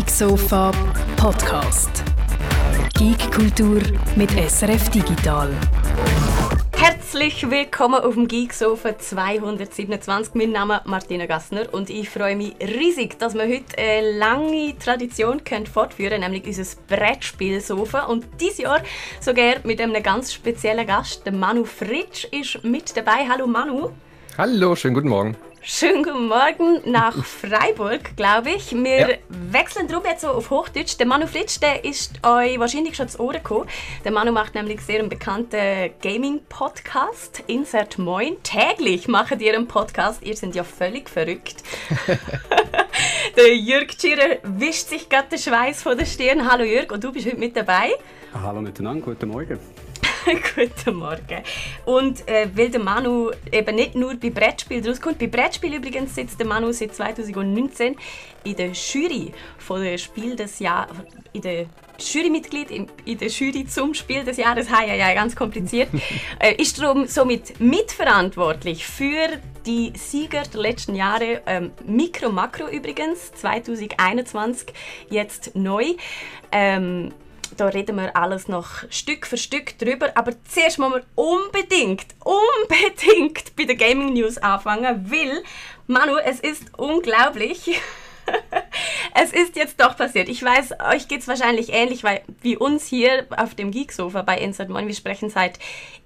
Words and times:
Geek 0.00 0.08
Sofa 0.08 0.72
Podcast. 1.18 2.02
Geek 2.96 3.30
Kultur 3.32 3.82
mit 4.16 4.30
SRF 4.30 4.88
Digital. 4.88 5.50
Herzlich 6.74 7.50
willkommen 7.50 8.00
auf 8.00 8.14
dem 8.14 8.26
Geek 8.26 8.54
Sofa 8.54 8.98
227. 8.98 10.34
Mein 10.36 10.52
Name 10.52 10.76
ist 10.76 10.86
Martina 10.86 11.26
Gassner 11.26 11.66
und 11.72 11.90
ich 11.90 12.08
freue 12.08 12.34
mich 12.34 12.54
riesig, 12.62 13.18
dass 13.18 13.34
wir 13.34 13.42
heute 13.42 13.76
eine 13.76 14.12
lange 14.12 14.74
Tradition 14.78 15.44
können 15.44 15.66
fortführen 15.66 16.22
können, 16.22 16.32
nämlich 16.32 16.46
unser 16.46 16.78
Brettspielsofa. 16.88 18.04
Und 18.04 18.24
dieses 18.40 18.56
Jahr 18.56 18.80
sogar 19.20 19.56
mit 19.64 19.82
einem 19.82 20.02
ganz 20.02 20.32
speziellen 20.32 20.86
Gast, 20.86 21.26
der 21.26 21.34
Manu 21.34 21.66
Fritsch, 21.66 22.24
ist 22.32 22.64
mit 22.64 22.96
dabei. 22.96 23.28
Hallo 23.28 23.46
Manu. 23.46 23.90
Hallo, 24.38 24.74
schönen 24.74 24.94
guten 24.94 25.08
Morgen. 25.10 25.36
Schönen 25.62 26.02
guten 26.02 26.26
Morgen 26.26 26.90
nach 26.90 27.22
Freiburg, 27.22 28.16
glaube 28.16 28.50
ich. 28.50 28.72
Wir 28.72 29.10
ja. 29.10 29.16
wechseln 29.28 29.88
drum 29.88 30.02
jetzt 30.06 30.22
so 30.22 30.28
auf 30.28 30.48
Hochdeutsch. 30.48 30.98
Der 30.98 31.06
Manu 31.06 31.26
Fritsch, 31.26 31.60
der 31.60 31.84
ist 31.84 32.26
euch 32.26 32.58
wahrscheinlich 32.58 32.96
schon 32.96 33.10
zu 33.10 33.20
Ohren 33.20 33.34
gekommen. 33.34 33.68
Der 34.02 34.10
Manu 34.10 34.32
macht 34.32 34.54
nämlich 34.54 34.80
sehr 34.80 35.00
einen 35.00 35.10
bekannten 35.10 35.90
Gaming-Podcast, 36.00 37.42
Insert 37.46 37.98
Moin. 37.98 38.42
Täglich 38.42 39.06
macht 39.06 39.38
ihr 39.42 39.54
einen 39.54 39.68
Podcast. 39.68 40.22
Ihr 40.22 40.34
seid 40.34 40.54
ja 40.54 40.64
völlig 40.64 41.10
verrückt. 41.10 41.62
der 43.36 43.54
Jörg 43.54 43.88
Tschirrer 43.88 44.38
wischt 44.42 44.88
sich 44.88 45.10
gerade 45.10 45.28
den 45.28 45.38
Schweiß 45.40 45.82
von 45.82 45.98
der 45.98 46.06
Stirn. 46.06 46.50
Hallo 46.50 46.64
Jörg, 46.64 46.90
und 46.90 47.04
du 47.04 47.12
bist 47.12 47.26
heute 47.26 47.36
mit 47.36 47.54
dabei. 47.54 47.92
Hallo 48.32 48.62
miteinander, 48.62 49.04
guten 49.04 49.28
Morgen. 49.28 49.58
Guten 50.54 50.96
Morgen. 50.96 51.42
Und 51.84 52.28
äh, 52.28 52.48
weil 52.54 52.70
der 52.70 52.80
Manu 52.80 53.30
eben 53.50 53.74
nicht 53.74 53.94
nur 53.94 54.14
bei 54.16 54.30
Brettspielen 54.30 54.86
rauskommt, 54.86 55.18
bei 55.18 55.26
Brettspielen 55.26 55.76
übrigens 55.76 56.14
sitzt 56.14 56.38
der 56.38 56.46
Manu 56.46 56.72
seit 56.72 56.94
2019 56.94 57.96
in 58.44 58.56
der 58.56 58.70
Jury 58.72 59.32
von 59.58 59.82
der 59.82 59.98
Spiel 59.98 60.36
des 60.36 60.58
Jahres, 60.58 60.96
in 61.32 61.42
der 61.42 61.66
Jurymitglied 61.98 62.70
in, 62.70 62.86
in 63.04 63.18
der 63.18 63.28
Jury 63.28 63.66
zum 63.66 63.94
Spiel 63.94 64.24
des 64.24 64.36
Jahres, 64.36 64.68
ja, 64.68 64.94
ja, 64.94 65.14
ganz 65.14 65.36
kompliziert, 65.36 65.88
äh, 66.38 66.54
ist 66.54 66.80
darum 66.80 67.06
somit 67.06 67.60
mitverantwortlich 67.60 68.86
für 68.86 69.28
die 69.66 69.92
Sieger 69.96 70.42
der 70.42 70.60
letzten 70.60 70.94
Jahre, 70.94 71.42
ähm, 71.46 71.72
Mikro 71.86 72.30
Makro 72.30 72.68
übrigens, 72.68 73.32
2021 73.32 74.68
jetzt 75.10 75.54
neu. 75.54 75.84
Ähm, 76.50 77.12
da 77.60 77.68
reden 77.68 77.96
wir 77.96 78.16
alles 78.16 78.48
noch 78.48 78.68
Stück 78.88 79.26
für 79.26 79.36
Stück 79.36 79.78
drüber. 79.78 80.12
Aber 80.14 80.32
zuerst 80.44 80.78
müssen 80.78 80.94
wir 80.94 81.04
unbedingt, 81.14 82.06
unbedingt 82.24 83.54
bei 83.54 83.64
der 83.64 83.76
Gaming 83.76 84.14
News 84.14 84.38
anfangen, 84.38 85.10
weil, 85.10 85.42
Manu, 85.86 86.16
es 86.16 86.40
ist 86.40 86.78
unglaublich. 86.78 87.78
es 89.14 89.32
ist 89.32 89.56
jetzt 89.56 89.78
doch 89.78 89.96
passiert. 89.96 90.28
Ich 90.28 90.42
weiß, 90.42 90.74
euch 90.92 91.08
geht 91.08 91.20
es 91.20 91.28
wahrscheinlich 91.28 91.72
ähnlich 91.72 92.02
weil, 92.02 92.22
wie 92.40 92.56
uns 92.56 92.86
hier 92.86 93.26
auf 93.36 93.54
dem 93.54 93.70
Geeksofa 93.72 94.22
bei 94.22 94.38
Insert 94.38 94.70
Moin. 94.70 94.86
Wir 94.86 94.94
sprechen 94.94 95.28
seit 95.28 95.58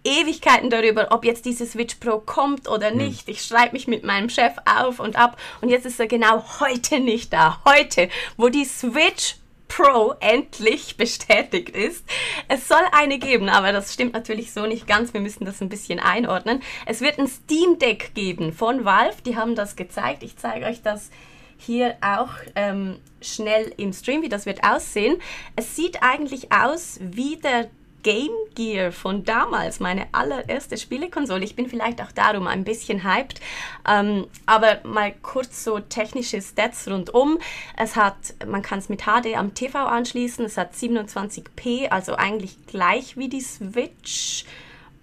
Ewigkeiten 0.02 0.70
darüber, 0.70 1.08
ob 1.10 1.24
jetzt 1.24 1.44
diese 1.44 1.66
Switch 1.66 1.94
Pro 1.96 2.18
kommt 2.18 2.68
oder 2.68 2.90
hm. 2.90 2.96
nicht. 2.96 3.28
Ich 3.28 3.42
schreibe 3.42 3.74
mich 3.74 3.86
mit 3.86 4.02
meinem 4.02 4.28
Chef 4.28 4.54
auf 4.64 4.98
und 4.98 5.16
ab 5.16 5.36
und 5.60 5.68
jetzt 5.68 5.86
ist 5.86 6.00
er 6.00 6.08
genau 6.08 6.44
heute 6.60 6.98
nicht 6.98 7.32
da. 7.32 7.60
Heute, 7.64 8.08
wo 8.36 8.48
die 8.48 8.64
Switch 8.64 9.36
Pro 9.68 10.14
endlich 10.20 10.96
bestätigt 10.96 11.70
ist. 11.70 12.04
Es 12.48 12.68
soll 12.68 12.82
eine 12.92 13.18
geben, 13.18 13.48
aber 13.48 13.72
das 13.72 13.92
stimmt 13.92 14.12
natürlich 14.12 14.52
so 14.52 14.66
nicht 14.66 14.86
ganz. 14.86 15.12
Wir 15.14 15.20
müssen 15.20 15.44
das 15.44 15.60
ein 15.60 15.68
bisschen 15.68 15.98
einordnen. 15.98 16.62
Es 16.86 17.00
wird 17.00 17.18
ein 17.18 17.26
Steam 17.26 17.78
Deck 17.78 18.14
geben 18.14 18.52
von 18.52 18.84
Valve. 18.84 19.22
Die 19.24 19.36
haben 19.36 19.54
das 19.54 19.76
gezeigt. 19.76 20.22
Ich 20.22 20.36
zeige 20.36 20.66
euch 20.66 20.82
das 20.82 21.10
hier 21.56 21.96
auch 22.00 22.30
ähm, 22.54 22.98
schnell 23.20 23.72
im 23.76 23.92
Stream, 23.92 24.22
wie 24.22 24.28
das 24.28 24.46
wird 24.46 24.64
aussehen. 24.64 25.20
Es 25.56 25.76
sieht 25.76 26.02
eigentlich 26.02 26.52
aus 26.52 26.98
wie 27.00 27.36
der 27.36 27.70
Game 28.04 28.30
Gear 28.54 28.92
von 28.92 29.24
damals, 29.24 29.80
meine 29.80 30.06
allererste 30.12 30.76
Spielekonsole. 30.76 31.42
Ich 31.42 31.56
bin 31.56 31.68
vielleicht 31.68 32.00
auch 32.00 32.12
darum 32.12 32.46
ein 32.46 32.62
bisschen 32.62 33.02
hyped. 33.02 33.40
Ähm, 33.88 34.28
aber 34.46 34.78
mal 34.84 35.12
kurz 35.22 35.64
so 35.64 35.80
technische 35.80 36.40
Stats 36.40 36.86
rundum. 36.86 37.38
Es 37.76 37.96
hat, 37.96 38.14
man 38.46 38.62
kann 38.62 38.78
es 38.78 38.88
mit 38.88 39.02
HD 39.02 39.36
am 39.36 39.54
TV 39.54 39.78
anschließen. 39.78 40.44
Es 40.44 40.56
hat 40.56 40.74
27p, 40.74 41.88
also 41.88 42.14
eigentlich 42.14 42.64
gleich 42.66 43.16
wie 43.16 43.28
die 43.28 43.40
Switch. 43.40 44.44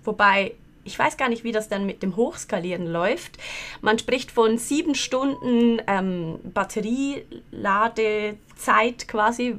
Wobei 0.04 0.54
ich 0.84 0.98
weiß 0.98 1.18
gar 1.18 1.30
nicht, 1.30 1.44
wie 1.44 1.52
das 1.52 1.70
dann 1.70 1.86
mit 1.86 2.02
dem 2.04 2.16
Hochskalieren 2.16 2.88
läuft. 2.88 3.38
Man 3.82 4.00
spricht 4.00 4.32
von 4.32 4.58
sieben 4.58 4.96
Stunden 4.96 5.82
ähm, 5.88 6.40
Batterieladezeit 6.44 9.08
quasi, 9.08 9.58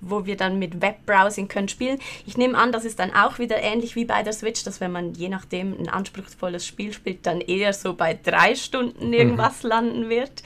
wo 0.00 0.26
wir 0.26 0.36
dann 0.36 0.58
mit 0.58 0.80
Webbrowsing 0.80 1.48
können 1.48 1.68
spielen. 1.68 1.98
Ich 2.26 2.36
nehme 2.36 2.56
an, 2.56 2.72
das 2.72 2.84
ist 2.84 2.98
dann 2.98 3.14
auch 3.14 3.38
wieder 3.38 3.62
ähnlich 3.62 3.96
wie 3.96 4.04
bei 4.04 4.22
der 4.22 4.32
Switch, 4.32 4.64
dass 4.64 4.80
wenn 4.80 4.92
man 4.92 5.14
je 5.14 5.28
nachdem 5.28 5.78
ein 5.78 5.88
anspruchsvolles 5.88 6.66
Spiel 6.66 6.92
spielt, 6.92 7.26
dann 7.26 7.40
eher 7.40 7.72
so 7.72 7.94
bei 7.94 8.18
drei 8.20 8.54
Stunden 8.54 9.08
mhm. 9.08 9.14
irgendwas 9.14 9.62
mhm. 9.62 9.68
landen 9.68 10.08
wird. 10.08 10.42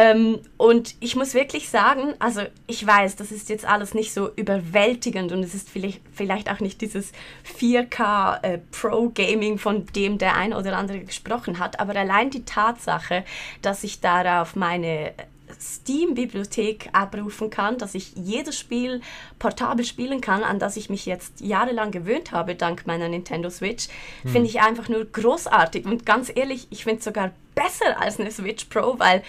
Ähm, 0.00 0.38
und 0.56 0.94
ich 1.00 1.14
muss 1.14 1.34
wirklich 1.34 1.68
sagen, 1.68 2.14
also 2.20 2.40
ich 2.66 2.86
weiß, 2.86 3.16
das 3.16 3.30
ist 3.30 3.50
jetzt 3.50 3.66
alles 3.66 3.92
nicht 3.92 4.14
so 4.14 4.30
überwältigend 4.34 5.30
und 5.30 5.42
es 5.42 5.54
ist 5.54 5.68
vielleicht, 5.68 6.00
vielleicht 6.14 6.50
auch 6.50 6.60
nicht 6.60 6.80
dieses 6.80 7.12
4K 7.58 8.42
äh, 8.42 8.58
Pro 8.72 9.10
Gaming, 9.10 9.58
von 9.58 9.84
dem 9.94 10.16
der 10.16 10.36
ein 10.36 10.54
oder 10.54 10.78
andere 10.78 11.00
gesprochen 11.00 11.58
hat, 11.58 11.80
aber 11.80 11.94
allein 11.96 12.30
die 12.30 12.46
Tatsache, 12.46 13.26
dass 13.60 13.84
ich 13.84 14.00
darauf 14.00 14.56
meine 14.56 15.12
Steam-Bibliothek 15.60 16.88
abrufen 16.92 17.50
kann, 17.50 17.76
dass 17.76 17.94
ich 17.94 18.14
jedes 18.14 18.58
Spiel 18.58 19.02
portabel 19.38 19.84
spielen 19.84 20.22
kann, 20.22 20.42
an 20.44 20.58
das 20.58 20.78
ich 20.78 20.88
mich 20.88 21.04
jetzt 21.04 21.42
jahrelang 21.42 21.90
gewöhnt 21.90 22.32
habe, 22.32 22.54
dank 22.54 22.86
meiner 22.86 23.10
Nintendo 23.10 23.50
Switch, 23.50 23.88
hm. 24.22 24.32
finde 24.32 24.48
ich 24.48 24.62
einfach 24.62 24.88
nur 24.88 25.04
großartig. 25.04 25.84
Und 25.84 26.06
ganz 26.06 26.32
ehrlich, 26.34 26.68
ich 26.70 26.84
finde 26.84 27.00
es 27.00 27.04
sogar 27.04 27.32
besser 27.54 28.00
als 28.00 28.18
eine 28.18 28.30
Switch 28.30 28.64
Pro, 28.66 28.98
weil 28.98 29.22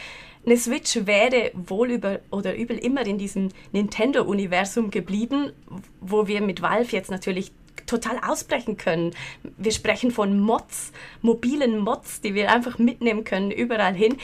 eine 0.45 0.57
Switch 0.57 1.05
wäre 1.05 1.51
wohl 1.53 1.91
über 1.91 2.19
oder 2.31 2.55
übel 2.55 2.77
immer 2.77 3.05
in 3.05 3.17
diesem 3.17 3.49
Nintendo-Universum 3.71 4.89
geblieben, 4.89 5.53
wo 5.99 6.27
wir 6.27 6.41
mit 6.41 6.61
Valve 6.61 6.91
jetzt 6.91 7.11
natürlich 7.11 7.51
total 7.85 8.19
ausbrechen 8.25 8.77
können. 8.77 9.11
Wir 9.57 9.71
sprechen 9.71 10.11
von 10.11 10.39
Mods, 10.39 10.91
mobilen 11.21 11.79
Mods, 11.79 12.21
die 12.21 12.33
wir 12.33 12.51
einfach 12.51 12.79
mitnehmen 12.79 13.23
können 13.23 13.51
überall 13.51 13.93
hin. 13.93 14.17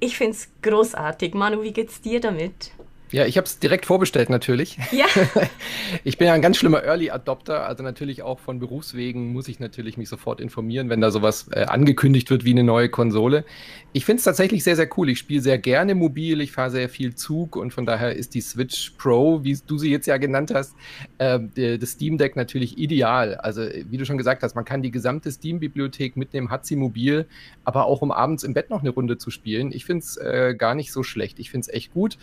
Ich 0.00 0.16
finde 0.16 0.32
es 0.32 0.48
großartig. 0.62 1.34
Manu, 1.34 1.62
wie 1.62 1.72
geht's 1.72 2.00
dir 2.00 2.20
damit? 2.20 2.72
Ja, 3.12 3.26
ich 3.26 3.36
habe 3.36 3.44
es 3.44 3.58
direkt 3.58 3.86
vorbestellt 3.86 4.30
natürlich. 4.30 4.78
Ja. 4.92 5.06
ich 6.04 6.16
bin 6.16 6.28
ja 6.28 6.34
ein 6.34 6.42
ganz 6.42 6.58
schlimmer 6.58 6.84
Early 6.84 7.10
Adopter, 7.10 7.66
also 7.66 7.82
natürlich 7.82 8.22
auch 8.22 8.38
von 8.38 8.60
Berufswegen 8.60 9.32
muss 9.32 9.48
ich 9.48 9.58
natürlich 9.58 9.96
mich 9.96 10.08
sofort 10.08 10.40
informieren, 10.40 10.88
wenn 10.88 11.00
da 11.00 11.10
sowas 11.10 11.48
äh, 11.52 11.64
angekündigt 11.64 12.30
wird 12.30 12.44
wie 12.44 12.52
eine 12.52 12.62
neue 12.62 12.88
Konsole. 12.88 13.44
Ich 13.92 14.04
finde 14.04 14.18
es 14.18 14.24
tatsächlich 14.24 14.62
sehr, 14.62 14.76
sehr 14.76 14.88
cool. 14.96 15.08
Ich 15.08 15.18
spiele 15.18 15.40
sehr 15.40 15.58
gerne 15.58 15.96
mobil, 15.96 16.40
ich 16.40 16.52
fahre 16.52 16.70
sehr 16.70 16.88
viel 16.88 17.16
Zug 17.16 17.56
und 17.56 17.74
von 17.74 17.84
daher 17.84 18.14
ist 18.14 18.34
die 18.34 18.40
Switch 18.40 18.90
Pro, 18.90 19.42
wie 19.42 19.58
du 19.66 19.76
sie 19.76 19.90
jetzt 19.90 20.06
ja 20.06 20.16
genannt 20.16 20.52
hast, 20.54 20.76
äh, 21.18 21.78
das 21.78 21.90
Steam 21.90 22.16
Deck 22.16 22.36
natürlich 22.36 22.78
ideal. 22.78 23.34
Also 23.34 23.62
wie 23.62 23.96
du 23.96 24.04
schon 24.04 24.18
gesagt 24.18 24.44
hast, 24.44 24.54
man 24.54 24.64
kann 24.64 24.82
die 24.82 24.92
gesamte 24.92 25.32
Steam-Bibliothek 25.32 26.16
mitnehmen, 26.16 26.50
hat 26.50 26.64
sie 26.64 26.76
mobil, 26.76 27.26
aber 27.64 27.86
auch 27.86 28.02
um 28.02 28.12
abends 28.12 28.44
im 28.44 28.54
Bett 28.54 28.70
noch 28.70 28.80
eine 28.80 28.90
Runde 28.90 29.18
zu 29.18 29.30
spielen. 29.30 29.72
Ich 29.72 29.84
finde 29.84 30.04
es 30.04 30.16
äh, 30.16 30.54
gar 30.56 30.76
nicht 30.76 30.92
so 30.92 31.02
schlecht. 31.02 31.40
Ich 31.40 31.50
finde 31.50 31.66
es 31.66 31.74
echt 31.74 31.92
gut 31.92 32.16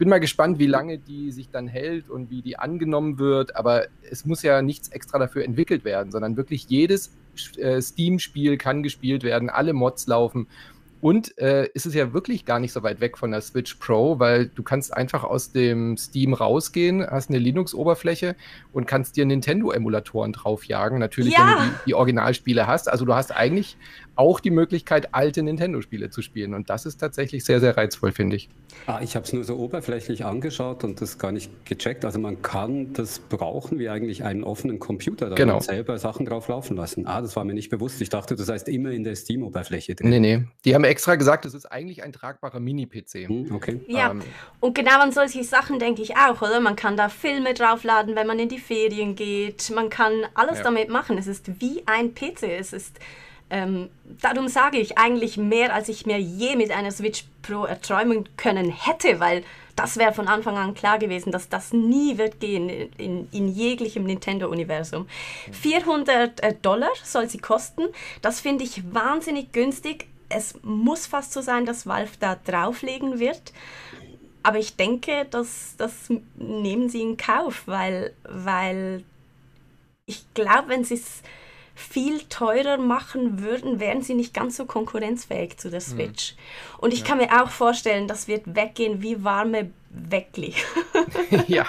bin 0.00 0.08
mal 0.08 0.18
gespannt, 0.18 0.58
wie 0.58 0.66
lange 0.66 0.96
die 0.96 1.30
sich 1.30 1.50
dann 1.50 1.68
hält 1.68 2.08
und 2.08 2.30
wie 2.30 2.40
die 2.40 2.58
angenommen 2.58 3.18
wird. 3.18 3.54
Aber 3.54 3.84
es 4.10 4.24
muss 4.24 4.42
ja 4.42 4.62
nichts 4.62 4.88
extra 4.88 5.18
dafür 5.18 5.44
entwickelt 5.44 5.84
werden, 5.84 6.10
sondern 6.10 6.38
wirklich 6.38 6.64
jedes 6.70 7.12
äh, 7.58 7.82
Steam-Spiel 7.82 8.56
kann 8.56 8.82
gespielt 8.82 9.24
werden, 9.24 9.50
alle 9.50 9.74
Mods 9.74 10.06
laufen. 10.06 10.46
Und 11.02 11.36
äh, 11.36 11.68
ist 11.74 11.84
es 11.84 11.92
ja 11.92 12.14
wirklich 12.14 12.46
gar 12.46 12.60
nicht 12.60 12.72
so 12.72 12.82
weit 12.82 13.02
weg 13.02 13.18
von 13.18 13.30
der 13.30 13.42
Switch 13.42 13.74
Pro, 13.74 14.18
weil 14.18 14.46
du 14.46 14.62
kannst 14.62 14.94
einfach 14.94 15.22
aus 15.22 15.52
dem 15.52 15.98
Steam 15.98 16.32
rausgehen, 16.32 17.06
hast 17.06 17.28
eine 17.28 17.38
Linux-Oberfläche 17.38 18.36
und 18.72 18.86
kannst 18.86 19.16
dir 19.16 19.26
Nintendo-Emulatoren 19.26 20.32
draufjagen. 20.32 20.98
Natürlich, 20.98 21.34
ja. 21.34 21.40
wenn 21.40 21.46
du 21.46 21.62
die, 21.62 21.84
die, 21.88 21.94
Originalspiele 21.94 22.66
hast. 22.66 22.90
Also 22.90 23.04
du 23.04 23.14
hast 23.14 23.36
eigentlich 23.36 23.76
auch 24.20 24.38
die 24.38 24.50
Möglichkeit, 24.50 25.14
alte 25.14 25.42
Nintendo-Spiele 25.42 26.10
zu 26.10 26.20
spielen. 26.20 26.52
Und 26.52 26.68
das 26.68 26.84
ist 26.84 26.98
tatsächlich 26.98 27.42
sehr, 27.42 27.58
sehr 27.58 27.74
reizvoll, 27.74 28.12
finde 28.12 28.36
ich. 28.36 28.50
Ah, 28.86 29.00
ich 29.02 29.16
habe 29.16 29.24
es 29.24 29.32
nur 29.32 29.44
so 29.44 29.56
oberflächlich 29.56 30.26
angeschaut 30.26 30.84
und 30.84 31.00
das 31.00 31.16
gar 31.16 31.32
nicht 31.32 31.64
gecheckt. 31.64 32.04
Also 32.04 32.18
man 32.18 32.42
kann 32.42 32.92
das 32.92 33.18
brauchen 33.18 33.78
wie 33.78 33.88
eigentlich 33.88 34.22
einen 34.22 34.44
offenen 34.44 34.78
Computer, 34.78 35.30
da 35.30 35.36
genau. 35.36 35.60
selber 35.60 35.98
Sachen 35.98 36.26
drauf 36.26 36.48
laufen 36.48 36.76
lassen. 36.76 37.06
Ah, 37.06 37.22
das 37.22 37.34
war 37.34 37.46
mir 37.46 37.54
nicht 37.54 37.70
bewusst. 37.70 38.02
Ich 38.02 38.10
dachte, 38.10 38.36
das 38.36 38.50
heißt 38.50 38.68
immer 38.68 38.90
in 38.90 39.04
der 39.04 39.16
Steam-Oberfläche 39.16 39.94
drin. 39.94 40.10
Nee, 40.10 40.20
nee. 40.20 40.42
Die 40.66 40.74
haben 40.74 40.84
extra 40.84 41.14
gesagt, 41.14 41.46
das 41.46 41.54
ist 41.54 41.64
eigentlich 41.64 42.02
ein 42.02 42.12
tragbarer 42.12 42.60
Mini-PC. 42.60 43.26
Hm, 43.26 43.54
okay. 43.54 43.80
Ja, 43.86 44.10
ähm, 44.10 44.20
und 44.60 44.74
genau 44.74 45.00
an 45.00 45.12
solche 45.12 45.44
Sachen 45.44 45.78
denke 45.78 46.02
ich 46.02 46.18
auch, 46.18 46.42
oder? 46.42 46.60
Man 46.60 46.76
kann 46.76 46.98
da 46.98 47.08
Filme 47.08 47.54
draufladen, 47.54 48.16
wenn 48.16 48.26
man 48.26 48.38
in 48.38 48.50
die 48.50 48.58
Ferien 48.58 49.16
geht. 49.16 49.70
Man 49.74 49.88
kann 49.88 50.12
alles 50.34 50.58
ja. 50.58 50.64
damit 50.64 50.90
machen. 50.90 51.16
Es 51.16 51.26
ist 51.26 51.60
wie 51.62 51.82
ein 51.86 52.14
PC. 52.14 52.42
Es 52.58 52.74
ist 52.74 53.00
ähm, 53.50 53.90
darum 54.22 54.48
sage 54.48 54.78
ich 54.78 54.96
eigentlich 54.96 55.36
mehr, 55.36 55.74
als 55.74 55.88
ich 55.88 56.06
mir 56.06 56.18
je 56.20 56.56
mit 56.56 56.70
einer 56.70 56.92
Switch 56.92 57.24
Pro 57.42 57.64
erträumen 57.64 58.28
können 58.36 58.70
hätte, 58.70 59.18
weil 59.18 59.42
das 59.76 59.96
wäre 59.96 60.12
von 60.12 60.28
Anfang 60.28 60.56
an 60.56 60.74
klar 60.74 60.98
gewesen, 60.98 61.32
dass 61.32 61.48
das 61.48 61.72
nie 61.72 62.18
wird 62.18 62.38
gehen 62.38 62.68
in, 62.68 63.28
in 63.32 63.48
jeglichem 63.48 64.04
Nintendo-Universum. 64.04 65.08
400 65.52 66.42
äh, 66.42 66.54
Dollar 66.60 66.90
soll 67.02 67.28
sie 67.28 67.38
kosten. 67.38 67.84
Das 68.20 68.40
finde 68.40 68.64
ich 68.64 68.82
wahnsinnig 68.92 69.52
günstig. 69.52 70.06
Es 70.28 70.54
muss 70.62 71.06
fast 71.06 71.32
so 71.32 71.40
sein, 71.40 71.64
dass 71.64 71.86
Valve 71.86 72.12
da 72.20 72.36
drauflegen 72.44 73.18
wird. 73.18 73.52
Aber 74.42 74.58
ich 74.58 74.76
denke, 74.76 75.26
dass 75.30 75.74
das 75.76 76.10
nehmen 76.36 76.88
sie 76.88 77.02
in 77.02 77.16
Kauf, 77.16 77.62
weil, 77.66 78.14
weil 78.24 79.02
ich 80.06 80.24
glaube, 80.34 80.68
wenn 80.68 80.84
sie 80.84 80.94
es 80.94 81.22
viel 81.80 82.20
teurer 82.28 82.76
machen 82.76 83.40
würden, 83.40 83.80
wären 83.80 84.02
sie 84.02 84.14
nicht 84.14 84.34
ganz 84.34 84.56
so 84.56 84.66
konkurrenzfähig 84.66 85.56
zu 85.56 85.70
der 85.70 85.80
mhm. 85.80 85.84
Switch. 85.84 86.34
Mhm. 86.34 86.78
Und 86.80 86.92
ich 86.92 87.00
ja. 87.00 87.06
kann 87.06 87.18
mir 87.18 87.42
auch 87.42 87.50
vorstellen, 87.50 88.06
das 88.06 88.28
wird 88.28 88.54
weggehen 88.54 89.02
wie 89.02 89.24
warme 89.24 89.70
Weckli. 89.90 90.54
ja, 91.48 91.66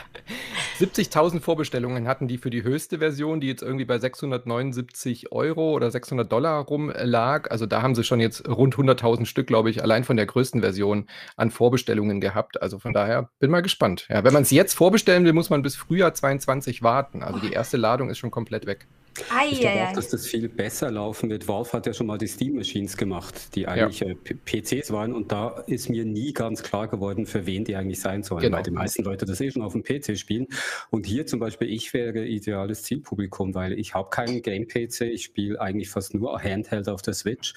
70.000 0.79 1.39
Vorbestellungen 1.39 2.07
hatten 2.07 2.27
die 2.27 2.37
für 2.37 2.51
die 2.51 2.61
höchste 2.61 2.99
Version, 2.99 3.41
die 3.41 3.47
jetzt 3.47 3.63
irgendwie 3.63 3.85
bei 3.85 3.97
679 3.97 5.31
Euro 5.31 5.71
oder 5.71 5.89
600 5.89 6.31
Dollar 6.31 6.63
rumlag. 6.65 7.49
Also 7.49 7.65
da 7.65 7.81
haben 7.81 7.95
sie 7.95 8.03
schon 8.03 8.19
jetzt 8.19 8.47
rund 8.47 8.75
100.000 8.75 9.25
Stück, 9.25 9.47
glaube 9.47 9.71
ich, 9.71 9.81
allein 9.81 10.03
von 10.03 10.17
der 10.17 10.27
größten 10.27 10.61
Version 10.61 11.07
an 11.35 11.49
Vorbestellungen 11.49 12.21
gehabt. 12.21 12.61
Also 12.61 12.77
von 12.77 12.93
daher 12.93 13.29
bin 13.39 13.49
mal 13.49 13.61
gespannt. 13.61 14.05
Ja, 14.09 14.23
wenn 14.23 14.33
man 14.33 14.43
es 14.43 14.51
jetzt 14.51 14.73
vorbestellen 14.73 15.25
will, 15.25 15.33
muss 15.33 15.49
man 15.49 15.63
bis 15.63 15.75
Frühjahr 15.75 16.13
22 16.13 16.83
warten. 16.83 17.23
Also 17.23 17.39
die 17.39 17.53
erste 17.53 17.77
Ladung 17.77 18.11
ist 18.11 18.19
schon 18.19 18.31
komplett 18.31 18.67
weg. 18.67 18.87
Ei, 19.29 19.49
ich 19.51 19.59
glaube 19.59 19.87
auch, 19.87 19.93
dass 19.93 20.07
das 20.07 20.25
viel 20.25 20.47
besser 20.47 20.89
laufen 20.89 21.29
wird. 21.29 21.47
Valve 21.47 21.73
hat 21.73 21.85
ja 21.85 21.93
schon 21.93 22.07
mal 22.07 22.17
die 22.17 22.27
Steam 22.27 22.55
Machines 22.55 22.95
gemacht, 22.95 23.55
die 23.55 23.67
eigentlich 23.67 23.99
ja. 23.99 24.07
Äh, 24.07 24.15
PCs 24.15 24.91
waren 24.91 25.13
und 25.13 25.31
da 25.33 25.49
ist 25.67 25.89
mir 25.89 26.05
nie 26.05 26.33
ganz 26.33 26.63
klar 26.63 26.87
geworden, 26.87 27.25
für 27.25 27.45
wen 27.45 27.65
die 27.65 27.75
eigentlich 27.75 27.99
sein 27.99 28.23
sollen, 28.23 28.41
genau. 28.41 28.57
weil 28.57 28.63
die 28.63 28.71
meisten 28.71 29.03
Leute 29.03 29.25
das 29.25 29.41
eh 29.41 29.51
schon 29.51 29.63
auf 29.63 29.73
dem 29.73 29.83
PC 29.83 30.17
spielen. 30.17 30.47
Und 30.91 31.05
hier 31.05 31.25
zum 31.25 31.39
Beispiel, 31.39 31.69
ich 31.69 31.93
wäre 31.93 32.25
ideales 32.25 32.83
Zielpublikum, 32.83 33.53
weil 33.53 33.73
ich 33.73 33.93
habe 33.93 34.09
keinen 34.09 34.41
Game-PC, 34.41 35.01
ich 35.01 35.25
spiele 35.25 35.59
eigentlich 35.59 35.89
fast 35.89 36.13
nur 36.13 36.41
Handheld 36.41 36.87
auf 36.87 37.01
der 37.01 37.13
Switch, 37.13 37.53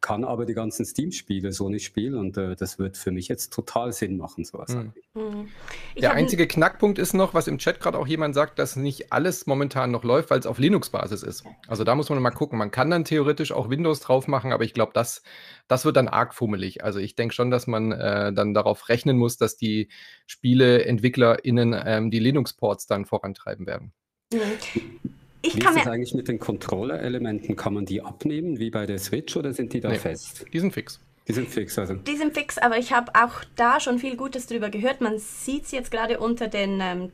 kann 0.00 0.24
aber 0.24 0.44
die 0.44 0.54
ganzen 0.54 0.84
Steam-Spiele 0.84 1.52
so 1.52 1.68
nicht 1.68 1.84
spielen 1.84 2.16
und 2.16 2.36
äh, 2.36 2.56
das 2.56 2.80
wird 2.80 2.96
für 2.96 3.12
mich 3.12 3.28
jetzt 3.28 3.52
total 3.52 3.92
Sinn 3.92 4.16
machen, 4.16 4.44
sowas. 4.44 4.74
Mhm. 4.74 4.92
Mhm. 5.14 5.48
Der 5.96 6.12
einzige 6.12 6.48
Knackpunkt 6.48 6.98
ist 6.98 7.14
noch, 7.14 7.32
was 7.32 7.46
im 7.46 7.58
Chat 7.58 7.78
gerade 7.80 7.98
auch 7.98 8.08
jemand 8.08 8.34
sagt, 8.34 8.58
dass 8.58 8.74
nicht 8.74 9.12
alles 9.12 9.46
momentan 9.46 9.92
noch 9.92 10.02
läuft, 10.02 10.30
weil 10.30 10.40
es 10.40 10.46
auf 10.46 10.58
Linux 10.58 10.90
Linux-Basis 10.96 11.22
ist. 11.22 11.44
Also 11.66 11.84
da 11.84 11.94
muss 11.94 12.08
man 12.08 12.20
mal 12.22 12.30
gucken. 12.30 12.58
Man 12.58 12.70
kann 12.70 12.90
dann 12.90 13.04
theoretisch 13.04 13.52
auch 13.52 13.70
Windows 13.70 14.00
drauf 14.00 14.28
machen, 14.28 14.52
aber 14.52 14.64
ich 14.64 14.74
glaube, 14.74 14.92
das, 14.94 15.22
das 15.68 15.84
wird 15.84 15.96
dann 15.96 16.08
arg 16.08 16.34
fummelig. 16.34 16.84
Also 16.84 16.98
ich 16.98 17.14
denke 17.14 17.34
schon, 17.34 17.50
dass 17.50 17.66
man 17.66 17.92
äh, 17.92 18.32
dann 18.32 18.54
darauf 18.54 18.88
rechnen 18.88 19.18
muss, 19.18 19.36
dass 19.36 19.56
die 19.56 19.88
SpieleentwicklerInnen 20.26 21.76
ähm, 21.84 22.10
die 22.10 22.18
Linux-Ports 22.18 22.86
dann 22.86 23.04
vorantreiben 23.04 23.66
werden. 23.66 23.92
Mhm. 24.32 24.40
Ich 25.42 25.54
wie 25.54 25.58
ist 25.60 25.76
das 25.76 25.86
eigentlich 25.86 26.14
mit 26.14 26.26
den 26.26 26.40
Controller-Elementen? 26.40 27.54
Kann 27.54 27.74
man 27.74 27.86
die 27.86 28.02
abnehmen, 28.02 28.58
wie 28.58 28.70
bei 28.70 28.84
der 28.84 28.98
Switch, 28.98 29.36
oder 29.36 29.52
sind 29.52 29.72
die 29.72 29.80
da 29.80 29.90
nee, 29.90 29.98
fest? 29.98 30.44
Die 30.52 30.58
sind 30.58 30.72
fix. 30.72 31.00
Die 31.28 31.32
sind 31.32 31.48
fix, 31.48 31.76
also. 31.78 31.94
Die 31.94 32.16
sind 32.16 32.34
fix, 32.34 32.56
aber 32.56 32.78
ich 32.78 32.92
habe 32.92 33.12
auch 33.14 33.42
da 33.56 33.80
schon 33.80 33.98
viel 33.98 34.16
Gutes 34.16 34.46
drüber 34.46 34.70
gehört. 34.70 35.00
Man 35.00 35.18
sieht 35.18 35.64
es 35.64 35.72
jetzt 35.72 35.90
gerade 35.90 36.20
unter 36.20 36.46
den, 36.46 36.80
ähm, 36.80 37.12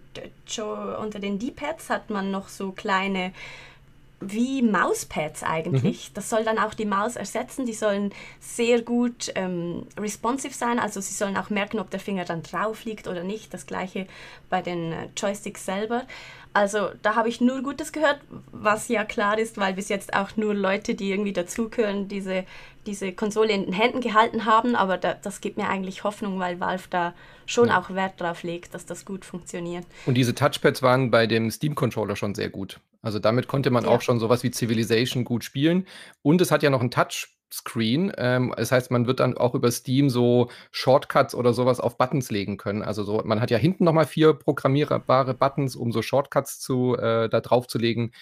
unter 1.01 1.19
den 1.19 1.39
D-Pads 1.39 1.89
hat 1.89 2.11
man 2.11 2.31
noch 2.31 2.49
so 2.49 2.73
kleine 2.73 3.33
wie 4.27 4.63
Mauspads 4.63 5.43
eigentlich. 5.43 6.11
Mhm. 6.11 6.15
Das 6.15 6.31
soll 6.31 6.45
dann 6.45 6.59
auch 6.59 6.75
die 6.75 6.85
Maus 6.85 7.17
ersetzen. 7.17 7.67
Die 7.67 7.75
sollen 7.75 8.13
sehr 8.41 8.83
gut 8.83 9.33
ähm, 9.35 9.87
responsive 9.99 10.55
sein, 10.55 10.79
also 10.79 11.01
sie 11.01 11.15
sollen 11.15 11.37
auch 11.37 11.51
merken, 11.51 11.79
ob 11.79 11.91
der 11.91 12.01
Finger 12.01 12.25
dann 12.25 12.43
drauf 12.43 12.85
liegt 12.85 13.09
oder 13.09 13.25
nicht. 13.25 13.53
Das 13.53 13.67
gleiche 13.67 14.07
bei 14.51 14.63
den 14.63 14.93
äh, 14.93 15.09
Joysticks 15.17 15.65
selber. 15.65 16.05
Also 16.55 16.91
da 17.01 17.15
habe 17.15 17.29
ich 17.29 17.41
nur 17.41 17.63
Gutes 17.63 17.93
gehört, 17.93 18.21
was 18.51 18.89
ja 18.89 19.05
klar 19.05 19.39
ist, 19.39 19.57
weil 19.57 19.73
bis 19.73 19.89
jetzt 19.89 20.13
auch 20.15 20.37
nur 20.37 20.55
Leute, 20.55 20.95
die 20.95 21.11
irgendwie 21.11 21.33
dazugehören, 21.33 22.09
diese, 22.09 22.45
diese 22.85 23.13
Konsole 23.13 23.53
in 23.53 23.65
den 23.65 23.73
Händen 23.73 24.03
gehalten 24.03 24.45
haben. 24.45 24.77
Aber 24.77 24.99
da, 24.99 25.15
das 25.15 25.41
gibt 25.41 25.57
mir 25.57 25.69
eigentlich 25.69 26.05
Hoffnung, 26.05 26.39
weil 26.39 26.61
Valve 26.61 26.89
da 26.91 27.15
schon 27.47 27.69
ja. 27.69 27.81
auch 27.81 27.91
Wert 27.91 28.21
drauf 28.21 28.43
legt, 28.43 28.75
dass 28.75 28.85
das 28.85 29.07
gut 29.07 29.25
funktioniert. 29.25 29.87
Und 30.05 30.15
diese 30.15 30.35
Touchpads 30.35 30.83
waren 30.83 31.11
bei 31.11 31.27
dem 31.27 31.51
Steam-Controller 31.51 32.17
schon 32.17 32.35
sehr 32.35 32.51
gut. 32.51 32.81
Also 33.03 33.19
damit 33.19 33.49
konnte 33.49 33.71
man 33.71 33.85
ja. 33.85 33.91
auch 33.91 34.01
schon 34.01 34.21
sowas 34.21 34.43
wie 34.43 34.51
Civilization 34.51 35.25
gut 35.25 35.45
spielen. 35.45 35.87
Und 36.23 36.41
es 36.41 36.51
hat 36.51 36.63
ja 36.63 36.71
noch 36.71 36.81
einen 36.81 36.91
Touch 36.91 37.29
Screen. 37.53 38.13
Ähm, 38.17 38.55
das 38.57 38.73
heißt, 38.73 38.91
man 38.91 39.07
wird 39.07 39.21
dann 39.21 39.37
auch 39.37 39.55
über 39.55 39.71
Steam 39.71 40.09
so 40.09 40.49
Shortcuts 40.71 41.35
oder 41.35 41.53
sowas 41.53 41.81
auf 41.81 41.99
Buttons 41.99 42.31
legen 42.31 42.57
können. 42.57 42.83
Also 42.83 43.05
so, 43.05 43.21
man 43.25 43.41
hat 43.41 43.51
ja 43.51 43.59
hinten 43.59 43.85
nochmal 43.85 44.07
vier 44.07 44.33
programmierbare 44.33 45.35
Buttons, 45.35 45.77
um 45.77 45.93
so 45.93 46.03
Shortcuts 46.03 46.61
zu, 46.61 46.97
äh, 46.97 47.29
da 47.29 47.41
drauf 47.41 47.67
zu 47.67 47.79
legen 47.79 48.13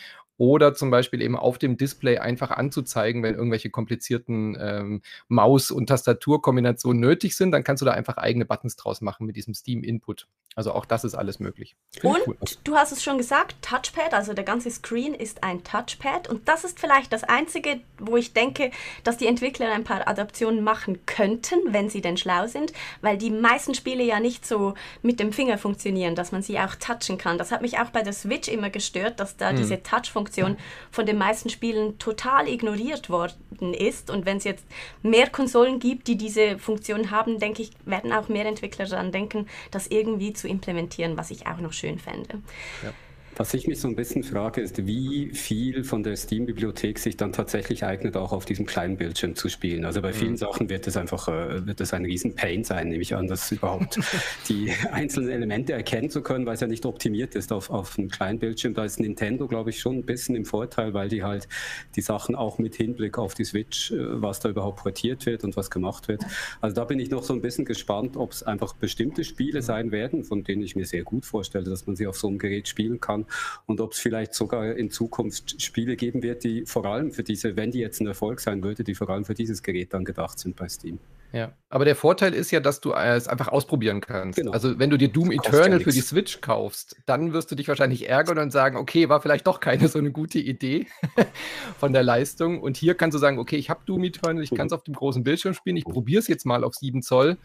oder 0.40 0.72
zum 0.72 0.90
Beispiel 0.90 1.20
eben 1.20 1.36
auf 1.36 1.58
dem 1.58 1.76
Display 1.76 2.16
einfach 2.16 2.50
anzuzeigen, 2.50 3.22
wenn 3.22 3.34
irgendwelche 3.34 3.68
komplizierten 3.68 4.56
ähm, 4.58 5.02
Maus- 5.28 5.70
und 5.70 5.88
Tastaturkombinationen 5.88 6.98
nötig 6.98 7.36
sind, 7.36 7.52
dann 7.52 7.62
kannst 7.62 7.82
du 7.82 7.84
da 7.84 7.92
einfach 7.92 8.16
eigene 8.16 8.46
Buttons 8.46 8.74
draus 8.76 9.02
machen 9.02 9.26
mit 9.26 9.36
diesem 9.36 9.52
Steam-Input. 9.52 10.28
Also 10.56 10.72
auch 10.72 10.86
das 10.86 11.04
ist 11.04 11.14
alles 11.14 11.40
möglich. 11.40 11.76
Find 11.90 12.26
und 12.26 12.26
cool. 12.26 12.36
du 12.64 12.74
hast 12.74 12.90
es 12.90 13.04
schon 13.04 13.18
gesagt, 13.18 13.54
Touchpad, 13.62 14.14
also 14.14 14.32
der 14.32 14.42
ganze 14.42 14.70
Screen 14.70 15.14
ist 15.14 15.44
ein 15.44 15.62
Touchpad 15.62 16.28
und 16.28 16.48
das 16.48 16.64
ist 16.64 16.80
vielleicht 16.80 17.12
das 17.12 17.22
Einzige, 17.22 17.80
wo 17.98 18.16
ich 18.16 18.32
denke, 18.32 18.70
dass 19.04 19.18
die 19.18 19.26
Entwickler 19.26 19.70
ein 19.70 19.84
paar 19.84 20.08
Adaptionen 20.08 20.64
machen 20.64 21.04
könnten, 21.06 21.56
wenn 21.66 21.90
sie 21.90 22.00
denn 22.00 22.16
schlau 22.16 22.46
sind, 22.46 22.72
weil 23.00 23.16
die 23.16 23.30
meisten 23.30 23.74
Spiele 23.74 24.02
ja 24.02 24.18
nicht 24.18 24.44
so 24.44 24.74
mit 25.02 25.20
dem 25.20 25.32
Finger 25.32 25.58
funktionieren, 25.58 26.14
dass 26.14 26.32
man 26.32 26.42
sie 26.42 26.58
auch 26.58 26.74
touchen 26.76 27.16
kann. 27.16 27.38
Das 27.38 27.52
hat 27.52 27.62
mich 27.62 27.78
auch 27.78 27.90
bei 27.90 28.02
der 28.02 28.14
Switch 28.14 28.48
immer 28.48 28.70
gestört, 28.70 29.20
dass 29.20 29.36
da 29.36 29.50
hm. 29.50 29.56
diese 29.56 29.82
Touch-Funktion 29.82 30.29
Funktion 30.30 30.56
von 30.90 31.06
den 31.06 31.18
meisten 31.18 31.50
Spielen 31.50 31.98
total 31.98 32.48
ignoriert 32.48 33.10
worden 33.10 33.74
ist. 33.74 34.10
Und 34.10 34.26
wenn 34.26 34.36
es 34.36 34.44
jetzt 34.44 34.64
mehr 35.02 35.28
Konsolen 35.28 35.78
gibt, 35.78 36.06
die 36.06 36.16
diese 36.16 36.58
Funktion 36.58 37.10
haben, 37.10 37.38
denke 37.38 37.62
ich, 37.62 37.70
werden 37.84 38.12
auch 38.12 38.28
mehr 38.28 38.46
Entwickler 38.46 38.86
daran 38.86 39.12
denken, 39.12 39.46
das 39.70 39.86
irgendwie 39.88 40.32
zu 40.32 40.48
implementieren, 40.48 41.16
was 41.16 41.30
ich 41.30 41.46
auch 41.46 41.58
noch 41.58 41.72
schön 41.72 41.98
fände. 41.98 42.40
Ja. 42.82 42.92
Was 43.40 43.54
ich 43.54 43.66
mich 43.66 43.80
so 43.80 43.88
ein 43.88 43.96
bisschen 43.96 44.22
frage, 44.22 44.60
ist, 44.60 44.86
wie 44.86 45.30
viel 45.30 45.82
von 45.82 46.02
der 46.02 46.14
Steam-Bibliothek 46.14 46.98
sich 46.98 47.16
dann 47.16 47.32
tatsächlich 47.32 47.86
eignet, 47.86 48.14
auch 48.14 48.32
auf 48.32 48.44
diesem 48.44 48.66
kleinen 48.66 48.98
Bildschirm 48.98 49.34
zu 49.34 49.48
spielen. 49.48 49.86
Also 49.86 50.02
bei 50.02 50.12
vielen 50.12 50.32
mhm. 50.32 50.36
Sachen 50.36 50.68
wird 50.68 50.86
es 50.86 50.98
einfach 50.98 51.26
äh, 51.28 51.66
wird 51.66 51.80
es 51.80 51.94
ein 51.94 52.04
riesen 52.04 52.34
Pain 52.34 52.64
sein, 52.64 52.90
nehme 52.90 53.00
ich 53.00 53.14
an, 53.14 53.28
dass 53.28 53.50
überhaupt 53.50 53.98
die 54.50 54.70
einzelnen 54.92 55.30
Elemente 55.30 55.72
erkennen 55.72 56.10
zu 56.10 56.20
können, 56.20 56.44
weil 56.44 56.52
es 56.52 56.60
ja 56.60 56.66
nicht 56.66 56.84
optimiert 56.84 57.34
ist 57.34 57.50
auf, 57.50 57.70
auf 57.70 57.98
einem 57.98 58.10
kleinen 58.10 58.38
Bildschirm. 58.38 58.74
Da 58.74 58.84
ist 58.84 59.00
Nintendo, 59.00 59.48
glaube 59.48 59.70
ich, 59.70 59.80
schon 59.80 59.96
ein 59.96 60.04
bisschen 60.04 60.36
im 60.36 60.44
Vorteil, 60.44 60.92
weil 60.92 61.08
die 61.08 61.22
halt 61.22 61.48
die 61.96 62.02
Sachen 62.02 62.34
auch 62.34 62.58
mit 62.58 62.74
Hinblick 62.74 63.16
auf 63.16 63.32
die 63.32 63.44
Switch, 63.44 63.90
äh, 63.90 64.20
was 64.20 64.40
da 64.40 64.50
überhaupt 64.50 64.82
portiert 64.82 65.24
wird 65.24 65.44
und 65.44 65.56
was 65.56 65.70
gemacht 65.70 66.08
wird. 66.08 66.26
Also 66.60 66.76
da 66.76 66.84
bin 66.84 66.98
ich 66.98 67.08
noch 67.08 67.22
so 67.22 67.32
ein 67.32 67.40
bisschen 67.40 67.64
gespannt, 67.64 68.18
ob 68.18 68.32
es 68.32 68.42
einfach 68.42 68.74
bestimmte 68.74 69.24
Spiele 69.24 69.62
sein 69.62 69.92
werden, 69.92 70.24
von 70.24 70.44
denen 70.44 70.60
ich 70.62 70.76
mir 70.76 70.84
sehr 70.84 71.04
gut 71.04 71.24
vorstelle, 71.24 71.64
dass 71.64 71.86
man 71.86 71.96
sie 71.96 72.06
auf 72.06 72.18
so 72.18 72.28
einem 72.28 72.36
Gerät 72.36 72.68
spielen 72.68 73.00
kann 73.00 73.24
und 73.66 73.80
ob 73.80 73.92
es 73.92 73.98
vielleicht 73.98 74.34
sogar 74.34 74.74
in 74.74 74.90
Zukunft 74.90 75.60
Spiele 75.62 75.96
geben 75.96 76.22
wird, 76.22 76.44
die 76.44 76.64
vor 76.66 76.84
allem 76.84 77.12
für 77.12 77.22
diese, 77.22 77.56
wenn 77.56 77.70
die 77.70 77.78
jetzt 77.78 78.00
ein 78.00 78.06
Erfolg 78.06 78.40
sein 78.40 78.62
würde, 78.62 78.84
die 78.84 78.94
vor 78.94 79.08
allem 79.10 79.24
für 79.24 79.34
dieses 79.34 79.62
Gerät 79.62 79.92
dann 79.94 80.04
gedacht 80.04 80.38
sind 80.38 80.56
bei 80.56 80.68
Steam. 80.68 80.98
Ja, 81.32 81.52
aber 81.68 81.84
der 81.84 81.94
Vorteil 81.94 82.34
ist 82.34 82.50
ja, 82.50 82.58
dass 82.58 82.80
du 82.80 82.92
es 82.92 83.28
einfach 83.28 83.48
ausprobieren 83.48 84.00
kannst. 84.00 84.36
Genau. 84.36 84.50
Also 84.50 84.78
wenn 84.78 84.90
du 84.90 84.96
dir 84.96 85.08
Doom 85.08 85.30
Eternal 85.30 85.78
ja 85.78 85.84
für 85.84 85.92
die 85.92 86.00
Switch 86.00 86.40
kaufst, 86.40 86.96
dann 87.06 87.32
wirst 87.32 87.50
du 87.50 87.54
dich 87.54 87.68
wahrscheinlich 87.68 88.08
ärgern 88.08 88.38
und 88.38 88.50
sagen, 88.50 88.76
okay, 88.76 89.08
war 89.08 89.20
vielleicht 89.20 89.46
doch 89.46 89.60
keine 89.60 89.86
so 89.86 89.98
eine 89.98 90.10
gute 90.10 90.40
Idee 90.40 90.86
von 91.78 91.92
der 91.92 92.02
Leistung. 92.02 92.60
Und 92.60 92.76
hier 92.76 92.94
kannst 92.94 93.14
du 93.14 93.18
sagen, 93.18 93.38
okay, 93.38 93.56
ich 93.56 93.70
habe 93.70 93.80
Doom 93.86 94.04
Eternal, 94.04 94.42
ich 94.42 94.50
kann 94.50 94.66
es 94.66 94.72
auf 94.72 94.82
dem 94.82 94.94
großen 94.94 95.22
Bildschirm 95.22 95.54
spielen, 95.54 95.76
ich 95.76 95.84
probiere 95.84 96.18
es 96.18 96.26
jetzt 96.26 96.46
mal 96.46 96.64
auf 96.64 96.74
7 96.74 97.02
Zoll. 97.02 97.36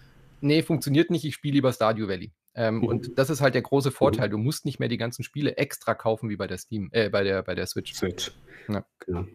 Nee, 0.42 0.64
funktioniert 0.64 1.12
nicht, 1.12 1.26
ich 1.26 1.36
spiele 1.36 1.54
lieber 1.54 1.72
Stardew 1.72 2.08
Valley. 2.08 2.32
Ähm, 2.56 2.78
mhm. 2.78 2.84
Und 2.86 3.18
das 3.18 3.30
ist 3.30 3.42
halt 3.42 3.54
der 3.54 3.62
große 3.62 3.92
Vorteil. 3.92 4.28
Mhm. 4.28 4.32
Du 4.32 4.38
musst 4.40 4.66
nicht 4.66 4.80
mehr 4.80 4.90
die 4.90 4.98
ganzen 4.98 5.24
Spiele 5.24 5.58
extra 5.58 5.94
kaufen 5.94 6.30
wie 6.30 6.38
bei 6.38 6.48
der 6.48 6.58
Steam, 6.58 6.90
äh, 6.92 7.10
bei 7.10 7.24
der, 7.24 7.44
bei 7.44 7.56
der 7.56 7.68
Switch. 7.68 7.94
Switch. 7.94 8.32
Ja. 8.70 8.86
Genau. 9.00 9.26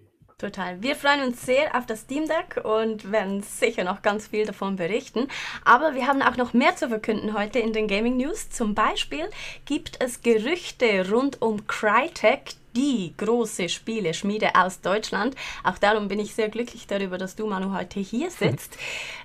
Total. 0.40 0.82
Wir 0.82 0.96
freuen 0.96 1.28
uns 1.28 1.44
sehr 1.44 1.76
auf 1.76 1.84
das 1.84 2.00
Steam 2.00 2.24
Deck 2.26 2.64
und 2.64 3.12
werden 3.12 3.42
sicher 3.42 3.84
noch 3.84 4.00
ganz 4.00 4.28
viel 4.28 4.46
davon 4.46 4.76
berichten. 4.76 5.28
Aber 5.66 5.94
wir 5.94 6.06
haben 6.06 6.22
auch 6.22 6.38
noch 6.38 6.54
mehr 6.54 6.74
zu 6.76 6.88
verkünden 6.88 7.34
heute 7.34 7.58
in 7.58 7.74
den 7.74 7.86
Gaming 7.86 8.16
News. 8.16 8.48
Zum 8.48 8.74
Beispiel 8.74 9.28
gibt 9.66 10.02
es 10.02 10.22
Gerüchte 10.22 11.10
rund 11.10 11.42
um 11.42 11.66
Crytek, 11.66 12.54
die 12.76 13.14
große 13.16 13.68
Spieleschmiede 13.68 14.54
aus 14.54 14.80
Deutschland. 14.80 15.34
Auch 15.64 15.78
darum 15.78 16.08
bin 16.08 16.18
ich 16.18 16.34
sehr 16.34 16.48
glücklich 16.48 16.86
darüber, 16.86 17.18
dass 17.18 17.36
du, 17.36 17.46
Manu, 17.46 17.72
heute 17.72 18.00
hier 18.00 18.30
sitzt. 18.30 18.76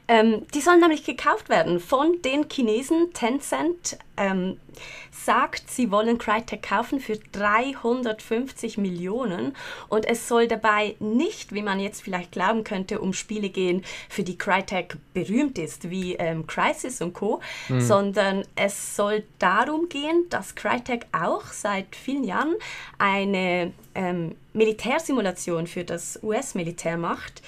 Ähm, 0.08 0.46
die 0.54 0.62
sollen 0.62 0.80
nämlich 0.80 1.04
gekauft 1.04 1.50
werden 1.50 1.80
von 1.80 2.22
den 2.22 2.48
Chinesen. 2.50 3.14
Tencent 3.14 3.98
ähm, 4.18 4.60
sagt, 5.16 5.70
sie 5.70 5.92
wollen 5.92 6.18
Crytek 6.18 6.64
kaufen 6.64 7.00
für 7.00 7.18
350 7.32 8.78
Millionen 8.78 9.56
und 9.88 10.06
es 10.06 10.28
soll 10.28 10.48
dabei 10.48 10.96
nicht, 11.00 11.54
wie 11.54 11.62
man 11.62 11.80
jetzt 11.80 12.02
vielleicht 12.02 12.32
glauben 12.32 12.64
könnte, 12.64 13.00
um 13.00 13.14
Spiele 13.14 13.50
gehen, 13.50 13.84
für 14.10 14.24
die 14.24 14.38
Crytek 14.38 14.98
berühmt 15.14 15.58
ist, 15.58 15.90
wie 15.90 16.16
ähm, 16.16 16.46
Crisis 16.48 17.02
und 17.02 17.14
Co., 17.14 17.42
mhm. 17.70 17.82
sondern 17.82 18.44
es 18.56 18.96
soll 18.96 19.24
darum 19.40 19.90
gehen, 19.90 20.26
dass 20.30 20.56
Crytek 20.56 21.08
auch 21.12 21.46
seit 21.48 21.96
vielen 21.96 22.24
Jahren 22.24 22.56
eine 22.98 23.72
ähm, 23.96 24.36
Militärsimulation 24.54 25.68
für 25.68 25.84
das 25.84 26.20
US-Militär 26.22 26.98
macht 26.98 27.42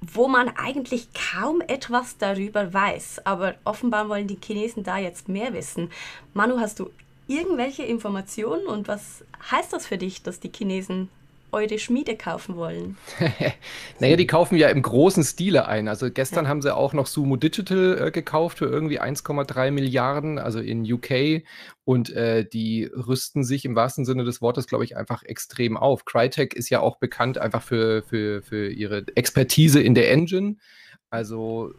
wo 0.00 0.28
man 0.28 0.50
eigentlich 0.50 1.08
kaum 1.14 1.62
etwas 1.62 2.18
darüber 2.18 2.72
weiß. 2.72 3.22
Aber 3.24 3.54
offenbar 3.64 4.10
wollen 4.10 4.28
die 4.28 4.38
Chinesen 4.38 4.84
da 4.84 4.98
jetzt 4.98 5.28
mehr 5.28 5.54
wissen. 5.54 5.90
Manu, 6.34 6.60
hast 6.60 6.80
du 6.80 6.90
irgendwelche 7.28 7.82
Informationen 7.82 8.66
und 8.66 8.88
was 8.88 9.24
heißt 9.50 9.72
das 9.72 9.86
für 9.86 9.98
dich, 9.98 10.22
dass 10.22 10.40
die 10.40 10.50
Chinesen 10.54 11.08
eure 11.52 11.78
Schmiede 11.78 12.16
kaufen 12.16 12.56
wollen? 12.56 12.96
naja, 14.00 14.16
die 14.16 14.26
kaufen 14.26 14.56
ja 14.56 14.68
im 14.68 14.82
großen 14.82 15.24
Stile 15.24 15.66
ein. 15.66 15.88
Also 15.88 16.10
gestern 16.10 16.44
ja. 16.44 16.50
haben 16.50 16.62
sie 16.62 16.74
auch 16.74 16.92
noch 16.92 17.06
Sumo 17.06 17.36
Digital 17.36 18.06
äh, 18.06 18.10
gekauft 18.10 18.58
für 18.58 18.66
irgendwie 18.66 19.00
1,3 19.00 19.70
Milliarden, 19.70 20.38
also 20.38 20.60
in 20.60 20.90
UK. 20.90 21.44
Und 21.84 22.10
äh, 22.10 22.44
die 22.44 22.84
rüsten 22.84 23.44
sich 23.44 23.64
im 23.64 23.74
wahrsten 23.74 24.04
Sinne 24.04 24.24
des 24.24 24.42
Wortes, 24.42 24.66
glaube 24.66 24.84
ich, 24.84 24.96
einfach 24.96 25.22
extrem 25.22 25.76
auf. 25.76 26.04
Crytek 26.04 26.54
ist 26.54 26.68
ja 26.68 26.80
auch 26.80 26.96
bekannt 26.96 27.38
einfach 27.38 27.62
für, 27.62 28.02
für, 28.02 28.42
für 28.42 28.70
ihre 28.70 29.04
Expertise 29.14 29.80
in 29.80 29.94
der 29.94 30.10
Engine. 30.10 30.56
Also 31.10 31.72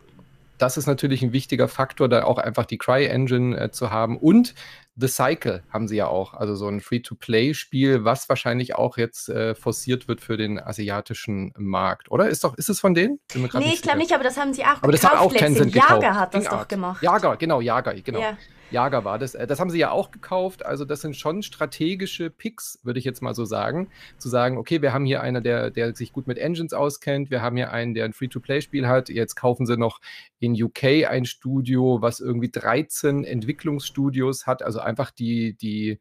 das 0.58 0.78
ist 0.78 0.88
natürlich 0.88 1.22
ein 1.22 1.34
wichtiger 1.34 1.68
Faktor, 1.68 2.10
da 2.10 2.24
auch 2.24 2.38
einfach 2.38 2.66
die 2.66 2.78
Cry-Engine 2.78 3.58
äh, 3.60 3.72
zu 3.72 3.92
haben. 3.92 4.18
Und 4.18 4.56
The 4.96 5.08
Cycle 5.08 5.64
haben 5.70 5.88
sie 5.88 5.98
ja 5.98 6.08
auch, 6.08 6.34
also 6.34 6.56
so 6.56 6.68
ein 6.68 6.82
Free-to-Play-Spiel, 6.82 8.04
was 8.04 8.28
wahrscheinlich 8.30 8.76
auch 8.76 8.98
jetzt 8.98 9.30
äh, 9.30 9.54
forciert 9.54 10.08
wird 10.08 10.22
für 10.22 10.38
den 10.38 10.60
asiatischen 10.60 11.54
Markt, 11.58 12.10
oder? 12.10 12.28
Ist 12.30 12.44
doch, 12.44 12.56
ist 12.56 12.70
es 12.70 12.80
von 12.80 12.96
denen? 12.96 13.20
Nee, 13.36 13.74
ich 13.74 13.82
glaube 13.82 14.00
nicht, 14.00 14.14
aber 14.14 14.24
das 14.24 14.38
haben 14.38 14.54
sie 14.54 14.64
auch 14.64 14.82
Aber 14.82 14.92
das 14.92 15.04
hat 15.04 15.18
auch 15.18 15.32
Tencent 15.32 15.74
gekauft. 15.74 16.02
Jager 16.02 16.16
hat 16.20 16.34
das 16.34 16.46
doch 16.46 16.68
gemacht. 16.68 17.04
Jager, 17.04 17.38
genau, 17.38 17.62
Jager, 17.62 17.94
genau. 17.96 18.22
Ja. 18.22 18.38
Jager 18.72 19.06
war 19.06 19.18
das. 19.18 19.36
Äh, 19.36 19.48
das 19.48 19.60
haben 19.60 19.70
sie 19.70 19.80
ja 19.80 19.92
auch 19.92 20.12
gekauft. 20.12 20.66
Also 20.66 20.86
das 20.86 21.02
sind 21.02 21.16
schon 21.16 21.44
strategische 21.44 22.30
Picks, 22.30 22.80
würde 22.84 23.00
ich 23.00 23.06
jetzt 23.06 23.22
mal 23.22 23.34
so 23.34 23.46
sagen. 23.46 23.90
Zu 24.18 24.30
sagen, 24.30 24.58
okay, 24.58 24.82
wir 24.82 24.94
haben 24.94 25.06
hier 25.06 25.22
einen, 25.22 25.44
der, 25.44 25.72
der 25.72 25.96
sich 25.96 26.12
gut 26.12 26.28
mit 26.28 26.38
Engines 26.38 26.74
auskennt. 26.74 27.32
Wir 27.32 27.42
haben 27.42 27.56
hier 27.56 27.72
einen, 27.72 27.94
der 27.94 28.06
ein 28.06 28.14
Free-to-Play-Spiel 28.14 28.88
hat. 28.88 29.10
Jetzt 29.10 29.36
kaufen 29.36 29.66
sie 29.66 29.78
noch 29.78 30.00
in 30.40 30.62
UK 30.62 31.08
ein 31.10 31.26
Studio, 31.26 32.02
was 32.02 32.20
irgendwie 32.20 32.50
13 32.50 33.24
Entwicklungsstudios 33.24 34.46
hat. 34.46 34.64
Also 34.64 34.80
einfach 34.80 35.12
die, 35.12 35.54
die, 35.54 36.00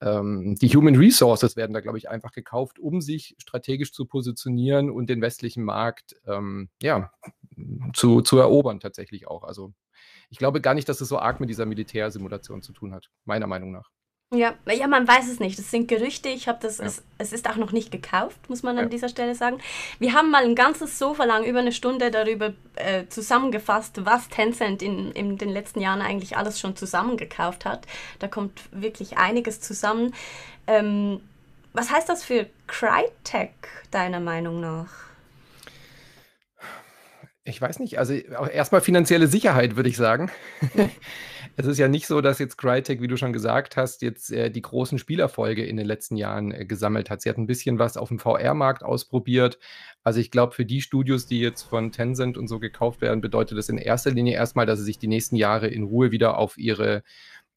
ähm, 0.00 0.56
die 0.60 0.68
Human 0.68 0.96
Resources 0.96 1.56
werden 1.56 1.72
da, 1.72 1.80
glaube 1.80 1.98
ich, 1.98 2.08
einfach 2.08 2.32
gekauft, 2.32 2.78
um 2.78 3.00
sich 3.00 3.34
strategisch 3.38 3.92
zu 3.92 4.06
positionieren 4.06 4.90
und 4.90 5.10
den 5.10 5.20
westlichen 5.20 5.64
Markt 5.64 6.16
ähm, 6.26 6.68
ja, 6.82 7.12
zu, 7.92 8.22
zu 8.22 8.38
erobern 8.38 8.80
tatsächlich 8.80 9.26
auch. 9.26 9.44
Also 9.44 9.72
ich 10.30 10.38
glaube 10.38 10.60
gar 10.60 10.74
nicht, 10.74 10.88
dass 10.88 11.00
es 11.00 11.08
so 11.08 11.18
arg 11.18 11.40
mit 11.40 11.50
dieser 11.50 11.66
Militärsimulation 11.66 12.62
zu 12.62 12.72
tun 12.72 12.94
hat, 12.94 13.10
meiner 13.24 13.46
Meinung 13.46 13.72
nach. 13.72 13.90
Ja, 14.30 14.54
ja, 14.66 14.86
man 14.88 15.08
weiß 15.08 15.26
es 15.30 15.40
nicht. 15.40 15.58
Das 15.58 15.70
sind 15.70 15.88
Gerüchte. 15.88 16.28
Ich 16.28 16.48
habe 16.48 16.58
das, 16.60 16.78
ja. 16.78 16.84
es, 16.84 17.02
es, 17.16 17.32
ist 17.32 17.48
auch 17.48 17.56
noch 17.56 17.72
nicht 17.72 17.90
gekauft, 17.90 18.50
muss 18.50 18.62
man 18.62 18.76
ja. 18.76 18.82
an 18.82 18.90
dieser 18.90 19.08
Stelle 19.08 19.34
sagen. 19.34 19.58
Wir 19.98 20.12
haben 20.12 20.30
mal 20.30 20.44
ein 20.44 20.54
ganzes 20.54 20.98
Sofa 20.98 21.24
lang 21.24 21.44
über 21.44 21.60
eine 21.60 21.72
Stunde 21.72 22.10
darüber 22.10 22.52
äh, 22.74 23.06
zusammengefasst, 23.08 24.04
was 24.04 24.28
Tencent 24.28 24.82
in, 24.82 25.12
in 25.12 25.38
den 25.38 25.48
letzten 25.48 25.80
Jahren 25.80 26.02
eigentlich 26.02 26.36
alles 26.36 26.60
schon 26.60 26.76
zusammengekauft 26.76 27.64
hat. 27.64 27.86
Da 28.18 28.28
kommt 28.28 28.60
wirklich 28.70 29.16
einiges 29.16 29.62
zusammen. 29.62 30.14
Ähm, 30.66 31.22
was 31.72 31.90
heißt 31.90 32.10
das 32.10 32.22
für 32.22 32.50
Crytek, 32.66 33.52
deiner 33.90 34.20
Meinung 34.20 34.60
nach? 34.60 35.07
Ich 37.48 37.62
weiß 37.62 37.78
nicht, 37.78 37.98
also 37.98 38.12
erstmal 38.12 38.82
finanzielle 38.82 39.26
Sicherheit, 39.26 39.74
würde 39.74 39.88
ich 39.88 39.96
sagen. 39.96 40.30
es 41.56 41.66
ist 41.66 41.78
ja 41.78 41.88
nicht 41.88 42.06
so, 42.06 42.20
dass 42.20 42.38
jetzt 42.38 42.58
Crytek, 42.58 43.00
wie 43.00 43.08
du 43.08 43.16
schon 43.16 43.32
gesagt 43.32 43.78
hast, 43.78 44.02
jetzt 44.02 44.30
äh, 44.30 44.50
die 44.50 44.60
großen 44.60 44.98
Spielerfolge 44.98 45.64
in 45.64 45.78
den 45.78 45.86
letzten 45.86 46.16
Jahren 46.16 46.52
äh, 46.52 46.66
gesammelt 46.66 47.08
hat. 47.08 47.22
Sie 47.22 47.30
hat 47.30 47.38
ein 47.38 47.46
bisschen 47.46 47.78
was 47.78 47.96
auf 47.96 48.08
dem 48.08 48.18
VR-Markt 48.18 48.82
ausprobiert. 48.82 49.58
Also 50.04 50.20
ich 50.20 50.30
glaube, 50.30 50.54
für 50.54 50.66
die 50.66 50.82
Studios, 50.82 51.26
die 51.26 51.40
jetzt 51.40 51.62
von 51.62 51.90
Tencent 51.90 52.36
und 52.36 52.48
so 52.48 52.58
gekauft 52.58 53.00
werden, 53.00 53.22
bedeutet 53.22 53.56
das 53.56 53.70
in 53.70 53.78
erster 53.78 54.10
Linie 54.10 54.34
erstmal, 54.34 54.66
dass 54.66 54.80
sie 54.80 54.84
sich 54.84 54.98
die 54.98 55.08
nächsten 55.08 55.36
Jahre 55.36 55.68
in 55.68 55.84
Ruhe 55.84 56.10
wieder 56.10 56.36
auf 56.36 56.58
ihre 56.58 57.02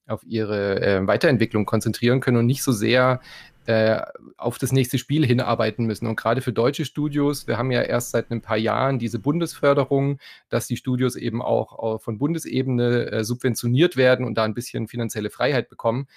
auf 0.07 0.23
ihre 0.23 0.81
äh, 0.81 1.07
Weiterentwicklung 1.07 1.65
konzentrieren 1.65 2.19
können 2.21 2.37
und 2.37 2.45
nicht 2.45 2.63
so 2.63 2.71
sehr 2.71 3.21
äh, 3.65 4.01
auf 4.37 4.57
das 4.57 4.71
nächste 4.71 4.97
Spiel 4.97 5.25
hinarbeiten 5.25 5.85
müssen. 5.85 6.07
Und 6.07 6.15
gerade 6.15 6.41
für 6.41 6.53
deutsche 6.53 6.85
Studios, 6.85 7.47
wir 7.47 7.57
haben 7.57 7.71
ja 7.71 7.81
erst 7.81 8.11
seit 8.11 8.31
ein 8.31 8.41
paar 8.41 8.57
Jahren 8.57 8.99
diese 8.99 9.19
Bundesförderung, 9.19 10.19
dass 10.49 10.67
die 10.67 10.77
Studios 10.77 11.15
eben 11.15 11.41
auch 11.41 12.01
von 12.01 12.17
Bundesebene 12.17 13.11
äh, 13.11 13.23
subventioniert 13.23 13.97
werden 13.97 14.25
und 14.25 14.35
da 14.35 14.43
ein 14.43 14.53
bisschen 14.53 14.87
finanzielle 14.87 15.29
Freiheit 15.29 15.69
bekommen. 15.69 16.07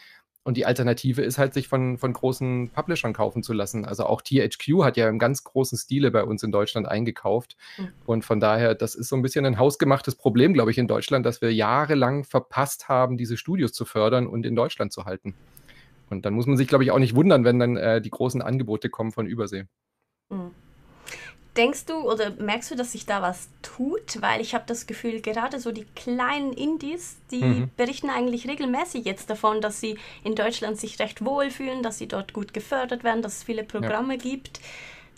Und 0.46 0.58
die 0.58 0.66
Alternative 0.66 1.22
ist 1.22 1.38
halt, 1.38 1.54
sich 1.54 1.68
von, 1.68 1.96
von 1.96 2.12
großen 2.12 2.68
Publishern 2.68 3.14
kaufen 3.14 3.42
zu 3.42 3.54
lassen. 3.54 3.86
Also 3.86 4.04
auch 4.04 4.20
THQ 4.20 4.84
hat 4.84 4.98
ja 4.98 5.08
im 5.08 5.18
ganz 5.18 5.42
großen 5.42 5.78
Stile 5.78 6.10
bei 6.10 6.22
uns 6.22 6.42
in 6.42 6.52
Deutschland 6.52 6.86
eingekauft. 6.86 7.56
Mhm. 7.78 7.88
Und 8.04 8.24
von 8.26 8.40
daher, 8.40 8.74
das 8.74 8.94
ist 8.94 9.08
so 9.08 9.16
ein 9.16 9.22
bisschen 9.22 9.46
ein 9.46 9.58
hausgemachtes 9.58 10.16
Problem, 10.16 10.52
glaube 10.52 10.70
ich, 10.70 10.76
in 10.76 10.86
Deutschland, 10.86 11.24
dass 11.24 11.40
wir 11.40 11.52
jahrelang 11.52 12.24
verpasst 12.24 12.90
haben, 12.90 13.16
diese 13.16 13.38
Studios 13.38 13.72
zu 13.72 13.86
fördern 13.86 14.26
und 14.26 14.44
in 14.44 14.54
Deutschland 14.54 14.92
zu 14.92 15.06
halten. 15.06 15.34
Und 16.10 16.24
dann 16.24 16.34
muss 16.34 16.46
man 16.46 16.56
sich, 16.56 16.68
glaube 16.68 16.84
ich, 16.84 16.90
auch 16.90 16.98
nicht 16.98 17.14
wundern, 17.14 17.44
wenn 17.44 17.58
dann 17.58 17.76
äh, 17.76 18.00
die 18.00 18.10
großen 18.10 18.42
Angebote 18.42 18.88
kommen 18.88 19.12
von 19.12 19.26
Übersee. 19.26 19.64
Mhm. 20.30 20.50
Denkst 21.56 21.86
du 21.86 21.94
oder 22.10 22.30
merkst 22.30 22.72
du, 22.72 22.74
dass 22.74 22.92
sich 22.92 23.06
da 23.06 23.22
was 23.22 23.48
tut? 23.62 24.20
Weil 24.20 24.40
ich 24.40 24.54
habe 24.54 24.64
das 24.66 24.86
Gefühl, 24.86 25.20
gerade 25.20 25.60
so 25.60 25.70
die 25.70 25.86
kleinen 25.94 26.52
Indies, 26.52 27.16
die 27.30 27.44
mhm. 27.44 27.70
berichten 27.76 28.10
eigentlich 28.10 28.48
regelmäßig 28.48 29.04
jetzt 29.04 29.30
davon, 29.30 29.60
dass 29.60 29.80
sie 29.80 29.96
in 30.24 30.34
Deutschland 30.34 30.78
sich 30.78 30.98
recht 30.98 31.24
wohlfühlen, 31.24 31.84
dass 31.84 31.98
sie 31.98 32.08
dort 32.08 32.32
gut 32.32 32.54
gefördert 32.54 33.04
werden, 33.04 33.22
dass 33.22 33.36
es 33.36 33.42
viele 33.44 33.62
Programme 33.62 34.14
ja. 34.14 34.20
gibt. 34.20 34.60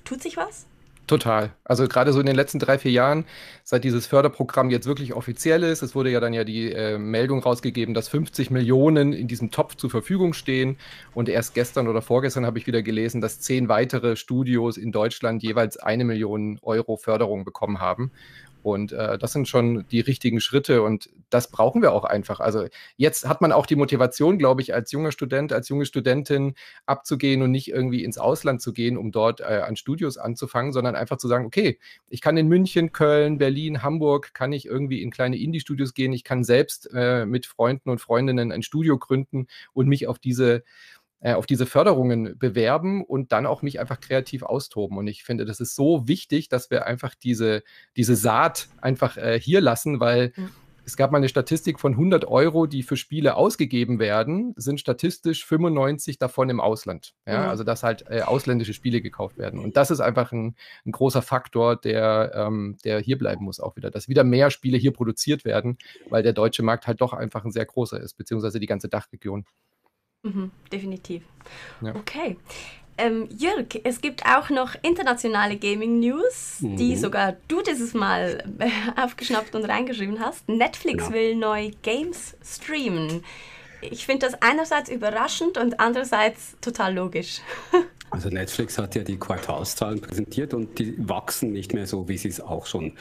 Tut 0.05 0.23
sich 0.23 0.37
was? 0.37 0.67
Total. 1.07 1.53
Also 1.63 1.87
gerade 1.87 2.13
so 2.13 2.19
in 2.19 2.27
den 2.27 2.35
letzten 2.35 2.59
drei, 2.59 2.79
vier 2.79 2.91
Jahren, 2.91 3.27
seit 3.63 3.85
dieses 3.85 4.07
Förderprogramm 4.09 4.71
jetzt 4.71 4.87
wirklich 4.87 5.13
offiziell 5.13 5.63
ist, 5.63 5.83
es 5.83 5.95
wurde 5.95 6.11
ja 6.11 6.19
dann 6.19 6.33
ja 6.33 6.43
die 6.43 6.73
äh, 6.73 6.99
Meldung 6.99 7.39
rausgegeben, 7.41 7.95
dass 7.95 8.09
50 8.09 8.51
Millionen 8.51 9.13
in 9.13 9.29
diesem 9.29 9.53
Topf 9.53 9.77
zur 9.77 9.89
Verfügung 9.89 10.33
stehen. 10.33 10.79
Und 11.15 11.29
erst 11.29 11.55
gestern 11.55 11.87
oder 11.87 12.03
vorgestern 12.03 12.45
habe 12.45 12.59
ich 12.59 12.67
wieder 12.67 12.83
gelesen, 12.83 13.21
dass 13.21 13.39
zehn 13.39 13.69
weitere 13.69 14.17
Studios 14.17 14.77
in 14.77 14.91
Deutschland 14.91 15.45
jeweils 15.45 15.77
eine 15.77 16.05
Million 16.05 16.59
Euro 16.63 16.97
Förderung 16.97 17.45
bekommen 17.45 17.81
haben. 17.81 18.11
Und 18.67 18.91
äh, 18.91 19.17
das 19.17 19.33
sind 19.33 19.47
schon 19.47 19.87
die 19.93 20.01
richtigen 20.01 20.41
Schritte 20.41 20.83
und 20.83 21.09
das 21.31 21.53
brauchen 21.53 21.83
wir 21.83 21.93
auch 21.93 22.03
einfach. 22.03 22.41
Also 22.41 22.67
jetzt 22.97 23.29
hat 23.29 23.41
man 23.41 23.53
auch 23.53 23.65
die 23.65 23.77
Motivation, 23.77 24.39
glaube 24.39 24.61
ich, 24.61 24.75
als 24.75 24.91
junger 24.91 25.13
Student, 25.13 25.53
als 25.53 25.69
junge 25.69 25.87
Studentin 25.87 26.57
abzugehen 26.85 27.43
und 27.43 27.53
nicht 27.53 27.69
irgendwie 27.69 28.03
ins 28.03 28.19
Ausland 28.19 28.61
zu 28.61 28.73
gehen, 28.73 28.97
um 28.97 29.13
dort 29.13 29.39
äh, 29.39 29.63
an 29.65 29.77
Studios 29.77 30.19
anzufangen, 30.19 30.73
sondern 30.73 30.97
einfach 30.97 31.17
zu 31.17 31.29
sagen, 31.29 31.47
okay, 31.47 31.79
ich 32.09 32.21
kann 32.21 32.37
in 32.37 32.49
München, 32.49 32.91
Köln, 32.91 33.39
Berlin, 33.39 33.85
Hamburg, 33.85 34.35
kann 34.35 34.53
ich 34.53 34.67
irgendwie 34.67 35.01
in 35.01 35.13
kleine 35.13 35.39
Indie-Studios 35.39 35.95
gehen, 35.95 36.13
ich 36.13 36.25
kann 36.25 36.43
selbst 36.43 36.91
äh, 36.93 37.25
mit 37.25 37.47
Freunden 37.47 37.89
und 37.89 38.01
Freundinnen 38.01 38.51
ein 38.51 38.65
Studio 38.65 38.99
gründen 38.99 39.47
und 39.75 39.87
mich 39.87 40.09
auf 40.09 40.19
diese 40.19 40.65
äh, 41.27 41.35
auf 41.35 41.47
diese 41.47 41.67
Förderungen 41.67 42.39
bewerben 42.39 43.05
und 43.05 43.33
dann 43.33 43.47
auch 43.47 43.61
mich 43.61 43.81
einfach 43.81 43.99
kreativ 43.99 44.45
austoben. 44.45 44.97
Und 44.97 45.09
ich 45.09 45.25
finde, 45.25 45.45
das 45.45 45.59
ist 45.59 45.75
so 45.75 46.07
wichtig, 46.07 46.49
dass 46.49 46.71
wir 46.71 46.87
einfach 46.87 47.17
diese, 47.17 47.65
diese 47.97 48.15
Saat 48.15 48.69
einfach 48.81 49.17
äh, 49.17 49.41
hier 49.41 49.61
lassen, 49.61 49.99
weil 49.99 50.33
mhm. 50.37 50.51
es 50.85 50.97
gab 50.97 51.11
mal 51.11 51.19
eine 51.19 51.29
Statistik 51.29 51.81
von 51.81 51.95
100 51.95 52.27
Euro, 52.27 52.67
die 52.67 52.85
für 52.85 52.97
Spiele 52.97 53.35
ausgegeben 53.35 53.99
werden, 53.99 54.55
sind 54.55 54.79
statistisch 54.79 55.45
95 55.45 56.21
davon 56.21 56.49
im 56.49 56.61
Ausland. 56.61 57.15
Ja? 57.27 57.43
Mhm. 57.43 57.49
Also, 57.49 57.65
dass 57.65 57.83
halt 57.83 58.05
äh, 58.09 58.21
ausländische 58.21 58.73
Spiele 58.73 59.01
gekauft 59.01 59.37
werden. 59.37 59.59
Und 59.59 59.77
das 59.77 59.91
ist 59.91 59.99
einfach 59.99 60.31
ein, 60.31 60.55
ein 60.85 60.93
großer 60.93 61.23
Faktor, 61.23 61.75
der, 61.75 62.35
ähm, 62.37 62.77
der 62.85 63.01
hier 63.01 63.19
bleiben 63.19 63.45
muss 63.45 63.59
auch 63.59 63.75
wieder, 63.75 63.91
dass 63.91 64.09
wieder 64.09 64.23
mehr 64.23 64.53
Spiele 64.53 64.79
hier 64.79 64.93
produziert 64.93 65.45
werden, 65.45 65.77
weil 66.09 66.23
der 66.23 66.35
deutsche 66.35 66.63
Markt 66.63 66.87
halt 66.87 67.01
doch 67.01 67.15
einfach 67.15 67.45
ein 67.45 67.51
sehr 67.51 67.67
großer 67.67 67.99
ist, 67.99 68.15
beziehungsweise 68.15 68.61
die 68.61 68.67
ganze 68.67 68.89
Dachregion. 68.89 69.45
Mhm, 70.23 70.51
definitiv. 70.73 71.23
Ja. 71.81 71.95
Okay. 71.95 72.37
Ähm, 72.99 73.29
Jörg, 73.31 73.67
es 73.85 74.01
gibt 74.01 74.25
auch 74.25 74.49
noch 74.49 74.75
internationale 74.83 75.57
Gaming 75.59 76.01
News, 76.01 76.61
mhm. 76.61 76.77
die 76.77 76.97
sogar 76.97 77.37
du 77.47 77.61
dieses 77.63 77.93
Mal 77.93 78.43
äh, 78.59 78.71
aufgeschnappt 79.01 79.55
und 79.55 79.65
reingeschrieben 79.67 80.19
hast. 80.21 80.49
Netflix 80.49 81.05
ja. 81.09 81.13
will 81.13 81.37
neu 81.37 81.73
Games 81.83 82.37
streamen. 82.43 83.23
Ich 83.83 84.07
finde 84.07 84.27
das 84.27 84.41
einerseits 84.41 84.89
überraschend 84.89 85.59
und 85.59 85.79
andererseits 85.79 86.57
total 86.61 86.95
logisch. 86.95 87.41
Also 88.09 88.29
Netflix 88.29 88.79
hat 88.79 88.95
ja 88.95 89.03
die 89.03 89.19
Quartalszahlen 89.19 90.01
präsentiert 90.01 90.55
und 90.55 90.79
die 90.79 90.95
wachsen 90.97 91.51
nicht 91.51 91.75
mehr 91.75 91.89
so, 91.89 92.09
wie 92.09 92.17
sie 92.17 92.29
es 92.29 92.41
auch 92.41 92.67
schon 92.67 92.93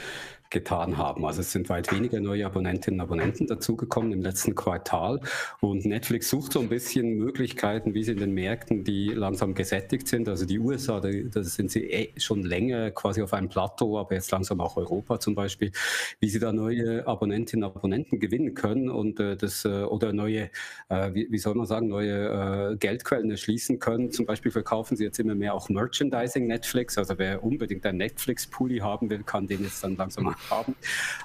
getan 0.50 0.96
haben. 0.96 1.24
Also 1.24 1.40
es 1.40 1.52
sind 1.52 1.68
weit 1.68 1.92
weniger 1.92 2.20
neue 2.20 2.46
Abonnentinnen 2.46 3.00
und 3.00 3.06
Abonnenten 3.06 3.46
dazugekommen 3.46 4.12
im 4.12 4.22
letzten 4.22 4.54
Quartal. 4.54 5.20
Und 5.60 5.84
Netflix 5.84 6.30
sucht 6.30 6.52
so 6.52 6.60
ein 6.60 6.68
bisschen 6.68 7.16
Möglichkeiten, 7.16 7.94
wie 7.94 8.04
sie 8.04 8.12
in 8.12 8.18
den 8.18 8.32
Märkten, 8.32 8.84
die 8.84 9.08
langsam 9.08 9.54
gesättigt 9.54 10.08
sind, 10.08 10.28
also 10.28 10.46
die 10.46 10.58
USA, 10.58 11.00
da 11.00 11.42
sind 11.42 11.70
sie 11.70 11.84
eh 11.84 12.12
schon 12.18 12.42
länger 12.42 12.90
quasi 12.90 13.22
auf 13.22 13.32
einem 13.32 13.48
Plateau, 13.48 13.98
aber 13.98 14.14
jetzt 14.14 14.30
langsam 14.30 14.60
auch 14.60 14.76
Europa 14.76 15.20
zum 15.20 15.34
Beispiel, 15.34 15.72
wie 16.20 16.28
sie 16.28 16.38
da 16.38 16.52
neue 16.52 17.06
Abonnentinnen 17.06 17.64
und 17.64 17.76
Abonnenten 17.76 18.20
gewinnen 18.20 18.54
können 18.54 18.88
und 18.88 19.20
äh, 19.20 19.36
das 19.36 19.64
äh, 19.64 19.82
oder 19.82 20.12
neue, 20.12 20.50
äh, 20.88 21.14
wie, 21.14 21.28
wie, 21.30 21.38
soll 21.38 21.54
man 21.54 21.66
sagen, 21.66 21.88
neue 21.88 22.72
äh, 22.72 22.76
Geldquellen 22.76 23.30
erschließen 23.30 23.78
können. 23.78 24.12
Zum 24.12 24.26
Beispiel 24.26 24.52
verkaufen 24.52 24.96
sie 24.96 25.04
jetzt 25.04 25.18
immer 25.18 25.34
mehr 25.34 25.54
auch 25.54 25.68
Merchandising 25.68 26.46
Netflix. 26.46 26.98
Also 26.98 27.18
wer 27.18 27.42
unbedingt 27.42 27.84
ein 27.86 27.96
Netflix-Pulli 27.96 28.78
haben 28.78 29.10
will, 29.10 29.22
kann 29.22 29.46
den 29.46 29.62
jetzt 29.62 29.82
dann 29.84 29.96
langsam 29.96 30.35
haben. 30.50 30.76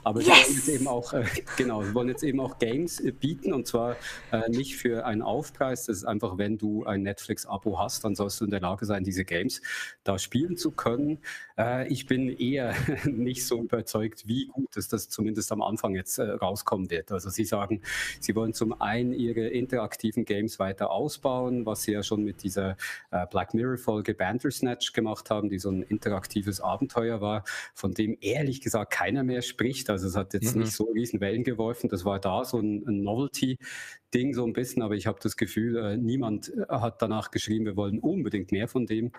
Aber 0.03 0.22
yes! 0.22 0.27
sie 0.27 0.32
wollen 0.32 0.56
jetzt 0.56 0.70
eben 0.70 0.88
auch, 0.88 1.13
äh, 1.13 1.25
genau, 1.58 1.84
sie 1.84 1.94
wollen 1.94 2.10
jetzt 2.10 2.24
eben 2.24 2.39
auch 2.39 2.60
Games 2.60 3.00
äh, 3.00 3.12
bieten 3.12 3.53
und 3.53 3.68
zwar 3.68 3.96
äh, 4.32 4.50
nicht 4.50 4.75
für 4.75 5.06
einen 5.06 5.22
Aufpreis. 5.22 5.86
Das 5.86 5.98
ist 5.98 6.06
einfach, 6.06 6.38
wenn 6.38 6.58
du 6.58 6.86
ein 6.86 7.03
Netflix-Abo 7.03 7.80
hast, 7.80 8.03
dann 8.03 8.15
sollst 8.15 8.41
du 8.41 8.46
in 8.46 8.51
der 8.51 8.62
Lage 8.62 8.86
sein, 8.86 9.03
diese 9.03 9.25
Games 9.25 9.62
da 10.03 10.18
spielen 10.20 10.58
zu 10.58 10.72
können. 10.72 11.20
Äh, 11.62 11.88
ich 11.88 12.06
bin 12.06 12.30
eher 12.30 12.74
nicht 13.06 13.46
so 13.46 13.62
überzeugt, 13.62 14.27
wie 14.27 14.48
gut 14.48 14.75
es 14.77 14.88
das 14.88 15.10
zumindest 15.10 15.51
am 15.51 15.62
Anfang 15.62 15.96
jetzt 15.96 16.18
äh, 16.18 16.24
rauskommen 16.24 16.89
wird. 16.89 17.12
Also 17.12 17.30
sie 17.30 17.46
sagen, 17.46 17.82
sie 18.20 18.36
wollen 18.36 18.53
zum 18.53 18.80
einen 18.82 19.13
ihre 19.13 19.48
interaktiven 19.48 20.25
Games 20.25 20.60
weiter 20.60 20.91
ausbauen, 20.91 21.65
was 21.65 21.84
sie 21.84 21.91
ja 21.94 22.03
schon 22.03 22.24
mit 22.24 22.44
dieser 22.44 22.77
äh, 23.12 23.25
Black 23.30 23.53
Mirror-Folge 23.53 24.13
Bandersnatch 24.13 24.94
gemacht 24.94 25.30
haben, 25.30 25.50
die 25.50 25.60
so 25.60 25.70
ein 25.70 25.84
interaktives 25.84 26.62
Abenteuer 26.62 27.22
war, 27.22 27.44
von 27.74 27.94
dem 27.94 28.18
ehrlich 28.22 28.62
gesagt 28.62 28.91
keiner 28.91 29.24
mehr 29.24 29.41
spricht. 29.41 29.89
Also 29.89 30.08
es 30.08 30.15
hat 30.15 30.34
jetzt 30.34 30.56
mhm. 30.56 30.63
nicht 30.63 30.74
so 30.74 30.86
riesen 30.86 31.22
Wellen 31.22 31.44
geworfen. 31.44 31.89
Das 31.89 32.06
war 32.06 32.20
da 32.20 32.44
so 32.44 32.60
ein, 32.60 32.84
ein 32.88 33.03
Novelty-Ding 33.03 34.34
so 34.34 34.46
ein 34.46 34.53
bisschen, 34.53 34.82
aber 34.82 34.96
ich 34.96 35.08
habe 35.08 35.20
das 35.22 35.38
Gefühl, 35.38 35.98
niemand 35.98 36.51
hat 36.68 37.01
danach 37.01 37.32
geschrieben, 37.32 37.65
wir 37.65 37.75
wollen 37.75 38.00
unbedingt 38.00 38.51
mehr 38.51 38.68
von 38.68 38.86
dem. 38.86 39.12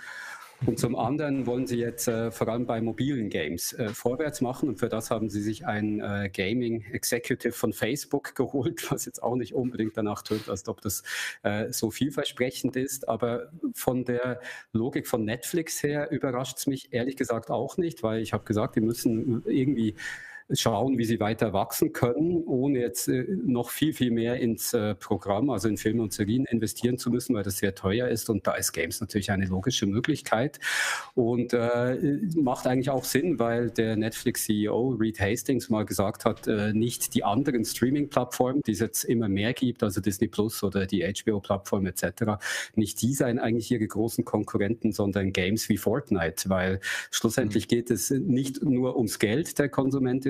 Und 0.64 0.78
zum 0.78 0.94
anderen 0.94 1.46
wollen 1.46 1.66
sie 1.66 1.78
jetzt 1.78 2.06
äh, 2.06 2.30
vor 2.30 2.48
allem 2.48 2.66
bei 2.66 2.80
mobilen 2.80 3.30
Games 3.30 3.72
äh, 3.72 3.88
vorwärts 3.88 4.40
machen 4.40 4.68
und 4.68 4.78
für 4.78 4.88
das 4.88 5.10
haben 5.10 5.28
sie 5.28 5.42
sich 5.42 5.66
ein 5.66 6.00
äh, 6.00 6.30
Gaming 6.32 6.84
Executive 6.92 7.52
von 7.52 7.72
Facebook 7.72 8.34
geholt, 8.36 8.90
was 8.90 9.04
jetzt 9.04 9.22
auch 9.22 9.34
nicht 9.34 9.54
unbedingt 9.54 9.96
danach 9.96 10.22
tut, 10.22 10.48
als 10.48 10.68
ob 10.68 10.80
das 10.80 11.02
äh, 11.42 11.72
so 11.72 11.90
vielversprechend 11.90 12.76
ist. 12.76 13.08
Aber 13.08 13.50
von 13.74 14.04
der 14.04 14.40
Logik 14.72 15.08
von 15.08 15.24
Netflix 15.24 15.82
her 15.82 16.10
überrascht 16.12 16.58
es 16.58 16.66
mich 16.68 16.92
ehrlich 16.92 17.16
gesagt 17.16 17.50
auch 17.50 17.76
nicht, 17.76 18.04
weil 18.04 18.22
ich 18.22 18.32
habe 18.32 18.44
gesagt, 18.44 18.76
die 18.76 18.80
müssen 18.80 19.42
irgendwie 19.46 19.96
schauen, 20.50 20.98
wie 20.98 21.04
sie 21.04 21.20
weiter 21.20 21.52
wachsen 21.52 21.92
können, 21.92 22.42
ohne 22.44 22.80
jetzt 22.80 23.08
äh, 23.08 23.26
noch 23.44 23.70
viel, 23.70 23.92
viel 23.92 24.10
mehr 24.10 24.40
ins 24.40 24.74
äh, 24.74 24.94
Programm, 24.94 25.50
also 25.50 25.68
in 25.68 25.76
Filme 25.76 26.02
und 26.02 26.12
Serien 26.12 26.44
investieren 26.46 26.98
zu 26.98 27.10
müssen, 27.10 27.34
weil 27.34 27.42
das 27.42 27.58
sehr 27.58 27.74
teuer 27.74 28.08
ist. 28.08 28.30
Und 28.30 28.46
da 28.46 28.54
ist 28.54 28.72
Games 28.72 29.00
natürlich 29.00 29.30
eine 29.30 29.46
logische 29.46 29.86
Möglichkeit 29.86 30.60
und 31.14 31.52
äh, 31.52 32.18
macht 32.36 32.66
eigentlich 32.66 32.90
auch 32.90 33.04
Sinn, 33.04 33.38
weil 33.38 33.70
der 33.70 33.96
Netflix-CEO 33.96 34.90
Reed 35.00 35.20
Hastings 35.20 35.68
mal 35.70 35.84
gesagt 35.84 36.24
hat, 36.24 36.46
äh, 36.46 36.72
nicht 36.72 37.14
die 37.14 37.24
anderen 37.24 37.64
Streaming-Plattformen, 37.64 38.62
die 38.66 38.72
es 38.72 38.80
jetzt 38.80 39.04
immer 39.04 39.28
mehr 39.28 39.52
gibt, 39.52 39.82
also 39.82 40.00
Disney 40.00 40.28
Plus 40.28 40.62
oder 40.62 40.86
die 40.86 41.02
HBO-Plattform 41.02 41.86
etc., 41.86 42.02
nicht 42.74 43.00
die 43.02 43.14
seien 43.14 43.38
eigentlich 43.38 43.70
ihre 43.70 43.86
großen 43.86 44.24
Konkurrenten, 44.24 44.92
sondern 44.92 45.32
Games 45.32 45.68
wie 45.68 45.76
Fortnite, 45.76 46.48
weil 46.48 46.80
schlussendlich 47.10 47.66
mhm. 47.66 47.68
geht 47.68 47.90
es 47.90 48.10
nicht 48.10 48.62
nur 48.62 48.96
ums 48.96 49.18
Geld 49.18 49.58
der 49.58 49.68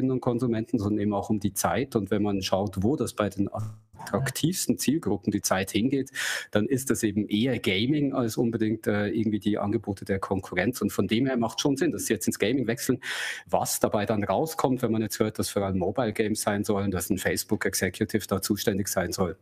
Konsumentinnen 0.02 0.10
und 0.10 0.20
Konsumenten, 0.20 0.78
sondern 0.78 1.00
eben 1.00 1.14
auch 1.14 1.30
um 1.30 1.40
die 1.40 1.54
Zeit. 1.54 1.96
Und 1.96 2.10
wenn 2.10 2.22
man 2.22 2.42
schaut, 2.42 2.82
wo 2.82 2.96
das 2.96 3.14
bei 3.14 3.28
den 3.28 3.48
attraktivsten 3.52 4.78
Zielgruppen 4.78 5.30
die 5.30 5.42
Zeit 5.42 5.70
hingeht, 5.70 6.10
dann 6.50 6.66
ist 6.66 6.90
das 6.90 7.02
eben 7.02 7.28
eher 7.28 7.58
Gaming 7.58 8.12
als 8.12 8.36
unbedingt 8.36 8.86
äh, 8.86 9.08
irgendwie 9.08 9.38
die 9.38 9.58
Angebote 9.58 10.04
der 10.04 10.18
Konkurrenz. 10.18 10.80
Und 10.82 10.90
von 10.90 11.06
dem 11.06 11.26
her 11.26 11.36
macht 11.36 11.60
schon 11.60 11.76
Sinn, 11.76 11.92
dass 11.92 12.06
sie 12.06 12.14
jetzt 12.14 12.26
ins 12.26 12.38
Gaming 12.38 12.66
wechseln. 12.66 13.00
Was 13.48 13.80
dabei 13.80 14.06
dann 14.06 14.24
rauskommt, 14.24 14.82
wenn 14.82 14.92
man 14.92 15.02
jetzt 15.02 15.18
hört, 15.18 15.38
dass 15.38 15.50
vor 15.50 15.62
allem 15.62 15.78
Mobile 15.78 16.12
Games 16.12 16.42
sein 16.42 16.64
sollen, 16.64 16.90
dass 16.90 17.10
ein 17.10 17.18
Facebook 17.18 17.64
Executive 17.64 18.26
da 18.26 18.42
zuständig 18.42 18.88
sein 18.88 19.12
soll, 19.12 19.36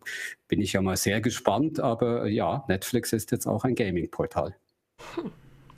bin 0.49 0.61
ich 0.61 0.75
ja 0.75 0.83
mal 0.83 0.97
sehr 0.97 1.21
gespannt. 1.21 1.81
Aber 1.81 2.27
ja, 2.27 2.65
Netflix 2.69 3.13
ist 3.13 3.31
jetzt 3.31 3.47
auch 3.47 3.65
ein 3.65 3.75
Gaming-Portal. 3.75 4.55
Hm. 5.15 5.33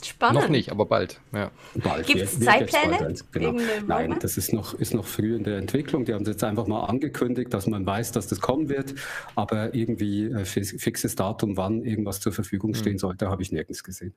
Spannend. 0.05 0.43
Noch 0.43 0.49
nicht, 0.49 0.71
aber 0.71 0.87
bald. 0.87 1.21
Ja. 1.33 1.51
bald 1.75 2.07
Gibt 2.07 2.21
es 2.21 2.41
Zeitpläne? 2.41 3.15
Genau. 3.33 3.61
Nein, 3.87 4.17
das 4.21 4.37
ist 4.37 4.53
noch, 4.53 4.75
ist 4.75 4.95
noch 4.95 5.07
früh 5.07 5.37
in 5.37 5.45
der 5.45 5.59
Entwicklung. 5.59 6.05
Die 6.05 6.15
haben 6.15 6.23
es 6.23 6.29
jetzt 6.29 6.45
einfach 6.45 6.67
mal 6.67 6.85
angekündigt, 6.85 7.53
dass 7.55 7.67
man 7.67 7.87
weiß, 7.87 8.13
dass 8.13 8.27
das 8.27 8.41
kommen 8.41 8.69
wird. 8.69 8.95
Aber 9.35 9.75
irgendwie 9.75 10.25
äh, 10.25 10.45
fixes 10.45 11.15
Datum, 11.15 11.57
wann 11.57 11.85
irgendwas 11.85 12.21
zur 12.21 12.33
Verfügung 12.33 12.75
stehen 12.75 12.93
hm. 12.93 12.99
sollte, 12.99 13.29
habe 13.29 13.43
ich 13.43 13.53
nirgends 13.53 13.85
gesehen. 13.85 14.15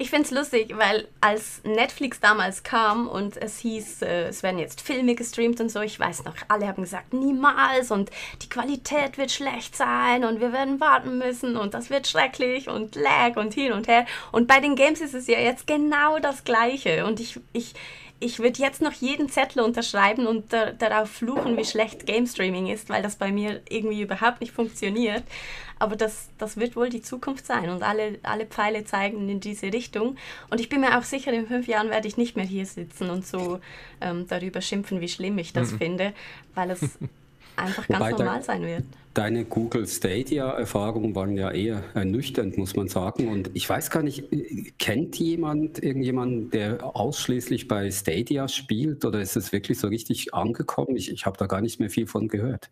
Ich 0.00 0.10
finde 0.10 0.26
es 0.26 0.30
lustig, 0.30 0.74
weil 0.76 1.08
als 1.20 1.60
Netflix 1.64 2.20
damals 2.20 2.62
kam 2.62 3.08
und 3.08 3.36
es 3.36 3.58
hieß, 3.58 4.02
äh, 4.02 4.28
es 4.28 4.44
werden 4.44 4.60
jetzt 4.60 4.80
Filme 4.80 5.16
gestreamt 5.16 5.60
und 5.60 5.70
so, 5.70 5.80
ich 5.80 5.98
weiß 5.98 6.22
noch, 6.24 6.36
alle 6.46 6.68
haben 6.68 6.84
gesagt, 6.84 7.12
niemals 7.12 7.90
und 7.90 8.08
die 8.40 8.48
Qualität 8.48 9.18
wird 9.18 9.32
schlecht 9.32 9.76
sein 9.76 10.24
und 10.24 10.40
wir 10.40 10.52
werden 10.52 10.78
warten 10.78 11.18
müssen 11.18 11.56
und 11.56 11.74
das 11.74 11.90
wird 11.90 12.06
schrecklich 12.06 12.68
und 12.68 12.94
lag 12.94 13.34
und 13.34 13.54
hin 13.54 13.72
und 13.72 13.88
her. 13.88 14.06
Und 14.30 14.46
bei 14.46 14.60
den 14.60 14.76
Games 14.76 15.00
ist 15.00 15.14
es 15.14 15.26
ja 15.26 15.40
jetzt 15.40 15.66
genau 15.66 16.20
das 16.20 16.44
Gleiche 16.44 17.04
und 17.04 17.18
ich, 17.18 17.40
ich, 17.52 17.74
ich 18.20 18.38
würde 18.38 18.62
jetzt 18.62 18.80
noch 18.80 18.92
jeden 18.92 19.28
Zettel 19.28 19.62
unterschreiben 19.62 20.28
und 20.28 20.52
da, 20.52 20.70
darauf 20.70 21.10
fluchen, 21.10 21.56
wie 21.56 21.64
schlecht 21.64 22.06
Game 22.06 22.28
Streaming 22.28 22.68
ist, 22.68 22.88
weil 22.88 23.02
das 23.02 23.16
bei 23.16 23.32
mir 23.32 23.62
irgendwie 23.68 24.02
überhaupt 24.02 24.40
nicht 24.40 24.52
funktioniert. 24.52 25.24
Aber 25.78 25.96
das, 25.96 26.28
das 26.38 26.56
wird 26.56 26.76
wohl 26.76 26.88
die 26.88 27.02
Zukunft 27.02 27.46
sein 27.46 27.70
und 27.70 27.82
alle, 27.82 28.18
alle 28.22 28.46
Pfeile 28.46 28.84
zeigen 28.84 29.28
in 29.28 29.40
diese 29.40 29.72
Richtung. 29.72 30.16
Und 30.50 30.60
ich 30.60 30.68
bin 30.68 30.80
mir 30.80 30.98
auch 30.98 31.04
sicher, 31.04 31.32
in 31.32 31.46
fünf 31.46 31.66
Jahren 31.66 31.90
werde 31.90 32.08
ich 32.08 32.16
nicht 32.16 32.36
mehr 32.36 32.44
hier 32.44 32.66
sitzen 32.66 33.10
und 33.10 33.26
so 33.26 33.60
ähm, 34.00 34.26
darüber 34.28 34.60
schimpfen, 34.60 35.00
wie 35.00 35.08
schlimm 35.08 35.38
ich 35.38 35.52
das 35.52 35.72
mhm. 35.72 35.78
finde, 35.78 36.12
weil 36.54 36.70
es 36.70 36.80
einfach 37.56 37.86
ganz 37.86 38.00
Wobei 38.00 38.10
normal 38.10 38.42
sein 38.42 38.62
wird. 38.62 38.84
Deine 39.14 39.44
Google 39.44 39.86
Stadia-Erfahrungen 39.86 41.14
waren 41.16 41.36
ja 41.36 41.50
eher 41.50 41.82
ernüchternd, 41.94 42.56
muss 42.56 42.76
man 42.76 42.86
sagen. 42.86 43.28
Und 43.28 43.50
ich 43.54 43.68
weiß 43.68 43.90
gar 43.90 44.02
nicht, 44.04 44.24
kennt 44.78 45.16
jemand 45.16 45.82
irgendjemanden, 45.82 46.50
der 46.50 46.84
ausschließlich 46.94 47.66
bei 47.66 47.90
Stadia 47.90 48.46
spielt 48.46 49.04
oder 49.04 49.20
ist 49.20 49.36
es 49.36 49.50
wirklich 49.50 49.80
so 49.80 49.88
richtig 49.88 50.34
angekommen? 50.34 50.94
Ich, 50.94 51.10
ich 51.10 51.26
habe 51.26 51.36
da 51.36 51.46
gar 51.46 51.60
nicht 51.60 51.80
mehr 51.80 51.90
viel 51.90 52.06
von 52.06 52.28
gehört. 52.28 52.70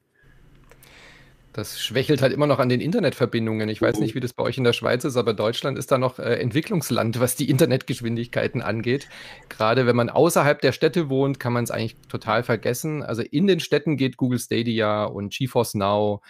Das 1.56 1.80
schwächelt 1.80 2.20
halt 2.20 2.34
immer 2.34 2.46
noch 2.46 2.58
an 2.58 2.68
den 2.68 2.82
Internetverbindungen. 2.82 3.70
Ich 3.70 3.80
weiß 3.80 3.98
nicht, 4.00 4.14
wie 4.14 4.20
das 4.20 4.34
bei 4.34 4.42
euch 4.42 4.58
in 4.58 4.64
der 4.64 4.74
Schweiz 4.74 5.04
ist, 5.04 5.16
aber 5.16 5.32
Deutschland 5.32 5.78
ist 5.78 5.90
da 5.90 5.96
noch 5.96 6.18
äh, 6.18 6.34
Entwicklungsland, 6.34 7.18
was 7.18 7.34
die 7.34 7.48
Internetgeschwindigkeiten 7.48 8.60
angeht. 8.60 9.08
Gerade 9.48 9.86
wenn 9.86 9.96
man 9.96 10.10
außerhalb 10.10 10.60
der 10.60 10.72
Städte 10.72 11.08
wohnt, 11.08 11.40
kann 11.40 11.54
man 11.54 11.64
es 11.64 11.70
eigentlich 11.70 11.96
total 12.10 12.42
vergessen. 12.42 13.02
Also 13.02 13.22
in 13.22 13.46
den 13.46 13.60
Städten 13.60 13.96
geht 13.96 14.18
Google 14.18 14.38
Stadia 14.38 15.04
und 15.04 15.32
GeForce 15.32 15.76
Now 15.76 16.20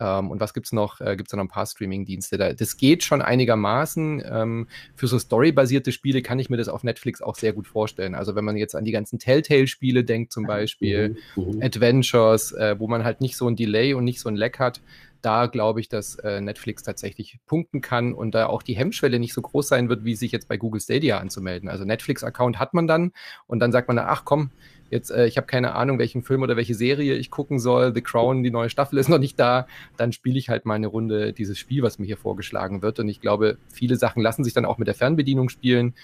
ähm, 0.00 0.30
und 0.30 0.40
was 0.40 0.54
gibt 0.54 0.66
es 0.66 0.72
noch? 0.72 1.00
Äh, 1.00 1.16
gibt 1.16 1.28
es 1.28 1.32
noch 1.32 1.42
ein 1.42 1.48
paar 1.48 1.66
Streaming-Dienste? 1.66 2.36
Da, 2.36 2.52
das 2.52 2.76
geht 2.76 3.04
schon 3.04 3.22
einigermaßen. 3.22 4.22
Ähm, 4.28 4.68
für 4.94 5.06
so 5.06 5.18
storybasierte 5.18 5.92
Spiele 5.92 6.22
kann 6.22 6.38
ich 6.38 6.50
mir 6.50 6.56
das 6.56 6.68
auf 6.68 6.82
Netflix 6.82 7.22
auch 7.22 7.36
sehr 7.36 7.52
gut 7.52 7.66
vorstellen. 7.66 8.14
Also 8.14 8.34
wenn 8.34 8.44
man 8.44 8.56
jetzt 8.56 8.74
an 8.74 8.84
die 8.84 8.92
ganzen 8.92 9.18
Telltale-Spiele 9.18 10.04
denkt, 10.04 10.32
zum 10.32 10.46
Beispiel 10.46 11.16
mhm. 11.36 11.56
mhm. 11.56 11.62
Adventures, 11.62 12.52
äh, 12.52 12.76
wo 12.78 12.88
man 12.88 13.04
halt 13.04 13.20
nicht 13.20 13.36
so 13.36 13.46
ein 13.48 13.56
Delay 13.56 13.94
und 13.94 14.04
nicht 14.04 14.20
so 14.20 14.28
ein 14.28 14.36
Lag 14.36 14.58
hat, 14.58 14.80
da 15.24 15.46
glaube 15.46 15.80
ich, 15.80 15.88
dass 15.88 16.16
äh, 16.16 16.40
Netflix 16.40 16.82
tatsächlich 16.82 17.38
punkten 17.46 17.80
kann 17.80 18.12
und 18.12 18.34
da 18.34 18.46
auch 18.46 18.62
die 18.62 18.76
Hemmschwelle 18.76 19.18
nicht 19.18 19.32
so 19.32 19.40
groß 19.40 19.68
sein 19.68 19.88
wird, 19.88 20.04
wie 20.04 20.16
sich 20.16 20.32
jetzt 20.32 20.48
bei 20.48 20.58
Google 20.58 20.80
Stadia 20.80 21.18
anzumelden. 21.18 21.68
Also 21.68 21.84
Netflix-Account 21.84 22.58
hat 22.58 22.74
man 22.74 22.86
dann 22.86 23.12
und 23.46 23.60
dann 23.60 23.72
sagt 23.72 23.88
man, 23.88 23.98
ach 23.98 24.24
komm, 24.26 24.50
jetzt, 24.94 25.10
äh, 25.10 25.26
ich 25.26 25.36
habe 25.36 25.46
keine 25.46 25.74
Ahnung, 25.74 25.98
welchen 25.98 26.22
Film 26.22 26.42
oder 26.42 26.56
welche 26.56 26.74
Serie 26.74 27.14
ich 27.16 27.30
gucken 27.30 27.58
soll, 27.58 27.92
The 27.94 28.00
Crown, 28.00 28.42
die 28.42 28.50
neue 28.50 28.70
Staffel 28.70 28.98
ist 28.98 29.08
noch 29.08 29.18
nicht 29.18 29.38
da, 29.38 29.66
dann 29.98 30.12
spiele 30.12 30.38
ich 30.38 30.48
halt 30.48 30.64
mal 30.64 30.74
eine 30.74 30.86
Runde 30.86 31.34
dieses 31.34 31.58
Spiel, 31.58 31.82
was 31.82 31.98
mir 31.98 32.06
hier 32.06 32.16
vorgeschlagen 32.16 32.80
wird. 32.80 32.98
Und 33.00 33.08
ich 33.08 33.20
glaube, 33.20 33.58
viele 33.68 33.96
Sachen 33.96 34.22
lassen 34.22 34.44
sich 34.44 34.54
dann 34.54 34.64
auch 34.64 34.78
mit 34.78 34.88
der 34.88 34.94
Fernbedienung 34.94 35.50
spielen. 35.50 35.94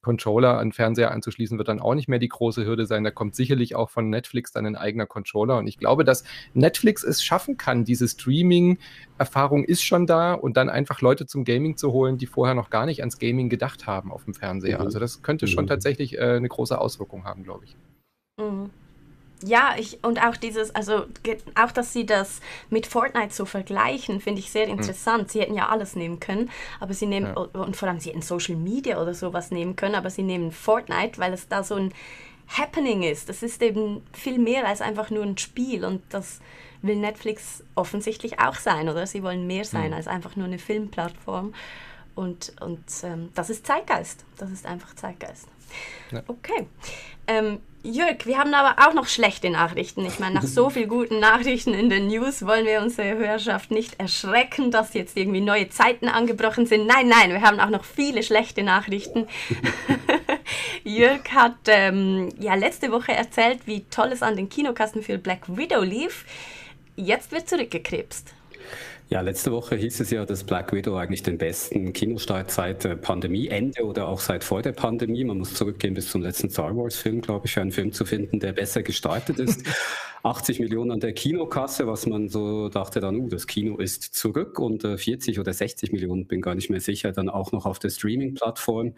Controller 0.00 0.58
an 0.58 0.72
Fernseher 0.72 1.10
anzuschließen, 1.10 1.58
wird 1.58 1.68
dann 1.68 1.80
auch 1.80 1.94
nicht 1.94 2.08
mehr 2.08 2.20
die 2.20 2.28
große 2.28 2.64
Hürde 2.64 2.86
sein. 2.86 3.02
Da 3.04 3.10
kommt 3.10 3.34
sicherlich 3.34 3.74
auch 3.74 3.90
von 3.90 4.08
Netflix 4.08 4.52
dann 4.52 4.64
ein 4.64 4.76
eigener 4.76 5.06
Controller. 5.06 5.58
Und 5.58 5.66
ich 5.66 5.76
glaube, 5.76 6.04
dass 6.04 6.24
Netflix 6.54 7.02
es 7.02 7.22
schaffen 7.22 7.56
kann. 7.56 7.84
Diese 7.84 8.06
Streaming-Erfahrung 8.06 9.64
ist 9.64 9.82
schon 9.82 10.06
da 10.06 10.34
und 10.34 10.56
dann 10.56 10.70
einfach 10.70 11.00
Leute 11.00 11.26
zum 11.26 11.44
Gaming 11.44 11.76
zu 11.76 11.92
holen, 11.92 12.16
die 12.16 12.26
vorher 12.26 12.54
noch 12.54 12.70
gar 12.70 12.86
nicht 12.86 13.00
ans 13.00 13.18
Gaming 13.18 13.48
gedacht 13.48 13.86
haben 13.86 14.12
auf 14.12 14.24
dem 14.24 14.34
Fernseher. 14.34 14.78
Mhm. 14.78 14.84
Also 14.84 15.00
das 15.00 15.22
könnte 15.22 15.48
schon 15.48 15.64
mhm. 15.64 15.68
tatsächlich 15.68 16.16
äh, 16.16 16.36
eine 16.36 16.48
große 16.48 16.80
Auswirkung 16.80 17.24
haben, 17.24 17.42
glaube 17.42 17.64
ich. 17.64 17.76
Mhm. 18.38 18.70
Ja, 19.42 19.76
ich, 19.78 20.02
und 20.02 20.20
auch 20.20 20.36
dieses, 20.36 20.74
also 20.74 21.04
auch, 21.54 21.70
dass 21.70 21.92
sie 21.92 22.04
das 22.04 22.40
mit 22.70 22.86
Fortnite 22.86 23.32
so 23.32 23.44
vergleichen, 23.44 24.20
finde 24.20 24.40
ich 24.40 24.50
sehr 24.50 24.66
mhm. 24.66 24.78
interessant. 24.78 25.24
Mhm. 25.24 25.28
Sie 25.28 25.40
hätten 25.40 25.54
ja 25.54 25.68
alles 25.68 25.94
nehmen 25.94 26.18
können, 26.18 26.50
aber 26.80 26.92
sie 26.92 27.06
nehmen, 27.06 27.26
ja. 27.26 27.42
und 27.60 27.76
vor 27.76 27.88
allem 27.88 28.00
sie 28.00 28.10
hätten 28.10 28.22
Social 28.22 28.56
Media 28.56 29.00
oder 29.00 29.14
sowas 29.14 29.50
nehmen 29.50 29.76
können, 29.76 29.94
aber 29.94 30.10
sie 30.10 30.22
nehmen 30.22 30.50
Fortnite, 30.50 31.18
weil 31.18 31.32
es 31.32 31.46
da 31.46 31.62
so 31.62 31.76
ein 31.76 31.94
Happening 32.48 33.02
ist. 33.04 33.28
Das 33.28 33.42
ist 33.42 33.62
eben 33.62 34.02
viel 34.12 34.38
mehr 34.38 34.66
als 34.66 34.80
einfach 34.80 35.10
nur 35.10 35.22
ein 35.22 35.38
Spiel 35.38 35.84
und 35.84 36.02
das 36.08 36.40
will 36.82 36.96
Netflix 36.96 37.62
offensichtlich 37.74 38.40
auch 38.40 38.54
sein, 38.54 38.88
oder? 38.88 39.06
Sie 39.06 39.22
wollen 39.22 39.46
mehr 39.46 39.64
sein 39.64 39.88
mhm. 39.88 39.96
als 39.96 40.08
einfach 40.08 40.36
nur 40.36 40.46
eine 40.46 40.58
Filmplattform. 40.58 41.54
Und, 42.14 42.54
und 42.60 42.84
ähm, 43.04 43.28
das 43.34 43.50
ist 43.50 43.66
Zeitgeist. 43.66 44.24
Das 44.38 44.50
ist 44.50 44.66
einfach 44.66 44.94
Zeitgeist. 44.96 45.46
Ja. 46.10 46.22
Okay. 46.26 46.66
Ähm, 47.26 47.60
Jörg, 47.90 48.26
wir 48.26 48.36
haben 48.36 48.52
aber 48.52 48.86
auch 48.86 48.92
noch 48.92 49.06
schlechte 49.06 49.48
Nachrichten. 49.48 50.04
Ich 50.04 50.18
meine, 50.18 50.34
nach 50.34 50.42
so 50.42 50.68
vielen 50.70 50.90
guten 50.90 51.20
Nachrichten 51.20 51.72
in 51.72 51.88
den 51.88 52.08
News 52.08 52.44
wollen 52.44 52.66
wir 52.66 52.82
unsere 52.82 53.16
Hörerschaft 53.16 53.70
nicht 53.70 53.98
erschrecken, 53.98 54.70
dass 54.70 54.92
jetzt 54.92 55.16
irgendwie 55.16 55.40
neue 55.40 55.70
Zeiten 55.70 56.08
angebrochen 56.08 56.66
sind. 56.66 56.86
Nein, 56.86 57.08
nein, 57.08 57.30
wir 57.30 57.40
haben 57.40 57.60
auch 57.60 57.70
noch 57.70 57.84
viele 57.84 58.22
schlechte 58.22 58.62
Nachrichten. 58.62 59.26
Jörg 60.84 61.22
hat 61.32 61.56
ähm, 61.68 62.28
ja 62.38 62.54
letzte 62.56 62.92
Woche 62.92 63.12
erzählt, 63.12 63.60
wie 63.64 63.84
toll 63.84 64.10
es 64.12 64.22
an 64.22 64.36
den 64.36 64.50
Kinokassen 64.50 65.02
für 65.02 65.16
Black 65.16 65.56
Widow 65.56 65.82
lief. 65.82 66.26
Jetzt 66.94 67.32
wird 67.32 67.48
zurückgekrebst. 67.48 68.34
Ja, 69.10 69.22
letzte 69.22 69.50
Woche 69.52 69.74
hieß 69.74 70.00
es 70.00 70.10
ja, 70.10 70.26
dass 70.26 70.44
Black 70.44 70.70
Widow 70.74 70.96
eigentlich 70.96 71.22
den 71.22 71.38
besten 71.38 71.94
Kinostart 71.94 72.50
seit 72.50 72.84
äh, 72.84 72.94
Pandemieende 72.94 73.82
oder 73.82 74.06
auch 74.06 74.20
seit 74.20 74.44
vor 74.44 74.60
der 74.60 74.72
Pandemie, 74.72 75.24
man 75.24 75.38
muss 75.38 75.54
zurückgehen 75.54 75.94
bis 75.94 76.10
zum 76.10 76.20
letzten 76.20 76.50
Star 76.50 76.76
Wars-Film, 76.76 77.22
glaube 77.22 77.46
ich, 77.46 77.54
für 77.54 77.62
einen 77.62 77.72
Film 77.72 77.92
zu 77.92 78.04
finden, 78.04 78.38
der 78.38 78.52
besser 78.52 78.82
gestartet 78.82 79.38
ist. 79.38 79.64
80 80.22 80.60
Millionen 80.60 80.90
an 80.90 81.00
der 81.00 81.12
Kinokasse, 81.12 81.86
was 81.86 82.06
man 82.06 82.28
so 82.28 82.68
dachte 82.68 83.00
dann, 83.00 83.16
uh, 83.16 83.28
das 83.28 83.46
Kino 83.46 83.76
ist 83.76 84.02
zurück 84.02 84.58
und 84.58 84.84
äh, 84.84 84.98
40 84.98 85.38
oder 85.38 85.52
60 85.52 85.92
Millionen, 85.92 86.26
bin 86.26 86.40
gar 86.40 86.54
nicht 86.54 86.70
mehr 86.70 86.80
sicher, 86.80 87.12
dann 87.12 87.28
auch 87.28 87.52
noch 87.52 87.66
auf 87.66 87.78
der 87.78 87.90
Streaming-Plattform 87.90 88.94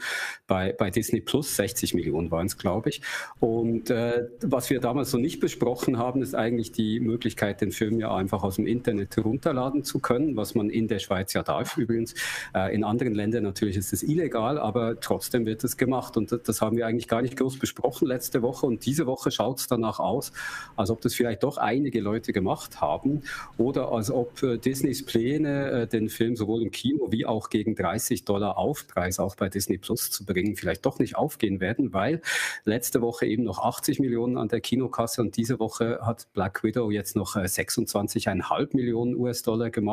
bei, 0.46 0.72
bei 0.72 0.90
Disney 0.90 1.20
Plus, 1.20 1.56
60 1.56 1.94
Millionen 1.94 2.30
waren 2.30 2.46
es, 2.46 2.58
glaube 2.58 2.90
ich. 2.90 3.02
Und 3.38 3.90
äh, 3.90 4.28
was 4.42 4.70
wir 4.70 4.80
damals 4.80 5.10
so 5.10 5.18
nicht 5.18 5.40
besprochen 5.40 5.98
haben, 5.98 6.22
ist 6.22 6.34
eigentlich 6.34 6.72
die 6.72 7.00
Möglichkeit, 7.00 7.60
den 7.60 7.72
Film 7.72 8.00
ja 8.00 8.14
einfach 8.14 8.42
aus 8.42 8.56
dem 8.56 8.66
Internet 8.66 9.16
herunterladen 9.16 9.84
zu 9.84 9.99
können, 10.02 10.36
was 10.36 10.54
man 10.54 10.70
in 10.70 10.88
der 10.88 10.98
Schweiz 10.98 11.32
ja 11.32 11.42
darf 11.42 11.76
übrigens. 11.76 12.14
Äh, 12.54 12.74
in 12.74 12.84
anderen 12.84 13.14
Ländern 13.14 13.44
natürlich 13.44 13.76
ist 13.76 13.92
es 13.92 14.02
illegal, 14.02 14.58
aber 14.58 15.00
trotzdem 15.00 15.46
wird 15.46 15.64
es 15.64 15.76
gemacht. 15.76 16.16
Und 16.16 16.38
das, 16.46 16.60
haben 16.60 16.76
wir 16.76 16.86
eigentlich 16.86 17.08
gar 17.08 17.22
nicht 17.22 17.36
groß 17.36 17.58
besprochen 17.58 18.06
letzte 18.06 18.42
Woche. 18.42 18.66
Und 18.66 18.84
diese 18.86 19.06
Woche 19.06 19.30
schaut 19.30 19.60
es 19.60 19.66
danach 19.66 19.98
aus, 19.98 20.32
als 20.76 20.90
ob 20.90 21.00
das 21.00 21.14
vielleicht 21.14 21.42
doch 21.42 21.56
einige 21.56 22.00
Leute 22.00 22.32
gemacht 22.32 22.80
haben. 22.80 23.22
Oder 23.56 23.92
als 23.92 24.10
ob 24.10 24.42
äh, 24.42 24.58
Disneys 24.58 25.04
Pläne, 25.04 25.70
äh, 25.70 25.86
den 25.86 26.08
Film 26.08 26.36
sowohl 26.36 26.62
im 26.62 26.70
Kino 26.70 27.08
wie 27.10 27.26
auch 27.26 27.50
gegen 27.50 27.74
30 27.74 28.24
Dollar 28.24 28.58
Aufpreis 28.58 29.18
auch 29.18 29.36
bei 29.36 29.48
Disney 29.48 29.78
Plus 29.78 30.10
zu 30.10 30.24
bringen, 30.24 30.56
vielleicht 30.56 30.84
doch 30.86 30.98
nicht 30.98 31.16
aufgehen 31.16 31.60
werden, 31.60 31.92
weil 31.92 32.20
letzte 32.64 33.00
Woche 33.00 33.26
eben 33.26 33.44
noch 33.44 33.58
80 33.58 34.00
Millionen 34.00 34.36
an 34.36 34.48
der 34.48 34.60
Kinokasse 34.60 35.20
und 35.20 35.36
diese 35.36 35.58
Woche 35.58 36.00
hat 36.02 36.28
Black 36.32 36.62
Widow 36.62 36.90
jetzt 36.90 37.16
noch 37.16 37.36
26,5 37.36 38.60
äh, 38.60 38.76
Millionen 38.76 39.14
US-Dollar 39.16 39.70
gemacht 39.70 39.89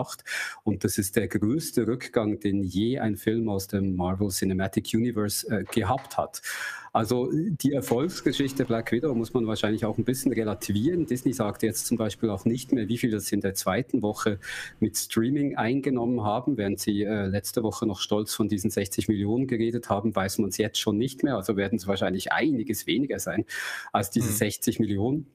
und 0.64 0.84
das 0.84 0.98
ist 0.98 1.16
der 1.16 1.28
größte 1.28 1.88
Rückgang, 1.88 2.40
den 2.40 2.64
je 2.64 3.00
ein 3.00 3.18
Film 3.18 3.50
aus 3.50 3.68
dem 3.68 3.96
Marvel 3.96 4.30
Cinematic 4.30 4.92
Universe 4.94 5.48
äh, 5.50 5.64
gehabt 5.64 6.18
hat. 6.18 6.42
Also 6.98 7.30
die 7.32 7.74
Erfolgsgeschichte 7.74 8.66
Black 8.66 8.92
Widow 8.92 9.14
muss 9.14 9.32
man 9.32 9.46
wahrscheinlich 9.46 9.86
auch 9.86 10.00
ein 10.00 10.04
bisschen 10.04 10.34
relativieren. 10.34 11.06
Disney 11.06 11.32
sagt 11.32 11.62
jetzt 11.62 11.86
zum 11.86 11.96
Beispiel 11.96 12.32
auch 12.32 12.44
nicht 12.44 12.72
mehr, 12.72 12.88
wie 12.88 12.98
viel 12.98 13.12
das 13.12 13.32
in 13.32 13.40
der 13.40 13.54
zweiten 13.54 14.02
Woche 14.02 14.40
mit 14.80 14.98
Streaming 14.98 15.56
eingenommen 15.56 16.24
haben. 16.24 16.58
Während 16.58 16.80
sie 16.80 17.04
äh, 17.04 17.28
letzte 17.28 17.62
Woche 17.62 17.86
noch 17.86 18.00
stolz 18.00 18.34
von 18.34 18.50
diesen 18.50 18.72
60 18.72 19.10
Millionen 19.10 19.46
geredet 19.46 19.92
haben, 19.92 20.16
weiß 20.16 20.40
man 20.40 20.50
es 20.50 20.58
jetzt 20.58 20.80
schon 20.80 20.98
nicht 20.98 21.22
mehr. 21.22 21.36
Also 21.36 21.56
werden 21.56 21.78
es 21.78 21.86
wahrscheinlich 21.86 22.32
einiges 22.32 22.88
weniger 22.88 23.20
sein 23.20 23.46
als 23.94 24.10
diese 24.10 24.32
mhm. 24.32 24.38
60 24.38 24.80
Millionen. 24.80 25.28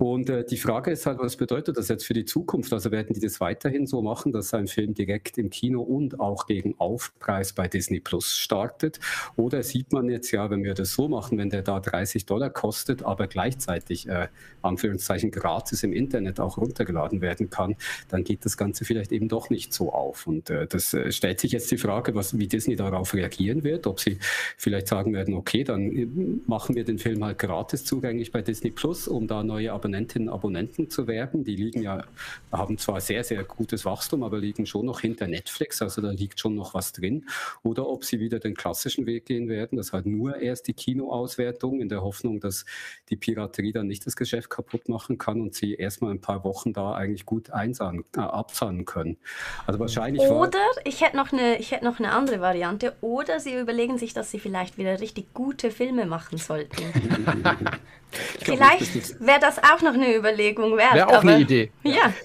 Und 0.00 0.30
äh, 0.30 0.44
die 0.44 0.58
Frage 0.58 0.92
ist 0.92 1.06
halt, 1.06 1.18
was 1.18 1.36
bedeutet 1.36 1.76
das 1.76 1.88
jetzt 1.88 2.06
für 2.06 2.14
die 2.14 2.24
Zukunft? 2.24 2.72
Also 2.72 2.92
werden 2.92 3.14
die 3.14 3.20
das 3.20 3.40
weiterhin 3.40 3.88
so 3.88 4.00
machen, 4.00 4.30
dass 4.30 4.54
ein 4.54 4.68
Film 4.68 4.94
direkt 4.94 5.38
im 5.38 5.50
Kino 5.50 5.82
und 5.82 6.20
auch 6.20 6.46
gegen 6.46 6.76
Aufpreis 6.78 7.52
bei 7.52 7.66
Disney 7.66 7.98
Plus 7.98 8.36
startet? 8.36 9.00
Oder 9.34 9.64
sieht 9.64 9.92
man 9.92 10.08
jetzt 10.08 10.30
ja, 10.30 10.50
wenn 10.50 10.62
wir 10.62 10.74
das 10.74 10.92
so 10.92 11.08
machen, 11.08 11.36
wenn 11.36 11.50
der 11.50 11.62
da 11.62 11.80
30 11.80 12.26
Dollar 12.26 12.48
kostet, 12.48 13.02
aber 13.02 13.26
gleichzeitig 13.26 14.08
äh, 14.08 14.28
Anführungszeichen 14.62 15.32
gratis 15.32 15.82
im 15.82 15.92
Internet 15.92 16.38
auch 16.38 16.58
runtergeladen 16.58 17.20
werden 17.20 17.50
kann, 17.50 17.74
dann 18.08 18.22
geht 18.22 18.44
das 18.44 18.56
Ganze 18.56 18.84
vielleicht 18.84 19.10
eben 19.10 19.26
doch 19.26 19.50
nicht 19.50 19.74
so 19.74 19.92
auf. 19.92 20.28
Und 20.28 20.48
äh, 20.48 20.68
das 20.68 20.94
äh, 20.94 21.10
stellt 21.10 21.40
sich 21.40 21.50
jetzt 21.50 21.72
die 21.72 21.78
Frage, 21.78 22.14
was, 22.14 22.38
wie 22.38 22.46
Disney 22.46 22.76
darauf 22.76 23.14
reagieren 23.14 23.64
wird, 23.64 23.88
ob 23.88 23.98
sie 23.98 24.18
vielleicht 24.56 24.86
sagen 24.86 25.12
werden, 25.12 25.34
okay, 25.34 25.64
dann 25.64 25.90
äh, 25.90 26.06
machen 26.46 26.76
wir 26.76 26.84
den 26.84 26.98
Film 27.00 27.24
halt 27.24 27.38
gratis 27.38 27.84
zugänglich 27.84 28.30
bei 28.30 28.42
Disney 28.42 28.70
Plus, 28.70 29.08
um 29.08 29.26
da 29.26 29.42
neue 29.42 29.72
Abonnentinnen 29.88 30.28
und 30.28 30.34
Abonnenten 30.34 30.90
zu 30.90 31.06
werben. 31.06 31.44
Die 31.44 31.56
liegen 31.56 31.82
ja, 31.82 32.04
haben 32.52 32.76
zwar 32.76 33.00
sehr, 33.00 33.24
sehr 33.24 33.42
gutes 33.44 33.84
Wachstum, 33.84 34.22
aber 34.22 34.38
liegen 34.38 34.66
schon 34.66 34.86
noch 34.86 35.00
hinter 35.00 35.26
Netflix, 35.26 35.80
also 35.80 36.02
da 36.02 36.10
liegt 36.10 36.40
schon 36.40 36.54
noch 36.54 36.74
was 36.74 36.92
drin. 36.92 37.26
Oder 37.62 37.88
ob 37.88 38.04
sie 38.04 38.20
wieder 38.20 38.38
den 38.38 38.54
klassischen 38.54 39.06
Weg 39.06 39.24
gehen 39.26 39.48
werden, 39.48 39.76
das 39.76 39.92
halt 39.92 40.06
nur 40.06 40.36
erst 40.36 40.68
die 40.68 40.74
Kinoauswertung 40.74 41.80
in 41.80 41.88
der 41.88 42.02
Hoffnung, 42.02 42.40
dass 42.40 42.66
die 43.08 43.16
Piraterie 43.16 43.72
dann 43.72 43.86
nicht 43.86 44.06
das 44.06 44.14
Geschäft 44.14 44.50
kaputt 44.50 44.88
machen 44.88 45.16
kann 45.16 45.40
und 45.40 45.54
sie 45.54 45.74
erstmal 45.74 46.10
ein 46.10 46.20
paar 46.20 46.44
Wochen 46.44 46.72
da 46.72 46.92
eigentlich 46.92 47.24
gut 47.24 47.50
einsahnen, 47.50 48.04
äh, 48.16 48.20
abzahlen 48.20 48.84
können. 48.84 49.16
Also 49.66 49.80
wahrscheinlich. 49.80 50.22
Oder 50.22 50.60
ich 50.84 51.00
hätte 51.00 51.16
noch 51.16 51.32
eine, 51.32 51.58
ich 51.58 51.70
hätte 51.70 51.84
noch 51.84 51.98
eine 51.98 52.12
andere 52.12 52.40
Variante. 52.40 52.94
Oder 53.00 53.40
sie 53.40 53.58
überlegen 53.58 53.98
sich, 53.98 54.12
dass 54.12 54.30
sie 54.30 54.38
vielleicht 54.38 54.76
wieder 54.76 55.00
richtig 55.00 55.32
gute 55.32 55.70
Filme 55.70 56.04
machen 56.04 56.38
sollten. 56.38 56.82
Vielleicht 58.42 59.20
wäre 59.20 59.40
das 59.40 59.58
auch 59.58 59.82
noch 59.82 59.94
eine 59.94 60.14
Überlegung 60.14 60.76
wert. 60.76 60.94
Wäre 60.94 61.08
auch 61.08 61.14
aber, 61.14 61.30
eine 61.30 61.40
Idee. 61.40 61.70
Ja. 61.82 62.12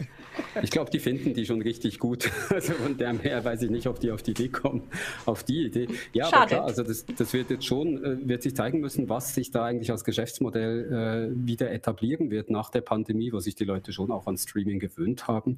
Ich 0.62 0.72
glaube, 0.72 0.91
die 0.91 1.00
finden 1.00 1.34
die 1.34 1.46
schon 1.46 1.62
richtig 1.62 2.00
gut. 2.00 2.32
Also 2.54 2.74
von 2.74 2.98
dem 2.98 3.19
her 3.19 3.43
weiß 3.43 3.63
ich 3.63 3.72
nicht, 3.72 3.88
ob 3.88 4.00
die 4.00 4.12
auf 4.12 4.22
die 4.22 4.32
Idee 4.32 4.50
kommen, 4.50 4.84
auf 5.26 5.43
die 5.43 5.65
Idee. 5.65 5.88
Ja, 6.13 6.26
Schade. 6.26 6.38
aber 6.38 6.48
klar, 6.48 6.65
also 6.65 6.84
das, 6.84 7.06
das 7.06 7.34
wird 7.34 7.50
jetzt 7.50 7.65
schon, 7.65 8.04
äh, 8.04 8.28
wird 8.28 8.43
sich 8.43 8.56
zeigen 8.56 8.80
müssen, 8.80 9.10
was 9.10 9.34
sich 9.34 9.50
da 9.50 9.65
eigentlich 9.65 9.89
als 9.89 10.04
Geschäftsmodell 10.04 11.32
äh, 11.34 11.48
wieder 11.48 11.72
etablieren 11.72 12.30
wird 12.30 12.52
nach 12.52 12.69
der 12.69 12.82
Pandemie, 12.82 13.32
wo 13.34 13.39
sich 13.39 13.56
die 13.56 13.65
Leute 13.65 13.91
schon 13.91 14.12
auch 14.12 14.28
an 14.28 14.38
Streaming 14.38 14.80
gewöhnt 14.80 15.28
haben. 15.28 15.58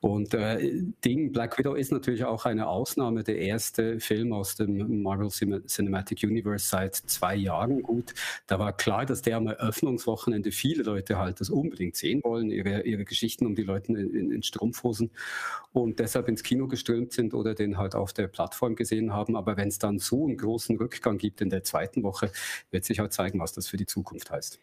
Und 0.00 0.34
äh, 0.34 0.82
Ding, 1.04 1.32
Black 1.32 1.58
Widow 1.58 1.74
ist 1.74 1.92
natürlich 1.92 2.24
auch 2.24 2.44
eine 2.44 2.66
Ausnahme, 2.66 3.22
der 3.22 3.38
erste 3.38 4.00
Film 4.00 4.32
aus 4.32 4.56
dem 4.56 5.02
Marvel 5.02 5.28
Cinematic 5.28 6.24
Universe 6.24 6.66
seit 6.66 6.96
zwei 6.96 7.36
Jahren 7.36 7.82
gut. 7.82 8.14
Da 8.46 8.58
war 8.58 8.76
klar, 8.76 9.06
dass 9.06 9.22
der 9.22 9.36
am 9.36 9.46
Eröffnungswochenende 9.46 10.50
viele 10.50 10.82
Leute 10.82 11.18
halt 11.18 11.40
das 11.40 11.50
unbedingt 11.50 11.96
sehen 11.96 12.20
wollen, 12.24 12.50
ihre, 12.50 12.82
ihre 12.82 13.04
Geschichten 13.04 13.46
um 13.46 13.54
die 13.54 13.62
Leute 13.62 13.92
in, 14.10 14.30
in 14.30 14.42
Strumpfhosen 14.42 15.10
und 15.72 15.98
deshalb 15.98 16.28
ins 16.28 16.42
Kino 16.42 16.68
geströmt 16.68 17.12
sind 17.12 17.34
oder 17.34 17.54
den 17.54 17.78
halt 17.78 17.94
auf 17.94 18.12
der 18.12 18.28
Plattform 18.28 18.76
gesehen 18.76 19.12
haben. 19.12 19.36
Aber 19.36 19.56
wenn 19.56 19.68
es 19.68 19.78
dann 19.78 19.98
so 19.98 20.26
einen 20.26 20.36
großen 20.36 20.76
Rückgang 20.76 21.18
gibt 21.18 21.40
in 21.40 21.50
der 21.50 21.64
zweiten 21.64 22.02
Woche, 22.02 22.30
wird 22.70 22.84
sich 22.84 22.98
halt 22.98 23.12
zeigen, 23.12 23.40
was 23.40 23.52
das 23.52 23.68
für 23.68 23.76
die 23.76 23.86
Zukunft 23.86 24.30
heißt. 24.30 24.58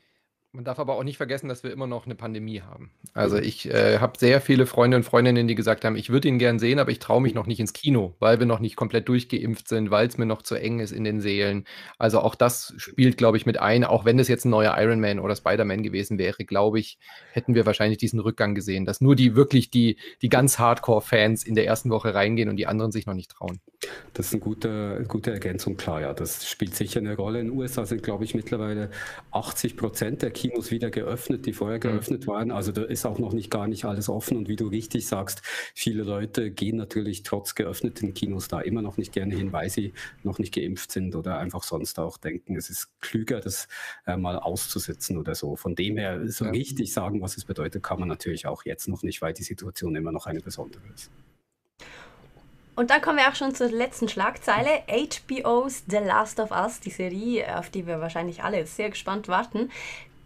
Man 0.51 0.65
darf 0.65 0.79
aber 0.79 0.95
auch 0.95 1.03
nicht 1.03 1.17
vergessen, 1.17 1.47
dass 1.47 1.62
wir 1.62 1.71
immer 1.71 1.85
noch 1.85 2.05
eine 2.05 2.15
Pandemie 2.15 2.62
haben. 2.62 2.89
Also 3.13 3.38
ich 3.38 3.69
äh, 3.69 3.99
habe 3.99 4.17
sehr 4.17 4.41
viele 4.41 4.65
Freunde 4.65 4.97
und 4.97 5.03
Freundinnen, 5.03 5.47
die 5.47 5.53
gesagt 5.53 5.85
haben, 5.85 5.95
ich 5.95 6.09
würde 6.09 6.27
ihn 6.27 6.39
gern 6.39 6.57
sehen, 6.57 6.79
aber 6.79 6.89
ich 6.89 6.97
traue 6.97 7.21
mich 7.21 7.35
noch 7.35 7.45
nicht 7.45 7.59
ins 7.59 7.71
Kino, 7.71 8.15
weil 8.17 8.39
wir 8.39 8.47
noch 8.47 8.59
nicht 8.59 8.75
komplett 8.75 9.07
durchgeimpft 9.09 9.67
sind, 9.67 9.91
weil 9.91 10.07
es 10.07 10.17
mir 10.17 10.25
noch 10.25 10.41
zu 10.41 10.55
eng 10.55 10.79
ist 10.79 10.91
in 10.91 11.03
den 11.03 11.21
Seelen. 11.21 11.65
Also 11.99 12.21
auch 12.21 12.33
das 12.33 12.73
spielt, 12.77 13.15
glaube 13.17 13.38
ich, 13.38 13.45
mit 13.45 13.59
ein. 13.59 13.83
Auch 13.83 14.05
wenn 14.05 14.17
das 14.17 14.27
jetzt 14.27 14.45
ein 14.45 14.49
neuer 14.49 14.75
Iron 14.79 14.99
Man 14.99 15.19
oder 15.19 15.35
Spider-Man 15.35 15.83
gewesen 15.83 16.17
wäre, 16.17 16.43
glaube 16.45 16.79
ich, 16.79 16.97
hätten 17.31 17.53
wir 17.53 17.67
wahrscheinlich 17.67 17.99
diesen 17.99 18.19
Rückgang 18.19 18.55
gesehen, 18.55 18.85
dass 18.85 19.01
nur 19.01 19.15
die 19.15 19.35
wirklich 19.35 19.69
die, 19.69 19.97
die 20.23 20.29
ganz 20.29 20.57
Hardcore-Fans 20.57 21.43
in 21.43 21.53
der 21.53 21.67
ersten 21.67 21.91
Woche 21.91 22.15
reingehen 22.15 22.49
und 22.49 22.55
die 22.55 22.65
anderen 22.65 22.91
sich 22.91 23.05
noch 23.05 23.13
nicht 23.13 23.29
trauen. 23.29 23.59
Das 24.13 24.27
ist 24.27 24.33
eine 24.33 24.41
gute, 24.41 25.05
gute 25.07 25.31
Ergänzung, 25.31 25.77
klar, 25.77 26.01
ja. 26.01 26.13
Das 26.13 26.49
spielt 26.49 26.75
sicher 26.75 26.99
eine 27.01 27.15
Rolle. 27.15 27.39
In 27.39 27.49
den 27.49 27.57
USA 27.57 27.85
sind, 27.85 28.01
glaube 28.01 28.23
ich, 28.23 28.33
mittlerweile 28.33 28.89
80 29.31 29.77
Prozent 29.77 30.21
der 30.23 30.31
Kinos 30.39 30.71
wieder 30.71 30.89
geöffnet, 30.89 31.45
die 31.45 31.52
vorher 31.52 31.78
mhm. 31.78 31.82
geöffnet 31.82 32.25
waren. 32.25 32.52
Also 32.52 32.71
da 32.71 32.84
ist 32.84 33.06
auch 33.06 33.19
noch 33.19 33.34
nicht 33.34 33.52
gar 33.52 33.67
nicht 33.67 33.84
alles 33.84 34.08
offen. 34.08 34.38
Und 34.38 34.47
wie 34.47 34.56
du 34.56 34.67
richtig 34.67 35.06
sagst, 35.06 35.41
viele 35.75 36.04
Leute 36.04 36.49
gehen 36.49 36.78
natürlich 36.78 37.23
trotz 37.23 37.56
geöffneten 37.56 38.13
Kinos 38.13 38.47
da 38.47 38.62
immer 38.62 38.82
noch 38.82 38.95
nicht 38.95 39.12
gerne 39.12 39.36
hin, 39.36 39.52
weil 39.52 39.69
sie 39.69 39.93
noch 40.23 40.39
nicht 40.39 40.54
geimpft 40.54 40.93
sind 40.93 41.13
oder 41.15 41.39
einfach 41.39 41.63
sonst 41.63 41.99
auch 41.99 42.17
denken, 42.17 42.56
es 42.56 42.69
ist 42.69 42.89
klüger, 43.02 43.41
das 43.41 43.67
äh, 44.08 44.15
mal 44.15 44.39
auszusitzen 44.39 45.17
oder 45.17 45.36
so. 45.36 45.58
Von 45.58 45.75
dem 45.75 45.97
her, 45.97 46.21
so 46.28 46.45
ja. 46.45 46.52
richtig 46.52 46.93
sagen, 46.93 47.21
was 47.21 47.36
es 47.36 47.43
bedeutet, 47.43 47.84
kann 47.84 47.99
man 47.99 48.08
natürlich 48.08 48.47
auch 48.47 48.63
jetzt 48.63 48.88
noch 48.88 49.04
nicht, 49.04 49.21
weil 49.21 49.34
die 49.34 49.43
Situation 49.43 49.95
immer 49.97 50.13
noch 50.13 50.25
eine 50.25 50.39
besondere 50.39 50.84
ist. 50.93 51.12
Und 52.80 52.91
dann 52.91 53.02
kommen 53.02 53.17
wir 53.17 53.28
auch 53.28 53.36
schon 53.36 53.54
zur 53.54 53.67
letzten 53.67 54.08
Schlagzeile. 54.08 54.84
HBO's 54.88 55.84
The 55.89 55.97
Last 55.97 56.39
of 56.39 56.52
Us, 56.52 56.80
die 56.80 56.91
Serie, 56.91 57.60
auf 57.60 57.69
die 57.69 57.86
wir 57.86 57.99
wahrscheinlich 57.99 58.41
alle 58.41 58.65
sehr 58.65 58.89
gespannt 58.89 59.28
warten, 59.28 59.69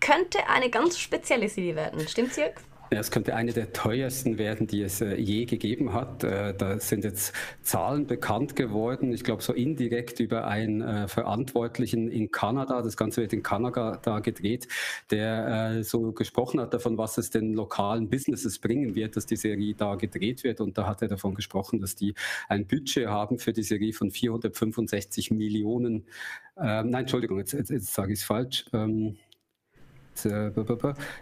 könnte 0.04 0.50
eine 0.50 0.70
ganz 0.70 1.00
spezielle 1.00 1.48
Serie 1.48 1.76
werden. 1.78 2.06
Stimmt's, 2.08 2.36
Jörg? 2.36 2.56
Es 2.90 3.10
könnte 3.10 3.36
eine 3.36 3.54
der 3.54 3.74
teuersten 3.74 4.38
werden, 4.38 4.68
die 4.68 4.84
es 4.84 5.00
äh, 5.02 5.16
je 5.16 5.46
gegeben 5.46 5.94
hat. 5.94 6.24
Äh, 6.24 6.54
da 6.54 6.78
sind 6.78 7.06
jetzt 7.06 7.34
Zahlen 7.64 8.06
bekannt 8.06 8.56
geworden. 8.56 9.14
Ich 9.14 9.24
glaube, 9.24 9.42
so 9.42 9.54
indirekt 9.54 10.20
über 10.20 10.46
einen 10.46 10.82
äh, 10.82 11.08
Verantwortlichen 11.08 12.12
in 12.12 12.32
Kanada. 12.32 12.82
Das 12.82 12.98
Ganze 12.98 13.22
wird 13.22 13.32
in 13.32 13.42
Kanada 13.42 13.98
da 14.04 14.20
gedreht, 14.20 14.68
der 15.10 15.84
so 15.86 16.12
gesprochen 16.12 16.60
hat 16.60 16.74
davon, 16.74 16.98
was 16.98 17.18
es 17.18 17.30
den 17.30 17.54
lokalen 17.54 18.10
Businesses 18.10 18.60
bringen 18.60 18.94
wird, 18.96 19.16
dass 19.16 19.26
die 19.26 19.38
Serie 19.38 19.74
da 19.74 19.96
gedreht 19.96 20.44
wird. 20.44 20.60
Und 20.60 20.78
da 20.78 20.86
hat 20.86 21.02
er 21.02 21.08
davon 21.08 21.34
gesprochen, 21.34 21.80
dass 21.80 21.96
die 21.96 22.14
ein 22.50 22.68
Budget 22.68 23.08
haben 23.08 23.40
für 23.40 23.54
die 23.54 23.64
Serie 23.64 23.94
von 23.94 24.12
465 24.12 25.32
Millionen. 25.32 26.06
Äh, 26.58 26.84
nein, 26.84 26.94
Entschuldigung, 26.94 27.40
jetzt, 27.40 27.54
jetzt, 27.54 27.72
jetzt 27.72 27.94
sage 27.94 28.14
ich 28.14 28.20
es 28.20 28.26
falsch. 28.26 28.66
Äh, 30.26 30.52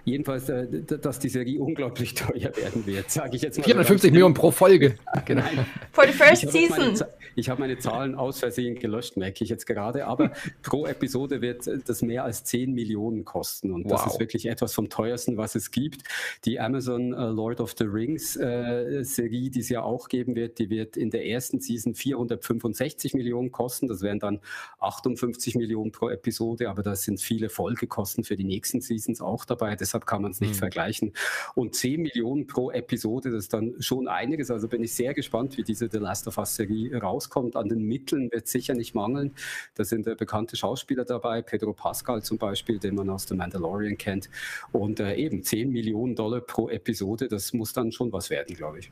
jedenfalls, 0.06 0.50
äh, 0.50 0.68
dass 0.84 1.20
die 1.20 1.30
Serie 1.30 1.60
unglaublich 1.60 2.14
teuer 2.16 2.56
werden 2.56 2.86
wird, 2.86 3.10
sage 3.10 3.36
ich 3.36 3.42
jetzt 3.42 3.58
mal. 3.58 3.64
450 3.64 4.12
Millionen 4.12 4.34
pro 4.34 4.52
Folge. 4.52 4.96
Genau. 5.26 5.44
For 5.92 6.06
the 6.06 6.14
first 6.14 6.44
ich 6.44 6.50
season. 6.50 6.78
Meine, 6.78 7.08
ich 7.36 7.50
habe 7.50 7.62
meine 7.62 7.78
Zahlen 7.78 8.16
aus 8.16 8.40
Versehen 8.40 8.76
gelöscht, 8.80 9.18
merke 9.18 9.44
ich 9.44 9.50
jetzt 9.50 9.66
gerade. 9.66 10.08
Aber 10.08 10.32
pro 10.64 10.86
Episode 10.86 11.42
wird 11.42 11.70
das 11.86 12.02
mehr 12.02 12.24
als 12.24 12.44
10 12.44 12.74
Millionen 12.74 13.24
kosten. 13.24 13.72
Und 13.72 13.86
wow. 13.86 13.92
das 13.92 14.14
ist 14.14 14.20
wirklich 14.20 14.48
etwas 14.48 14.74
vom 14.74 14.90
teuersten, 14.90 15.38
was 15.38 15.56
es 15.56 15.72
gibt. 15.72 16.04
Die 16.46 16.60
Amazon 16.60 17.14
uh, 17.14 17.32
Lord 17.32 17.62
of 17.62 17.76
the 17.78 17.86
Rings 17.86 18.36
uh, 18.36 19.04
Serie, 19.04 19.50
die 19.50 19.60
es 19.60 19.70
ja 19.70 19.84
auch 19.84 20.10
geben 20.10 20.36
wird, 20.36 20.60
die 20.60 20.70
wird 20.70 20.98
in 20.98 21.12
der 21.12 21.26
ersten 21.26 21.60
Season 21.60 21.94
465 21.94 23.14
Millionen 23.14 23.52
kosten. 23.52 23.88
Das 23.88 24.02
wären 24.02 24.20
dann 24.20 24.40
58 24.80 25.56
Millionen 25.56 25.92
pro 25.92 26.10
Episode. 26.10 26.70
Aber 26.70 26.84
das 26.84 27.04
sind 27.04 27.22
viele 27.22 27.50
Folgekosten 27.50 28.24
für 28.24 28.36
die 28.36 28.44
nächsten 28.44 28.81
Seasons 28.82 29.22
auch 29.22 29.46
dabei, 29.46 29.76
deshalb 29.76 30.06
kann 30.06 30.22
man 30.22 30.32
es 30.32 30.42
nicht 30.42 30.56
mhm. 30.56 30.60
vergleichen. 30.60 31.14
Und 31.56 31.76
10 31.76 32.02
Millionen 32.02 32.48
pro 32.48 32.72
Episode, 32.72 33.32
das 33.32 33.46
ist 33.46 33.54
dann 33.54 33.76
schon 33.80 34.08
einiges. 34.08 34.52
Also 34.52 34.68
bin 34.68 34.84
ich 34.84 34.94
sehr 34.94 35.14
gespannt, 35.14 35.58
wie 35.58 35.64
diese 35.64 35.90
The 35.92 35.98
Last 35.98 36.28
of 36.28 36.38
Us 36.38 36.56
Serie 36.56 37.00
rauskommt. 37.00 37.56
An 37.56 37.70
den 37.70 37.84
Mitteln 37.84 38.32
wird 38.32 38.48
sicher 38.48 38.74
nicht 38.74 38.96
mangeln. 38.96 39.34
Da 39.76 39.84
sind 39.84 40.08
äh, 40.08 40.16
bekannte 40.16 40.56
Schauspieler 40.56 41.06
dabei, 41.06 41.42
Pedro 41.42 41.74
Pascal 41.74 42.24
zum 42.24 42.38
Beispiel, 42.38 42.80
den 42.80 42.96
man 42.96 43.10
aus 43.10 43.28
The 43.28 43.36
Mandalorian 43.36 43.98
kennt. 43.98 44.30
Und 44.72 45.00
äh, 45.00 45.16
eben 45.16 45.44
10 45.44 45.72
Millionen 45.72 46.16
Dollar 46.16 46.42
pro 46.42 46.70
Episode, 46.70 47.28
das 47.28 47.54
muss 47.54 47.74
dann 47.74 47.92
schon 47.92 48.12
was 48.12 48.30
werden, 48.30 48.56
glaube 48.56 48.80
ich. 48.80 48.92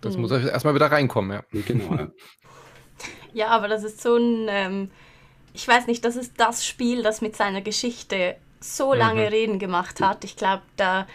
Das 0.00 0.16
mhm. 0.16 0.22
muss 0.22 0.32
erstmal 0.32 0.74
wieder 0.74 0.90
reinkommen, 0.90 1.32
ja. 1.32 1.60
Genau. 1.62 1.94
Ja. 1.94 2.10
ja, 3.32 3.46
aber 3.48 3.68
das 3.68 3.84
ist 3.84 4.02
so 4.02 4.16
ein, 4.16 4.46
ähm, 4.48 4.90
ich 5.54 5.66
weiß 5.66 5.86
nicht, 5.86 6.04
das 6.04 6.16
ist 6.16 6.34
das 6.38 6.66
Spiel, 6.66 7.02
das 7.02 7.20
mit 7.22 7.36
seiner 7.36 7.62
Geschichte 7.62 8.36
so 8.62 8.94
lange 8.94 9.22
mhm. 9.22 9.28
Reden 9.28 9.58
gemacht 9.58 10.00
hat. 10.00 10.24
Ich 10.24 10.36
glaube, 10.36 10.62
da 10.76 11.06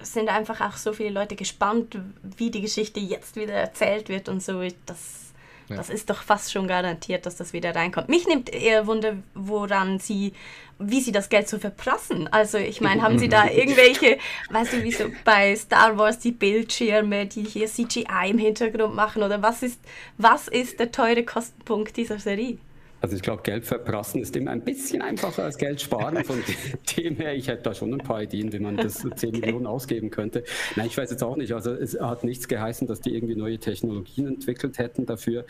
sind 0.00 0.28
einfach 0.28 0.60
auch 0.60 0.76
so 0.76 0.92
viele 0.92 1.10
Leute 1.10 1.36
gespannt, 1.36 1.98
wie 2.22 2.50
die 2.50 2.60
Geschichte 2.60 3.00
jetzt 3.00 3.36
wieder 3.36 3.54
erzählt 3.54 4.08
wird 4.08 4.28
und 4.28 4.42
so. 4.42 4.62
Das, 4.86 5.32
ja. 5.68 5.76
das 5.76 5.90
ist 5.90 6.10
doch 6.10 6.22
fast 6.22 6.52
schon 6.52 6.68
garantiert, 6.68 7.26
dass 7.26 7.36
das 7.36 7.52
wieder 7.52 7.74
reinkommt. 7.74 8.08
Mich 8.08 8.26
nimmt 8.26 8.52
eher 8.52 8.86
Wunder, 8.86 9.16
woran 9.34 9.98
sie, 9.98 10.32
wie 10.78 11.00
sie 11.00 11.12
das 11.12 11.28
Geld 11.28 11.48
so 11.48 11.58
verprassen. 11.58 12.28
Also 12.32 12.58
ich 12.58 12.80
meine, 12.80 13.02
haben 13.02 13.18
sie 13.18 13.28
da 13.28 13.48
irgendwelche, 13.48 14.18
weißt 14.50 14.74
du, 14.74 14.82
wie 14.82 14.92
so 14.92 15.04
bei 15.24 15.56
Star 15.56 15.96
Wars 15.98 16.18
die 16.18 16.32
Bildschirme, 16.32 17.26
die 17.26 17.44
hier 17.44 17.66
CGI 17.66 18.30
im 18.30 18.38
Hintergrund 18.38 18.94
machen 18.94 19.22
oder 19.22 19.42
was 19.42 19.62
ist, 19.62 19.80
was 20.18 20.48
ist 20.48 20.78
der 20.78 20.92
teure 20.92 21.24
Kostenpunkt 21.24 21.96
dieser 21.96 22.18
Serie? 22.18 22.58
Also 23.04 23.16
ich 23.16 23.22
glaube, 23.22 23.42
Geld 23.42 23.66
verprassen 23.66 24.22
ist 24.22 24.34
immer 24.34 24.50
ein 24.50 24.62
bisschen 24.62 25.02
einfacher 25.02 25.44
als 25.44 25.58
Geld 25.58 25.78
sparen. 25.78 26.24
Von 26.24 26.42
dem 26.96 27.16
her, 27.16 27.34
ich 27.34 27.48
hätte 27.48 27.64
da 27.64 27.74
schon 27.74 27.92
ein 27.92 27.98
paar 27.98 28.22
Ideen, 28.22 28.50
wie 28.54 28.58
man 28.58 28.78
das 28.78 28.94
10 28.94 29.10
okay. 29.12 29.40
Millionen 29.40 29.66
ausgeben 29.66 30.08
könnte. 30.08 30.42
Nein, 30.74 30.86
ich 30.86 30.96
weiß 30.96 31.10
jetzt 31.10 31.22
auch 31.22 31.36
nicht. 31.36 31.52
Also 31.52 31.74
es 31.74 32.00
hat 32.00 32.24
nichts 32.24 32.48
geheißen, 32.48 32.86
dass 32.86 33.02
die 33.02 33.14
irgendwie 33.14 33.36
neue 33.36 33.58
Technologien 33.58 34.26
entwickelt 34.26 34.78
hätten 34.78 35.04
dafür. 35.04 35.44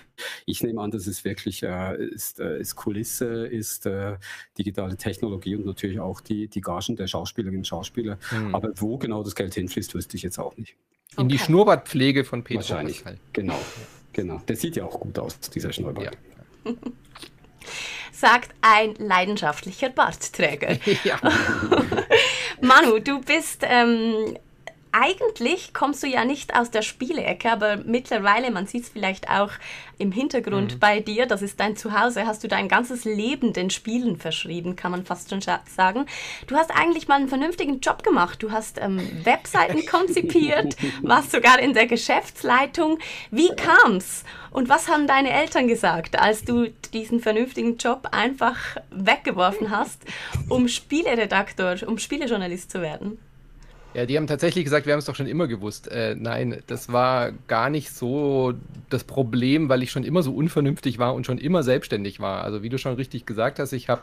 Ich 0.47 0.65
nehme 0.65 0.81
an, 0.81 0.91
das 0.91 1.07
ist 1.07 1.25
wirklich 1.25 1.63
äh, 1.63 1.97
ist, 2.07 2.41
äh, 2.41 2.59
ist 2.59 2.75
Kulisse, 2.75 3.47
ist 3.47 3.87
äh, 3.87 4.17
digitale 4.59 4.97
Technologie 4.97 5.55
und 5.55 5.65
natürlich 5.65 6.01
auch 6.01 6.21
die, 6.21 6.49
die 6.49 6.61
Gagen 6.61 6.97
der 6.97 7.07
Schauspielerinnen 7.07 7.61
und 7.61 7.69
Schauspieler. 7.69 8.19
Hm. 8.31 8.53
Aber 8.53 8.73
wo 8.79 8.99
genau 8.99 9.23
das 9.23 9.37
Geld 9.37 9.55
hinfließt, 9.55 9.95
wüsste 9.95 10.17
ich 10.17 10.25
jetzt 10.25 10.41
auch 10.41 10.57
nicht. 10.57 10.75
In 11.13 11.27
okay. 11.27 11.29
die 11.29 11.39
Schnurrbartpflege 11.39 12.25
von 12.25 12.43
Peter. 12.43 12.59
Wahrscheinlich, 12.59 13.05
genau. 13.33 13.61
Genau. 14.13 14.43
Der 14.49 14.57
sieht 14.57 14.75
ja 14.75 14.87
auch 14.87 14.99
gut 14.99 15.17
aus, 15.21 15.39
dieser 15.39 15.73
Schnurrbart. 15.73 16.19
Ja. 16.65 16.73
sagt 18.13 18.51
ein 18.63 18.95
leidenschaftlicher 18.99 19.91
Bartträger. 19.91 20.77
Ja. 21.05 21.19
Manu, 22.61 22.99
du 22.99 23.21
bist 23.21 23.63
ähm, 23.63 24.39
eigentlich 24.95 25.75
kommst 25.75 26.05
du 26.05 26.07
ja 26.07 26.25
nicht 26.25 26.55
aus 26.55 26.71
der 26.71 26.83
Spielecke, 26.83 27.51
aber 27.51 27.79
mittlerweile, 27.79 28.53
man 28.53 28.67
sieht 28.67 28.85
es 28.85 28.89
vielleicht 28.89 29.29
auch 29.29 29.51
im 29.99 30.13
Hintergrund 30.13 30.75
mhm. 30.75 30.79
bei 30.79 31.01
dir, 31.01 31.27
das 31.27 31.43
ist 31.43 31.59
dein 31.59 31.77
Zuhause, 31.77 32.27
hast 32.27 32.45
du 32.45 32.49
dein 32.49 32.69
ganzes 32.69 33.05
Leben 33.05 33.53
den 33.53 33.71
Spielen 33.71 34.17
verschrieben, 34.17 34.77
kann 34.77 34.93
man 34.93 35.05
fast 35.05 35.31
schon 35.31 35.41
sagen. 35.41 36.07
Du 36.47 36.55
hast 36.55 36.71
eigentlich 36.71 37.09
mal 37.09 37.17
einen 37.17 37.29
vernünftigen 37.29 37.81
Job 37.81 38.05
gemacht. 38.05 38.43
Du 38.43 38.53
hast 38.53 38.81
ähm, 38.81 39.01
Webseiten 39.25 39.85
konzipiert, 39.91 40.77
warst 41.03 41.33
sogar 41.33 41.59
in 41.59 41.75
der 41.75 41.87
Geschäftsleitung. 41.87 42.99
Wie 43.33 43.51
kam's? 43.57 44.25
Und 44.53 44.69
was 44.69 44.89
haben 44.89 45.09
deine 45.09 45.31
Eltern 45.31 45.67
gesagt, 45.67 46.19
als 46.21 46.45
du 46.45 46.69
diesen 46.93 47.19
vernünftigen 47.19 47.77
Job 47.79 48.09
einfach 48.13 48.57
weggeworfen 48.93 49.71
hast, 49.71 50.03
um 50.49 50.69
Spieleredaktor, 50.69 51.77
um 51.87 51.99
Spielejournalist 51.99 52.71
zu 52.71 52.81
werden? 52.81 53.19
Ja, 53.95 54.07
die 54.07 54.17
haben 54.17 54.27
tatsächlich 54.27 54.65
gesagt, 54.65 54.87
wir 54.87 54.93
haben 54.93 54.99
es 54.99 55.05
doch 55.05 55.15
schon 55.15 55.29
immer 55.29 55.47
gewusst. 55.47 55.87
Äh, 55.87 56.17
nein, 56.19 56.61
das 56.67 56.93
war 56.93 57.31
gar 57.47 57.71
nicht 57.71 57.93
so 57.93 58.53
das 58.91 59.05
Problem, 59.05 59.69
weil 59.69 59.85
ich 59.85 59.93
schon 59.93 60.03
immer 60.03 60.25
so 60.25 60.35
unvernünftig 60.35 60.99
war 60.99 61.15
und 61.15 61.27
schon 61.27 61.39
immer 61.39 61.63
selbstständig 61.63 62.19
war. 62.19 62.43
Also 62.43 62.65
wie 62.65 62.69
du 62.69 62.77
schon 62.77 62.95
richtig 62.95 63.25
gesagt 63.25 63.61
hast, 63.61 63.73
ich 63.73 63.89
habe 63.89 64.03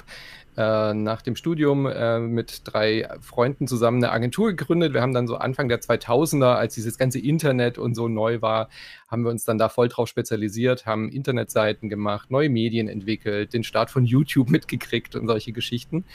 äh, 0.56 0.94
nach 0.94 1.22
dem 1.22 1.36
Studium 1.36 1.88
äh, 1.88 2.20
mit 2.20 2.62
drei 2.64 3.10
Freunden 3.20 3.68
zusammen 3.68 4.02
eine 4.02 4.14
Agentur 4.14 4.52
gegründet. 4.52 4.94
Wir 4.94 5.02
haben 5.02 5.14
dann 5.14 5.28
so 5.28 5.36
Anfang 5.36 5.68
der 5.68 5.82
2000er, 5.82 6.54
als 6.54 6.74
dieses 6.74 6.98
ganze 6.98 7.20
Internet 7.20 7.78
und 7.78 7.94
so 7.94 8.08
neu 8.08 8.42
war, 8.42 8.70
haben 9.10 9.24
wir 9.24 9.30
uns 9.30 9.44
dann 9.44 9.58
da 9.58 9.68
voll 9.68 9.90
drauf 9.90 10.08
spezialisiert, 10.08 10.86
haben 10.86 11.10
Internetseiten 11.10 11.90
gemacht, 11.90 12.32
neue 12.32 12.50
Medien 12.50 12.88
entwickelt, 12.88 13.54
den 13.54 13.66
Start 13.66 13.92
von 13.92 14.06
YouTube 14.06 14.50
mitgekriegt 14.52 15.18
und 15.18 15.28
solche 15.28 15.52
Geschichten. 15.52 16.06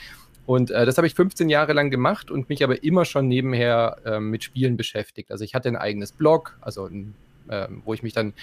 Und 0.47 0.71
äh, 0.71 0.85
das 0.85 0.97
habe 0.97 1.05
ich 1.05 1.13
15 1.13 1.49
Jahre 1.49 1.73
lang 1.73 1.91
gemacht 1.91 2.31
und 2.31 2.47
mich 2.47 2.63
aber 2.63 2.81
immer 2.81 3.03
schon 3.03 3.27
nebenher 3.27 3.97
äh, 4.05 4.19
mit 4.21 4.45
Spielen 4.45 4.77
beschäftigt. 4.77 5.29
Also 5.29 5.43
ich 5.43 5.53
hatte 5.53 5.67
ein 5.67 5.75
eigenes 5.75 6.13
Blog, 6.13 6.57
also 6.61 6.85
ein 6.85 7.13
äh, 7.49 7.67
wo 7.85 7.93
ich 7.93 8.03
mich 8.03 8.13
dann 8.13 8.27
ein 8.27 8.33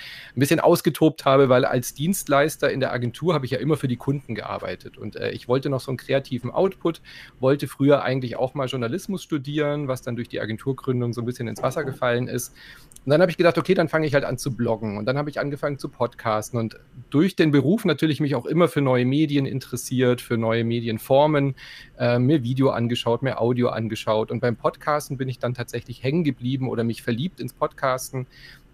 bisschen 0.40 0.60
ausgetobt 0.60 1.24
habe, 1.24 1.48
weil 1.48 1.64
als 1.64 1.94
Dienstleister 1.94 2.70
in 2.70 2.80
der 2.80 2.92
Agentur 2.92 3.34
habe 3.34 3.44
ich 3.44 3.52
ja 3.52 3.58
immer 3.58 3.76
für 3.76 3.88
die 3.88 3.96
Kunden 3.96 4.34
gearbeitet. 4.34 4.98
Und 4.98 5.16
äh, 5.16 5.30
ich 5.30 5.48
wollte 5.48 5.70
noch 5.70 5.80
so 5.80 5.90
einen 5.90 5.98
kreativen 5.98 6.50
Output, 6.50 7.00
wollte 7.40 7.68
früher 7.68 8.02
eigentlich 8.02 8.36
auch 8.36 8.54
mal 8.54 8.66
Journalismus 8.66 9.22
studieren, 9.22 9.88
was 9.88 10.02
dann 10.02 10.16
durch 10.16 10.28
die 10.28 10.40
Agenturgründung 10.40 11.12
so 11.12 11.22
ein 11.22 11.24
bisschen 11.24 11.48
ins 11.48 11.62
Wasser 11.62 11.84
gefallen 11.84 12.28
ist. 12.28 12.54
Und 13.04 13.10
dann 13.10 13.20
habe 13.20 13.30
ich 13.30 13.36
gedacht, 13.36 13.58
okay, 13.58 13.74
dann 13.74 13.88
fange 13.88 14.06
ich 14.06 14.14
halt 14.14 14.24
an 14.24 14.38
zu 14.38 14.56
bloggen. 14.56 14.96
Und 14.96 15.04
dann 15.04 15.18
habe 15.18 15.28
ich 15.28 15.38
angefangen 15.38 15.78
zu 15.78 15.90
podcasten. 15.90 16.58
Und 16.58 16.78
durch 17.10 17.36
den 17.36 17.50
Beruf 17.50 17.84
natürlich 17.84 18.18
mich 18.18 18.34
auch 18.34 18.46
immer 18.46 18.66
für 18.66 18.80
neue 18.80 19.04
Medien 19.04 19.44
interessiert, 19.44 20.22
für 20.22 20.38
neue 20.38 20.64
Medienformen, 20.64 21.54
äh, 21.98 22.18
mir 22.18 22.42
Video 22.42 22.70
angeschaut, 22.70 23.22
mir 23.22 23.40
Audio 23.40 23.68
angeschaut. 23.68 24.30
Und 24.30 24.40
beim 24.40 24.56
Podcasten 24.56 25.18
bin 25.18 25.28
ich 25.28 25.38
dann 25.38 25.52
tatsächlich 25.52 26.02
hängen 26.02 26.24
geblieben 26.24 26.68
oder 26.68 26.82
mich 26.82 27.02
verliebt 27.02 27.40
ins 27.40 27.52
Podcasten 27.52 28.26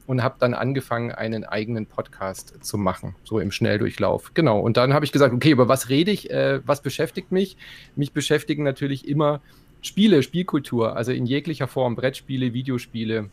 und 0.06 0.22
habe 0.22 0.36
dann 0.38 0.54
angefangen, 0.54 1.12
einen 1.12 1.44
eigenen 1.44 1.86
Podcast 1.86 2.64
zu 2.64 2.78
machen, 2.78 3.14
so 3.24 3.38
im 3.38 3.52
Schnelldurchlauf. 3.52 4.32
Genau. 4.34 4.60
Und 4.60 4.76
dann 4.76 4.92
habe 4.94 5.04
ich 5.04 5.12
gesagt, 5.12 5.32
okay, 5.34 5.50
über 5.50 5.68
was 5.68 5.88
rede 5.88 6.10
ich? 6.10 6.30
Äh, 6.30 6.60
was 6.66 6.82
beschäftigt 6.82 7.32
mich? 7.32 7.56
Mich 7.96 8.12
beschäftigen 8.12 8.64
natürlich 8.64 9.06
immer 9.06 9.40
Spiele, 9.82 10.22
Spielkultur, 10.22 10.96
also 10.96 11.12
in 11.12 11.26
jeglicher 11.26 11.68
Form, 11.68 11.96
Brettspiele, 11.96 12.52
Videospiele, 12.52 13.30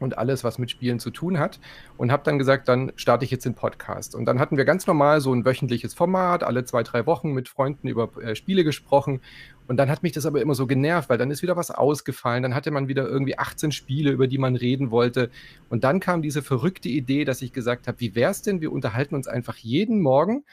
und 0.00 0.18
alles, 0.18 0.44
was 0.44 0.58
mit 0.58 0.70
Spielen 0.70 1.00
zu 1.00 1.10
tun 1.10 1.38
hat. 1.38 1.58
Und 1.96 2.12
habe 2.12 2.22
dann 2.24 2.38
gesagt, 2.38 2.68
dann 2.68 2.92
starte 2.96 3.24
ich 3.24 3.30
jetzt 3.30 3.44
den 3.44 3.54
Podcast. 3.54 4.14
Und 4.14 4.26
dann 4.26 4.38
hatten 4.38 4.56
wir 4.56 4.64
ganz 4.64 4.86
normal 4.86 5.20
so 5.20 5.32
ein 5.32 5.44
wöchentliches 5.44 5.94
Format, 5.94 6.42
alle 6.42 6.64
zwei, 6.64 6.82
drei 6.82 7.06
Wochen 7.06 7.32
mit 7.32 7.48
Freunden 7.48 7.88
über 7.88 8.10
äh, 8.22 8.34
Spiele 8.34 8.64
gesprochen. 8.64 9.20
Und 9.66 9.76
dann 9.78 9.90
hat 9.90 10.02
mich 10.02 10.12
das 10.12 10.26
aber 10.26 10.40
immer 10.40 10.54
so 10.54 10.66
genervt, 10.66 11.08
weil 11.08 11.18
dann 11.18 11.30
ist 11.30 11.42
wieder 11.42 11.56
was 11.56 11.70
ausgefallen. 11.70 12.42
Dann 12.42 12.54
hatte 12.54 12.70
man 12.70 12.88
wieder 12.88 13.06
irgendwie 13.08 13.38
18 13.38 13.72
Spiele, 13.72 14.10
über 14.10 14.26
die 14.26 14.38
man 14.38 14.56
reden 14.56 14.90
wollte. 14.90 15.30
Und 15.68 15.84
dann 15.84 16.00
kam 16.00 16.22
diese 16.22 16.42
verrückte 16.42 16.88
Idee, 16.88 17.24
dass 17.24 17.42
ich 17.42 17.52
gesagt 17.52 17.88
habe, 17.88 18.00
wie 18.00 18.14
wäre 18.14 18.30
es 18.30 18.42
denn, 18.42 18.60
wir 18.60 18.72
unterhalten 18.72 19.14
uns 19.14 19.26
einfach 19.26 19.56
jeden 19.56 20.00
Morgen 20.00 20.44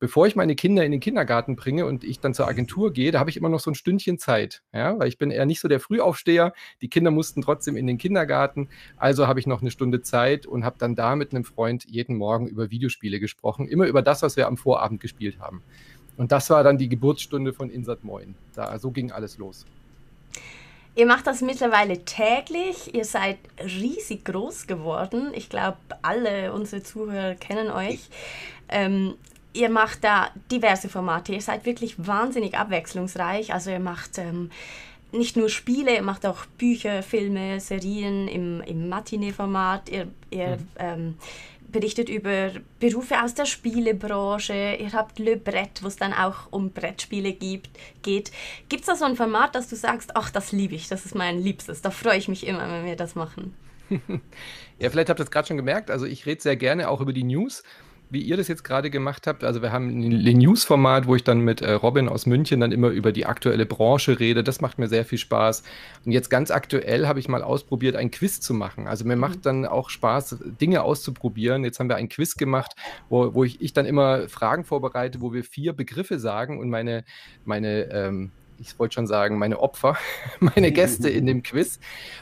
bevor 0.00 0.26
ich 0.26 0.36
meine 0.36 0.54
Kinder 0.54 0.84
in 0.84 0.92
den 0.92 1.00
Kindergarten 1.00 1.56
bringe 1.56 1.86
und 1.86 2.04
ich 2.04 2.20
dann 2.20 2.34
zur 2.34 2.46
Agentur 2.46 2.92
gehe, 2.92 3.10
da 3.10 3.18
habe 3.18 3.30
ich 3.30 3.36
immer 3.36 3.48
noch 3.48 3.60
so 3.60 3.70
ein 3.70 3.74
Stündchen 3.74 4.18
Zeit, 4.18 4.62
ja, 4.72 4.98
weil 4.98 5.08
ich 5.08 5.18
bin 5.18 5.30
eher 5.30 5.46
nicht 5.46 5.60
so 5.60 5.68
der 5.68 5.80
Frühaufsteher. 5.80 6.52
Die 6.80 6.88
Kinder 6.88 7.10
mussten 7.10 7.42
trotzdem 7.42 7.76
in 7.76 7.86
den 7.86 7.98
Kindergarten, 7.98 8.68
also 8.96 9.26
habe 9.26 9.40
ich 9.40 9.46
noch 9.46 9.60
eine 9.60 9.70
Stunde 9.70 10.02
Zeit 10.02 10.46
und 10.46 10.64
habe 10.64 10.76
dann 10.78 10.94
da 10.94 11.16
mit 11.16 11.32
einem 11.32 11.44
Freund 11.44 11.84
jeden 11.84 12.16
Morgen 12.16 12.46
über 12.46 12.70
Videospiele 12.70 13.18
gesprochen, 13.20 13.66
immer 13.66 13.86
über 13.86 14.02
das, 14.02 14.22
was 14.22 14.36
wir 14.36 14.46
am 14.46 14.56
Vorabend 14.56 15.00
gespielt 15.00 15.40
haben. 15.40 15.62
Und 16.18 16.32
das 16.32 16.50
war 16.50 16.62
dann 16.62 16.76
die 16.76 16.88
Geburtsstunde 16.88 17.54
von 17.54 17.70
Insert 17.70 18.04
Moin. 18.04 18.34
Da 18.54 18.78
so 18.78 18.90
ging 18.90 19.10
alles 19.12 19.38
los. 19.38 19.64
Ihr 20.96 21.06
macht 21.06 21.28
das 21.28 21.42
mittlerweile 21.42 22.04
täglich. 22.04 22.92
Ihr 22.92 23.04
seid 23.04 23.38
riesig 23.62 24.24
groß 24.24 24.66
geworden. 24.66 25.30
Ich 25.32 25.48
glaube, 25.48 25.78
alle 26.02 26.52
unsere 26.52 26.82
Zuhörer 26.82 27.36
kennen 27.36 27.70
euch. 27.70 28.00
Ähm, 28.68 29.14
ihr 29.52 29.70
macht 29.70 30.02
da 30.02 30.30
diverse 30.50 30.88
Formate. 30.88 31.32
Ihr 31.32 31.40
seid 31.40 31.64
wirklich 31.64 32.04
wahnsinnig 32.04 32.58
abwechslungsreich. 32.58 33.54
Also 33.54 33.70
ihr 33.70 33.78
macht 33.78 34.18
ähm, 34.18 34.50
nicht 35.12 35.36
nur 35.36 35.48
Spiele, 35.48 35.94
ihr 35.94 36.02
macht 36.02 36.26
auch 36.26 36.46
Bücher, 36.58 37.04
Filme, 37.04 37.60
Serien 37.60 38.26
im, 38.26 38.60
im 38.62 38.88
Matinee-Format. 38.88 39.88
Ihr, 39.90 40.08
ihr 40.30 40.56
mhm. 40.56 40.66
ähm, 40.80 41.14
berichtet 41.68 42.08
über 42.08 42.50
Berufe 42.80 43.22
aus 43.22 43.34
der 43.34 43.44
Spielebranche. 43.44 44.76
Ihr 44.78 44.92
habt 44.92 45.18
Le 45.18 45.36
Brett, 45.36 45.82
wo 45.82 45.88
es 45.88 45.96
dann 45.96 46.12
auch 46.12 46.50
um 46.50 46.70
Brettspiele 46.70 47.32
gibt, 47.32 47.70
geht. 48.02 48.32
Gibt 48.68 48.82
es 48.82 48.86
da 48.86 48.96
so 48.96 49.04
ein 49.04 49.16
Format, 49.16 49.54
dass 49.54 49.68
du 49.68 49.76
sagst, 49.76 50.16
ach, 50.16 50.30
das 50.30 50.52
liebe 50.52 50.74
ich, 50.74 50.88
das 50.88 51.04
ist 51.04 51.14
mein 51.14 51.38
Liebstes. 51.38 51.82
Da 51.82 51.90
freue 51.90 52.18
ich 52.18 52.28
mich 52.28 52.46
immer, 52.46 52.70
wenn 52.70 52.84
wir 52.84 52.96
das 52.96 53.14
machen. 53.14 53.54
ja, 54.78 54.90
vielleicht 54.90 55.08
habt 55.08 55.20
ihr 55.20 55.24
es 55.24 55.30
gerade 55.30 55.48
schon 55.48 55.56
gemerkt. 55.56 55.90
Also 55.90 56.06
ich 56.06 56.26
rede 56.26 56.40
sehr 56.40 56.56
gerne 56.56 56.88
auch 56.88 57.00
über 57.00 57.12
die 57.12 57.24
News 57.24 57.62
wie 58.10 58.22
ihr 58.22 58.36
das 58.36 58.48
jetzt 58.48 58.64
gerade 58.64 58.90
gemacht 58.90 59.26
habt. 59.26 59.44
Also 59.44 59.62
wir 59.62 59.72
haben 59.72 59.88
ein 59.88 60.38
News-Format, 60.38 61.06
wo 61.06 61.14
ich 61.14 61.24
dann 61.24 61.40
mit 61.40 61.60
äh, 61.60 61.72
Robin 61.72 62.08
aus 62.08 62.26
München 62.26 62.60
dann 62.60 62.72
immer 62.72 62.88
über 62.88 63.12
die 63.12 63.26
aktuelle 63.26 63.66
Branche 63.66 64.18
rede. 64.18 64.42
Das 64.42 64.60
macht 64.60 64.78
mir 64.78 64.88
sehr 64.88 65.04
viel 65.04 65.18
Spaß. 65.18 65.62
Und 66.04 66.12
jetzt 66.12 66.30
ganz 66.30 66.50
aktuell 66.50 67.06
habe 67.06 67.20
ich 67.20 67.28
mal 67.28 67.42
ausprobiert, 67.42 67.96
ein 67.96 68.10
Quiz 68.10 68.40
zu 68.40 68.54
machen. 68.54 68.86
Also 68.86 69.04
mir 69.04 69.16
mhm. 69.16 69.20
macht 69.20 69.46
dann 69.46 69.66
auch 69.66 69.90
Spaß, 69.90 70.38
Dinge 70.60 70.82
auszuprobieren. 70.82 71.64
Jetzt 71.64 71.80
haben 71.80 71.88
wir 71.88 71.96
ein 71.96 72.08
Quiz 72.08 72.36
gemacht, 72.36 72.74
wo, 73.08 73.34
wo 73.34 73.44
ich, 73.44 73.60
ich 73.60 73.72
dann 73.72 73.86
immer 73.86 74.28
Fragen 74.28 74.64
vorbereite, 74.64 75.20
wo 75.20 75.32
wir 75.32 75.44
vier 75.44 75.72
Begriffe 75.72 76.18
sagen 76.18 76.58
und 76.58 76.70
meine, 76.70 77.04
meine 77.44 77.90
ähm, 77.92 78.30
ich 78.58 78.78
wollte 78.78 78.94
schon 78.94 79.06
sagen, 79.06 79.38
meine 79.38 79.60
Opfer, 79.60 79.96
meine 80.40 80.72
Gäste 80.72 81.08
in 81.08 81.26
dem 81.26 81.42
Quiz 81.42 81.78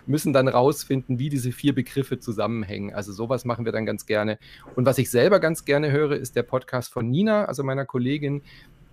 müssen 0.06 0.32
dann 0.32 0.48
rausfinden, 0.48 1.18
wie 1.18 1.28
diese 1.28 1.52
vier 1.52 1.74
Begriffe 1.74 2.18
zusammenhängen. 2.18 2.94
Also 2.94 3.12
sowas 3.12 3.44
machen 3.44 3.64
wir 3.64 3.72
dann 3.72 3.86
ganz 3.86 4.06
gerne. 4.06 4.38
Und 4.74 4.86
was 4.86 4.98
ich 4.98 5.10
selber 5.10 5.40
ganz 5.40 5.64
gerne 5.64 5.90
höre, 5.90 6.12
ist 6.12 6.36
der 6.36 6.42
Podcast 6.42 6.92
von 6.92 7.10
Nina, 7.10 7.46
also 7.46 7.62
meiner 7.62 7.86
Kollegin, 7.86 8.42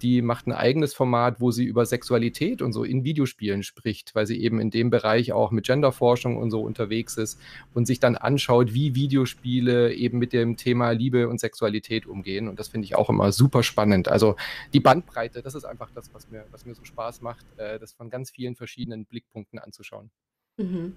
die 0.03 0.21
macht 0.21 0.47
ein 0.47 0.51
eigenes 0.51 0.93
Format, 0.93 1.39
wo 1.39 1.51
sie 1.51 1.63
über 1.63 1.85
Sexualität 1.85 2.61
und 2.61 2.73
so 2.73 2.83
in 2.83 3.05
Videospielen 3.05 3.63
spricht, 3.63 4.13
weil 4.13 4.27
sie 4.27 4.41
eben 4.41 4.59
in 4.59 4.69
dem 4.69 4.89
Bereich 4.89 5.31
auch 5.31 5.51
mit 5.51 5.65
Genderforschung 5.65 6.37
und 6.37 6.51
so 6.51 6.61
unterwegs 6.61 7.17
ist 7.17 7.39
und 7.73 7.87
sich 7.87 8.01
dann 8.01 8.17
anschaut, 8.17 8.73
wie 8.73 8.95
Videospiele 8.95 9.93
eben 9.93 10.19
mit 10.19 10.33
dem 10.33 10.57
Thema 10.57 10.91
Liebe 10.91 11.29
und 11.29 11.39
Sexualität 11.39 12.05
umgehen. 12.05 12.49
Und 12.49 12.59
das 12.59 12.67
finde 12.67 12.85
ich 12.85 12.95
auch 12.95 13.09
immer 13.09 13.31
super 13.31 13.63
spannend. 13.63 14.09
Also 14.09 14.35
die 14.73 14.81
Bandbreite, 14.81 15.41
das 15.41 15.55
ist 15.55 15.63
einfach 15.65 15.89
das, 15.95 16.13
was 16.13 16.29
mir, 16.29 16.45
was 16.51 16.65
mir 16.65 16.75
so 16.75 16.83
Spaß 16.83 17.21
macht, 17.21 17.45
äh, 17.57 17.79
das 17.79 17.93
von 17.93 18.09
ganz 18.09 18.29
vielen 18.29 18.55
verschiedenen 18.55 19.05
Blickpunkten 19.05 19.57
anzuschauen. 19.57 20.11
Mhm. 20.57 20.95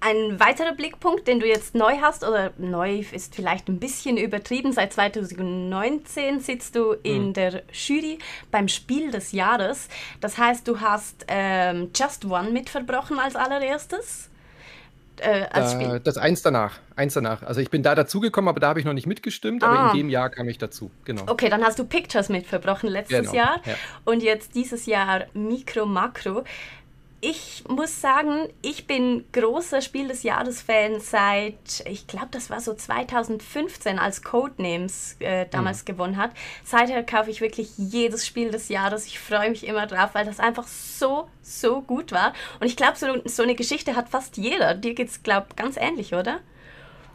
Ein 0.00 0.40
weiterer 0.40 0.74
Blickpunkt, 0.74 1.28
den 1.28 1.38
du 1.38 1.46
jetzt 1.46 1.76
neu 1.76 1.98
hast, 2.00 2.24
oder 2.24 2.52
neu 2.58 3.04
ist 3.12 3.34
vielleicht 3.34 3.68
ein 3.68 3.78
bisschen 3.78 4.16
übertrieben, 4.16 4.72
seit 4.72 4.92
2019 4.92 6.40
sitzt 6.40 6.74
du 6.74 6.94
in 7.04 7.28
mhm. 7.28 7.32
der 7.32 7.62
Jury 7.72 8.18
beim 8.50 8.66
Spiel 8.66 9.12
des 9.12 9.30
Jahres. 9.30 9.88
Das 10.20 10.36
heißt, 10.36 10.66
du 10.66 10.80
hast 10.80 11.26
ähm, 11.28 11.90
Just 11.94 12.24
One 12.24 12.50
mitverbrochen 12.50 13.20
als 13.20 13.36
allererstes. 13.36 14.30
Äh, 15.20 15.46
als 15.50 15.74
äh, 15.74 16.00
das 16.00 16.16
eins 16.16 16.42
danach, 16.42 16.78
eins 16.96 17.14
danach. 17.14 17.42
Also 17.42 17.60
ich 17.60 17.70
bin 17.70 17.82
da 17.82 17.94
dazugekommen, 17.94 18.48
aber 18.48 18.60
da 18.60 18.68
habe 18.68 18.80
ich 18.80 18.86
noch 18.86 18.92
nicht 18.92 19.06
mitgestimmt, 19.06 19.62
ah. 19.62 19.66
aber 19.66 19.92
in 19.92 19.98
dem 19.98 20.08
Jahr 20.10 20.30
kam 20.30 20.48
ich 20.48 20.58
dazu, 20.58 20.90
genau. 21.04 21.22
Okay, 21.26 21.48
dann 21.48 21.64
hast 21.64 21.78
du 21.78 21.84
Pictures 21.84 22.28
mitverbrochen 22.28 22.88
letztes 22.88 23.20
genau. 23.20 23.34
Jahr 23.34 23.60
ja. 23.64 23.74
und 24.04 24.22
jetzt 24.22 24.54
dieses 24.54 24.86
Jahr 24.86 25.24
Mikro 25.34 25.86
Makro 25.86 26.44
ich 27.20 27.64
muss 27.68 28.00
sagen, 28.00 28.48
ich 28.62 28.86
bin 28.86 29.24
großer 29.32 29.80
Spiel 29.80 30.06
des 30.06 30.22
Jahres-Fan 30.22 31.00
seit, 31.00 31.82
ich 31.86 32.06
glaube, 32.06 32.28
das 32.30 32.48
war 32.48 32.60
so 32.60 32.74
2015, 32.74 33.98
als 33.98 34.22
Codenames 34.22 35.16
äh, 35.18 35.46
damals 35.50 35.82
mhm. 35.82 35.86
gewonnen 35.86 36.16
hat. 36.16 36.30
Seither 36.62 37.02
kaufe 37.02 37.30
ich 37.30 37.40
wirklich 37.40 37.76
jedes 37.76 38.24
Spiel 38.24 38.50
des 38.50 38.68
Jahres. 38.68 39.06
Ich 39.06 39.18
freue 39.18 39.50
mich 39.50 39.66
immer 39.66 39.86
drauf, 39.86 40.10
weil 40.12 40.26
das 40.26 40.38
einfach 40.38 40.68
so, 40.68 41.28
so 41.42 41.80
gut 41.82 42.12
war. 42.12 42.34
Und 42.60 42.68
ich 42.68 42.76
glaube, 42.76 42.96
so, 42.96 43.06
so 43.24 43.42
eine 43.42 43.56
Geschichte 43.56 43.96
hat 43.96 44.08
fast 44.08 44.36
jeder. 44.36 44.74
Dir 44.74 44.94
geht 44.94 45.08
es, 45.08 45.22
glaube 45.24 45.48
ich, 45.50 45.56
ganz 45.56 45.76
ähnlich, 45.76 46.14
oder? 46.14 46.38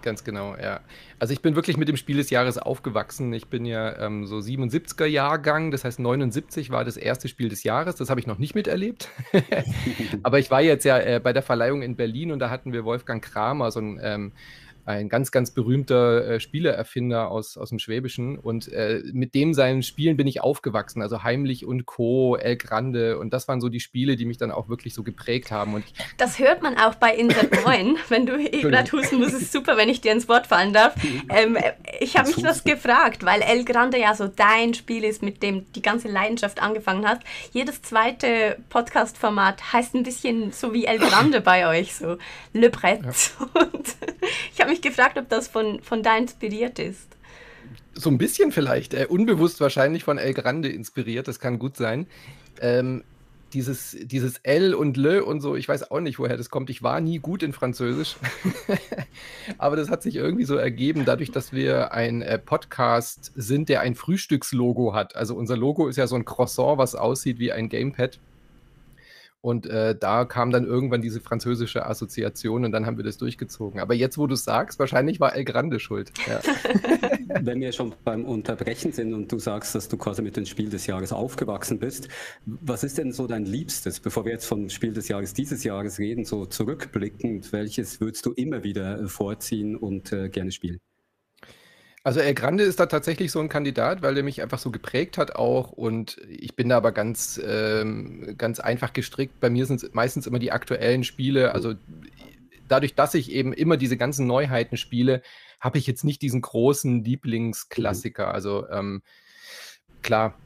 Ganz 0.01 0.25
genau, 0.25 0.57
ja. 0.57 0.81
Also 1.19 1.33
ich 1.33 1.41
bin 1.41 1.55
wirklich 1.55 1.77
mit 1.77 1.87
dem 1.87 1.97
Spiel 1.97 2.17
des 2.17 2.29
Jahres 2.29 2.57
aufgewachsen. 2.57 3.33
Ich 3.33 3.47
bin 3.47 3.65
ja 3.65 3.97
ähm, 3.99 4.25
so 4.25 4.37
77er 4.37 5.05
Jahrgang, 5.05 5.71
das 5.71 5.83
heißt 5.83 5.99
79 5.99 6.69
war 6.69 6.85
das 6.85 6.97
erste 6.97 7.27
Spiel 7.27 7.49
des 7.49 7.63
Jahres. 7.63 7.95
Das 7.95 8.09
habe 8.09 8.19
ich 8.19 8.27
noch 8.27 8.37
nicht 8.37 8.55
miterlebt. 8.55 9.09
Aber 10.23 10.39
ich 10.39 10.51
war 10.51 10.61
jetzt 10.61 10.85
ja 10.85 10.99
äh, 10.99 11.19
bei 11.23 11.33
der 11.33 11.43
Verleihung 11.43 11.81
in 11.81 11.95
Berlin 11.95 12.31
und 12.31 12.39
da 12.39 12.49
hatten 12.49 12.73
wir 12.73 12.85
Wolfgang 12.85 13.23
Kramer, 13.23 13.71
so 13.71 13.79
ein 13.79 13.99
ähm, 14.01 14.31
ein 14.85 15.07
ganz, 15.07 15.31
ganz 15.31 15.51
berühmter 15.51 16.27
äh, 16.27 16.39
Spieleerfinder 16.39 17.31
aus, 17.31 17.57
aus 17.57 17.69
dem 17.69 17.79
Schwäbischen. 17.79 18.37
Und 18.37 18.71
äh, 18.71 19.01
mit 19.13 19.33
dem 19.33 19.53
seinen 19.53 19.81
Spielen 19.81 20.17
bin 20.17 20.27
ich 20.27 20.41
aufgewachsen. 20.41 21.01
Also 21.01 21.23
Heimlich 21.23 21.65
und 21.65 21.85
Co., 21.85 22.35
El 22.35 22.57
Grande. 22.57 23.17
Und 23.17 23.33
das 23.33 23.47
waren 23.47 23.61
so 23.61 23.69
die 23.69 23.79
Spiele, 23.79 24.15
die 24.15 24.25
mich 24.25 24.37
dann 24.37 24.51
auch 24.51 24.67
wirklich 24.67 24.93
so 24.93 25.03
geprägt 25.03 25.51
haben. 25.51 25.73
Und 25.73 25.85
das 26.17 26.37
hört 26.39 26.61
man 26.61 26.77
auch 26.77 26.95
bei 26.95 27.15
Insert 27.15 27.63
9. 27.65 27.97
wenn 28.09 28.25
du 28.25 28.37
eh 28.37 28.61
gerade 28.61 28.91
husten 28.91 29.19
musst, 29.19 29.33
ist 29.33 29.53
super, 29.53 29.77
wenn 29.77 29.89
ich 29.89 30.01
dir 30.01 30.11
ins 30.11 30.27
Wort 30.27 30.47
fallen 30.47 30.73
darf. 30.73 30.95
Ähm, 31.29 31.57
ich 31.99 32.17
habe 32.17 32.27
mich 32.27 32.41
das 32.41 32.63
gefragt, 32.63 33.25
weil 33.25 33.41
El 33.41 33.65
Grande 33.65 33.99
ja 33.99 34.15
so 34.15 34.27
dein 34.27 34.73
Spiel 34.73 35.03
ist, 35.03 35.21
mit 35.21 35.43
dem 35.43 35.71
die 35.73 35.81
ganze 35.81 36.07
Leidenschaft 36.07 36.61
angefangen 36.61 37.07
hat. 37.07 37.21
Jedes 37.51 37.81
zweite 37.81 38.57
Podcast-Format 38.69 39.73
heißt 39.73 39.95
ein 39.95 40.03
bisschen 40.03 40.51
so 40.51 40.73
wie 40.73 40.85
El 40.85 40.99
Grande 40.99 41.41
bei 41.41 41.67
euch, 41.67 41.95
so 41.95 42.17
Le 42.53 42.69
Brett. 42.69 43.01
Ja. 43.03 43.61
Und 43.61 43.95
ich 44.53 44.59
habe 44.59 44.71
mich 44.71 44.81
gefragt, 44.81 45.17
ob 45.17 45.29
das 45.29 45.47
von, 45.47 45.81
von 45.81 46.03
da 46.03 46.17
inspiriert 46.17 46.79
ist. 46.79 47.07
So 47.93 48.09
ein 48.09 48.17
bisschen 48.17 48.51
vielleicht. 48.51 48.93
Äh, 48.93 49.05
unbewusst 49.07 49.61
wahrscheinlich 49.61 50.03
von 50.03 50.17
El 50.17 50.33
Grande 50.33 50.69
inspiriert, 50.69 51.27
das 51.27 51.39
kann 51.39 51.59
gut 51.59 51.77
sein. 51.77 52.07
Ähm, 52.61 53.03
dieses, 53.53 53.95
dieses 54.01 54.39
L 54.39 54.73
und 54.73 54.97
Le 54.97 55.23
und 55.23 55.41
so, 55.41 55.55
ich 55.55 55.67
weiß 55.67 55.91
auch 55.91 55.99
nicht, 55.99 56.19
woher 56.19 56.37
das 56.37 56.49
kommt. 56.49 56.69
Ich 56.69 56.83
war 56.83 56.99
nie 56.99 57.19
gut 57.19 57.43
in 57.43 57.53
Französisch. 57.53 58.15
Aber 59.57 59.75
das 59.75 59.89
hat 59.89 60.03
sich 60.03 60.15
irgendwie 60.15 60.45
so 60.45 60.55
ergeben, 60.55 61.05
dadurch, 61.05 61.31
dass 61.31 61.53
wir 61.53 61.93
ein 61.93 62.21
äh, 62.21 62.39
Podcast 62.39 63.31
sind, 63.35 63.69
der 63.69 63.81
ein 63.81 63.95
Frühstückslogo 63.95 64.93
hat. 64.93 65.15
Also 65.15 65.35
unser 65.35 65.55
Logo 65.55 65.87
ist 65.87 65.97
ja 65.97 66.07
so 66.07 66.15
ein 66.15 66.25
Croissant, 66.25 66.77
was 66.77 66.95
aussieht 66.95 67.39
wie 67.39 67.51
ein 67.51 67.69
Gamepad. 67.69 68.19
Und 69.45 69.65
äh, 69.65 69.93
da 69.93 70.23
kam 70.23 70.51
dann 70.51 70.63
irgendwann 70.63 71.01
diese 71.01 71.19
französische 71.19 71.85
Assoziation 71.85 72.63
und 72.63 72.71
dann 72.71 72.85
haben 72.85 72.95
wir 72.95 73.03
das 73.03 73.17
durchgezogen. 73.17 73.81
Aber 73.81 73.93
jetzt, 73.93 74.17
wo 74.17 74.25
du 74.25 74.35
sagst, 74.35 74.79
wahrscheinlich 74.79 75.19
war 75.19 75.35
El 75.35 75.43
Grande 75.43 75.81
schuld. 75.81 76.13
Ja. 76.25 76.39
Wenn 77.41 77.59
wir 77.59 77.73
schon 77.73 77.93
beim 78.05 78.23
Unterbrechen 78.23 78.93
sind 78.93 79.13
und 79.13 79.29
du 79.29 79.39
sagst, 79.39 79.75
dass 79.75 79.89
du 79.89 79.97
quasi 79.97 80.21
mit 80.21 80.37
dem 80.37 80.45
Spiel 80.45 80.69
des 80.69 80.87
Jahres 80.87 81.11
aufgewachsen 81.11 81.77
bist, 81.77 82.07
was 82.45 82.85
ist 82.85 82.97
denn 82.97 83.11
so 83.11 83.27
dein 83.27 83.45
Liebstes, 83.45 83.99
bevor 83.99 84.23
wir 84.23 84.31
jetzt 84.31 84.45
vom 84.45 84.69
Spiel 84.69 84.93
des 84.93 85.09
Jahres 85.09 85.33
dieses 85.33 85.65
Jahres 85.65 85.99
reden, 85.99 86.23
so 86.23 86.45
zurückblickend, 86.45 87.51
welches 87.51 87.99
würdest 87.99 88.25
du 88.25 88.31
immer 88.31 88.63
wieder 88.63 88.97
äh, 88.97 89.07
vorziehen 89.09 89.75
und 89.75 90.13
äh, 90.13 90.29
gerne 90.29 90.53
spielen? 90.53 90.79
Also 92.05 92.19
El 92.19 92.33
Grande 92.33 92.65
ist 92.65 92.81
da 92.81 92.85
tatsächlich 92.85 93.31
so 93.31 93.39
ein 93.39 93.47
Kandidat, 93.47 94.01
weil 94.01 94.13
der 94.13 94.23
mich 94.23 94.41
einfach 94.41 94.59
so 94.59 94.71
geprägt 94.71 95.17
hat 95.17 95.37
auch 95.37 95.71
und 95.71 96.17
ich 96.27 96.53
bin 96.53 96.67
da 96.67 96.75
aber 96.75 96.91
ganz, 96.91 97.39
ähm, 97.43 98.35
ganz 98.37 98.59
einfach 98.59 98.91
gestrickt. 98.91 99.39
Bei 99.39 99.49
mir 99.49 99.65
sind 99.65 99.81
es 99.81 99.93
meistens 99.93 100.27
immer 100.27 100.39
die 100.39 100.51
aktuellen 100.51 101.05
Spiele. 101.05 101.53
Also 101.53 101.75
dadurch, 102.67 102.95
dass 102.95 103.13
ich 103.13 103.31
eben 103.31 103.53
immer 103.53 103.77
diese 103.77 103.95
ganzen 103.95 104.27
Neuheiten 104.27 104.75
spiele, 104.75 105.21
habe 105.61 105.77
ich 105.77 105.87
jetzt 105.87 106.03
nicht 106.03 106.21
diesen 106.21 106.41
großen 106.41 107.05
Lieblingsklassiker. 107.05 108.27
Mhm. 108.27 108.33
Also 108.33 108.69
ähm, 108.69 109.01
klar, 110.01 110.37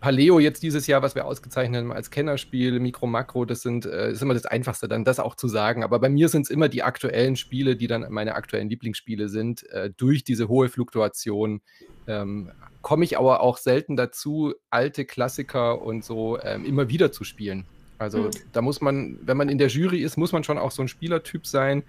Paleo 0.00 0.38
jetzt 0.38 0.62
dieses 0.62 0.86
Jahr, 0.86 1.02
was 1.02 1.14
wir 1.14 1.24
ausgezeichnet 1.24 1.82
haben 1.82 1.92
als 1.92 2.10
Kennerspiel, 2.10 2.80
Mikro, 2.80 3.06
Makro, 3.06 3.44
das 3.44 3.62
sind, 3.62 3.86
äh, 3.86 4.12
ist 4.12 4.22
immer 4.22 4.34
das 4.34 4.46
Einfachste, 4.46 4.88
dann 4.88 5.04
das 5.04 5.20
auch 5.20 5.34
zu 5.34 5.48
sagen. 5.48 5.82
Aber 5.82 5.98
bei 5.98 6.08
mir 6.08 6.28
sind 6.28 6.42
es 6.42 6.50
immer 6.50 6.68
die 6.68 6.82
aktuellen 6.82 7.36
Spiele, 7.36 7.76
die 7.76 7.86
dann 7.86 8.06
meine 8.10 8.34
aktuellen 8.34 8.68
Lieblingsspiele 8.68 9.28
sind. 9.28 9.68
Äh, 9.70 9.90
durch 9.96 10.24
diese 10.24 10.48
hohe 10.48 10.68
Fluktuation 10.68 11.60
ähm, 12.06 12.50
komme 12.82 13.04
ich 13.04 13.18
aber 13.18 13.40
auch 13.40 13.58
selten 13.58 13.96
dazu, 13.96 14.54
alte 14.70 15.04
Klassiker 15.04 15.82
und 15.82 16.04
so 16.04 16.38
ähm, 16.42 16.64
immer 16.64 16.88
wieder 16.88 17.12
zu 17.12 17.24
spielen. 17.24 17.64
Also 17.98 18.18
mhm. 18.18 18.30
da 18.52 18.62
muss 18.62 18.80
man, 18.80 19.18
wenn 19.22 19.36
man 19.36 19.48
in 19.48 19.58
der 19.58 19.68
Jury 19.68 20.02
ist, 20.02 20.16
muss 20.16 20.32
man 20.32 20.44
schon 20.44 20.58
auch 20.58 20.70
so 20.70 20.82
ein 20.82 20.88
Spielertyp 20.88 21.46
sein, 21.46 21.82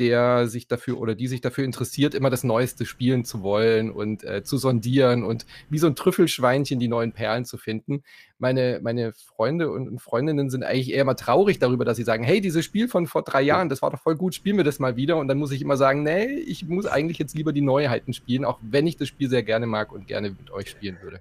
der 0.00 0.48
sich 0.48 0.66
dafür 0.66 0.98
oder 0.98 1.14
die 1.14 1.28
sich 1.28 1.42
dafür 1.42 1.64
interessiert, 1.64 2.14
immer 2.14 2.30
das 2.30 2.42
Neueste 2.42 2.86
spielen 2.86 3.26
zu 3.26 3.42
wollen 3.42 3.90
und 3.90 4.24
äh, 4.24 4.42
zu 4.42 4.56
sondieren 4.56 5.22
und 5.22 5.44
wie 5.68 5.76
so 5.76 5.86
ein 5.86 5.94
Trüffelschweinchen 5.94 6.80
die 6.80 6.88
neuen 6.88 7.12
Perlen 7.12 7.44
zu 7.44 7.58
finden. 7.58 8.02
Meine, 8.38 8.80
meine 8.82 9.12
Freunde 9.12 9.70
und 9.70 10.00
Freundinnen 10.00 10.48
sind 10.48 10.64
eigentlich 10.64 10.90
eher 10.90 11.04
mal 11.04 11.14
traurig 11.14 11.58
darüber, 11.58 11.84
dass 11.84 11.98
sie 11.98 12.02
sagen, 12.02 12.24
hey, 12.24 12.40
dieses 12.40 12.64
Spiel 12.64 12.88
von 12.88 13.06
vor 13.06 13.22
drei 13.22 13.42
Jahren, 13.42 13.68
das 13.68 13.82
war 13.82 13.90
doch 13.90 14.00
voll 14.00 14.16
gut, 14.16 14.34
spielen 14.34 14.56
wir 14.56 14.64
das 14.64 14.78
mal 14.78 14.96
wieder. 14.96 15.18
Und 15.18 15.28
dann 15.28 15.36
muss 15.36 15.52
ich 15.52 15.60
immer 15.60 15.76
sagen, 15.76 16.02
nee, 16.02 16.24
ich 16.24 16.66
muss 16.66 16.86
eigentlich 16.86 17.18
jetzt 17.18 17.36
lieber 17.36 17.52
die 17.52 17.60
Neuheiten 17.60 18.14
spielen, 18.14 18.46
auch 18.46 18.58
wenn 18.62 18.86
ich 18.86 18.96
das 18.96 19.08
Spiel 19.08 19.28
sehr 19.28 19.42
gerne 19.42 19.66
mag 19.66 19.92
und 19.92 20.06
gerne 20.06 20.30
mit 20.30 20.50
euch 20.50 20.70
spielen 20.70 20.96
würde. 21.02 21.20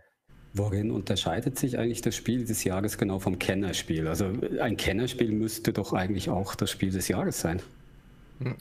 Worin 0.54 0.89
unterscheidet 0.89 1.60
sich 1.60 1.78
eigentlich 1.78 2.01
das 2.01 2.16
Spiel 2.16 2.45
des 2.45 2.64
Jahres 2.64 2.97
genau 2.97 3.20
vom 3.20 3.38
Kennerspiel? 3.38 4.08
Also 4.08 4.32
ein 4.62 4.78
Kennerspiel 4.78 5.32
müsste 5.32 5.74
doch 5.74 5.93
eigentlich 5.93 6.30
auch 6.30 6.56
das 6.56 6.72
Spiel 6.72 6.91
des 6.91 7.08
Jahres 7.10 7.41
sein. 7.41 7.62
Hm. 8.40 8.56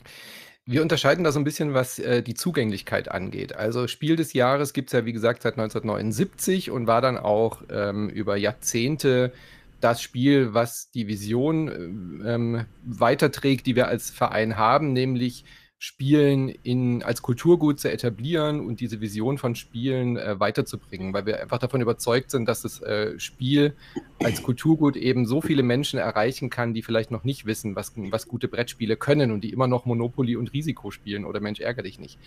Wir 0.71 0.83
unterscheiden 0.83 1.25
da 1.25 1.33
so 1.33 1.41
ein 1.41 1.45
bisschen, 1.45 1.73
was 1.73 1.99
äh, 1.99 2.23
die 2.23 2.35
Zugänglichkeit 2.35 3.11
angeht. 3.11 3.57
Also 3.57 3.89
Spiel 3.89 4.17
des 4.17 4.35
Jahres 4.35 4.75
gibt 4.75 4.91
es 4.91 4.93
ja, 4.93 5.07
wie 5.07 5.15
gesagt, 5.15 5.41
seit 5.41 5.55
1979 5.55 6.71
und 6.71 6.87
war 6.87 7.01
dann 7.01 7.17
auch 7.17 7.63
ähm, 7.71 8.11
über 8.11 8.37
Jahrzehnte 8.37 9.33
das 9.81 10.03
Spiel, 10.03 10.53
was 10.53 10.91
die 10.91 11.09
Vision 11.09 11.69
äh, 12.23 12.35
ähm, 12.35 12.65
weiterträgt, 12.85 13.67
die 13.67 13.77
wir 13.77 13.89
als 13.89 14.11
Verein 14.11 14.59
haben, 14.59 14.93
nämlich 14.93 15.45
Spielen 15.81 16.49
in, 16.49 17.05
als 17.05 17.23
Kulturgut 17.23 17.79
zu 17.79 17.89
etablieren 17.89 18.59
und 18.67 18.81
diese 18.81 19.01
Vision 19.01 19.39
von 19.39 19.55
Spielen 19.55 20.17
äh, 20.17 20.41
weiterzubringen, 20.41 21.13
weil 21.13 21.25
wir 21.25 21.41
einfach 21.41 21.59
davon 21.59 21.81
überzeugt 21.81 22.33
sind, 22.33 22.49
dass 22.49 22.63
das 22.63 22.83
äh, 22.83 23.17
Spiel 23.21 23.77
als 24.19 24.43
Kulturgut 24.43 24.97
eben 24.97 25.25
so 25.25 25.41
viele 25.41 25.63
Menschen 25.63 26.01
erreichen 26.01 26.51
kann, 26.51 26.75
die 26.75 26.83
vielleicht 26.83 27.13
noch 27.13 27.23
nicht 27.23 27.47
wissen, 27.47 27.77
was, 27.77 27.93
was 27.97 28.27
gute 28.27 28.49
Brettspiele 28.49 28.97
können 28.97 29.31
und 29.31 29.45
die 29.45 29.53
immer 29.53 29.69
noch 29.69 29.87
Monopoly 29.87 30.35
und 30.35 30.53
Risiko 30.53 30.91
spielen 30.91 31.25
oder 31.25 31.39
Mensch 31.39 31.61
ärgere 31.61 31.85
dich 31.85 32.01
nicht. 32.01 32.19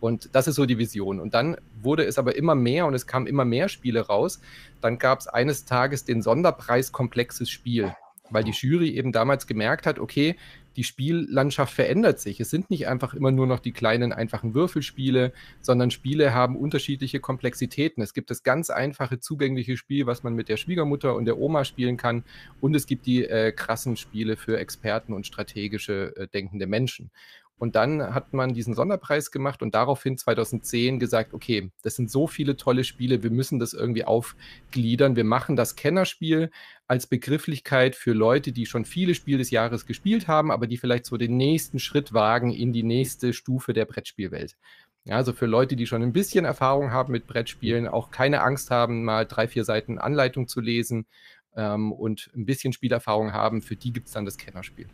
Und 0.00 0.34
das 0.34 0.48
ist 0.48 0.56
so 0.56 0.66
die 0.66 0.78
Vision. 0.78 1.20
Und 1.20 1.32
dann 1.32 1.58
wurde 1.80 2.04
es 2.04 2.18
aber 2.18 2.34
immer 2.34 2.56
mehr 2.56 2.86
und 2.86 2.94
es 2.94 3.06
kamen 3.06 3.28
immer 3.28 3.44
mehr 3.44 3.68
Spiele 3.68 4.00
raus. 4.00 4.40
Dann 4.80 4.98
gab 4.98 5.20
es 5.20 5.28
eines 5.28 5.64
Tages 5.64 6.04
den 6.04 6.22
Sonderpreis 6.22 6.90
Komplexes 6.90 7.50
Spiel 7.50 7.94
weil 8.30 8.44
die 8.44 8.50
Jury 8.50 8.90
eben 8.90 9.12
damals 9.12 9.46
gemerkt 9.46 9.86
hat, 9.86 10.00
okay, 10.00 10.36
die 10.76 10.84
Spiellandschaft 10.84 11.72
verändert 11.74 12.20
sich. 12.20 12.38
Es 12.38 12.50
sind 12.50 12.70
nicht 12.70 12.86
einfach 12.86 13.14
immer 13.14 13.32
nur 13.32 13.46
noch 13.46 13.60
die 13.60 13.72
kleinen, 13.72 14.12
einfachen 14.12 14.54
Würfelspiele, 14.54 15.32
sondern 15.60 15.90
Spiele 15.90 16.34
haben 16.34 16.56
unterschiedliche 16.56 17.18
Komplexitäten. 17.18 18.02
Es 18.02 18.14
gibt 18.14 18.30
das 18.30 18.42
ganz 18.42 18.70
einfache, 18.70 19.18
zugängliche 19.18 19.76
Spiel, 19.76 20.06
was 20.06 20.22
man 20.22 20.34
mit 20.34 20.48
der 20.48 20.58
Schwiegermutter 20.58 21.14
und 21.14 21.24
der 21.24 21.38
Oma 21.38 21.64
spielen 21.64 21.96
kann. 21.96 22.24
Und 22.60 22.76
es 22.76 22.86
gibt 22.86 23.06
die 23.06 23.24
äh, 23.24 23.52
krassen 23.52 23.96
Spiele 23.96 24.36
für 24.36 24.58
Experten 24.58 25.12
und 25.12 25.26
strategische 25.26 26.14
äh, 26.16 26.28
denkende 26.28 26.66
Menschen. 26.66 27.10
Und 27.58 27.74
dann 27.74 28.14
hat 28.14 28.34
man 28.34 28.52
diesen 28.52 28.74
Sonderpreis 28.74 29.30
gemacht 29.30 29.62
und 29.62 29.74
daraufhin 29.74 30.18
2010 30.18 30.98
gesagt, 30.98 31.32
okay, 31.32 31.70
das 31.82 31.96
sind 31.96 32.10
so 32.10 32.26
viele 32.26 32.56
tolle 32.56 32.84
Spiele, 32.84 33.22
wir 33.22 33.30
müssen 33.30 33.58
das 33.58 33.72
irgendwie 33.72 34.04
aufgliedern. 34.04 35.16
Wir 35.16 35.24
machen 35.24 35.56
das 35.56 35.74
Kennerspiel 35.74 36.50
als 36.86 37.06
Begrifflichkeit 37.06 37.96
für 37.96 38.12
Leute, 38.12 38.52
die 38.52 38.66
schon 38.66 38.84
viele 38.84 39.14
Spiele 39.14 39.38
des 39.38 39.50
Jahres 39.50 39.86
gespielt 39.86 40.28
haben, 40.28 40.50
aber 40.50 40.66
die 40.66 40.76
vielleicht 40.76 41.06
so 41.06 41.16
den 41.16 41.36
nächsten 41.38 41.78
Schritt 41.78 42.12
wagen 42.12 42.52
in 42.52 42.74
die 42.74 42.82
nächste 42.82 43.32
Stufe 43.32 43.72
der 43.72 43.86
Brettspielwelt. 43.86 44.56
Ja, 45.04 45.16
also 45.16 45.32
für 45.32 45.46
Leute, 45.46 45.76
die 45.76 45.86
schon 45.86 46.02
ein 46.02 46.12
bisschen 46.12 46.44
Erfahrung 46.44 46.90
haben 46.90 47.12
mit 47.12 47.26
Brettspielen, 47.26 47.86
auch 47.86 48.10
keine 48.10 48.42
Angst 48.42 48.70
haben, 48.70 49.04
mal 49.04 49.24
drei, 49.24 49.48
vier 49.48 49.64
Seiten 49.64 49.98
Anleitung 49.98 50.48
zu 50.48 50.60
lesen 50.60 51.06
ähm, 51.54 51.92
und 51.92 52.30
ein 52.34 52.44
bisschen 52.44 52.72
Spielerfahrung 52.72 53.32
haben, 53.32 53.62
für 53.62 53.76
die 53.76 53.92
gibt 53.92 54.08
es 54.08 54.12
dann 54.12 54.24
das 54.24 54.36
Kennerspiel. 54.36 54.88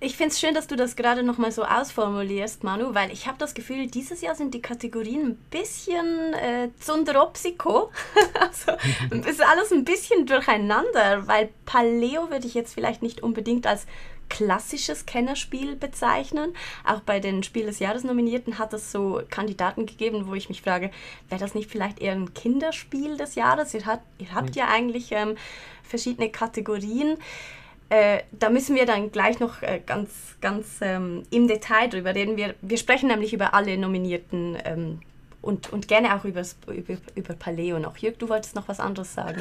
Ich 0.00 0.16
finde 0.16 0.32
es 0.32 0.38
schön, 0.38 0.54
dass 0.54 0.68
du 0.68 0.76
das 0.76 0.94
gerade 0.94 1.24
nochmal 1.24 1.50
so 1.50 1.64
ausformulierst, 1.64 2.62
Manu, 2.62 2.94
weil 2.94 3.10
ich 3.10 3.26
habe 3.26 3.36
das 3.38 3.52
Gefühl, 3.52 3.88
dieses 3.88 4.20
Jahr 4.20 4.36
sind 4.36 4.54
die 4.54 4.62
Kategorien 4.62 5.30
ein 5.30 5.36
bisschen 5.50 6.34
äh, 6.34 6.70
zundropsiko. 6.78 7.90
also 8.40 8.72
ist 9.28 9.42
alles 9.42 9.72
ein 9.72 9.84
bisschen 9.84 10.24
durcheinander, 10.24 11.26
weil 11.26 11.48
Paleo 11.66 12.30
würde 12.30 12.46
ich 12.46 12.54
jetzt 12.54 12.74
vielleicht 12.74 13.02
nicht 13.02 13.24
unbedingt 13.24 13.66
als 13.66 13.86
klassisches 14.28 15.04
Kennerspiel 15.04 15.74
bezeichnen. 15.74 16.54
Auch 16.84 17.00
bei 17.00 17.18
den 17.18 17.42
Spiel 17.42 17.66
des 17.66 17.80
Jahres 17.80 18.04
Nominierten 18.04 18.58
hat 18.60 18.72
es 18.74 18.92
so 18.92 19.22
Kandidaten 19.30 19.86
gegeben, 19.86 20.28
wo 20.28 20.34
ich 20.34 20.48
mich 20.48 20.62
frage, 20.62 20.92
wäre 21.28 21.40
das 21.40 21.56
nicht 21.56 21.72
vielleicht 21.72 21.98
eher 21.98 22.12
ein 22.12 22.34
Kinderspiel 22.34 23.16
des 23.16 23.34
Jahres? 23.34 23.74
Ihr, 23.74 23.84
hat, 23.84 24.02
ihr 24.18 24.32
habt 24.32 24.54
ja 24.54 24.68
eigentlich 24.68 25.10
ähm, 25.10 25.36
verschiedene 25.82 26.30
Kategorien. 26.30 27.16
Äh, 27.90 28.20
da 28.32 28.50
müssen 28.50 28.76
wir 28.76 28.84
dann 28.84 29.10
gleich 29.10 29.40
noch 29.40 29.62
äh, 29.62 29.80
ganz, 29.84 30.10
ganz 30.40 30.78
ähm, 30.82 31.22
im 31.30 31.48
Detail 31.48 31.88
drüber 31.88 32.14
reden. 32.14 32.36
Wir, 32.36 32.54
wir 32.60 32.76
sprechen 32.76 33.08
nämlich 33.08 33.32
über 33.32 33.54
alle 33.54 33.78
Nominierten 33.78 34.58
ähm, 34.64 35.00
und, 35.40 35.72
und 35.72 35.88
gerne 35.88 36.14
auch 36.14 36.24
übers, 36.24 36.56
über, 36.66 36.98
über 37.14 37.34
Paleo 37.34 37.78
noch. 37.78 37.96
Jörg, 37.96 38.18
du 38.18 38.28
wolltest 38.28 38.54
noch 38.54 38.68
was 38.68 38.78
anderes 38.78 39.14
sagen. 39.14 39.40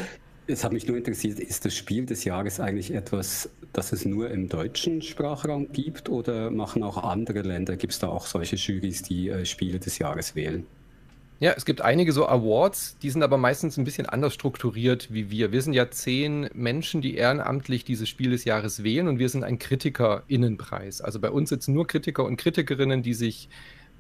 Es 0.50 0.64
hat 0.64 0.72
mich 0.72 0.88
nur 0.88 0.96
interessiert, 0.96 1.40
ist 1.40 1.66
das 1.66 1.76
Spiel 1.76 2.06
des 2.06 2.24
Jahres 2.24 2.62
eigentlich 2.62 2.94
etwas, 2.94 3.50
das 3.74 3.92
es 3.92 4.06
nur 4.06 4.32
im 4.32 4.48
deutschen 4.48 5.02
Sprachraum 5.02 5.74
gibt 5.74 6.08
oder 6.08 6.50
machen 6.50 6.84
auch 6.84 7.04
andere 7.04 7.42
Länder, 7.42 7.76
gibt 7.76 7.92
es 7.92 8.00
da 8.00 8.08
auch 8.08 8.26
solche 8.26 8.56
Jurys, 8.56 9.02
die 9.02 9.28
äh, 9.28 9.46
Spiele 9.46 9.80
des 9.80 10.00
Jahres 10.00 10.36
wählen? 10.36 10.66
Ja, 11.40 11.54
es 11.56 11.66
gibt 11.66 11.82
einige 11.82 12.14
so 12.14 12.28
Awards, 12.28 12.98
die 12.98 13.12
sind 13.12 13.22
aber 13.22 13.38
meistens 13.38 13.78
ein 13.78 13.84
bisschen 13.84 14.08
anders 14.08 14.34
strukturiert 14.34 15.14
wie 15.14 15.30
wir. 15.30 15.52
Wir 15.52 15.62
sind 15.62 15.74
ja 15.74 15.92
zehn 15.92 16.50
Menschen, 16.56 17.00
die 17.00 17.14
ehrenamtlich 17.14 17.86
dieses 17.86 18.10
Spiel 18.10 18.32
des 18.32 18.44
Jahres 18.44 18.84
wählen 18.84 19.08
und 19.08 19.20
wir 19.20 19.30
sind 19.30 19.44
ein 19.44 19.60
KritikerInnenpreis. 19.60 21.00
Also 21.00 21.20
bei 21.20 21.30
uns 21.30 21.50
sitzen 21.50 21.76
nur 21.76 21.86
Kritiker 21.86 22.26
und 22.26 22.38
Kritikerinnen, 22.38 23.04
die 23.04 23.14
sich 23.14 23.50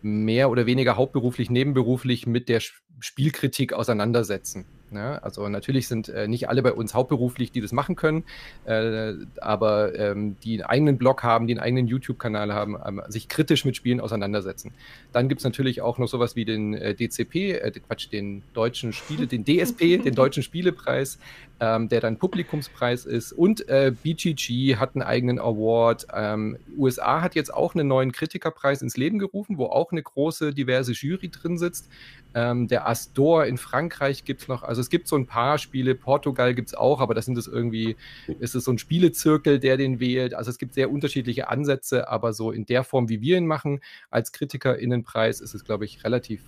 mehr 0.01 0.49
oder 0.49 0.65
weniger 0.65 0.95
hauptberuflich, 0.95 1.51
nebenberuflich 1.51 2.25
mit 2.25 2.49
der 2.49 2.59
Spielkritik 2.99 3.71
auseinandersetzen. 3.71 4.65
Ne? 4.89 5.21
also 5.21 5.47
natürlich 5.49 5.87
sind 5.87 6.09
äh, 6.09 6.27
nicht 6.27 6.47
alle 6.49 6.61
bei 6.61 6.71
uns 6.71 6.93
hauptberuflich, 6.93 7.51
die 7.51 7.61
das 7.61 7.71
machen 7.71 7.95
können, 7.95 8.23
äh, 8.65 9.13
aber 9.41 9.97
ähm, 9.97 10.37
die 10.43 10.63
einen 10.63 10.69
eigenen 10.69 10.97
Blog 10.97 11.23
haben, 11.23 11.47
die 11.47 11.53
einen 11.53 11.59
eigenen 11.59 11.87
YouTube-Kanal 11.87 12.53
haben, 12.53 12.77
ähm, 12.85 13.01
sich 13.07 13.27
kritisch 13.27 13.65
mit 13.65 13.75
Spielen 13.75 13.99
auseinandersetzen. 13.99 14.71
Dann 15.11 15.27
gibt 15.29 15.39
es 15.39 15.45
natürlich 15.45 15.81
auch 15.81 15.97
noch 15.97 16.07
sowas 16.07 16.35
wie 16.35 16.45
den 16.45 16.73
äh, 16.73 16.95
DCP, 16.95 17.53
äh, 17.53 17.71
Quatsch, 17.71 18.11
den 18.11 18.43
deutschen 18.53 18.93
Spiele, 18.93 19.27
den 19.27 19.43
DSP, 19.43 19.97
den 19.97 20.15
deutschen 20.15 20.43
Spielepreis, 20.43 21.19
ähm, 21.59 21.89
der 21.89 22.01
dann 22.01 22.17
Publikumspreis 22.17 23.05
ist. 23.05 23.31
Und 23.33 23.67
äh, 23.67 23.91
BGG 24.03 24.75
hat 24.75 24.95
einen 24.95 25.01
eigenen 25.01 25.39
Award. 25.39 26.07
Ähm, 26.13 26.57
USA 26.77 27.21
hat 27.21 27.35
jetzt 27.35 27.53
auch 27.53 27.73
einen 27.73 27.87
neuen 27.87 28.11
Kritikerpreis 28.11 28.81
ins 28.81 28.97
Leben 28.97 29.17
gerufen, 29.17 29.57
wo 29.57 29.65
auch 29.65 29.91
eine 29.91 30.03
große, 30.03 30.53
diverse 30.53 30.91
Jury 30.91 31.29
drin 31.29 31.57
sitzt. 31.57 31.89
Ähm, 32.35 32.67
der 32.67 32.87
Astor 32.87 33.45
in 33.45 33.57
Frankreich 33.57 34.23
gibt 34.23 34.41
es 34.41 34.47
noch. 34.47 34.61
Also 34.61 34.81
es 34.81 34.89
gibt 34.89 35.07
so 35.07 35.15
ein 35.15 35.25
paar 35.25 35.57
Spiele. 35.57 35.95
Portugal 35.95 36.53
gibt 36.53 36.67
es 36.67 36.73
auch, 36.75 36.99
aber 36.99 37.15
das 37.15 37.25
sind 37.25 37.37
es 37.37 37.47
irgendwie, 37.47 37.95
ist 38.39 38.53
es 38.53 38.65
so 38.65 38.71
ein 38.71 38.77
Spielezirkel, 38.77 39.59
der 39.59 39.77
den 39.77 39.99
wählt. 39.99 40.35
Also 40.35 40.51
es 40.51 40.59
gibt 40.59 40.75
sehr 40.75 40.91
unterschiedliche 40.91 41.49
Ansätze, 41.49 42.07
aber 42.07 42.33
so 42.33 42.51
in 42.51 42.67
der 42.67 42.83
Form, 42.83 43.09
wie 43.09 43.21
wir 43.21 43.37
ihn 43.37 43.47
machen, 43.47 43.79
als 44.11 44.31
KritikerInnenpreis, 44.31 45.41
ist 45.41 45.55
es, 45.55 45.63
glaube 45.63 45.85
ich, 45.85 46.03
relativ, 46.03 46.41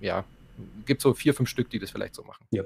ja, 0.00 0.24
gibt 0.86 1.02
so 1.02 1.12
vier, 1.12 1.34
fünf 1.34 1.50
Stück, 1.50 1.68
die 1.68 1.78
das 1.78 1.90
vielleicht 1.90 2.14
so 2.14 2.22
machen. 2.22 2.44
Ja. 2.50 2.62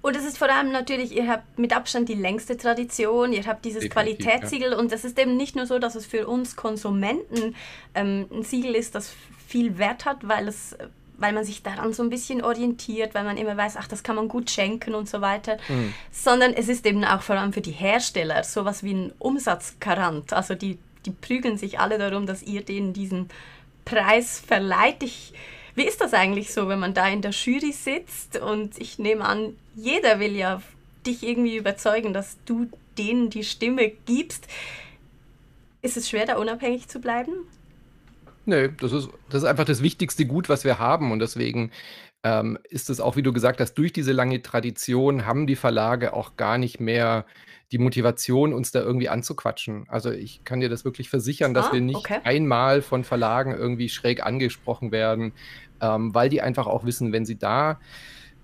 Und 0.00 0.16
es 0.16 0.24
ist 0.24 0.38
vor 0.38 0.48
allem 0.48 0.70
natürlich, 0.70 1.14
ihr 1.16 1.28
habt 1.28 1.58
mit 1.58 1.74
Abstand 1.74 2.08
die 2.08 2.14
längste 2.14 2.56
Tradition, 2.56 3.32
ihr 3.32 3.44
habt 3.46 3.64
dieses 3.64 3.82
Definitiv, 3.82 4.24
Qualitätssiegel 4.24 4.72
ja. 4.72 4.78
und 4.78 4.92
es 4.92 5.04
ist 5.04 5.18
eben 5.18 5.36
nicht 5.36 5.56
nur 5.56 5.66
so, 5.66 5.78
dass 5.78 5.96
es 5.96 6.06
für 6.06 6.26
uns 6.28 6.54
Konsumenten 6.54 7.56
ähm, 7.94 8.26
ein 8.30 8.42
Siegel 8.44 8.74
ist, 8.74 8.94
das 8.94 9.12
viel 9.46 9.78
Wert 9.78 10.04
hat, 10.04 10.28
weil 10.28 10.46
es 10.46 10.76
weil 11.18 11.32
man 11.32 11.44
sich 11.44 11.62
daran 11.62 11.92
so 11.92 12.02
ein 12.02 12.10
bisschen 12.10 12.42
orientiert, 12.42 13.14
weil 13.14 13.24
man 13.24 13.36
immer 13.36 13.56
weiß, 13.56 13.76
ach, 13.76 13.88
das 13.88 14.04
kann 14.04 14.16
man 14.16 14.28
gut 14.28 14.50
schenken 14.50 14.94
und 14.94 15.08
so 15.08 15.20
weiter, 15.20 15.58
mhm. 15.68 15.92
sondern 16.12 16.54
es 16.54 16.68
ist 16.68 16.86
eben 16.86 17.04
auch 17.04 17.22
vor 17.22 17.36
allem 17.36 17.52
für 17.52 17.60
die 17.60 17.72
Hersteller 17.72 18.44
sowas 18.44 18.84
wie 18.84 18.94
ein 18.94 19.12
Umsatzgarant. 19.18 20.32
Also 20.32 20.54
die, 20.54 20.78
die 21.04 21.10
prügeln 21.10 21.58
sich 21.58 21.80
alle 21.80 21.98
darum, 21.98 22.26
dass 22.26 22.42
ihr 22.44 22.62
denen 22.62 22.92
diesen 22.92 23.28
Preis 23.84 24.40
verleiht. 24.46 25.02
Ich, 25.02 25.32
wie 25.78 25.84
ist 25.84 26.00
das 26.00 26.12
eigentlich 26.12 26.52
so, 26.52 26.68
wenn 26.68 26.78
man 26.78 26.92
da 26.92 27.08
in 27.08 27.22
der 27.22 27.30
Jury 27.30 27.72
sitzt 27.72 28.38
und 28.38 28.78
ich 28.78 28.98
nehme 28.98 29.24
an, 29.24 29.54
jeder 29.74 30.20
will 30.20 30.36
ja 30.36 30.60
dich 31.06 31.22
irgendwie 31.22 31.56
überzeugen, 31.56 32.12
dass 32.12 32.36
du 32.44 32.68
denen 32.98 33.30
die 33.30 33.44
Stimme 33.44 33.92
gibst. 34.04 34.46
Ist 35.80 35.96
es 35.96 36.08
schwer, 36.08 36.26
da 36.26 36.36
unabhängig 36.36 36.88
zu 36.88 37.00
bleiben? 37.00 37.32
Nee, 38.44 38.70
das 38.80 38.92
ist, 38.92 39.08
das 39.30 39.42
ist 39.42 39.48
einfach 39.48 39.64
das 39.64 39.82
wichtigste 39.82 40.26
Gut, 40.26 40.48
was 40.48 40.64
wir 40.64 40.78
haben. 40.78 41.12
Und 41.12 41.20
deswegen 41.20 41.70
ähm, 42.24 42.58
ist 42.68 42.90
es 42.90 43.00
auch, 43.00 43.16
wie 43.16 43.22
du 43.22 43.32
gesagt 43.32 43.60
hast, 43.60 43.74
durch 43.74 43.92
diese 43.92 44.12
lange 44.12 44.42
Tradition 44.42 45.26
haben 45.26 45.46
die 45.46 45.56
Verlage 45.56 46.12
auch 46.12 46.36
gar 46.36 46.58
nicht 46.58 46.80
mehr 46.80 47.24
die 47.70 47.78
Motivation, 47.78 48.54
uns 48.54 48.72
da 48.72 48.80
irgendwie 48.80 49.10
anzuquatschen. 49.10 49.84
Also 49.88 50.10
ich 50.10 50.42
kann 50.44 50.60
dir 50.60 50.70
das 50.70 50.84
wirklich 50.84 51.10
versichern, 51.10 51.52
dass 51.52 51.66
ah, 51.66 51.72
wir 51.74 51.80
nicht 51.82 51.98
okay. 51.98 52.20
einmal 52.24 52.80
von 52.80 53.04
Verlagen 53.04 53.52
irgendwie 53.52 53.90
schräg 53.90 54.24
angesprochen 54.24 54.90
werden, 54.90 55.32
ähm, 55.80 56.14
weil 56.14 56.28
die 56.28 56.42
einfach 56.42 56.66
auch 56.66 56.84
wissen, 56.84 57.12
wenn 57.12 57.24
sie 57.24 57.38
da 57.38 57.78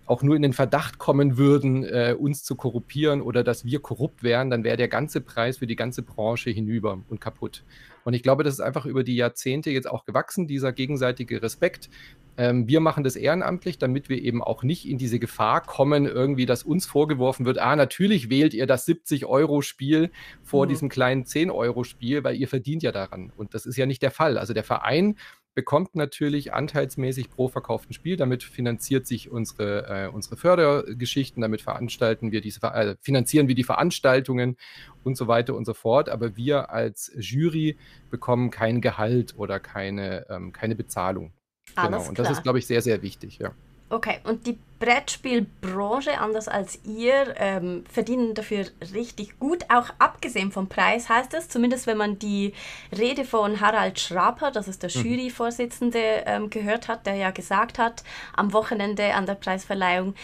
auch 0.07 0.23
nur 0.23 0.37
in 0.37 0.43
den 0.43 0.53
Verdacht 0.53 0.99
kommen 0.99 1.39
würden, 1.39 1.85
äh, 1.85 2.15
uns 2.19 2.45
zu 2.45 2.57
korruptieren 2.57 3.23
oder 3.23 3.43
dass 3.43 3.65
wir 3.65 3.81
korrupt 3.81 4.23
wären, 4.23 4.51
dann 4.51 4.65
wäre 4.65 4.77
der 4.77 4.89
ganze 4.89 5.21
Preis 5.21 5.59
für 5.59 5.67
die 5.67 5.77
ganze 5.77 6.03
Branche 6.03 6.51
hinüber 6.51 7.03
und 7.09 7.21
kaputt. 7.21 7.65
Und 8.05 8.13
ich 8.13 8.23
glaube, 8.23 8.45
das 8.45 8.55
ist 8.55 8.61
einfach 8.61 8.85
über 8.85 9.03
die 9.03 9.17
Jahrzehnte 9.17 9.71
jetzt 9.71 9.91
auch 9.91 10.05
gewachsen, 10.05 10.47
dieser 10.47 10.73
gegenseitige 10.73 11.43
Respekt. 11.43 11.89
Ähm, 12.37 12.69
wir 12.69 12.81
machen 12.81 13.03
das 13.03 13.17
ehrenamtlich, 13.17 13.79
damit 13.79 14.11
wir 14.11 14.21
eben 14.21 14.43
auch 14.43 14.63
nicht 14.63 14.87
in 14.87 14.99
diese 14.99 15.19
Gefahr 15.19 15.63
kommen, 15.63 16.05
irgendwie, 16.05 16.45
dass 16.45 16.65
uns 16.65 16.85
vorgeworfen 16.85 17.47
wird, 17.47 17.59
ah, 17.59 17.75
natürlich 17.75 18.29
wählt 18.29 18.53
ihr 18.53 18.67
das 18.67 18.87
70-Euro-Spiel 18.87 20.11
vor 20.43 20.67
mhm. 20.67 20.69
diesem 20.69 20.89
kleinen 20.91 21.25
10-Euro-Spiel, 21.25 22.25
weil 22.25 22.37
ihr 22.37 22.49
verdient 22.49 22.83
ja 22.83 22.93
daran. 22.93 23.33
Und 23.37 23.55
das 23.55 23.65
ist 23.65 23.77
ja 23.77 23.87
nicht 23.87 24.03
der 24.03 24.11
Fall. 24.11 24.37
Also 24.37 24.53
der 24.53 24.65
Verein 24.65 25.17
bekommt 25.55 25.95
natürlich 25.95 26.53
anteilsmäßig 26.53 27.31
pro 27.31 27.49
verkauften 27.49 27.95
Spiel. 27.95 28.17
Damit 28.17 28.43
finanziert 28.43 29.07
sich 29.07 29.31
unsere, 29.31 29.87
äh, 29.89 30.09
unsere 30.09 30.37
Fördergeschichten, 30.37 31.41
damit 31.41 31.63
veranstalten 31.63 32.33
wir 32.33 32.41
diese, 32.41 32.61
äh, 32.67 32.97
finanzieren 33.01 33.49
wir 33.49 33.55
die 33.55 33.65
Veranstaltungen 33.65 34.57
und 35.05 35.17
so 35.17 35.29
weiter 35.29 35.55
und 35.55 35.65
so 35.65 35.75
fort. 35.75 36.09
Aber 36.09 36.37
wir 36.37 36.71
als 36.71 37.13
Jury 37.17 37.79
bekommen 38.11 38.51
kein 38.51 38.81
Gehalt 38.81 39.35
oder 39.37 39.61
keine, 39.61 40.27
ähm, 40.29 40.53
keine 40.53 40.75
Bezahlung. 40.75 41.33
Alles 41.77 41.99
genau. 41.99 42.09
Und 42.09 42.19
das 42.19 42.31
ist, 42.31 42.43
glaube 42.43 42.59
ich, 42.59 42.67
sehr, 42.67 42.83
sehr 42.83 43.03
wichtig, 43.03 43.39
ja. 43.39 43.53
Okay, 43.91 44.19
und 44.25 44.47
die 44.47 44.59
Brettspielbranche, 44.85 46.19
anders 46.19 46.49
als 46.49 46.79
ihr, 46.85 47.35
ähm, 47.39 47.85
verdienen 47.91 48.35
dafür 48.35 48.67
richtig 48.93 49.39
gut, 49.39 49.65
auch 49.69 49.89
abgesehen 49.99 50.53
vom 50.53 50.69
Preis 50.69 51.09
heißt 51.09 51.33
es, 51.35 51.49
zumindest 51.49 51.87
wenn 51.87 51.97
man 51.97 52.19
die 52.19 52.53
Rede 52.97 53.25
von 53.25 53.61
Harald 53.61 53.99
Schraper, 53.99 54.51
das 54.51 54.69
ist 54.69 54.83
der 54.83 54.91
mhm. 54.95 55.07
Juryvorsitzende, 55.07 56.25
ähm, 56.27 56.51
gehört 56.51 56.89
hat, 56.89 57.07
der 57.07 57.15
ja 57.15 57.31
gesagt 57.31 57.79
hat 57.79 58.05
am 58.37 58.53
Wochenende 58.53 59.15
an 59.15 59.27
der 59.27 59.37
Preisverleihung, 59.37 60.15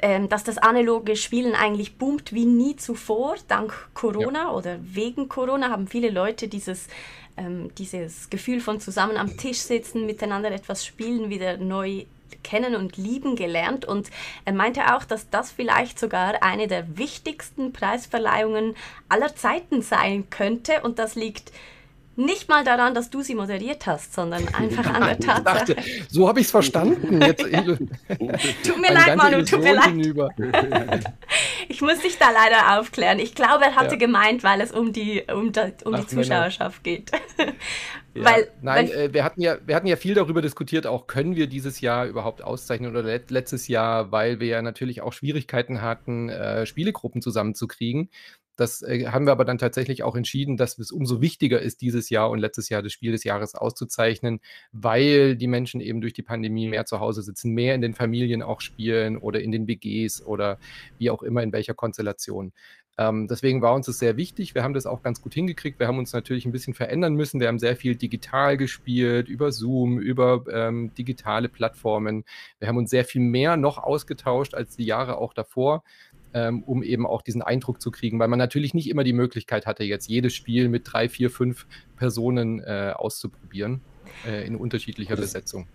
ähm, 0.00 0.28
dass 0.28 0.44
das 0.44 0.58
analoge 0.58 1.16
Spielen 1.16 1.54
eigentlich 1.54 1.96
boomt 1.96 2.32
wie 2.32 2.46
nie 2.46 2.76
zuvor. 2.76 3.36
Dank 3.48 3.88
Corona 3.94 4.44
ja. 4.44 4.50
oder 4.52 4.78
wegen 4.82 5.28
Corona 5.28 5.70
haben 5.70 5.88
viele 5.88 6.10
Leute 6.10 6.46
dieses 6.46 6.88
ähm, 7.36 7.74
dieses 7.76 8.30
Gefühl 8.30 8.60
von 8.60 8.78
zusammen 8.78 9.16
am 9.16 9.36
Tisch 9.36 9.58
sitzen, 9.58 10.06
miteinander 10.06 10.52
etwas 10.52 10.86
spielen, 10.86 11.30
wieder 11.30 11.56
neu 11.56 12.04
kennen 12.42 12.74
und 12.74 12.96
lieben 12.96 13.36
gelernt. 13.36 13.84
Und 13.84 14.10
er 14.44 14.52
meinte 14.52 14.94
auch, 14.94 15.04
dass 15.04 15.30
das 15.30 15.52
vielleicht 15.52 15.98
sogar 15.98 16.42
eine 16.42 16.66
der 16.66 16.98
wichtigsten 16.98 17.72
Preisverleihungen 17.72 18.74
aller 19.08 19.34
Zeiten 19.34 19.82
sein 19.82 20.28
könnte. 20.30 20.82
Und 20.82 20.98
das 20.98 21.14
liegt 21.14 21.52
nicht 22.16 22.48
mal 22.48 22.64
daran, 22.64 22.94
dass 22.94 23.10
du 23.10 23.22
sie 23.22 23.34
moderiert 23.34 23.86
hast, 23.86 24.14
sondern 24.14 24.46
einfach 24.54 24.86
an 24.86 25.02
der 25.02 25.18
Tatsache. 25.18 25.74
Dachte, 25.74 25.76
so 26.08 26.28
habe 26.28 26.40
ich 26.40 26.46
es 26.46 26.50
verstanden. 26.50 27.20
Jetzt, 27.20 27.42
tut 28.64 28.80
mir 28.80 28.92
leid, 28.92 29.16
Manu, 29.16 29.44
tut 29.44 29.62
mir 29.62 29.74
leid. 29.74 31.04
ich 31.68 31.80
muss 31.80 32.00
dich 32.00 32.18
da 32.18 32.30
leider 32.30 32.78
aufklären. 32.78 33.18
Ich 33.18 33.34
glaube, 33.34 33.64
er 33.64 33.76
hatte 33.76 33.94
ja. 33.94 33.98
gemeint, 33.98 34.44
weil 34.44 34.60
es 34.60 34.72
um 34.72 34.92
die, 34.92 35.22
um, 35.32 35.52
da, 35.52 35.70
um 35.84 35.96
die 35.96 36.06
Zuschauerschaft 36.06 36.84
geht. 36.84 37.10
Ja. 38.14 38.24
Weil, 38.24 38.48
Nein, 38.62 38.90
äh, 38.90 39.12
wir, 39.12 39.24
hatten 39.24 39.40
ja, 39.40 39.58
wir 39.66 39.74
hatten 39.74 39.88
ja 39.88 39.96
viel 39.96 40.14
darüber 40.14 40.40
diskutiert, 40.40 40.86
auch 40.86 41.08
können 41.08 41.34
wir 41.34 41.48
dieses 41.48 41.80
Jahr 41.80 42.06
überhaupt 42.06 42.44
auszeichnen 42.44 42.88
oder 42.90 43.02
let 43.02 43.32
letztes 43.32 43.66
Jahr, 43.66 44.12
weil 44.12 44.38
wir 44.38 44.46
ja 44.46 44.62
natürlich 44.62 45.02
auch 45.02 45.12
Schwierigkeiten 45.12 45.82
hatten, 45.82 46.28
äh, 46.28 46.64
Spielegruppen 46.64 47.22
zusammenzukriegen. 47.22 48.10
Das 48.56 48.82
äh, 48.82 49.06
haben 49.06 49.26
wir 49.26 49.32
aber 49.32 49.44
dann 49.44 49.58
tatsächlich 49.58 50.02
auch 50.02 50.16
entschieden, 50.16 50.56
dass 50.56 50.78
es 50.78 50.90
umso 50.90 51.20
wichtiger 51.20 51.60
ist, 51.60 51.80
dieses 51.80 52.10
Jahr 52.10 52.30
und 52.30 52.38
letztes 52.38 52.68
Jahr 52.68 52.82
das 52.82 52.92
Spiel 52.92 53.12
des 53.12 53.24
Jahres 53.24 53.54
auszuzeichnen, 53.54 54.40
weil 54.72 55.36
die 55.36 55.46
Menschen 55.46 55.80
eben 55.80 56.00
durch 56.00 56.12
die 56.12 56.22
Pandemie 56.22 56.68
mehr 56.68 56.86
zu 56.86 57.00
Hause 57.00 57.22
sitzen, 57.22 57.52
mehr 57.52 57.74
in 57.74 57.80
den 57.80 57.94
Familien 57.94 58.42
auch 58.42 58.60
spielen 58.60 59.16
oder 59.16 59.40
in 59.40 59.52
den 59.52 59.66
WGs 59.66 60.22
oder 60.22 60.58
wie 60.98 61.10
auch 61.10 61.22
immer 61.22 61.42
in 61.42 61.52
welcher 61.52 61.74
Konstellation. 61.74 62.52
Ähm, 62.96 63.26
deswegen 63.26 63.60
war 63.60 63.74
uns 63.74 63.86
das 63.86 63.98
sehr 63.98 64.16
wichtig. 64.16 64.54
Wir 64.54 64.62
haben 64.62 64.74
das 64.74 64.86
auch 64.86 65.02
ganz 65.02 65.20
gut 65.20 65.34
hingekriegt. 65.34 65.80
Wir 65.80 65.88
haben 65.88 65.98
uns 65.98 66.12
natürlich 66.12 66.46
ein 66.46 66.52
bisschen 66.52 66.74
verändern 66.74 67.14
müssen. 67.14 67.40
Wir 67.40 67.48
haben 67.48 67.58
sehr 67.58 67.76
viel 67.76 67.96
digital 67.96 68.56
gespielt, 68.56 69.28
über 69.28 69.50
Zoom, 69.50 69.98
über 69.98 70.44
ähm, 70.48 70.94
digitale 70.94 71.48
Plattformen. 71.48 72.24
Wir 72.60 72.68
haben 72.68 72.76
uns 72.76 72.90
sehr 72.90 73.04
viel 73.04 73.20
mehr 73.20 73.56
noch 73.56 73.78
ausgetauscht 73.78 74.54
als 74.54 74.76
die 74.76 74.84
Jahre 74.84 75.18
auch 75.18 75.34
davor 75.34 75.82
ähm, 76.34 76.62
um 76.64 76.82
eben 76.82 77.06
auch 77.06 77.22
diesen 77.22 77.42
Eindruck 77.42 77.80
zu 77.80 77.90
kriegen, 77.90 78.18
weil 78.18 78.28
man 78.28 78.38
natürlich 78.38 78.74
nicht 78.74 78.90
immer 78.90 79.04
die 79.04 79.12
Möglichkeit 79.12 79.66
hatte, 79.66 79.84
jetzt 79.84 80.08
jedes 80.08 80.34
Spiel 80.34 80.68
mit 80.68 80.82
drei, 80.84 81.08
vier, 81.08 81.30
fünf 81.30 81.66
Personen 81.96 82.60
äh, 82.60 82.92
auszuprobieren 82.94 83.80
äh, 84.26 84.46
in 84.46 84.56
unterschiedlicher 84.56 85.16
Besetzung. 85.16 85.68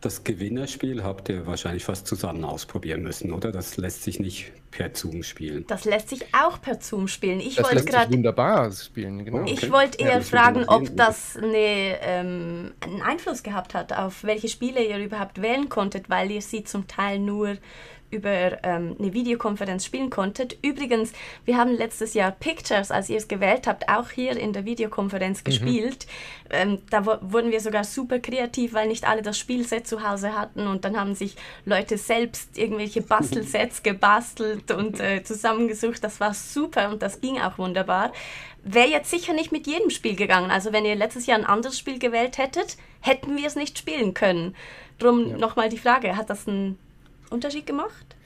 Das 0.00 0.24
Gewinnerspiel 0.24 1.02
habt 1.02 1.30
ihr 1.30 1.46
wahrscheinlich 1.46 1.84
fast 1.84 2.06
zusammen 2.06 2.44
ausprobieren 2.44 3.02
müssen, 3.02 3.32
oder? 3.32 3.50
Das 3.50 3.76
lässt 3.76 4.04
sich 4.04 4.20
nicht 4.20 4.52
per 4.70 4.94
Zoom 4.94 5.22
spielen. 5.22 5.64
Das 5.68 5.84
lässt 5.84 6.10
sich 6.10 6.22
auch 6.34 6.60
per 6.60 6.80
Zoom 6.80 7.08
spielen. 7.08 7.40
Ich 7.40 7.56
das 7.56 7.72
lässt 7.72 7.90
sich 7.90 8.10
wunderbar 8.10 8.70
spielen, 8.72 9.24
genau. 9.24 9.44
Ich 9.46 9.62
okay. 9.64 9.72
wollte 9.72 9.98
eher 9.98 10.18
ja, 10.18 10.20
fragen, 10.20 10.64
ob 10.68 10.94
das 10.96 11.36
eine, 11.36 11.98
ähm, 12.02 12.72
einen 12.80 13.02
Einfluss 13.02 13.42
gehabt 13.42 13.74
hat, 13.74 13.92
auf 13.94 14.22
welche 14.22 14.48
Spiele 14.48 14.84
ihr 14.84 14.98
überhaupt 14.98 15.40
wählen 15.40 15.68
konntet, 15.70 16.10
weil 16.10 16.30
ihr 16.30 16.42
sie 16.42 16.62
zum 16.62 16.86
Teil 16.86 17.18
nur 17.18 17.56
über 18.10 18.64
ähm, 18.64 18.96
eine 18.98 19.12
Videokonferenz 19.12 19.84
spielen 19.84 20.10
konntet. 20.10 20.56
Übrigens, 20.62 21.12
wir 21.44 21.56
haben 21.56 21.72
letztes 21.72 22.14
Jahr 22.14 22.30
Pictures, 22.30 22.90
als 22.90 23.08
ihr 23.08 23.18
es 23.18 23.28
gewählt 23.28 23.66
habt, 23.66 23.88
auch 23.88 24.10
hier 24.10 24.36
in 24.36 24.52
der 24.52 24.64
Videokonferenz 24.64 25.40
mhm. 25.40 25.44
gespielt. 25.44 26.06
Ähm, 26.50 26.78
da 26.90 27.04
wurden 27.06 27.50
wir 27.50 27.60
sogar 27.60 27.84
super 27.84 28.18
kreativ, 28.18 28.74
weil 28.74 28.88
nicht 28.88 29.06
alle 29.06 29.22
das 29.22 29.38
Spielset 29.38 29.86
zu 29.86 30.08
Hause 30.08 30.38
hatten 30.38 30.66
und 30.66 30.84
dann 30.84 30.98
haben 30.98 31.14
sich 31.14 31.36
Leute 31.64 31.98
selbst 31.98 32.56
irgendwelche 32.56 33.02
Bastelsets 33.02 33.82
gebastelt 33.82 34.70
und 34.70 35.00
äh, 35.00 35.22
zusammengesucht. 35.22 36.02
Das 36.04 36.20
war 36.20 36.34
super 36.34 36.90
und 36.90 37.02
das 37.02 37.20
ging 37.20 37.40
auch 37.40 37.58
wunderbar. 37.58 38.12
Wäre 38.62 38.88
jetzt 38.88 39.10
sicher 39.10 39.32
nicht 39.32 39.52
mit 39.52 39.66
jedem 39.66 39.90
Spiel 39.90 40.16
gegangen. 40.16 40.50
Also 40.50 40.72
wenn 40.72 40.84
ihr 40.84 40.96
letztes 40.96 41.26
Jahr 41.26 41.38
ein 41.38 41.44
anderes 41.44 41.78
Spiel 41.78 41.98
gewählt 41.98 42.38
hättet, 42.38 42.76
hätten 43.00 43.36
wir 43.36 43.46
es 43.46 43.54
nicht 43.54 43.78
spielen 43.78 44.12
können. 44.12 44.56
Drum 44.98 45.30
ja. 45.30 45.36
nochmal 45.36 45.68
die 45.68 45.78
Frage, 45.78 46.16
hat 46.16 46.30
das 46.30 46.48
einen 46.48 46.78
Unterschied 47.30 47.66
gemacht? 47.66 48.16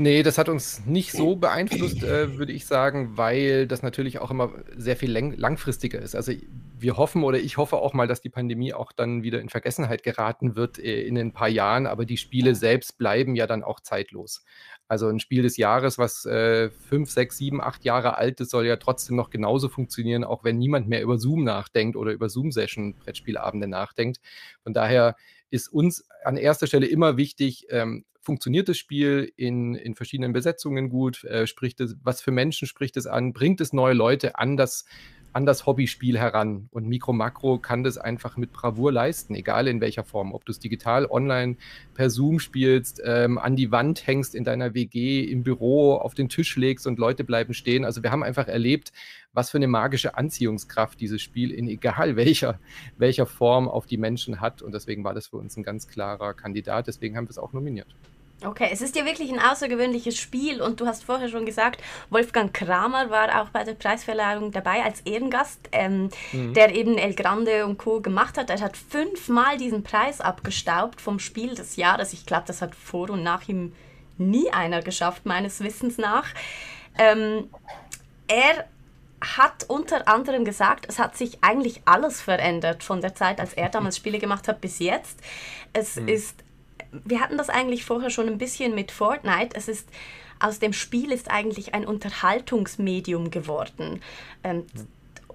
Nee, 0.00 0.22
das 0.22 0.38
hat 0.38 0.48
uns 0.48 0.86
nicht 0.86 1.12
so 1.12 1.36
beeinflusst, 1.36 2.02
äh, 2.02 2.38
würde 2.38 2.52
ich 2.52 2.64
sagen, 2.64 3.18
weil 3.18 3.66
das 3.66 3.82
natürlich 3.82 4.18
auch 4.18 4.30
immer 4.30 4.50
sehr 4.74 4.96
viel 4.96 5.10
langfristiger 5.12 5.98
ist. 5.98 6.16
Also 6.16 6.32
wir 6.78 6.96
hoffen 6.96 7.22
oder 7.22 7.38
ich 7.38 7.58
hoffe 7.58 7.76
auch 7.76 7.92
mal, 7.92 8.06
dass 8.06 8.22
die 8.22 8.30
Pandemie 8.30 8.72
auch 8.72 8.92
dann 8.92 9.22
wieder 9.22 9.42
in 9.42 9.50
Vergessenheit 9.50 10.02
geraten 10.02 10.56
wird 10.56 10.78
äh, 10.78 11.02
in 11.02 11.18
ein 11.18 11.34
paar 11.34 11.50
Jahren, 11.50 11.86
aber 11.86 12.06
die 12.06 12.16
Spiele 12.16 12.54
selbst 12.54 12.96
bleiben 12.96 13.36
ja 13.36 13.46
dann 13.46 13.62
auch 13.62 13.78
zeitlos. 13.80 14.42
Also 14.88 15.06
ein 15.06 15.20
Spiel 15.20 15.42
des 15.42 15.58
Jahres, 15.58 15.98
was 15.98 16.24
äh, 16.24 16.70
fünf, 16.70 17.10
sechs, 17.10 17.36
sieben, 17.36 17.60
acht 17.60 17.84
Jahre 17.84 18.16
alt 18.16 18.40
ist, 18.40 18.52
soll 18.52 18.66
ja 18.66 18.76
trotzdem 18.76 19.16
noch 19.16 19.28
genauso 19.28 19.68
funktionieren, 19.68 20.24
auch 20.24 20.44
wenn 20.44 20.56
niemand 20.56 20.88
mehr 20.88 21.02
über 21.02 21.18
Zoom 21.18 21.44
nachdenkt 21.44 21.94
oder 21.94 22.12
über 22.12 22.30
Zoom-Session 22.30 22.94
Brettspielabende 22.94 23.68
nachdenkt. 23.68 24.18
Von 24.62 24.72
daher 24.72 25.14
ist 25.50 25.68
uns 25.68 26.08
an 26.24 26.38
erster 26.38 26.66
Stelle 26.66 26.86
immer 26.86 27.18
wichtig, 27.18 27.66
ähm, 27.68 28.06
funktioniert 28.20 28.68
das 28.68 28.76
Spiel 28.76 29.32
in, 29.36 29.74
in 29.74 29.94
verschiedenen 29.94 30.32
Besetzungen 30.32 30.88
gut, 30.90 31.24
äh, 31.24 31.46
spricht 31.46 31.80
es, 31.80 31.96
was 32.02 32.20
für 32.20 32.30
Menschen 32.30 32.66
spricht 32.66 32.96
es 32.96 33.06
an, 33.06 33.32
bringt 33.32 33.60
es 33.60 33.72
neue 33.72 33.94
Leute 33.94 34.36
an 34.36 34.56
das, 34.56 34.84
an 35.32 35.46
das 35.46 35.66
Hobbyspiel 35.66 36.18
heran. 36.18 36.68
Und 36.70 36.88
Mikro 36.88 37.12
Makro 37.12 37.58
kann 37.58 37.84
das 37.84 37.98
einfach 37.98 38.36
mit 38.36 38.52
Bravour 38.52 38.92
leisten, 38.92 39.34
egal 39.34 39.68
in 39.68 39.80
welcher 39.80 40.04
Form. 40.04 40.32
Ob 40.32 40.44
du 40.44 40.52
es 40.52 40.58
digital, 40.58 41.06
online, 41.06 41.56
per 41.94 42.10
Zoom 42.10 42.40
spielst, 42.40 43.00
ähm, 43.04 43.38
an 43.38 43.56
die 43.56 43.70
Wand 43.70 44.06
hängst 44.06 44.34
in 44.34 44.44
deiner 44.44 44.74
WG, 44.74 45.22
im 45.24 45.42
Büro, 45.42 45.94
auf 45.94 46.14
den 46.14 46.28
Tisch 46.28 46.56
legst 46.56 46.86
und 46.86 46.98
Leute 46.98 47.24
bleiben 47.24 47.54
stehen. 47.54 47.84
Also 47.84 48.02
wir 48.02 48.10
haben 48.10 48.22
einfach 48.22 48.48
erlebt, 48.48 48.92
was 49.32 49.50
für 49.50 49.58
eine 49.58 49.68
magische 49.68 50.16
Anziehungskraft 50.16 51.00
dieses 51.00 51.22
Spiel 51.22 51.52
in 51.52 51.68
egal 51.68 52.16
welcher, 52.16 52.58
welcher 52.98 53.26
Form 53.26 53.68
auf 53.68 53.86
die 53.86 53.98
Menschen 53.98 54.40
hat. 54.40 54.62
Und 54.62 54.72
deswegen 54.74 55.04
war 55.04 55.14
das 55.14 55.28
für 55.28 55.36
uns 55.36 55.56
ein 55.56 55.62
ganz 55.62 55.86
klarer 55.86 56.34
Kandidat. 56.34 56.88
Deswegen 56.88 57.16
haben 57.16 57.26
wir 57.26 57.30
es 57.30 57.38
auch 57.38 57.52
nominiert. 57.52 57.94
Okay, 58.42 58.70
es 58.72 58.80
ist 58.80 58.96
ja 58.96 59.04
wirklich 59.04 59.30
ein 59.30 59.38
außergewöhnliches 59.38 60.16
Spiel 60.16 60.62
und 60.62 60.80
du 60.80 60.86
hast 60.86 61.04
vorher 61.04 61.28
schon 61.28 61.44
gesagt, 61.44 61.82
Wolfgang 62.08 62.54
Kramer 62.54 63.10
war 63.10 63.42
auch 63.42 63.50
bei 63.50 63.64
der 63.64 63.74
Preisverleihung 63.74 64.50
dabei 64.50 64.82
als 64.82 65.02
Ehrengast, 65.02 65.60
ähm, 65.72 66.08
mhm. 66.32 66.54
der 66.54 66.74
eben 66.74 66.96
El 66.96 67.14
Grande 67.14 67.66
und 67.66 67.76
Co. 67.76 68.00
gemacht 68.00 68.38
hat. 68.38 68.48
Er 68.48 68.60
hat 68.60 68.78
fünfmal 68.78 69.58
diesen 69.58 69.82
Preis 69.82 70.22
abgestaubt 70.22 71.02
vom 71.02 71.18
Spiel 71.18 71.54
des 71.54 71.76
Jahres. 71.76 72.14
Ich 72.14 72.24
glaube, 72.24 72.44
das 72.46 72.62
hat 72.62 72.74
vor 72.74 73.10
und 73.10 73.22
nach 73.22 73.46
ihm 73.46 73.74
nie 74.16 74.50
einer 74.50 74.80
geschafft, 74.80 75.26
meines 75.26 75.60
Wissens 75.60 75.98
nach. 75.98 76.26
Ähm, 76.96 77.50
er 78.26 78.64
hat 79.20 79.64
unter 79.68 80.08
anderem 80.08 80.46
gesagt, 80.46 80.86
es 80.88 80.98
hat 80.98 81.14
sich 81.14 81.42
eigentlich 81.42 81.82
alles 81.84 82.22
verändert 82.22 82.82
von 82.82 83.02
der 83.02 83.14
Zeit, 83.14 83.38
als 83.38 83.52
er 83.52 83.68
damals 83.68 83.98
Spiele 83.98 84.18
gemacht 84.18 84.48
hat, 84.48 84.62
bis 84.62 84.78
jetzt. 84.78 85.20
Es 85.74 85.96
mhm. 85.96 86.08
ist 86.08 86.36
wir 86.92 87.20
hatten 87.20 87.38
das 87.38 87.48
eigentlich 87.48 87.84
vorher 87.84 88.10
schon 88.10 88.28
ein 88.28 88.38
bisschen 88.38 88.74
mit 88.74 88.90
Fortnite. 88.90 89.54
Es 89.54 89.68
ist 89.68 89.88
aus 90.40 90.58
dem 90.58 90.72
Spiel 90.72 91.12
ist 91.12 91.30
eigentlich 91.30 91.74
ein 91.74 91.86
Unterhaltungsmedium 91.86 93.30
geworden. 93.30 94.00
Ähm, 94.42 94.64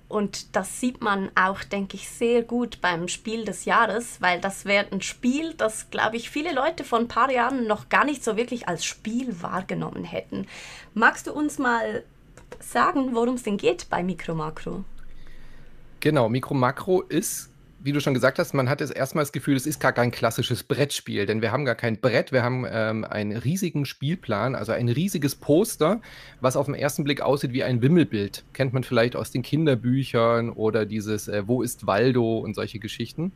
und 0.07 0.55
das 0.55 0.79
sieht 0.79 1.01
man 1.01 1.31
auch, 1.35 1.63
denke 1.63 1.97
ich, 1.97 2.09
sehr 2.09 2.43
gut 2.43 2.79
beim 2.81 3.07
Spiel 3.07 3.43
des 3.43 3.65
Jahres, 3.65 4.21
weil 4.21 4.39
das 4.39 4.65
wäre 4.65 4.85
ein 4.91 5.01
Spiel, 5.01 5.53
das, 5.55 5.89
glaube 5.89 6.15
ich, 6.15 6.29
viele 6.29 6.53
Leute 6.53 6.83
vor 6.83 6.99
ein 6.99 7.07
paar 7.07 7.31
Jahren 7.31 7.65
noch 7.67 7.89
gar 7.89 8.05
nicht 8.05 8.23
so 8.23 8.37
wirklich 8.37 8.67
als 8.67 8.85
Spiel 8.85 9.41
wahrgenommen 9.41 10.03
hätten. 10.03 10.47
Magst 10.93 11.27
du 11.27 11.33
uns 11.33 11.57
mal 11.57 12.03
sagen, 12.59 13.15
worum 13.15 13.35
es 13.35 13.43
denn 13.43 13.57
geht 13.57 13.89
bei 13.89 14.03
Mikro 14.03 14.35
Makro? 14.35 14.83
Genau, 16.01 16.29
Mikro 16.29 16.53
Makro 16.53 17.01
ist 17.01 17.49
wie 17.85 17.91
du 17.91 18.01
schon 18.01 18.15
gesagt 18.15 18.39
hast, 18.39 18.55
man 18.55 18.67
hat 18.67 18.81
erstmal 18.81 19.21
das 19.21 19.31
Gefühl, 19.31 19.55
es 19.55 19.67
ist 19.67 19.79
gar 19.79 19.93
kein 19.93 20.09
klassisches 20.09 20.63
Brettspiel, 20.63 21.27
denn 21.27 21.43
wir 21.43 21.51
haben 21.51 21.65
gar 21.65 21.75
kein 21.75 22.01
Brett, 22.01 22.31
wir 22.31 22.41
haben 22.41 22.65
ähm, 22.67 23.03
einen 23.03 23.37
riesigen 23.37 23.85
Spielplan, 23.85 24.55
also 24.55 24.71
ein 24.71 24.89
riesiges 24.89 25.35
Poster, 25.35 26.01
was 26.41 26.57
auf 26.57 26.65
den 26.65 26.73
ersten 26.73 27.03
Blick 27.03 27.21
aussieht 27.21 27.53
wie 27.53 27.63
ein 27.63 27.83
Wimmelbild. 27.83 28.43
Kennt 28.53 28.73
man 28.73 28.83
vielleicht 28.83 29.15
aus 29.15 29.29
den 29.29 29.43
Kinderbüchern 29.43 30.49
oder 30.49 30.87
dieses 30.87 31.27
äh, 31.27 31.47
Wo 31.47 31.61
ist 31.61 31.85
Waldo 31.85 32.39
und 32.39 32.55
solche 32.55 32.79
Geschichten. 32.79 33.33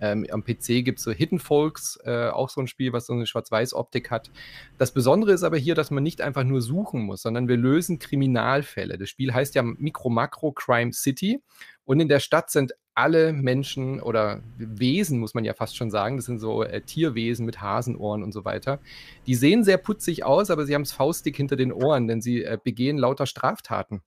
Ähm, 0.00 0.26
am 0.32 0.42
PC 0.42 0.84
gibt 0.84 0.98
es 0.98 1.04
so 1.04 1.12
Hidden 1.12 1.38
Folks, 1.38 1.96
äh, 2.04 2.26
auch 2.26 2.48
so 2.48 2.60
ein 2.60 2.66
Spiel, 2.66 2.92
was 2.92 3.06
so 3.06 3.12
eine 3.12 3.24
Schwarz-Weiß-Optik 3.24 4.10
hat. 4.10 4.32
Das 4.78 4.92
Besondere 4.92 5.32
ist 5.32 5.44
aber 5.44 5.58
hier, 5.58 5.76
dass 5.76 5.92
man 5.92 6.02
nicht 6.02 6.22
einfach 6.22 6.42
nur 6.42 6.60
suchen 6.60 7.02
muss, 7.02 7.22
sondern 7.22 7.46
wir 7.46 7.56
lösen 7.56 8.00
Kriminalfälle. 8.00 8.98
Das 8.98 9.08
Spiel 9.10 9.32
heißt 9.32 9.54
ja 9.54 9.62
Micro-Macro-Crime 9.62 10.92
City. 10.92 11.40
Und 11.84 12.00
in 12.00 12.08
der 12.08 12.20
Stadt 12.20 12.50
sind 12.50 12.72
alle 12.94 13.32
Menschen 13.32 14.00
oder 14.00 14.42
Wesen, 14.58 15.18
muss 15.18 15.34
man 15.34 15.44
ja 15.44 15.54
fast 15.54 15.76
schon 15.76 15.90
sagen, 15.90 16.16
das 16.16 16.26
sind 16.26 16.38
so 16.38 16.62
äh, 16.62 16.80
Tierwesen 16.82 17.46
mit 17.46 17.60
Hasenohren 17.60 18.22
und 18.22 18.32
so 18.32 18.44
weiter, 18.44 18.80
die 19.26 19.34
sehen 19.34 19.64
sehr 19.64 19.78
putzig 19.78 20.24
aus, 20.24 20.50
aber 20.50 20.66
sie 20.66 20.74
haben 20.74 20.82
es 20.82 20.92
faustdick 20.92 21.36
hinter 21.36 21.56
den 21.56 21.72
Ohren, 21.72 22.06
denn 22.06 22.20
sie 22.20 22.42
äh, 22.42 22.58
begehen 22.62 22.98
lauter 22.98 23.26
Straftaten. 23.26 24.02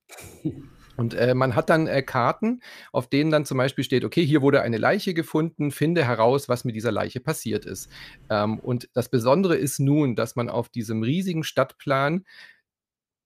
Und 0.96 1.14
äh, 1.14 1.34
man 1.34 1.54
hat 1.54 1.68
dann 1.70 1.86
äh, 1.86 2.02
Karten, 2.02 2.60
auf 2.90 3.08
denen 3.08 3.30
dann 3.30 3.44
zum 3.44 3.58
Beispiel 3.58 3.84
steht, 3.84 4.04
okay, 4.04 4.24
hier 4.24 4.42
wurde 4.42 4.62
eine 4.62 4.78
Leiche 4.78 5.14
gefunden, 5.14 5.70
finde 5.70 6.04
heraus, 6.04 6.48
was 6.48 6.64
mit 6.64 6.74
dieser 6.74 6.92
Leiche 6.92 7.20
passiert 7.20 7.66
ist. 7.66 7.90
Ähm, 8.30 8.58
und 8.58 8.88
das 8.94 9.10
Besondere 9.10 9.56
ist 9.56 9.78
nun, 9.78 10.16
dass 10.16 10.36
man 10.36 10.48
auf 10.48 10.68
diesem 10.68 11.02
riesigen 11.02 11.44
Stadtplan 11.44 12.24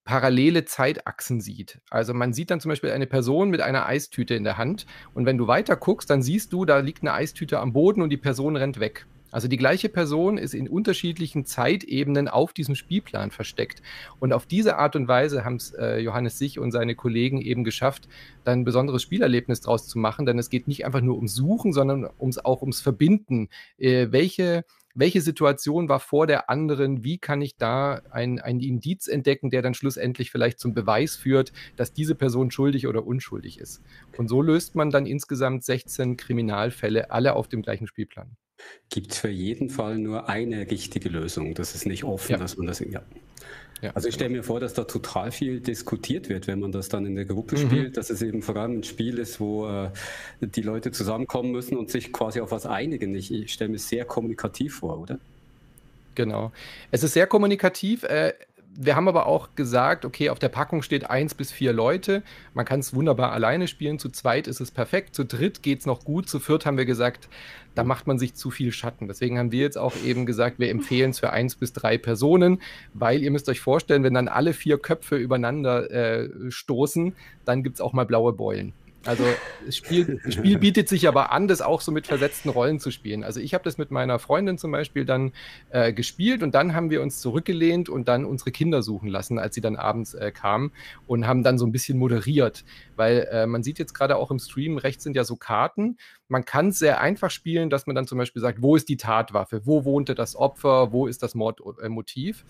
parallele 0.03 0.65
Zeitachsen 0.65 1.41
sieht. 1.41 1.79
Also 1.89 2.13
man 2.13 2.33
sieht 2.33 2.51
dann 2.51 2.59
zum 2.59 2.69
Beispiel 2.69 2.91
eine 2.91 3.07
Person 3.07 3.49
mit 3.49 3.61
einer 3.61 3.85
Eistüte 3.85 4.35
in 4.35 4.43
der 4.43 4.57
Hand 4.57 4.85
und 5.13 5.25
wenn 5.25 5.37
du 5.37 5.47
weiter 5.47 5.75
guckst, 5.75 6.09
dann 6.09 6.21
siehst 6.21 6.53
du, 6.53 6.65
da 6.65 6.79
liegt 6.79 7.01
eine 7.03 7.13
Eistüte 7.13 7.59
am 7.59 7.73
Boden 7.73 8.01
und 8.01 8.09
die 8.09 8.17
Person 8.17 8.55
rennt 8.55 8.79
weg. 8.79 9.05
Also 9.31 9.47
die 9.47 9.57
gleiche 9.57 9.89
Person 9.89 10.37
ist 10.37 10.53
in 10.53 10.67
unterschiedlichen 10.67 11.45
Zeitebenen 11.45 12.27
auf 12.27 12.53
diesem 12.53 12.75
Spielplan 12.75 13.31
versteckt. 13.31 13.81
Und 14.19 14.33
auf 14.33 14.45
diese 14.45 14.77
Art 14.77 14.95
und 14.95 15.07
Weise 15.07 15.45
haben 15.45 15.55
es 15.55 15.71
äh, 15.73 15.99
Johannes 15.99 16.37
Sich 16.37 16.59
und 16.59 16.71
seine 16.71 16.95
Kollegen 16.95 17.41
eben 17.41 17.63
geschafft, 17.63 18.09
da 18.43 18.51
ein 18.51 18.65
besonderes 18.65 19.01
Spielerlebnis 19.01 19.61
draus 19.61 19.87
zu 19.87 19.97
machen. 19.97 20.25
Denn 20.25 20.37
es 20.37 20.49
geht 20.49 20.67
nicht 20.67 20.85
einfach 20.85 21.01
nur 21.01 21.15
ums 21.15 21.33
Suchen, 21.33 21.71
sondern 21.71 22.09
ums, 22.19 22.39
auch 22.39 22.61
ums 22.61 22.81
Verbinden. 22.81 23.47
Äh, 23.77 24.07
welche 24.11 24.65
welche 24.95 25.21
Situation 25.21 25.89
war 25.89 25.99
vor 25.99 26.27
der 26.27 26.49
anderen, 26.49 27.03
wie 27.03 27.17
kann 27.17 27.41
ich 27.41 27.57
da 27.57 28.01
ein, 28.11 28.39
ein 28.39 28.59
Indiz 28.59 29.07
entdecken, 29.07 29.49
der 29.49 29.61
dann 29.61 29.73
schlussendlich 29.73 30.31
vielleicht 30.31 30.59
zum 30.59 30.73
Beweis 30.73 31.15
führt, 31.15 31.51
dass 31.75 31.93
diese 31.93 32.15
Person 32.15 32.51
schuldig 32.51 32.87
oder 32.87 33.05
unschuldig 33.05 33.59
ist. 33.59 33.81
Und 34.17 34.27
so 34.27 34.41
löst 34.41 34.75
man 34.75 34.89
dann 34.89 35.05
insgesamt 35.05 35.63
16 35.63 36.17
Kriminalfälle, 36.17 37.11
alle 37.11 37.33
auf 37.35 37.47
dem 37.47 37.61
gleichen 37.61 37.87
Spielplan. 37.87 38.35
Gibt 38.89 39.11
es 39.11 39.19
für 39.19 39.29
jeden 39.29 39.69
Fall 39.69 39.97
nur 39.97 40.29
eine 40.29 40.69
richtige 40.69 41.09
Lösung? 41.09 41.53
Das 41.55 41.73
ist 41.75 41.85
nicht 41.85 42.03
offen, 42.03 42.33
ja. 42.33 42.37
dass 42.37 42.57
man 42.57 42.67
das. 42.67 42.79
Ja. 42.79 43.01
Ja, 43.81 43.91
also 43.95 44.07
ich 44.07 44.13
stelle 44.13 44.29
mir 44.29 44.43
vor, 44.43 44.59
dass 44.59 44.73
da 44.73 44.83
total 44.83 45.31
viel 45.31 45.59
diskutiert 45.59 46.29
wird, 46.29 46.47
wenn 46.47 46.59
man 46.59 46.71
das 46.71 46.87
dann 46.87 47.05
in 47.05 47.15
der 47.15 47.25
Gruppe 47.25 47.57
mhm. 47.57 47.67
spielt, 47.67 47.97
dass 47.97 48.11
es 48.11 48.21
eben 48.21 48.43
vor 48.43 48.55
allem 48.55 48.79
ein 48.79 48.83
Spiel 48.83 49.17
ist, 49.17 49.39
wo 49.39 49.67
äh, 49.67 49.89
die 50.39 50.61
Leute 50.61 50.91
zusammenkommen 50.91 51.51
müssen 51.51 51.77
und 51.77 51.89
sich 51.89 52.13
quasi 52.13 52.41
auf 52.41 52.51
was 52.51 52.67
einigen. 52.67 53.15
Ich, 53.15 53.33
ich 53.33 53.53
stelle 53.53 53.71
mir 53.71 53.79
sehr 53.79 54.05
kommunikativ 54.05 54.75
vor, 54.75 54.99
oder? 54.99 55.19
Genau. 56.13 56.51
Es 56.91 57.03
ist 57.03 57.13
sehr 57.13 57.25
kommunikativ. 57.25 58.03
Äh, 58.03 58.33
wir 58.73 58.95
haben 58.95 59.07
aber 59.07 59.25
auch 59.25 59.49
gesagt, 59.55 60.05
okay, 60.05 60.29
auf 60.29 60.39
der 60.39 60.49
Packung 60.49 60.81
steht 60.81 61.09
eins 61.09 61.33
bis 61.33 61.51
vier 61.51 61.73
Leute. 61.73 62.23
Man 62.53 62.65
kann 62.65 62.79
es 62.79 62.93
wunderbar 62.93 63.31
alleine 63.31 63.67
spielen. 63.67 63.99
Zu 63.99 64.09
zweit 64.09 64.47
ist 64.47 64.61
es 64.61 64.71
perfekt. 64.71 65.13
Zu 65.13 65.25
dritt 65.25 65.61
geht 65.61 65.79
es 65.81 65.85
noch 65.85 66.03
gut. 66.05 66.29
Zu 66.29 66.39
viert 66.39 66.65
haben 66.65 66.77
wir 66.77 66.85
gesagt, 66.85 67.27
da 67.75 67.83
macht 67.83 68.07
man 68.07 68.17
sich 68.17 68.33
zu 68.33 68.49
viel 68.49 68.71
Schatten. 68.71 69.07
Deswegen 69.07 69.37
haben 69.37 69.51
wir 69.51 69.61
jetzt 69.61 69.77
auch 69.77 69.93
eben 70.05 70.25
gesagt, 70.25 70.59
wir 70.59 70.69
empfehlen 70.69 71.11
es 71.11 71.19
für 71.19 71.31
eins 71.31 71.55
bis 71.55 71.73
drei 71.73 71.97
Personen, 71.97 72.61
weil 72.93 73.21
ihr 73.21 73.31
müsst 73.31 73.49
euch 73.49 73.59
vorstellen, 73.59 74.03
wenn 74.03 74.13
dann 74.13 74.27
alle 74.27 74.53
vier 74.53 74.77
Köpfe 74.77 75.17
übereinander 75.17 75.91
äh, 75.91 76.29
stoßen, 76.49 77.13
dann 77.45 77.63
gibt 77.63 77.75
es 77.75 77.81
auch 77.81 77.93
mal 77.93 78.05
blaue 78.05 78.33
Beulen. 78.33 78.73
Also 79.03 79.23
das 79.65 79.75
Spiel, 79.75 80.19
das 80.23 80.35
Spiel 80.35 80.59
bietet 80.59 80.87
sich 80.87 81.07
aber 81.07 81.31
an, 81.31 81.47
das 81.47 81.61
auch 81.61 81.81
so 81.81 81.91
mit 81.91 82.05
versetzten 82.05 82.49
Rollen 82.49 82.79
zu 82.79 82.91
spielen. 82.91 83.23
Also 83.23 83.39
ich 83.39 83.55
habe 83.55 83.63
das 83.63 83.79
mit 83.79 83.89
meiner 83.89 84.19
Freundin 84.19 84.59
zum 84.59 84.71
Beispiel 84.71 85.05
dann 85.05 85.31
äh, 85.71 85.91
gespielt 85.91 86.43
und 86.43 86.53
dann 86.53 86.75
haben 86.75 86.91
wir 86.91 87.01
uns 87.01 87.19
zurückgelehnt 87.19 87.89
und 87.89 88.07
dann 88.07 88.25
unsere 88.25 88.51
Kinder 88.51 88.83
suchen 88.83 89.09
lassen, 89.09 89.39
als 89.39 89.55
sie 89.55 89.61
dann 89.61 89.75
abends 89.75 90.13
äh, 90.13 90.31
kamen 90.31 90.71
und 91.07 91.25
haben 91.25 91.43
dann 91.43 91.57
so 91.57 91.65
ein 91.65 91.71
bisschen 91.71 91.97
moderiert. 91.97 92.63
Weil 92.95 93.27
äh, 93.31 93.47
man 93.47 93.63
sieht 93.63 93.79
jetzt 93.79 93.95
gerade 93.95 94.17
auch 94.17 94.29
im 94.29 94.37
Stream, 94.37 94.77
rechts 94.77 95.03
sind 95.03 95.15
ja 95.15 95.23
so 95.23 95.35
Karten. 95.35 95.97
Man 96.27 96.45
kann 96.45 96.67
es 96.67 96.77
sehr 96.77 97.01
einfach 97.01 97.31
spielen, 97.31 97.71
dass 97.71 97.87
man 97.87 97.95
dann 97.95 98.05
zum 98.05 98.19
Beispiel 98.19 98.41
sagt, 98.41 98.61
wo 98.61 98.75
ist 98.75 98.87
die 98.87 98.97
Tatwaffe, 98.97 99.65
wo 99.65 99.83
wohnte 99.83 100.13
das 100.13 100.35
Opfer, 100.35 100.91
wo 100.91 101.07
ist 101.07 101.23
das 101.23 101.33
Mordmotiv. 101.33 102.45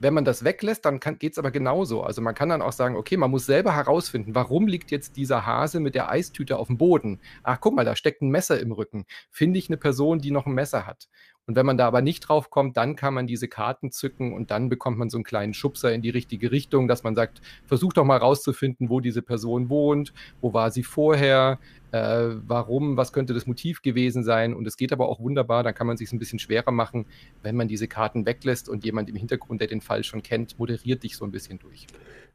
Wenn 0.00 0.14
man 0.14 0.24
das 0.24 0.44
weglässt, 0.44 0.84
dann 0.84 1.00
geht 1.00 1.32
es 1.32 1.38
aber 1.38 1.50
genauso. 1.50 2.02
Also 2.02 2.22
man 2.22 2.34
kann 2.34 2.48
dann 2.48 2.62
auch 2.62 2.72
sagen, 2.72 2.96
okay, 2.96 3.16
man 3.16 3.30
muss 3.30 3.46
selber 3.46 3.74
herausfinden, 3.74 4.34
warum 4.34 4.66
liegt 4.66 4.90
jetzt 4.90 5.16
dieser 5.16 5.46
Hase 5.46 5.80
mit 5.80 5.94
der 5.94 6.10
Eistüte 6.10 6.56
auf 6.56 6.68
dem 6.68 6.78
Boden? 6.78 7.20
Ach, 7.42 7.58
guck 7.60 7.74
mal, 7.74 7.84
da 7.84 7.96
steckt 7.96 8.22
ein 8.22 8.30
Messer 8.30 8.60
im 8.60 8.72
Rücken. 8.72 9.06
Finde 9.30 9.58
ich 9.58 9.68
eine 9.68 9.76
Person, 9.76 10.20
die 10.20 10.30
noch 10.30 10.46
ein 10.46 10.54
Messer 10.54 10.86
hat? 10.86 11.08
Und 11.48 11.56
wenn 11.56 11.64
man 11.64 11.78
da 11.78 11.86
aber 11.86 12.02
nicht 12.02 12.28
drauf 12.28 12.50
kommt, 12.50 12.76
dann 12.76 12.94
kann 12.94 13.14
man 13.14 13.26
diese 13.26 13.48
Karten 13.48 13.90
zücken 13.90 14.34
und 14.34 14.50
dann 14.50 14.68
bekommt 14.68 14.98
man 14.98 15.08
so 15.08 15.16
einen 15.16 15.24
kleinen 15.24 15.54
Schubser 15.54 15.94
in 15.94 16.02
die 16.02 16.10
richtige 16.10 16.52
Richtung, 16.52 16.88
dass 16.88 17.04
man 17.04 17.14
sagt, 17.14 17.40
versuch 17.64 17.94
doch 17.94 18.04
mal 18.04 18.18
rauszufinden, 18.18 18.90
wo 18.90 19.00
diese 19.00 19.22
Person 19.22 19.70
wohnt, 19.70 20.12
wo 20.42 20.52
war 20.52 20.70
sie 20.70 20.82
vorher, 20.82 21.58
äh, 21.92 22.30
warum, 22.46 22.96
was 22.96 23.12
könnte 23.12 23.34
das 23.34 23.46
Motiv 23.46 23.82
gewesen 23.82 24.22
sein. 24.24 24.54
Und 24.54 24.66
es 24.66 24.76
geht 24.76 24.92
aber 24.92 25.08
auch 25.08 25.20
wunderbar, 25.20 25.62
dann 25.62 25.74
kann 25.74 25.86
man 25.86 25.96
sich 25.96 26.12
ein 26.12 26.18
bisschen 26.18 26.38
schwerer 26.38 26.70
machen, 26.70 27.06
wenn 27.42 27.56
man 27.56 27.68
diese 27.68 27.88
Karten 27.88 28.26
weglässt 28.26 28.68
und 28.68 28.84
jemand 28.84 29.08
im 29.08 29.16
Hintergrund, 29.16 29.60
der 29.60 29.68
den 29.68 29.80
Fall 29.80 30.04
schon 30.04 30.22
kennt, 30.22 30.58
moderiert 30.58 31.02
dich 31.02 31.16
so 31.16 31.24
ein 31.24 31.30
bisschen 31.30 31.58
durch. 31.58 31.86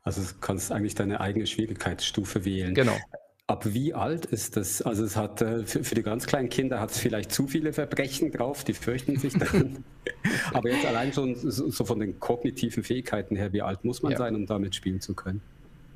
Also 0.01 0.21
du 0.21 0.27
kannst 0.41 0.71
eigentlich 0.71 0.95
deine 0.95 1.21
eigene 1.21 1.47
Schwierigkeitsstufe 1.47 2.45
wählen. 2.45 2.73
Genau. 2.73 2.97
Ab 3.45 3.65
wie 3.73 3.93
alt 3.93 4.25
ist 4.25 4.55
das? 4.55 4.81
Also 4.81 5.03
es 5.03 5.17
hat 5.17 5.41
äh, 5.41 5.65
für, 5.65 5.83
für 5.83 5.95
die 5.95 6.03
ganz 6.03 6.25
kleinen 6.27 6.49
Kinder 6.49 6.79
hat 6.79 6.91
es 6.91 6.97
vielleicht 6.97 7.31
zu 7.31 7.47
viele 7.47 7.73
Verbrechen 7.73 8.31
drauf, 8.31 8.63
die 8.63 8.73
fürchten 8.73 9.17
sich 9.17 9.33
dann. 9.33 9.83
Aber 10.53 10.69
jetzt 10.69 10.85
allein 10.85 11.11
schon 11.11 11.35
so 11.35 11.83
von 11.83 11.99
den 11.99 12.19
kognitiven 12.19 12.83
Fähigkeiten 12.83 13.35
her, 13.35 13.51
wie 13.51 13.61
alt 13.61 13.83
muss 13.83 14.01
man 14.01 14.13
ja. 14.13 14.17
sein, 14.17 14.35
um 14.35 14.45
damit 14.45 14.75
spielen 14.75 15.01
zu 15.01 15.13
können? 15.13 15.41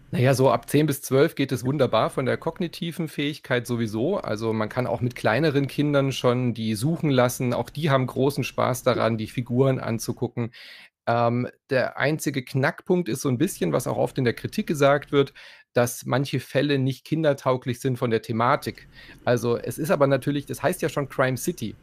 Naja, 0.10 0.34
so 0.34 0.50
ab 0.50 0.70
10 0.70 0.86
bis 0.86 1.02
12 1.02 1.36
geht 1.36 1.52
es 1.52 1.66
wunderbar 1.66 2.10
von 2.10 2.26
der 2.26 2.38
kognitiven 2.38 3.10
Fähigkeit 3.10 3.68
sowieso. 3.68 4.18
Also 4.18 4.54
man 4.54 4.70
kann 4.70 4.88
auch 4.88 5.02
mit 5.02 5.16
kleineren 5.16 5.68
Kindern 5.68 6.14
schon 6.14 6.54
die 6.54 6.76
suchen 6.76 7.10
lassen. 7.10 7.54
Auch 7.54 7.70
die 7.70 7.90
haben 7.90 8.08
großen 8.08 8.46
Spaß 8.46 8.84
daran, 8.84 9.18
die 9.18 9.28
Figuren 9.28 9.80
anzugucken. 9.80 10.52
Ähm, 11.08 11.50
der 11.70 11.98
einzige 11.98 12.44
Knackpunkt 12.44 13.10
ist 13.10 13.22
so 13.22 13.28
ein 13.28 13.38
bisschen, 13.38 13.74
was 13.74 13.86
auch 13.86 13.98
oft 13.98 14.18
in 14.18 14.24
der 14.24 14.34
Kritik 14.34 14.68
gesagt 14.68 15.12
wird, 15.12 15.34
dass 15.74 16.06
manche 16.06 16.40
Fälle 16.40 16.80
nicht 16.80 17.06
kindertauglich 17.06 17.82
sind 17.82 17.98
von 17.98 18.10
der 18.10 18.22
Thematik. 18.22 18.88
Also 19.26 19.58
es 19.58 19.78
ist 19.78 19.92
aber 19.92 20.08
natürlich, 20.08 20.46
das 20.46 20.64
heißt 20.64 20.82
ja 20.82 20.88
schon 20.90 21.10
Crime 21.10 21.38
City 21.38 21.76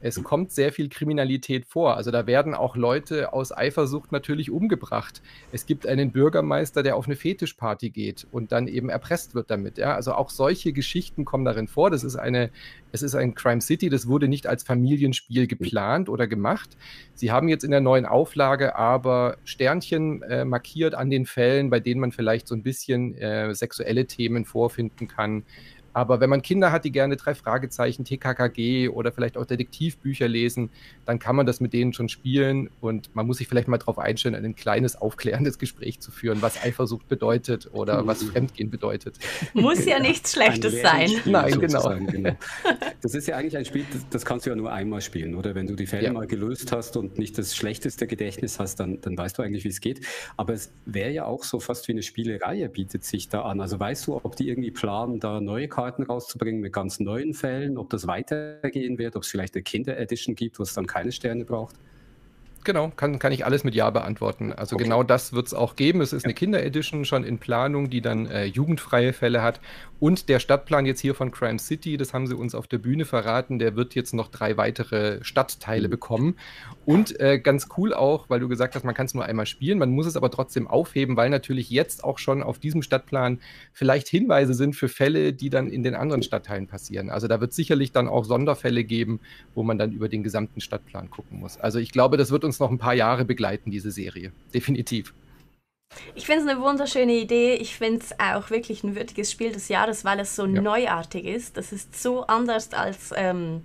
es 0.00 0.22
kommt 0.22 0.50
sehr 0.50 0.72
viel 0.72 0.88
Kriminalität 0.88 1.66
vor. 1.66 1.96
Also 1.96 2.10
da 2.10 2.26
werden 2.26 2.54
auch 2.54 2.76
Leute 2.76 3.32
aus 3.32 3.56
Eifersucht 3.56 4.12
natürlich 4.12 4.50
umgebracht. 4.50 5.20
Es 5.52 5.66
gibt 5.66 5.86
einen 5.86 6.10
Bürgermeister, 6.10 6.82
der 6.82 6.96
auf 6.96 7.06
eine 7.06 7.16
Fetischparty 7.16 7.90
geht 7.90 8.26
und 8.32 8.52
dann 8.52 8.66
eben 8.66 8.88
erpresst 8.88 9.34
wird 9.34 9.50
damit. 9.50 9.78
Ja? 9.78 9.94
Also 9.94 10.14
auch 10.14 10.30
solche 10.30 10.72
Geschichten 10.72 11.24
kommen 11.24 11.44
darin 11.44 11.68
vor. 11.68 11.90
Das 11.90 12.02
ist 12.02 12.16
eine, 12.16 12.50
es 12.92 13.02
ist 13.02 13.14
ein 13.14 13.34
Crime 13.34 13.60
City, 13.60 13.90
das 13.90 14.06
wurde 14.08 14.28
nicht 14.28 14.46
als 14.46 14.62
Familienspiel 14.62 15.46
geplant 15.46 16.08
oder 16.08 16.26
gemacht. 16.26 16.76
Sie 17.14 17.30
haben 17.30 17.48
jetzt 17.48 17.64
in 17.64 17.70
der 17.70 17.80
neuen 17.80 18.06
Auflage 18.06 18.76
aber 18.76 19.36
Sternchen 19.44 20.22
äh, 20.22 20.44
markiert 20.44 20.94
an 20.94 21.10
den 21.10 21.26
Fällen, 21.26 21.68
bei 21.68 21.80
denen 21.80 22.00
man 22.00 22.12
vielleicht 22.12 22.48
so 22.48 22.54
ein 22.54 22.62
bisschen 22.62 23.14
äh, 23.18 23.54
sexuelle 23.54 24.06
Themen 24.06 24.44
vorfinden 24.44 25.08
kann. 25.08 25.44
Aber 25.92 26.20
wenn 26.20 26.30
man 26.30 26.42
Kinder 26.42 26.70
hat, 26.70 26.84
die 26.84 26.92
gerne 26.92 27.16
drei 27.16 27.34
Fragezeichen, 27.34 28.04
TKKG 28.04 28.88
oder 28.88 29.12
vielleicht 29.12 29.36
auch 29.36 29.44
Detektivbücher 29.44 30.28
lesen, 30.28 30.70
dann 31.04 31.18
kann 31.18 31.34
man 31.34 31.46
das 31.46 31.60
mit 31.60 31.72
denen 31.72 31.92
schon 31.92 32.08
spielen 32.08 32.70
und 32.80 33.14
man 33.14 33.26
muss 33.26 33.38
sich 33.38 33.48
vielleicht 33.48 33.68
mal 33.68 33.78
darauf 33.78 33.98
einstellen, 33.98 34.44
ein 34.44 34.54
kleines 34.54 34.96
aufklärendes 34.96 35.58
Gespräch 35.58 36.00
zu 36.00 36.10
führen, 36.10 36.42
was 36.42 36.62
Eifersucht 36.62 37.08
bedeutet 37.08 37.70
oder 37.72 38.06
was 38.06 38.22
Fremdgehen 38.22 38.70
bedeutet. 38.70 39.18
Muss 39.54 39.84
ja 39.84 39.98
nichts 39.98 40.32
Schlechtes 40.32 40.80
sein. 40.80 41.10
Nein, 41.24 41.58
genau. 41.58 41.88
genau. 42.06 42.36
Das 43.02 43.14
ist 43.14 43.26
ja 43.26 43.36
eigentlich 43.36 43.56
ein 43.56 43.64
Spiel, 43.64 43.84
das, 43.90 44.06
das, 44.10 44.24
kannst 44.24 44.44
du 44.46 44.50
ja 44.50 44.56
nur 44.56 44.70
einmal 44.70 45.00
spielen, 45.00 45.34
oder? 45.34 45.54
Wenn 45.54 45.66
du 45.66 45.74
die 45.74 45.86
Fälle 45.86 46.04
ja. 46.04 46.12
mal 46.12 46.26
gelöst 46.26 46.70
hast 46.70 46.96
und 46.96 47.18
nicht 47.18 47.38
das 47.38 47.56
schlechteste 47.56 48.06
Gedächtnis 48.06 48.58
hast, 48.58 48.78
dann, 48.78 49.00
dann 49.00 49.16
weißt 49.16 49.38
du 49.38 49.42
eigentlich, 49.42 49.64
wie 49.64 49.68
es 49.68 49.80
geht. 49.80 50.06
Aber 50.36 50.52
es 50.52 50.70
wäre 50.84 51.10
ja 51.10 51.24
auch 51.24 51.44
so 51.44 51.60
fast 51.60 51.88
wie 51.88 51.92
eine 51.92 52.02
Spielereihe, 52.02 52.68
bietet 52.68 53.04
sich 53.04 53.28
da 53.28 53.42
an. 53.42 53.60
Also 53.60 53.80
weißt 53.80 54.06
du, 54.06 54.16
ob 54.22 54.36
die 54.36 54.48
irgendwie 54.48 54.70
planen, 54.70 55.18
da 55.18 55.40
neue 55.40 55.68
Karten 55.68 55.79
Karten 55.80 56.02
rauszubringen 56.02 56.60
mit 56.60 56.74
ganz 56.74 57.00
neuen 57.00 57.32
Fällen, 57.32 57.78
ob 57.78 57.88
das 57.88 58.06
weitergehen 58.06 58.98
wird, 58.98 59.16
ob 59.16 59.22
es 59.22 59.30
vielleicht 59.30 59.54
eine 59.54 59.62
Kinder-Edition 59.62 60.34
gibt, 60.34 60.58
wo 60.58 60.62
es 60.62 60.74
dann 60.74 60.86
keine 60.86 61.10
Sterne 61.10 61.46
braucht. 61.46 61.74
Genau, 62.64 62.92
kann, 62.94 63.18
kann 63.18 63.32
ich 63.32 63.46
alles 63.46 63.64
mit 63.64 63.74
Ja 63.74 63.88
beantworten. 63.88 64.52
Also 64.52 64.76
okay. 64.76 64.84
genau 64.84 65.02
das 65.02 65.32
wird 65.32 65.46
es 65.46 65.54
auch 65.54 65.76
geben. 65.76 66.02
Es 66.02 66.12
ist 66.12 66.24
ja. 66.24 66.26
eine 66.26 66.34
Kinder-Edition 66.34 67.06
schon 67.06 67.24
in 67.24 67.38
Planung, 67.38 67.88
die 67.88 68.02
dann 68.02 68.26
äh, 68.26 68.44
jugendfreie 68.44 69.14
Fälle 69.14 69.40
hat. 69.40 69.60
Und 70.00 70.30
der 70.30 70.38
Stadtplan 70.38 70.86
jetzt 70.86 71.00
hier 71.00 71.14
von 71.14 71.30
Crime 71.30 71.58
City, 71.58 71.98
das 71.98 72.14
haben 72.14 72.26
sie 72.26 72.34
uns 72.34 72.54
auf 72.54 72.66
der 72.66 72.78
Bühne 72.78 73.04
verraten, 73.04 73.58
der 73.58 73.76
wird 73.76 73.94
jetzt 73.94 74.14
noch 74.14 74.28
drei 74.28 74.56
weitere 74.56 75.22
Stadtteile 75.22 75.88
mhm. 75.88 75.90
bekommen. 75.90 76.36
Und 76.86 77.20
äh, 77.20 77.38
ganz 77.38 77.68
cool 77.76 77.92
auch, 77.92 78.30
weil 78.30 78.40
du 78.40 78.48
gesagt 78.48 78.74
hast, 78.74 78.84
man 78.84 78.94
kann 78.94 79.06
es 79.06 79.14
nur 79.14 79.26
einmal 79.26 79.44
spielen, 79.44 79.78
man 79.78 79.90
muss 79.90 80.06
es 80.06 80.16
aber 80.16 80.30
trotzdem 80.30 80.66
aufheben, 80.66 81.16
weil 81.16 81.28
natürlich 81.28 81.68
jetzt 81.68 82.02
auch 82.02 82.18
schon 82.18 82.42
auf 82.42 82.58
diesem 82.58 82.80
Stadtplan 82.82 83.40
vielleicht 83.74 84.08
Hinweise 84.08 84.54
sind 84.54 84.74
für 84.74 84.88
Fälle, 84.88 85.34
die 85.34 85.50
dann 85.50 85.68
in 85.68 85.82
den 85.82 85.94
anderen 85.94 86.22
Stadtteilen 86.22 86.66
passieren. 86.66 87.10
Also 87.10 87.28
da 87.28 87.40
wird 87.42 87.52
sicherlich 87.52 87.92
dann 87.92 88.08
auch 88.08 88.24
Sonderfälle 88.24 88.84
geben, 88.84 89.20
wo 89.54 89.62
man 89.62 89.76
dann 89.76 89.92
über 89.92 90.08
den 90.08 90.22
gesamten 90.22 90.62
Stadtplan 90.62 91.10
gucken 91.10 91.40
muss. 91.40 91.58
Also 91.58 91.78
ich 91.78 91.92
glaube, 91.92 92.16
das 92.16 92.30
wird 92.30 92.44
uns 92.44 92.58
noch 92.58 92.70
ein 92.70 92.78
paar 92.78 92.94
Jahre 92.94 93.26
begleiten, 93.26 93.70
diese 93.70 93.90
Serie. 93.90 94.32
Definitiv. 94.54 95.12
Ich 96.14 96.26
finde 96.26 96.44
es 96.44 96.48
eine 96.48 96.60
wunderschöne 96.60 97.14
Idee. 97.14 97.54
Ich 97.54 97.76
finde 97.76 98.00
es 98.00 98.18
auch 98.20 98.50
wirklich 98.50 98.84
ein 98.84 98.94
würdiges 98.94 99.30
Spiel 99.30 99.52
des 99.52 99.68
Jahres, 99.68 100.04
weil 100.04 100.20
es 100.20 100.36
so 100.36 100.46
ja. 100.46 100.60
neuartig 100.60 101.24
ist. 101.24 101.56
Das 101.56 101.72
ist 101.72 102.00
so 102.00 102.26
anders 102.26 102.72
als 102.72 103.12
ähm, 103.16 103.64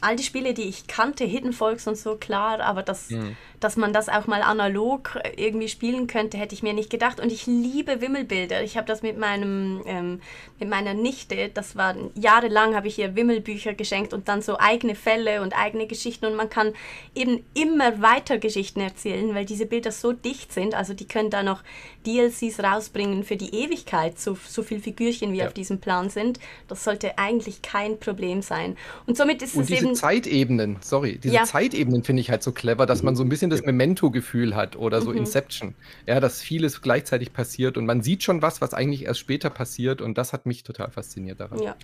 all 0.00 0.16
die 0.16 0.22
Spiele, 0.22 0.54
die 0.54 0.62
ich 0.62 0.86
kannte, 0.86 1.24
Hidden 1.24 1.52
Folks 1.52 1.86
und 1.86 1.96
so, 1.96 2.16
klar, 2.16 2.60
aber 2.60 2.82
das, 2.82 3.10
mhm. 3.10 3.36
Dass 3.60 3.76
man 3.76 3.92
das 3.92 4.08
auch 4.08 4.26
mal 4.26 4.42
analog 4.42 5.18
irgendwie 5.36 5.68
spielen 5.68 6.06
könnte, 6.06 6.38
hätte 6.38 6.54
ich 6.54 6.62
mir 6.62 6.72
nicht 6.72 6.90
gedacht. 6.90 7.20
Und 7.20 7.30
ich 7.30 7.46
liebe 7.46 8.00
Wimmelbilder. 8.00 8.62
Ich 8.62 8.76
habe 8.76 8.86
das 8.86 9.02
mit 9.02 9.18
meinem, 9.18 9.82
ähm, 9.86 10.20
mit 10.58 10.68
meiner 10.68 10.94
Nichte, 10.94 11.50
das 11.52 11.76
war 11.76 11.94
jahrelang, 12.14 12.74
habe 12.74 12.88
ich 12.88 12.98
ihr 12.98 13.14
Wimmelbücher 13.14 13.74
geschenkt 13.74 14.14
und 14.14 14.28
dann 14.28 14.40
so 14.40 14.58
eigene 14.58 14.94
Fälle 14.94 15.42
und 15.42 15.52
eigene 15.52 15.86
Geschichten 15.86 16.26
und 16.26 16.36
man 16.36 16.48
kann 16.48 16.72
eben 17.14 17.44
immer 17.54 18.00
weiter 18.00 18.38
Geschichten 18.38 18.80
erzählen, 18.80 19.34
weil 19.34 19.44
diese 19.44 19.66
Bilder 19.66 19.92
so 19.92 20.12
dicht 20.12 20.52
sind. 20.52 20.74
Also 20.74 20.94
die 20.94 21.06
können 21.06 21.30
da 21.30 21.42
noch 21.42 21.62
DLCs 22.06 22.60
rausbringen 22.60 23.24
für 23.24 23.36
die 23.36 23.54
Ewigkeit, 23.54 24.18
so, 24.18 24.36
so 24.46 24.62
viele 24.62 24.80
Figürchen 24.80 25.32
wie 25.32 25.38
ja. 25.38 25.46
auf 25.46 25.52
diesem 25.52 25.80
Plan 25.80 26.08
sind. 26.08 26.40
Das 26.68 26.84
sollte 26.84 27.18
eigentlich 27.18 27.60
kein 27.62 27.98
Problem 27.98 28.40
sein. 28.42 28.76
Und 29.06 29.16
somit 29.16 29.42
ist 29.42 29.54
und 29.54 29.64
es 29.64 29.70
eben 29.70 29.94
Zeitebenen, 29.94 30.78
sorry, 30.80 31.18
diese 31.18 31.34
ja. 31.34 31.44
Zeitebenen 31.44 32.02
finde 32.04 32.22
ich 32.22 32.30
halt 32.30 32.42
so 32.42 32.52
clever, 32.52 32.86
dass 32.86 33.02
man 33.02 33.16
so 33.16 33.22
ein 33.22 33.28
bisschen 33.28 33.49
das 33.50 33.62
Memento-Gefühl 33.62 34.56
hat 34.56 34.76
oder 34.76 35.00
so 35.02 35.10
mhm. 35.10 35.18
Inception. 35.18 35.74
Ja, 36.06 36.20
dass 36.20 36.42
vieles 36.42 36.80
gleichzeitig 36.80 37.32
passiert 37.32 37.76
und 37.76 37.86
man 37.86 38.02
sieht 38.02 38.22
schon 38.22 38.42
was, 38.42 38.60
was 38.60 38.74
eigentlich 38.74 39.04
erst 39.04 39.20
später 39.20 39.50
passiert 39.50 40.00
und 40.00 40.16
das 40.16 40.32
hat 40.32 40.46
mich 40.46 40.62
total 40.62 40.90
fasziniert 40.90 41.40
daran. 41.40 41.62
Ja. 41.62 41.76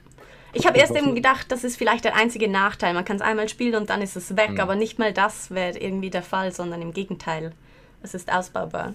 Ich 0.53 0.67
habe 0.67 0.79
erst 0.79 0.97
eben 0.97 1.15
gedacht, 1.15 1.53
das 1.53 1.65
ist 1.65 1.77
vielleicht 1.77 2.05
der 2.05 2.17
einzige 2.17 2.49
Nachteil. 2.49 2.95
Man 2.95 3.05
kann 3.05 3.17
es 3.17 3.23
einmal 3.23 3.49
spielen 3.49 3.75
und 3.75 3.91
dann 3.91 4.01
ist 4.01 4.17
es 4.17 4.37
weg, 4.37 4.53
mhm. 4.53 4.61
aber 4.61 4.75
nicht 4.75 4.99
mal 4.99 5.13
das 5.13 5.51
wäre 5.51 5.79
irgendwie 5.79 6.11
der 6.11 6.23
Fall, 6.23 6.53
sondern 6.53 6.81
im 6.81 6.93
Gegenteil. 6.93 7.53
Es 8.03 8.15
ist 8.15 8.33
ausbaubar. 8.33 8.95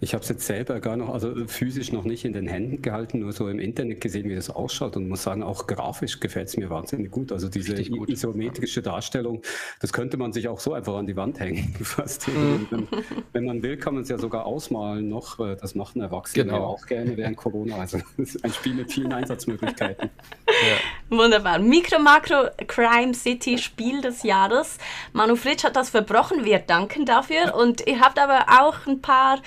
Ich 0.00 0.14
habe 0.14 0.22
es 0.22 0.28
jetzt 0.28 0.46
selber 0.46 0.80
gar 0.80 0.96
noch, 0.96 1.12
also 1.12 1.34
physisch 1.46 1.92
noch 1.92 2.04
nicht 2.04 2.24
in 2.24 2.32
den 2.32 2.46
Händen 2.46 2.82
gehalten, 2.82 3.20
nur 3.20 3.32
so 3.32 3.48
im 3.48 3.58
Internet 3.58 4.00
gesehen, 4.00 4.28
wie 4.28 4.34
das 4.34 4.50
ausschaut 4.50 4.96
und 4.96 5.08
muss 5.08 5.22
sagen, 5.22 5.42
auch 5.42 5.66
grafisch 5.66 6.20
gefällt 6.20 6.48
es 6.48 6.56
mir 6.56 6.70
wahnsinnig 6.70 7.10
gut. 7.10 7.32
Also 7.32 7.48
diese 7.48 7.82
gut. 7.84 8.10
isometrische 8.10 8.82
Darstellung, 8.82 9.42
das 9.80 9.92
könnte 9.92 10.16
man 10.16 10.32
sich 10.32 10.48
auch 10.48 10.60
so 10.60 10.74
einfach 10.74 10.94
an 10.94 11.06
die 11.06 11.16
Wand 11.16 11.40
hängen. 11.40 11.74
Fast. 11.82 12.28
Mhm. 12.28 12.66
Wenn, 12.70 12.88
wenn, 13.32 13.44
man 13.44 13.62
will, 13.62 13.76
kann 13.76 13.94
man 13.94 14.02
es 14.02 14.08
ja 14.08 14.18
sogar 14.18 14.46
ausmalen 14.46 15.08
noch. 15.08 15.40
Äh, 15.40 15.56
das 15.56 15.74
machen 15.74 16.02
Erwachsene 16.02 16.44
genau. 16.44 16.64
auch 16.64 16.86
gerne 16.86 17.16
während 17.16 17.36
Corona. 17.36 17.76
Also 17.76 17.98
das 18.16 18.34
ist 18.34 18.44
ein 18.44 18.52
Spiel 18.52 18.74
mit 18.74 18.92
vielen 18.92 19.12
Einsatzmöglichkeiten. 19.12 20.10
Ja. 20.48 21.16
Wunderbar. 21.16 21.58
Micro 21.58 21.98
Macro 21.98 22.48
Crime 22.66 23.14
City 23.14 23.58
Spiel 23.58 24.00
des 24.00 24.22
Jahres. 24.22 24.78
Manu 25.12 25.36
Fritsch 25.36 25.64
hat 25.64 25.76
das 25.76 25.90
verbrochen. 25.90 26.44
Wir 26.44 26.58
danken 26.58 27.06
dafür. 27.06 27.54
Und 27.54 27.86
ihr 27.86 28.00
habt 28.00 28.18
aber 28.18 28.46
auch 28.60 28.86
ein 28.86 29.00
paar 29.00 29.40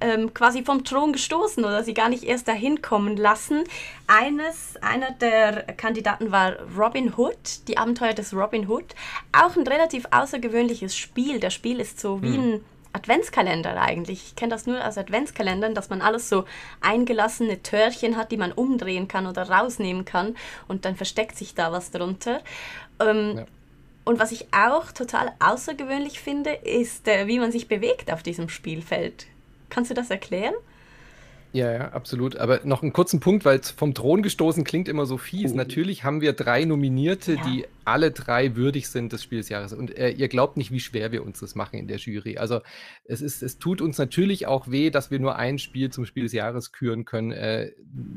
ähm, 0.00 0.34
quasi 0.34 0.64
vom 0.64 0.84
Thron 0.84 1.12
gestoßen 1.12 1.64
oder 1.64 1.82
sie 1.82 1.94
gar 1.94 2.08
nicht 2.08 2.24
erst 2.24 2.48
dahin 2.48 2.82
kommen 2.82 3.16
lassen. 3.16 3.64
Eines, 4.06 4.76
einer 4.82 5.10
der 5.12 5.62
Kandidaten 5.76 6.30
war 6.30 6.56
Robin 6.76 7.12
Hood, 7.16 7.68
die 7.68 7.78
Abenteuer 7.78 8.14
des 8.14 8.34
Robin 8.34 8.68
Hood. 8.68 8.94
Auch 9.32 9.56
ein 9.56 9.66
relativ 9.66 10.06
außergewöhnliches 10.10 10.96
Spiel. 10.96 11.40
Das 11.40 11.54
Spiel 11.54 11.80
ist 11.80 12.00
so 12.00 12.22
wie 12.22 12.34
hm. 12.34 12.40
ein 12.40 12.64
Adventskalender 12.94 13.80
eigentlich. 13.80 14.24
Ich 14.24 14.36
kenne 14.36 14.50
das 14.50 14.66
nur 14.66 14.82
als 14.82 14.96
Adventskalendern, 14.96 15.74
dass 15.74 15.90
man 15.90 16.00
alles 16.00 16.28
so 16.28 16.44
eingelassene 16.80 17.62
Törchen 17.62 18.16
hat, 18.16 18.30
die 18.30 18.36
man 18.36 18.52
umdrehen 18.52 19.08
kann 19.08 19.26
oder 19.26 19.50
rausnehmen 19.50 20.04
kann 20.04 20.36
und 20.68 20.84
dann 20.84 20.96
versteckt 20.96 21.36
sich 21.36 21.54
da 21.54 21.72
was 21.72 21.90
drunter. 21.90 22.40
Ähm, 23.00 23.38
ja. 23.38 23.44
Und 24.04 24.18
was 24.18 24.32
ich 24.32 24.46
auch 24.52 24.92
total 24.92 25.32
außergewöhnlich 25.40 26.20
finde, 26.20 26.50
ist, 26.50 27.08
äh, 27.08 27.26
wie 27.26 27.38
man 27.38 27.50
sich 27.50 27.68
bewegt 27.68 28.12
auf 28.12 28.22
diesem 28.22 28.48
Spielfeld. 28.48 29.26
Kannst 29.74 29.90
du 29.90 29.94
das 29.94 30.08
erklären? 30.08 30.54
Ja, 31.54 31.72
ja, 31.72 31.92
absolut. 31.92 32.36
Aber 32.36 32.60
noch 32.64 32.82
einen 32.82 32.92
kurzen 32.92 33.20
Punkt, 33.20 33.44
weil 33.44 33.60
vom 33.62 33.94
Thron 33.94 34.22
gestoßen 34.22 34.64
klingt 34.64 34.88
immer 34.88 35.06
so 35.06 35.18
fies. 35.18 35.52
Oh. 35.52 35.56
Natürlich 35.56 36.02
haben 36.02 36.20
wir 36.20 36.32
drei 36.32 36.64
Nominierte, 36.64 37.34
ja. 37.34 37.44
die 37.44 37.64
alle 37.84 38.10
drei 38.10 38.56
würdig 38.56 38.88
sind 38.88 39.12
des 39.12 39.22
Spiel 39.22 39.38
des 39.38 39.50
Jahres. 39.50 39.72
Und 39.72 39.96
äh, 39.96 40.10
ihr 40.10 40.26
glaubt 40.26 40.56
nicht, 40.56 40.72
wie 40.72 40.80
schwer 40.80 41.12
wir 41.12 41.24
uns 41.24 41.38
das 41.38 41.54
machen 41.54 41.78
in 41.78 41.86
der 41.86 41.98
Jury. 41.98 42.38
Also 42.38 42.60
es, 43.04 43.20
ist, 43.20 43.42
es 43.42 43.58
tut 43.58 43.80
uns 43.80 43.98
natürlich 43.98 44.48
auch 44.48 44.68
weh, 44.68 44.90
dass 44.90 45.12
wir 45.12 45.20
nur 45.20 45.36
ein 45.36 45.58
Spiel 45.58 45.90
zum 45.90 46.06
Spiel 46.06 46.24
des 46.24 46.32
Jahres 46.32 46.72
küren 46.72 47.04
können. 47.04 47.30
Äh, 47.30 47.70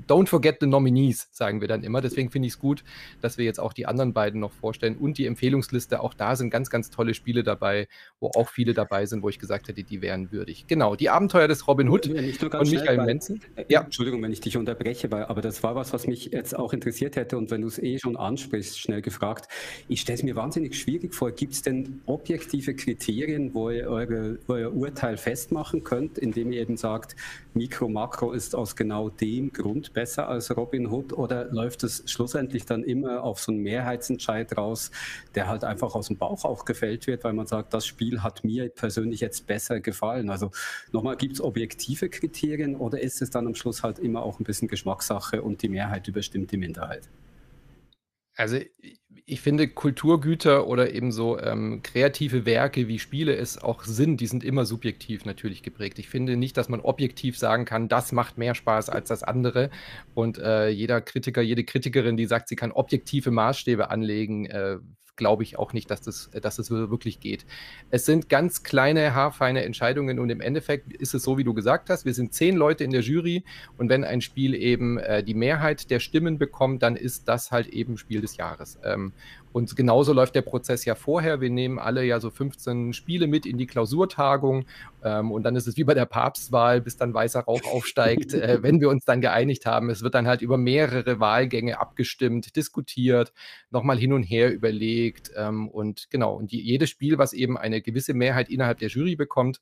don't 0.07 0.27
forget 0.27 0.57
the 0.59 0.65
nominees, 0.65 1.27
sagen 1.31 1.61
wir 1.61 1.67
dann 1.67 1.83
immer. 1.83 2.01
Deswegen 2.01 2.31
finde 2.31 2.47
ich 2.47 2.53
es 2.53 2.59
gut, 2.59 2.83
dass 3.21 3.37
wir 3.37 3.45
jetzt 3.45 3.59
auch 3.59 3.73
die 3.73 3.85
anderen 3.85 4.13
beiden 4.13 4.39
noch 4.39 4.53
vorstellen. 4.53 4.97
Und 4.97 5.19
die 5.19 5.27
Empfehlungsliste, 5.27 6.01
auch 6.01 6.15
da 6.15 6.35
sind 6.35 6.49
ganz, 6.49 6.71
ganz 6.71 6.89
tolle 6.89 7.13
Spiele 7.13 7.43
dabei, 7.43 7.87
wo 8.19 8.31
auch 8.35 8.49
viele 8.49 8.73
dabei 8.73 9.05
sind, 9.05 9.21
wo 9.21 9.29
ich 9.29 9.37
gesagt 9.37 9.67
hätte, 9.67 9.83
die 9.83 10.01
wären 10.01 10.31
würdig. 10.31 10.65
Genau, 10.67 10.95
die 10.95 11.09
Abenteuer 11.09 11.47
des 11.47 11.67
Robin 11.67 11.89
Hood 11.89 12.07
von 12.07 12.69
Michael 12.69 13.05
Menzel. 13.05 13.26
Äh, 13.55 13.65
ja. 13.69 13.81
Entschuldigung, 13.81 14.21
wenn 14.21 14.31
ich 14.31 14.41
dich 14.41 14.57
unterbreche, 14.57 15.11
aber 15.11 15.41
das 15.41 15.63
war 15.63 15.75
was, 15.75 15.93
was 15.93 16.07
mich 16.07 16.25
jetzt 16.25 16.57
auch 16.57 16.73
interessiert 16.73 17.15
hätte. 17.15 17.37
Und 17.37 17.51
wenn 17.51 17.61
du 17.61 17.67
es 17.67 17.79
eh 17.79 17.99
schon 17.99 18.17
ansprichst, 18.17 18.79
schnell 18.79 19.01
gefragt. 19.01 19.47
Ich 19.87 20.01
stelle 20.01 20.17
es 20.17 20.23
mir 20.23 20.35
wahnsinnig 20.35 20.75
schwierig 20.75 21.13
vor. 21.13 21.31
Gibt 21.31 21.53
es 21.53 21.61
denn 21.61 22.01
objektive 22.05 22.75
Kriterien, 22.75 23.53
wo 23.53 23.69
ihr 23.69 23.87
eure, 23.87 24.39
euer 24.47 24.73
Urteil 24.73 25.17
festmachen 25.17 25.83
könnt, 25.83 26.17
indem 26.17 26.51
ihr 26.51 26.61
eben 26.61 26.77
sagt, 26.77 27.15
Mikro, 27.53 27.89
Makro 27.89 28.31
ist 28.31 28.55
aus 28.55 28.75
genau 28.75 29.09
dem 29.09 29.51
Grund 29.51 29.93
besser 29.93 30.27
als 30.27 30.55
Robin 30.55 30.87
Hood? 30.87 31.13
Oder 31.13 31.45
läuft 31.51 31.83
es 31.83 32.03
schlussendlich 32.05 32.65
dann 32.65 32.83
immer 32.83 33.23
auf 33.23 33.39
so 33.39 33.51
einen 33.51 33.61
Mehrheitsentscheid 33.61 34.57
raus, 34.57 34.91
der 35.35 35.47
halt 35.47 35.63
einfach 35.63 35.95
aus 35.95 36.07
dem 36.07 36.17
Bauch 36.17 36.45
auch 36.45 36.65
gefällt 36.65 37.07
wird, 37.07 37.23
weil 37.23 37.33
man 37.33 37.47
sagt, 37.47 37.73
das 37.73 37.85
Spiel 37.85 38.21
hat 38.23 38.43
mir 38.43 38.69
persönlich 38.69 39.19
jetzt 39.19 39.47
besser 39.47 39.79
gefallen? 39.79 40.29
Also 40.29 40.51
nochmal, 40.91 41.17
gibt 41.17 41.33
es 41.33 41.41
objektive 41.41 42.09
Kriterien 42.09 42.75
oder 42.75 43.01
ist 43.01 43.16
es 43.21 43.29
dann 43.29 43.47
am 43.47 43.55
Schluss 43.55 43.83
halt 43.83 43.99
immer 43.99 44.23
auch 44.23 44.39
ein 44.39 44.43
bisschen 44.43 44.67
Geschmackssache 44.67 45.41
und 45.41 45.61
die 45.61 45.69
Mehrheit 45.69 46.07
überstimmt 46.07 46.51
die 46.51 46.57
Minderheit? 46.57 47.09
Also 48.35 48.59
ich 49.25 49.41
finde 49.41 49.67
Kulturgüter 49.67 50.67
oder 50.67 50.93
eben 50.93 51.11
so 51.11 51.39
ähm, 51.39 51.81
kreative 51.81 52.45
Werke 52.45 52.87
wie 52.87 52.99
Spiele 52.99 53.35
es 53.35 53.61
auch 53.61 53.83
sind, 53.83 54.21
die 54.21 54.27
sind 54.27 54.43
immer 54.43 54.63
subjektiv 54.63 55.25
natürlich 55.25 55.63
geprägt. 55.63 55.97
Ich 55.97 56.07
finde 56.07 56.37
nicht, 56.37 56.55
dass 56.55 56.69
man 56.69 56.79
objektiv 56.79 57.37
sagen 57.37 57.65
kann, 57.65 57.89
das 57.89 58.11
macht 58.11 58.37
mehr 58.37 58.53
Spaß 58.53 58.89
als 58.89 59.09
das 59.09 59.23
andere. 59.23 59.71
Und 60.13 60.37
äh, 60.37 60.69
jeder 60.69 61.01
Kritiker, 61.01 61.41
jede 61.41 61.63
Kritikerin, 61.63 62.15
die 62.15 62.27
sagt, 62.27 62.47
sie 62.47 62.55
kann 62.55 62.71
objektive 62.71 63.31
Maßstäbe 63.31 63.89
anlegen, 63.89 64.45
äh, 64.45 64.77
glaube 65.17 65.43
ich 65.43 65.59
auch 65.59 65.73
nicht, 65.73 65.91
dass 65.91 66.01
das, 66.01 66.29
dass 66.41 66.55
das 66.55 66.71
wirklich 66.71 67.19
geht. 67.19 67.45
Es 67.89 68.05
sind 68.05 68.29
ganz 68.29 68.63
kleine, 68.63 69.13
haarfeine 69.13 69.63
Entscheidungen 69.63 70.19
und 70.19 70.29
im 70.29 70.39
Endeffekt 70.39 70.93
ist 70.93 71.13
es 71.13 71.23
so, 71.23 71.37
wie 71.37 71.43
du 71.43 71.53
gesagt 71.53 71.89
hast, 71.89 72.05
wir 72.05 72.13
sind 72.13 72.33
zehn 72.33 72.55
Leute 72.55 72.83
in 72.83 72.91
der 72.91 73.01
Jury 73.01 73.43
und 73.77 73.89
wenn 73.89 74.03
ein 74.03 74.21
Spiel 74.21 74.53
eben 74.53 74.97
äh, 74.99 75.23
die 75.23 75.33
Mehrheit 75.33 75.89
der 75.91 75.99
Stimmen 75.99 76.37
bekommt, 76.37 76.83
dann 76.83 76.95
ist 76.95 77.27
das 77.27 77.51
halt 77.51 77.67
eben 77.67 77.97
Spiel 77.97 78.21
des 78.21 78.37
Jahres. 78.37 78.79
Ähm, 78.83 79.11
und 79.57 79.75
genauso 79.75 80.13
läuft 80.13 80.35
der 80.35 80.43
Prozess 80.43 80.85
ja 80.85 80.93
vorher. 80.93 81.41
Wir 81.41 81.49
nehmen 81.49 81.79
alle 81.79 82.05
ja 82.05 82.19
so 82.19 82.29
15 82.29 82.93
Spiele 82.93 83.25
mit 83.25 83.47
in 83.47 83.57
die 83.57 83.65
Klausurtagung 83.65 84.67
ähm, 85.03 85.31
und 85.31 85.41
dann 85.41 85.55
ist 85.55 85.65
es 85.65 85.77
wie 85.77 85.83
bei 85.83 85.95
der 85.95 86.05
Papstwahl, 86.05 86.79
bis 86.79 86.95
dann 86.95 87.11
weißer 87.11 87.39
Rauch 87.39 87.65
aufsteigt, 87.65 88.35
äh, 88.35 88.59
wenn 88.61 88.79
wir 88.79 88.89
uns 88.89 89.03
dann 89.03 89.19
geeinigt 89.19 89.65
haben. 89.65 89.89
Es 89.89 90.03
wird 90.03 90.13
dann 90.13 90.27
halt 90.27 90.43
über 90.43 90.57
mehrere 90.57 91.19
Wahlgänge 91.19 91.79
abgestimmt, 91.79 92.55
diskutiert, 92.55 93.33
nochmal 93.71 93.97
hin 93.97 94.13
und 94.13 94.21
her 94.21 94.53
überlegt 94.53 95.31
ähm, 95.35 95.67
und 95.69 96.11
genau. 96.11 96.35
Und 96.35 96.51
die, 96.51 96.61
jedes 96.61 96.91
Spiel, 96.91 97.17
was 97.17 97.33
eben 97.33 97.57
eine 97.57 97.81
gewisse 97.81 98.13
Mehrheit 98.13 98.49
innerhalb 98.49 98.77
der 98.77 98.89
Jury 98.89 99.15
bekommt, 99.15 99.59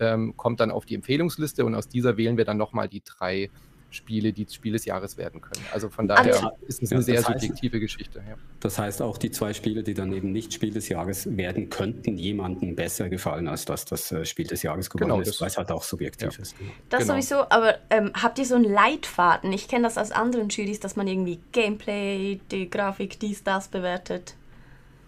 ähm, 0.00 0.36
kommt 0.36 0.58
dann 0.58 0.72
auf 0.72 0.86
die 0.86 0.96
Empfehlungsliste 0.96 1.64
und 1.64 1.76
aus 1.76 1.88
dieser 1.88 2.16
wählen 2.16 2.36
wir 2.36 2.44
dann 2.44 2.56
nochmal 2.56 2.88
die 2.88 3.04
drei 3.04 3.50
Spiele, 3.90 4.32
die 4.32 4.46
Spiel 4.50 4.72
des 4.72 4.84
Jahres 4.84 5.16
werden 5.16 5.40
können. 5.40 5.64
Also 5.72 5.88
von 5.88 6.08
daher 6.08 6.34
also, 6.34 6.50
ist 6.66 6.82
es 6.82 6.92
eine 6.92 7.02
sehr 7.02 7.18
heißt, 7.18 7.26
subjektive 7.26 7.80
Geschichte. 7.80 8.18
Ja. 8.18 8.36
Das 8.60 8.78
heißt, 8.78 9.00
auch 9.02 9.18
die 9.18 9.30
zwei 9.30 9.54
Spiele, 9.54 9.82
die 9.82 9.94
dann 9.94 10.12
eben 10.12 10.32
nicht 10.32 10.52
Spiel 10.52 10.72
des 10.72 10.88
Jahres 10.88 11.36
werden, 11.36 11.70
könnten 11.70 12.16
jemandem 12.16 12.74
besser 12.76 13.08
gefallen, 13.08 13.48
als 13.48 13.64
dass 13.64 13.84
das 13.84 14.12
äh, 14.12 14.24
Spiel 14.24 14.46
des 14.46 14.62
Jahres 14.62 14.90
geworden 14.90 15.10
genau, 15.10 15.20
ist, 15.20 15.40
weil 15.40 15.48
es 15.48 15.56
halt 15.56 15.70
auch 15.70 15.82
subjektiv 15.82 16.32
ja. 16.34 16.42
ist. 16.42 16.54
Das 16.88 17.02
genau. 17.02 17.14
sowieso, 17.14 17.36
aber 17.50 17.76
ähm, 17.90 18.12
habt 18.14 18.38
ihr 18.38 18.44
so 18.44 18.56
einen 18.56 18.64
Leitfaden? 18.64 19.52
Ich 19.52 19.68
kenne 19.68 19.84
das 19.84 19.98
aus 19.98 20.12
anderen 20.12 20.48
Juries, 20.48 20.80
dass 20.80 20.96
man 20.96 21.06
irgendwie 21.06 21.40
Gameplay, 21.52 22.40
die 22.50 22.68
Grafik, 22.68 23.18
dies, 23.20 23.44
das 23.44 23.68
bewertet. 23.68 24.34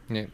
Nee 0.09 0.29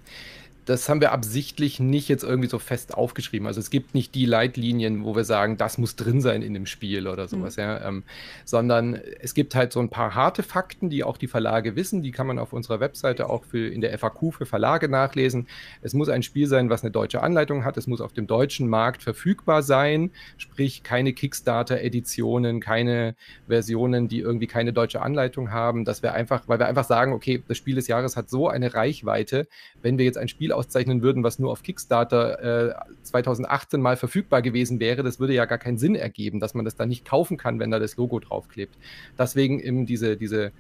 das 0.65 0.89
haben 0.89 1.01
wir 1.01 1.13
absichtlich 1.13 1.79
nicht 1.79 2.09
jetzt 2.09 2.25
irgendwie 2.25 2.49
so 2.49 2.59
fest 2.59 2.95
aufgeschrieben. 2.95 3.47
Also 3.47 3.61
es 3.61 3.71
gibt 3.71 3.95
nicht 3.95 4.15
die 4.15 4.25
Leitlinien, 4.25 5.05
wo 5.05 5.15
wir 5.15 5.25
sagen, 5.25 5.57
das 5.57 5.77
muss 5.77 5.97
drin 5.97 6.21
sein 6.21 6.43
in 6.43 6.55
dem 6.55 6.67
Spiel 6.67 7.07
oder 7.07 7.29
sowas, 7.29 7.57
mhm. 7.57 7.63
ja. 7.63 7.89
Ähm, 7.89 8.05
sondern 8.45 8.95
es 8.95 9.35
gibt 9.35 9.55
halt 9.55 9.73
so 9.73 9.81
ein 9.81 9.91
paar 9.91 10.15
harte 10.15 10.43
Fakten, 10.43 10.89
die 10.89 11.05
auch 11.05 11.19
die 11.19 11.27
Verlage 11.27 11.77
wissen. 11.77 12.03
Die 12.03 12.13
kann 12.13 12.27
man 12.27 12.39
auf 12.39 12.53
unserer 12.53 12.81
Webseite 12.81 13.29
auch 13.29 13.45
für, 13.45 13.69
in 13.69 13.83
der 13.83 13.97
FAQ 13.99 14.33
für 14.33 14.47
Verlage 14.47 14.89
nachlesen. 14.89 15.49
Es 15.83 15.93
muss 15.93 16.09
ein 16.09 16.23
Spiel 16.23 16.47
sein, 16.47 16.71
was 16.71 16.83
eine 16.83 16.91
deutsche 16.91 17.23
Anleitung 17.23 17.65
hat. 17.65 17.77
Es 17.77 17.87
muss 17.87 18.01
auf 18.01 18.15
dem 18.15 18.27
deutschen 18.27 18.69
Markt 18.69 19.03
verfügbar 19.03 19.63
sein, 19.63 20.13
sprich 20.39 20.83
keine 20.83 21.13
Kickstarter-Editionen, 21.13 22.61
keine 22.61 23.17
Versionen, 23.47 24.09
die 24.09 24.21
irgendwie 24.21 24.47
keine 24.47 24.73
deutsche 24.73 25.03
Anleitung 25.03 25.51
haben. 25.51 25.85
Dass 25.85 26.03
wir 26.03 26.15
einfach, 26.15 26.49
weil 26.49 26.59
wir 26.59 26.67
einfach 26.67 26.85
sagen, 26.85 27.13
okay, 27.13 27.43
das 27.47 27.59
Spiel 27.59 27.75
des 27.75 27.87
Jahres 27.87 28.17
hat 28.17 28.31
so 28.31 28.49
eine 28.49 28.73
Reichweite, 28.73 29.47
wenn 29.83 29.99
wir 29.99 30.07
jetzt 30.07 30.17
ein 30.17 30.29
Spiel 30.29 30.54
auszeichnen 30.55 31.03
würden, 31.03 31.23
was 31.23 31.39
nur 31.39 31.51
auf 31.51 31.63
Kickstarter 31.63 32.71
äh, 32.71 32.75
2018 33.03 33.81
mal 33.81 33.97
verfügbar 33.97 34.43
gewesen 34.43 34.81
wäre, 34.81 35.03
das 35.03 35.21
würde 35.21 35.35
ja 35.35 35.45
gar 35.45 35.59
keinen 35.59 35.79
Sinn 35.79 35.95
ergeben, 35.95 36.41
dass 36.41 36.55
man 36.55 36.65
das 36.65 36.77
dann 36.77 36.89
nicht 36.89 37.05
kaufen 37.05 37.37
kann, 37.37 37.59
wenn 37.59 37.71
da 37.71 37.79
das 37.79 37.97
Logo 37.97 38.19
draufklebt. 38.21 38.75
Deswegen 39.19 39.61
eben 39.61 39.87
diese, 39.87 40.17
diese 40.17 40.53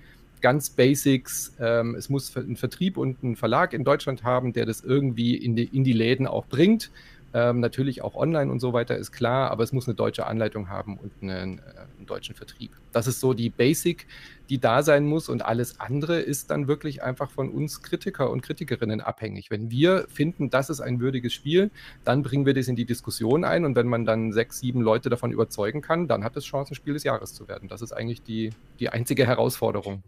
ganz 0.45 0.69
Basics. 0.69 1.55
Ähm, 1.59 1.95
es 1.95 2.11
muss 2.11 2.37
einen 2.37 2.57
Vertrieb 2.57 2.99
und 2.99 3.25
einen 3.25 3.35
Verlag 3.35 3.73
in 3.73 3.83
Deutschland 3.83 4.25
haben, 4.25 4.53
der 4.53 4.67
das 4.67 4.83
irgendwie 4.83 5.35
in 5.37 5.57
die, 5.57 5.65
in 5.65 5.85
die 5.85 5.95
Läden 5.95 6.27
auch 6.27 6.45
bringt. 6.45 6.91
Ähm, 7.37 7.59
natürlich 7.59 8.01
auch 8.01 8.15
online 8.15 8.53
und 8.53 8.61
so 8.61 8.73
weiter 8.73 8.97
ist 8.97 9.11
klar, 9.11 9.51
aber 9.51 9.65
es 9.65 9.73
muss 9.73 9.89
eine 9.89 9.97
deutsche 9.97 10.25
Anleitung 10.25 10.69
haben 10.69 10.97
und 10.97 11.11
einen, 11.21 11.59
äh, 11.59 11.63
einen, 11.99 12.07
deutschen 12.07 12.37
Vertrieb. 12.37 12.71
Das 12.93 13.09
ist 13.09 13.19
so 13.19 13.35
die 13.35 13.51
Basic, 13.51 14.07
die 14.51 14.59
da 14.59 14.85
sein 14.85 15.05
muss 15.05 15.29
und 15.29 15.45
alles 15.45 15.81
andere 15.81 16.21
ist 16.21 16.53
dann 16.53 16.69
wirklich 16.69 17.03
einfach 17.03 17.33
von 17.33 17.51
uns 17.51 17.83
Kritiker 17.83 18.31
und 18.31 18.43
Kritikerinnen 18.43 19.01
abhängig. 19.01 19.51
Wenn 19.51 19.73
wir 19.73 20.07
finden, 20.09 20.49
das 20.49 20.71
ist 20.71 20.81
ein 20.81 21.01
würdiges 21.01 21.33
Spiel, 21.33 21.73
dann 22.05 22.23
bringen 22.23 22.47
wir 22.47 22.55
das 22.55 22.69
in 22.69 22.77
die 22.77 22.85
Diskussion 22.85 23.43
ein 23.43 23.65
und 23.65 23.75
wenn 23.75 23.89
man 23.89 24.05
dann 24.05 24.33
sechs, 24.33 24.61
sieben 24.61 24.81
Leute 24.81 25.11
davon 25.11 25.33
überzeugen 25.33 25.81
kann, 25.81 26.07
dann 26.07 26.23
hat 26.23 26.37
es 26.37 26.45
Chancen, 26.45 26.77
Spiel 26.77 26.95
des 26.95 27.03
Jahres 27.03 27.35
zu 27.35 27.49
werden. 27.49 27.69
Das 27.69 27.83
ist 27.83 27.91
eigentlich 27.91 28.23
die, 28.23 28.51
die 28.79 28.91
einzige 28.91 29.27
Herausforderung. 29.27 30.05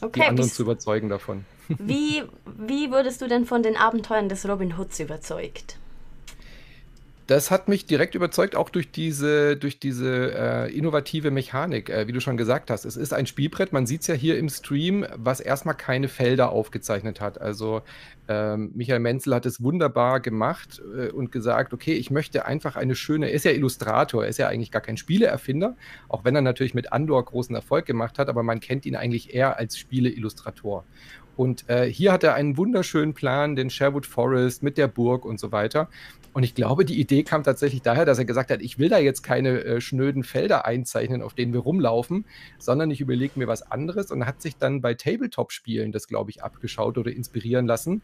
Okay, 0.00 0.20
die 0.20 0.26
anderen 0.26 0.48
zu 0.48 0.62
überzeugen 0.62 1.10
davon. 1.10 1.44
Wie, 1.68 2.22
wie 2.58 2.90
wurdest 2.90 3.20
du 3.20 3.28
denn 3.28 3.44
von 3.44 3.62
den 3.62 3.76
Abenteuern 3.76 4.30
des 4.30 4.48
Robin 4.48 4.78
Hoods 4.78 4.98
überzeugt? 4.98 5.76
Das 7.30 7.52
hat 7.52 7.68
mich 7.68 7.86
direkt 7.86 8.16
überzeugt, 8.16 8.56
auch 8.56 8.70
durch 8.70 8.90
diese, 8.90 9.56
durch 9.56 9.78
diese 9.78 10.34
äh, 10.34 10.76
innovative 10.76 11.30
Mechanik, 11.30 11.88
äh, 11.88 12.08
wie 12.08 12.12
du 12.12 12.20
schon 12.20 12.36
gesagt 12.36 12.72
hast. 12.72 12.84
Es 12.84 12.96
ist 12.96 13.12
ein 13.12 13.24
Spielbrett, 13.24 13.72
man 13.72 13.86
sieht 13.86 14.00
es 14.00 14.08
ja 14.08 14.14
hier 14.16 14.36
im 14.36 14.48
Stream, 14.48 15.06
was 15.14 15.38
erstmal 15.38 15.76
keine 15.76 16.08
Felder 16.08 16.50
aufgezeichnet 16.50 17.20
hat. 17.20 17.40
Also 17.40 17.82
ähm, 18.26 18.72
Michael 18.74 18.98
Menzel 18.98 19.32
hat 19.32 19.46
es 19.46 19.62
wunderbar 19.62 20.18
gemacht 20.18 20.82
äh, 20.92 21.12
und 21.12 21.30
gesagt, 21.30 21.72
okay, 21.72 21.92
ich 21.92 22.10
möchte 22.10 22.46
einfach 22.46 22.74
eine 22.74 22.96
schöne, 22.96 23.28
er 23.28 23.34
ist 23.34 23.44
ja 23.44 23.52
Illustrator, 23.52 24.24
er 24.24 24.28
ist 24.28 24.38
ja 24.38 24.48
eigentlich 24.48 24.72
gar 24.72 24.82
kein 24.82 24.96
Spieleerfinder, 24.96 25.76
auch 26.08 26.24
wenn 26.24 26.34
er 26.34 26.42
natürlich 26.42 26.74
mit 26.74 26.92
Andor 26.92 27.24
großen 27.24 27.54
Erfolg 27.54 27.86
gemacht 27.86 28.18
hat, 28.18 28.28
aber 28.28 28.42
man 28.42 28.58
kennt 28.58 28.86
ihn 28.86 28.96
eigentlich 28.96 29.32
eher 29.32 29.56
als 29.56 29.78
Spieleillustrator. 29.78 30.84
Und 31.40 31.70
äh, 31.70 31.86
hier 31.86 32.12
hat 32.12 32.22
er 32.22 32.34
einen 32.34 32.58
wunderschönen 32.58 33.14
Plan, 33.14 33.56
den 33.56 33.70
Sherwood 33.70 34.04
Forest 34.04 34.62
mit 34.62 34.76
der 34.76 34.88
Burg 34.88 35.24
und 35.24 35.40
so 35.40 35.52
weiter. 35.52 35.88
Und 36.32 36.44
ich 36.44 36.54
glaube, 36.54 36.84
die 36.84 37.00
Idee 37.00 37.24
kam 37.24 37.42
tatsächlich 37.42 37.82
daher, 37.82 38.04
dass 38.04 38.18
er 38.18 38.24
gesagt 38.24 38.50
hat, 38.50 38.62
ich 38.62 38.78
will 38.78 38.88
da 38.88 38.98
jetzt 38.98 39.22
keine 39.22 39.64
äh, 39.64 39.80
schnöden 39.80 40.22
Felder 40.22 40.64
einzeichnen, 40.64 41.22
auf 41.22 41.34
denen 41.34 41.52
wir 41.52 41.60
rumlaufen, 41.60 42.24
sondern 42.58 42.90
ich 42.90 43.00
überlege 43.00 43.38
mir 43.38 43.48
was 43.48 43.62
anderes 43.62 44.10
und 44.10 44.26
hat 44.26 44.40
sich 44.40 44.56
dann 44.56 44.80
bei 44.80 44.94
Tabletop-Spielen 44.94 45.90
das, 45.90 46.06
glaube 46.06 46.30
ich, 46.30 46.42
abgeschaut 46.44 46.98
oder 46.98 47.10
inspirieren 47.10 47.66
lassen 47.66 48.02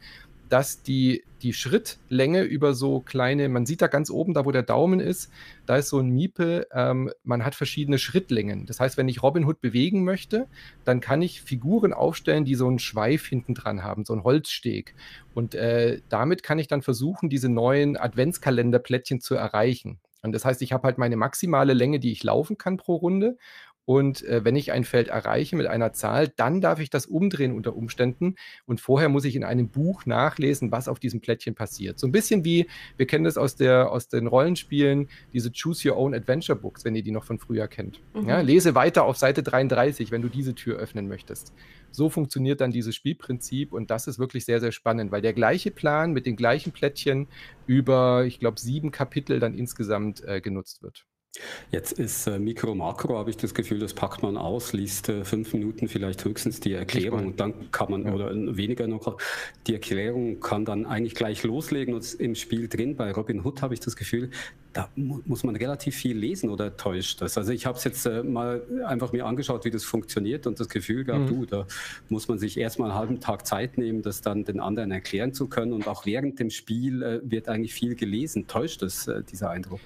dass 0.48 0.82
die, 0.82 1.24
die 1.42 1.52
Schrittlänge 1.52 2.42
über 2.42 2.74
so 2.74 3.00
kleine, 3.00 3.48
man 3.48 3.66
sieht 3.66 3.82
da 3.82 3.86
ganz 3.86 4.10
oben, 4.10 4.34
da 4.34 4.44
wo 4.44 4.52
der 4.52 4.62
Daumen 4.62 5.00
ist, 5.00 5.30
da 5.66 5.76
ist 5.76 5.88
so 5.88 5.98
ein 5.98 6.08
Miepel, 6.08 6.66
ähm, 6.72 7.10
man 7.24 7.44
hat 7.44 7.54
verschiedene 7.54 7.98
Schrittlängen. 7.98 8.66
Das 8.66 8.80
heißt, 8.80 8.96
wenn 8.96 9.08
ich 9.08 9.22
Robin 9.22 9.44
Hood 9.44 9.60
bewegen 9.60 10.04
möchte, 10.04 10.46
dann 10.84 11.00
kann 11.00 11.22
ich 11.22 11.42
Figuren 11.42 11.92
aufstellen, 11.92 12.44
die 12.44 12.54
so 12.54 12.66
einen 12.66 12.78
Schweif 12.78 13.26
hinten 13.26 13.54
dran 13.54 13.82
haben, 13.82 14.04
so 14.04 14.12
einen 14.12 14.24
Holzsteg. 14.24 14.94
Und 15.34 15.54
äh, 15.54 16.00
damit 16.08 16.42
kann 16.42 16.58
ich 16.58 16.68
dann 16.68 16.82
versuchen, 16.82 17.28
diese 17.28 17.48
neuen 17.48 17.96
Adventskalenderplättchen 17.96 19.20
zu 19.20 19.34
erreichen. 19.34 20.00
Und 20.26 20.32
das 20.32 20.44
heißt, 20.44 20.60
ich 20.62 20.72
habe 20.72 20.84
halt 20.84 20.98
meine 20.98 21.16
maximale 21.16 21.72
Länge, 21.72 22.00
die 22.00 22.10
ich 22.10 22.24
laufen 22.24 22.58
kann 22.58 22.76
pro 22.76 22.96
Runde. 22.96 23.36
Und 23.86 24.24
äh, 24.24 24.44
wenn 24.44 24.56
ich 24.56 24.72
ein 24.72 24.84
Feld 24.84 25.08
erreiche 25.08 25.56
mit 25.56 25.66
einer 25.66 25.92
Zahl, 25.92 26.28
dann 26.28 26.60
darf 26.60 26.80
ich 26.80 26.90
das 26.90 27.06
umdrehen 27.06 27.52
unter 27.52 27.76
Umständen. 27.76 28.34
Und 28.66 28.80
vorher 28.80 29.08
muss 29.08 29.24
ich 29.24 29.36
in 29.36 29.44
einem 29.44 29.70
Buch 29.70 30.04
nachlesen, 30.06 30.72
was 30.72 30.88
auf 30.88 30.98
diesem 30.98 31.20
Plättchen 31.20 31.54
passiert. 31.54 31.98
So 31.98 32.06
ein 32.06 32.12
bisschen 32.12 32.44
wie, 32.44 32.66
wir 32.96 33.06
kennen 33.06 33.24
das 33.24 33.38
aus, 33.38 33.54
der, 33.54 33.92
aus 33.92 34.08
den 34.08 34.26
Rollenspielen, 34.26 35.08
diese 35.32 35.52
Choose 35.52 35.88
Your 35.88 35.96
Own 35.96 36.14
Adventure 36.14 36.58
Books, 36.58 36.84
wenn 36.84 36.96
ihr 36.96 37.04
die 37.04 37.12
noch 37.12 37.24
von 37.24 37.38
früher 37.38 37.68
kennt. 37.68 38.00
Mhm. 38.14 38.28
Ja, 38.28 38.40
lese 38.40 38.74
weiter 38.74 39.04
auf 39.04 39.16
Seite 39.16 39.44
33, 39.44 40.10
wenn 40.10 40.22
du 40.22 40.28
diese 40.28 40.56
Tür 40.56 40.78
öffnen 40.78 41.06
möchtest. 41.06 41.54
So 41.92 42.10
funktioniert 42.10 42.60
dann 42.60 42.72
dieses 42.72 42.96
Spielprinzip 42.96 43.72
und 43.72 43.92
das 43.92 44.08
ist 44.08 44.18
wirklich 44.18 44.44
sehr, 44.44 44.58
sehr 44.58 44.72
spannend, 44.72 45.12
weil 45.12 45.22
der 45.22 45.32
gleiche 45.32 45.70
Plan 45.70 46.12
mit 46.12 46.26
den 46.26 46.34
gleichen 46.34 46.72
Plättchen 46.72 47.28
über, 47.66 48.24
ich 48.26 48.40
glaube, 48.40 48.58
sieben 48.58 48.90
Kapitel 48.90 49.38
dann 49.38 49.54
insgesamt 49.54 50.24
äh, 50.24 50.40
genutzt 50.40 50.82
wird. 50.82 51.06
Jetzt 51.70 51.92
ist 51.92 52.26
äh, 52.26 52.38
Mikro, 52.38 52.74
Makro, 52.74 53.18
habe 53.18 53.30
ich 53.30 53.36
das 53.36 53.54
Gefühl, 53.54 53.78
das 53.78 53.94
packt 53.94 54.22
man 54.22 54.36
aus, 54.36 54.72
liest 54.72 55.08
äh, 55.08 55.24
fünf 55.24 55.52
Minuten 55.52 55.88
vielleicht 55.88 56.24
höchstens 56.24 56.60
die 56.60 56.72
Erklärung 56.72 57.26
und 57.26 57.40
dann 57.40 57.70
kann 57.70 57.90
man, 57.90 58.06
ja. 58.06 58.14
oder 58.14 58.56
weniger 58.56 58.86
noch, 58.86 59.16
die 59.66 59.74
Erklärung 59.74 60.40
kann 60.40 60.64
dann 60.64 60.86
eigentlich 60.86 61.14
gleich 61.14 61.42
loslegen 61.42 61.94
und 61.94 62.14
im 62.14 62.34
Spiel 62.34 62.68
drin. 62.68 62.96
Bei 62.96 63.12
Robin 63.12 63.44
Hood 63.44 63.62
habe 63.62 63.74
ich 63.74 63.80
das 63.80 63.96
Gefühl, 63.96 64.30
da 64.72 64.90
mu 64.94 65.20
muss 65.24 65.42
man 65.42 65.56
relativ 65.56 65.96
viel 65.96 66.16
lesen 66.16 66.50
oder 66.50 66.76
täuscht 66.76 67.22
das? 67.22 67.38
Also 67.38 67.52
ich 67.52 67.64
habe 67.66 67.78
es 67.78 67.84
jetzt 67.84 68.04
äh, 68.06 68.22
mal 68.22 68.62
einfach 68.86 69.12
mir 69.12 69.24
angeschaut, 69.24 69.64
wie 69.64 69.70
das 69.70 69.84
funktioniert 69.84 70.46
und 70.46 70.60
das 70.60 70.68
Gefühl 70.68 71.04
gehabt, 71.04 71.30
mhm. 71.30 71.40
du, 71.40 71.46
da 71.46 71.66
muss 72.08 72.28
man 72.28 72.38
sich 72.38 72.58
erstmal 72.58 72.90
einen 72.90 72.98
halben 72.98 73.20
Tag 73.20 73.46
Zeit 73.46 73.78
nehmen, 73.78 74.02
das 74.02 74.20
dann 74.20 74.44
den 74.44 74.60
anderen 74.60 74.90
erklären 74.90 75.32
zu 75.32 75.48
können 75.48 75.72
und 75.72 75.88
auch 75.88 76.04
während 76.04 76.38
dem 76.38 76.50
Spiel 76.50 77.02
äh, 77.02 77.20
wird 77.22 77.48
eigentlich 77.48 77.72
viel 77.72 77.94
gelesen. 77.94 78.46
Täuscht 78.46 78.82
das, 78.82 79.08
äh, 79.08 79.22
dieser 79.22 79.50
Eindruck? 79.50 79.80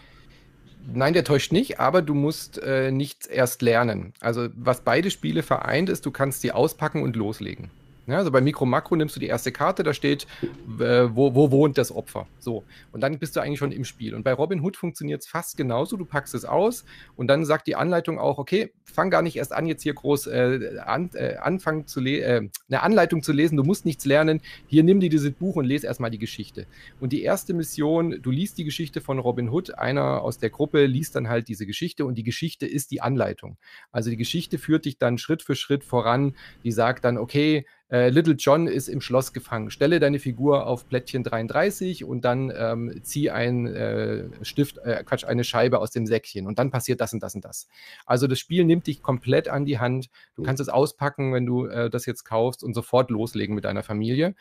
Nein, 0.92 1.12
der 1.12 1.24
täuscht 1.24 1.52
nicht, 1.52 1.78
aber 1.78 2.02
du 2.02 2.14
musst 2.14 2.58
äh, 2.62 2.90
nichts 2.90 3.26
erst 3.26 3.62
lernen. 3.62 4.12
Also 4.20 4.48
was 4.54 4.80
beide 4.80 5.10
Spiele 5.10 5.42
vereint 5.42 5.88
ist, 5.88 6.06
du 6.06 6.10
kannst 6.10 6.40
sie 6.40 6.52
auspacken 6.52 7.02
und 7.02 7.16
loslegen. 7.16 7.70
Ja, 8.06 8.18
also 8.18 8.30
bei 8.30 8.40
Mikro 8.40 8.66
Makro 8.66 8.96
nimmst 8.96 9.14
du 9.14 9.20
die 9.20 9.26
erste 9.26 9.52
Karte, 9.52 9.82
da 9.82 9.94
steht, 9.94 10.26
äh, 10.42 11.08
wo, 11.10 11.34
wo, 11.34 11.50
wohnt 11.50 11.78
das 11.78 11.92
Opfer. 11.92 12.26
So. 12.38 12.64
Und 12.92 13.02
dann 13.02 13.18
bist 13.18 13.36
du 13.36 13.40
eigentlich 13.40 13.58
schon 13.58 13.72
im 13.72 13.84
Spiel. 13.84 14.14
Und 14.14 14.24
bei 14.24 14.32
Robin 14.32 14.60
Hood 14.62 14.76
funktioniert 14.76 15.22
es 15.22 15.28
fast 15.28 15.56
genauso. 15.56 15.96
Du 15.96 16.04
packst 16.04 16.34
es 16.34 16.44
aus 16.44 16.84
und 17.16 17.28
dann 17.28 17.44
sagt 17.44 17.66
die 17.66 17.76
Anleitung 17.76 18.18
auch, 18.18 18.38
okay, 18.38 18.72
fang 18.84 19.10
gar 19.10 19.22
nicht 19.22 19.36
erst 19.36 19.52
an, 19.52 19.66
jetzt 19.66 19.82
hier 19.82 19.94
groß 19.94 20.26
äh, 20.26 20.78
an, 20.84 21.10
äh, 21.14 21.36
anfangen 21.36 21.86
zu 21.86 22.00
äh, 22.00 22.48
eine 22.68 22.82
Anleitung 22.82 23.22
zu 23.22 23.32
lesen. 23.32 23.56
Du 23.56 23.62
musst 23.62 23.84
nichts 23.84 24.04
lernen. 24.04 24.40
Hier 24.66 24.82
nimm 24.82 25.00
dir 25.00 25.10
dieses 25.10 25.32
Buch 25.32 25.56
und 25.56 25.64
lese 25.64 25.86
erstmal 25.86 26.10
die 26.10 26.18
Geschichte. 26.18 26.66
Und 26.98 27.12
die 27.12 27.22
erste 27.22 27.54
Mission, 27.54 28.20
du 28.22 28.30
liest 28.30 28.58
die 28.58 28.64
Geschichte 28.64 29.00
von 29.00 29.18
Robin 29.18 29.50
Hood. 29.50 29.78
Einer 29.78 30.22
aus 30.22 30.38
der 30.38 30.50
Gruppe 30.50 30.86
liest 30.86 31.14
dann 31.16 31.28
halt 31.28 31.48
diese 31.48 31.66
Geschichte 31.66 32.04
und 32.04 32.16
die 32.16 32.24
Geschichte 32.24 32.66
ist 32.66 32.90
die 32.90 33.02
Anleitung. 33.02 33.56
Also 33.92 34.10
die 34.10 34.16
Geschichte 34.16 34.58
führt 34.58 34.84
dich 34.84 34.98
dann 34.98 35.18
Schritt 35.18 35.42
für 35.42 35.54
Schritt 35.54 35.84
voran. 35.84 36.34
Die 36.64 36.72
sagt 36.72 37.04
dann, 37.04 37.18
okay, 37.18 37.66
äh, 37.90 38.08
Little 38.08 38.34
John 38.34 38.66
ist 38.66 38.88
im 38.88 39.00
Schloss 39.00 39.32
gefangen. 39.32 39.70
Stelle 39.70 40.00
deine 40.00 40.18
Figur 40.18 40.66
auf 40.66 40.86
Plättchen 40.86 41.24
33 41.24 42.04
und 42.04 42.24
dann 42.24 42.52
ähm, 42.56 43.00
zieh 43.02 43.30
ein 43.30 43.66
äh, 43.66 44.24
Stift, 44.42 44.78
äh, 44.78 45.02
Quatsch, 45.04 45.24
eine 45.24 45.44
Scheibe 45.44 45.78
aus 45.78 45.90
dem 45.90 46.06
Säckchen 46.06 46.46
und 46.46 46.58
dann 46.58 46.70
passiert 46.70 47.00
das 47.00 47.12
und 47.12 47.22
das 47.22 47.34
und 47.34 47.44
das. 47.44 47.68
Also 48.06 48.26
das 48.26 48.38
Spiel 48.38 48.64
nimmt 48.64 48.86
dich 48.86 49.02
komplett 49.02 49.48
an 49.48 49.64
die 49.64 49.78
Hand. 49.78 50.08
Du 50.36 50.42
kannst 50.42 50.60
es 50.60 50.68
auspacken, 50.68 51.32
wenn 51.32 51.46
du 51.46 51.66
äh, 51.66 51.90
das 51.90 52.06
jetzt 52.06 52.24
kaufst 52.24 52.62
und 52.62 52.74
sofort 52.74 53.10
loslegen 53.10 53.54
mit 53.54 53.64
deiner 53.64 53.82
Familie. 53.82 54.34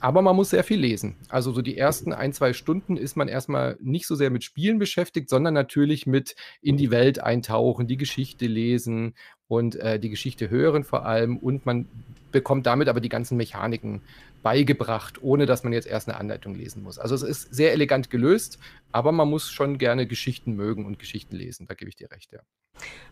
Aber 0.00 0.22
man 0.22 0.34
muss 0.34 0.50
sehr 0.50 0.64
viel 0.64 0.80
lesen. 0.80 1.16
Also 1.28 1.52
so 1.52 1.60
die 1.60 1.76
ersten 1.76 2.14
ein, 2.14 2.32
zwei 2.32 2.54
Stunden 2.54 2.96
ist 2.96 3.16
man 3.16 3.28
erstmal 3.28 3.76
nicht 3.80 4.06
so 4.06 4.14
sehr 4.14 4.30
mit 4.30 4.42
Spielen 4.42 4.78
beschäftigt, 4.78 5.28
sondern 5.28 5.52
natürlich 5.52 6.06
mit 6.06 6.36
in 6.62 6.78
die 6.78 6.90
Welt 6.90 7.22
eintauchen, 7.22 7.86
die 7.86 7.98
Geschichte 7.98 8.46
lesen 8.46 9.14
und 9.50 9.74
äh, 9.74 9.98
die 9.98 10.10
Geschichte 10.10 10.48
hören 10.48 10.84
vor 10.84 11.04
allem. 11.04 11.36
Und 11.36 11.66
man 11.66 11.88
bekommt 12.30 12.66
damit 12.66 12.88
aber 12.88 13.00
die 13.00 13.08
ganzen 13.08 13.36
Mechaniken 13.36 14.00
beigebracht, 14.44 15.20
ohne 15.22 15.44
dass 15.44 15.64
man 15.64 15.72
jetzt 15.72 15.88
erst 15.88 16.08
eine 16.08 16.18
Anleitung 16.18 16.54
lesen 16.54 16.84
muss. 16.84 17.00
Also 17.00 17.16
es 17.16 17.22
ist 17.22 17.52
sehr 17.52 17.72
elegant 17.72 18.10
gelöst, 18.10 18.60
aber 18.92 19.10
man 19.10 19.28
muss 19.28 19.50
schon 19.50 19.76
gerne 19.76 20.06
Geschichten 20.06 20.54
mögen 20.54 20.86
und 20.86 21.00
Geschichten 21.00 21.34
lesen. 21.34 21.66
Da 21.66 21.74
gebe 21.74 21.88
ich 21.88 21.96
dir 21.96 22.12
recht, 22.12 22.32
ja. 22.32 22.38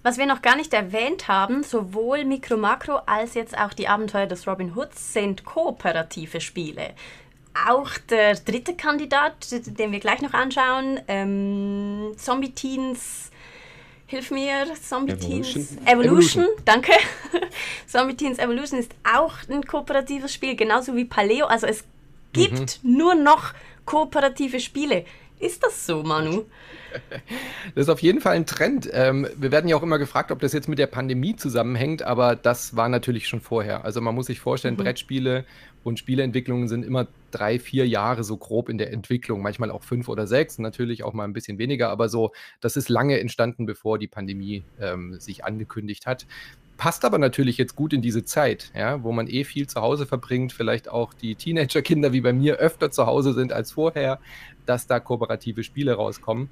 Was 0.05 0.17
wir 0.17 0.27
noch 0.27 0.41
gar 0.41 0.57
nicht 0.57 0.73
erwähnt 0.73 1.27
haben, 1.27 1.65
sowohl 1.65 2.25
Mikro 2.25 2.57
Makro 2.57 3.01
als 3.05 3.35
jetzt 3.35 3.59
auch 3.59 3.75
die 3.75 3.89
Abenteuer 3.89 4.27
des 4.27 4.47
Robin 4.47 4.77
Hoods 4.77 5.13
sind 5.13 5.45
kooperative 5.45 6.41
Spiele. 6.41 6.95
Auch 7.69 7.91
der 8.09 8.37
dritte 8.37 8.77
Kandidat, 8.77 9.51
den 9.51 9.91
wir 9.91 9.99
gleich 9.99 10.23
noch 10.23 10.35
anschauen, 10.35 11.01
ähm, 11.09 12.13
Zombie 12.17 12.53
Teens 12.53 13.33
Hilf 14.11 14.31
mir, 14.31 14.67
Zombie 14.75 15.13
Evolution. 15.13 15.43
Teens. 15.43 15.77
Evolution, 15.85 16.43
Evolution. 16.45 16.47
danke. 16.65 16.93
Zombie 17.87 18.17
Teens 18.17 18.39
Evolution 18.39 18.81
ist 18.81 18.93
auch 19.05 19.35
ein 19.51 19.63
kooperatives 19.63 20.33
Spiel, 20.33 20.57
genauso 20.57 20.97
wie 20.97 21.05
Paleo. 21.05 21.45
Also 21.45 21.67
es 21.67 21.85
gibt 22.33 22.83
mhm. 22.83 22.97
nur 22.97 23.15
noch 23.15 23.53
kooperative 23.85 24.61
Spiele. 24.61 25.05
Ist 25.41 25.63
das 25.63 25.87
so, 25.87 26.03
Manu? 26.03 26.45
Das 27.75 27.85
ist 27.85 27.89
auf 27.91 28.01
jeden 28.01 28.21
Fall 28.23 28.35
ein 28.35 28.47
Trend. 28.47 28.89
Ähm, 28.93 29.29
wir 29.37 29.53
werden 29.53 29.69
ja 29.69 29.77
auch 29.77 29.83
immer 29.83 29.99
gefragt, 29.99 30.33
ob 30.33 30.41
das 30.41 30.55
jetzt 30.55 30.69
mit 30.69 30.79
der 30.79 30.87
Pandemie 30.87 31.37
zusammenhängt, 31.37 32.03
aber 32.03 32.35
das 32.35 32.77
war 32.77 32.89
natürlich 32.89 33.29
schon 33.29 33.43
vorher. 33.43 33.85
Also 33.85 34.01
man 34.01 34.15
muss 34.15 34.27
sich 34.27 34.41
vorstellen, 34.41 34.75
mhm. 34.75 34.79
Brettspiele 34.79 35.45
und 35.85 35.99
Spieleentwicklungen 35.99 36.67
sind 36.67 36.85
immer 36.85 37.07
drei, 37.31 37.59
vier 37.59 37.87
Jahre 37.87 38.25
so 38.25 38.39
grob 38.39 38.71
in 38.71 38.79
der 38.79 38.91
Entwicklung, 38.91 39.43
manchmal 39.43 39.71
auch 39.71 39.85
fünf 39.85 40.09
oder 40.09 40.27
sechs, 40.27 40.59
natürlich 40.59 41.05
auch 41.05 41.13
mal 41.13 41.25
ein 41.25 41.35
bisschen 41.35 41.59
weniger, 41.59 41.91
aber 41.91 42.09
so, 42.09 42.33
das 42.61 42.77
ist 42.77 42.89
lange 42.89 43.21
entstanden, 43.21 43.67
bevor 43.67 43.99
die 43.99 44.09
Pandemie 44.09 44.65
ähm, 44.81 45.21
sich 45.21 45.45
angekündigt 45.45 46.07
hat 46.07 46.27
passt 46.79 47.05
aber 47.05 47.19
natürlich 47.19 47.59
jetzt 47.59 47.77
gut 47.77 47.93
in 47.93 48.01
diese 48.01 48.25
Zeit, 48.25 48.71
ja, 48.75 49.03
wo 49.03 49.13
man 49.13 49.27
eh 49.27 49.45
viel 49.45 49.67
zu 49.67 49.83
Hause 49.83 50.07
verbringt, 50.07 50.53
vielleicht 50.53 50.89
auch 50.89 51.13
die 51.13 51.35
Teenagerkinder 51.35 52.13
wie 52.13 52.23
bei 52.23 52.33
mir 52.33 52.57
öfter 52.57 52.91
zu 52.91 53.05
Hause 53.05 53.35
sind 53.35 53.53
als 53.53 53.73
vorher, 53.73 54.21
dass 54.69 54.87
da 54.87 55.01
kooperative 55.01 55.65
Spiele 55.65 55.95
rauskommen. 55.95 56.49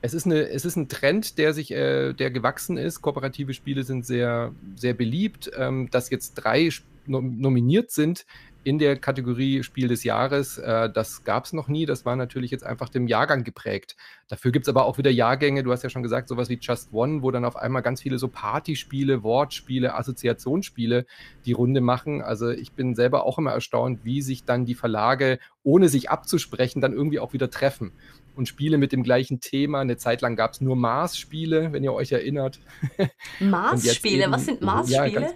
Es 0.00 0.14
ist, 0.14 0.26
eine, 0.26 0.48
es 0.48 0.64
ist 0.64 0.74
ein 0.74 0.88
Trend, 0.88 1.38
der 1.38 1.54
sich, 1.54 1.70
äh, 1.70 2.12
der 2.12 2.32
gewachsen 2.32 2.76
ist. 2.76 3.02
Kooperative 3.02 3.54
Spiele 3.54 3.84
sind 3.84 4.04
sehr, 4.04 4.52
sehr 4.74 4.94
beliebt. 4.94 5.50
Ähm, 5.56 5.88
dass 5.90 6.10
jetzt 6.10 6.34
drei 6.34 6.70
nominiert 7.06 7.90
sind, 7.90 8.26
in 8.64 8.78
der 8.78 8.96
Kategorie 8.96 9.62
Spiel 9.62 9.88
des 9.88 10.04
Jahres. 10.04 10.58
Äh, 10.58 10.90
das 10.90 11.24
gab 11.24 11.44
es 11.44 11.52
noch 11.52 11.68
nie. 11.68 11.86
Das 11.86 12.04
war 12.04 12.16
natürlich 12.16 12.50
jetzt 12.50 12.64
einfach 12.64 12.88
dem 12.88 13.06
Jahrgang 13.06 13.44
geprägt. 13.44 13.96
Dafür 14.28 14.52
gibt 14.52 14.66
es 14.66 14.68
aber 14.68 14.86
auch 14.86 14.98
wieder 14.98 15.10
Jahrgänge, 15.10 15.62
du 15.62 15.72
hast 15.72 15.82
ja 15.82 15.90
schon 15.90 16.02
gesagt, 16.02 16.28
sowas 16.28 16.48
wie 16.48 16.58
Just 16.60 16.92
One, 16.92 17.22
wo 17.22 17.30
dann 17.30 17.44
auf 17.44 17.56
einmal 17.56 17.82
ganz 17.82 18.02
viele 18.02 18.18
so 18.18 18.28
Partyspiele, 18.28 19.22
Wortspiele, 19.22 19.94
Assoziationsspiele 19.94 21.06
die 21.44 21.52
Runde 21.52 21.80
machen. 21.80 22.22
Also 22.22 22.50
ich 22.50 22.72
bin 22.72 22.94
selber 22.94 23.26
auch 23.26 23.38
immer 23.38 23.52
erstaunt, 23.52 24.00
wie 24.04 24.22
sich 24.22 24.44
dann 24.44 24.64
die 24.64 24.74
Verlage, 24.74 25.38
ohne 25.64 25.88
sich 25.88 26.10
abzusprechen, 26.10 26.80
dann 26.80 26.92
irgendwie 26.92 27.18
auch 27.18 27.32
wieder 27.32 27.50
treffen. 27.50 27.92
Und 28.34 28.48
Spiele 28.48 28.78
mit 28.78 28.92
dem 28.92 29.02
gleichen 29.02 29.40
Thema. 29.40 29.80
Eine 29.80 29.98
Zeit 29.98 30.22
lang 30.22 30.36
gab 30.36 30.52
es 30.52 30.62
nur 30.62 30.76
Mars-Spiele, 30.76 31.72
wenn 31.72 31.84
ihr 31.84 31.92
euch 31.92 32.12
erinnert. 32.12 32.60
Mars-Spiele? 33.40 34.30
Was 34.30 34.46
sind 34.46 34.62
Mars-Spiele? 34.62 35.20
Ja, 35.20 35.32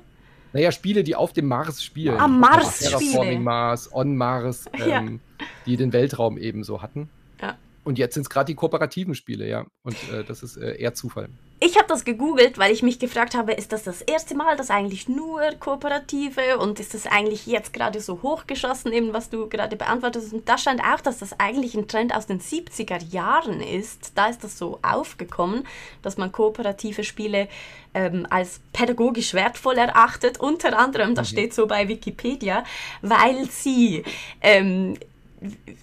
naja, 0.56 0.72
Spiele, 0.72 1.04
die 1.04 1.14
auf 1.14 1.34
dem 1.34 1.48
Mars 1.48 1.82
spielen. 1.82 2.16
Ah, 2.16 2.26
Mars-Spiele. 2.26 2.98
Terraforming 2.98 3.42
Mars, 3.42 3.92
On 3.92 4.16
Mars, 4.16 4.64
ähm, 4.72 5.20
ja. 5.38 5.46
die 5.66 5.76
den 5.76 5.92
Weltraum 5.92 6.38
eben 6.38 6.64
so 6.64 6.80
hatten. 6.80 7.10
Ja. 7.42 7.58
Und 7.84 7.98
jetzt 7.98 8.14
sind 8.14 8.22
es 8.22 8.30
gerade 8.30 8.46
die 8.46 8.54
kooperativen 8.54 9.14
Spiele, 9.14 9.46
ja. 9.46 9.66
Und 9.82 9.96
äh, 10.10 10.24
das 10.24 10.42
ist 10.42 10.56
äh, 10.56 10.76
eher 10.76 10.94
Zufall. 10.94 11.28
Ich 11.58 11.76
habe 11.76 11.88
das 11.88 12.04
gegoogelt, 12.04 12.58
weil 12.58 12.70
ich 12.70 12.82
mich 12.82 12.98
gefragt 12.98 13.34
habe, 13.34 13.52
ist 13.52 13.72
das 13.72 13.84
das 13.84 14.02
erste 14.02 14.34
Mal, 14.34 14.56
dass 14.56 14.68
eigentlich 14.68 15.08
nur 15.08 15.40
Kooperative 15.58 16.58
und 16.58 16.78
ist 16.80 16.92
das 16.92 17.06
eigentlich 17.06 17.46
jetzt 17.46 17.72
gerade 17.72 18.00
so 18.00 18.20
hochgeschossen, 18.22 18.92
eben 18.92 19.14
was 19.14 19.30
du 19.30 19.48
gerade 19.48 19.74
beantwortest? 19.76 20.34
Und 20.34 20.46
da 20.46 20.58
scheint 20.58 20.82
auch, 20.82 21.00
dass 21.00 21.18
das 21.18 21.40
eigentlich 21.40 21.74
ein 21.74 21.88
Trend 21.88 22.14
aus 22.14 22.26
den 22.26 22.40
70er 22.40 23.02
Jahren 23.10 23.62
ist. 23.62 24.12
Da 24.16 24.26
ist 24.26 24.44
das 24.44 24.58
so 24.58 24.78
aufgekommen, 24.82 25.66
dass 26.02 26.18
man 26.18 26.30
kooperative 26.30 27.04
Spiele 27.04 27.48
ähm, 27.94 28.26
als 28.28 28.60
pädagogisch 28.74 29.32
wertvoll 29.32 29.78
erachtet. 29.78 30.38
Unter 30.38 30.78
anderem, 30.78 31.14
das 31.14 31.30
mhm. 31.30 31.32
steht 31.32 31.54
so 31.54 31.66
bei 31.66 31.88
Wikipedia, 31.88 32.64
weil 33.00 33.48
sie 33.48 34.04
ähm, 34.42 34.98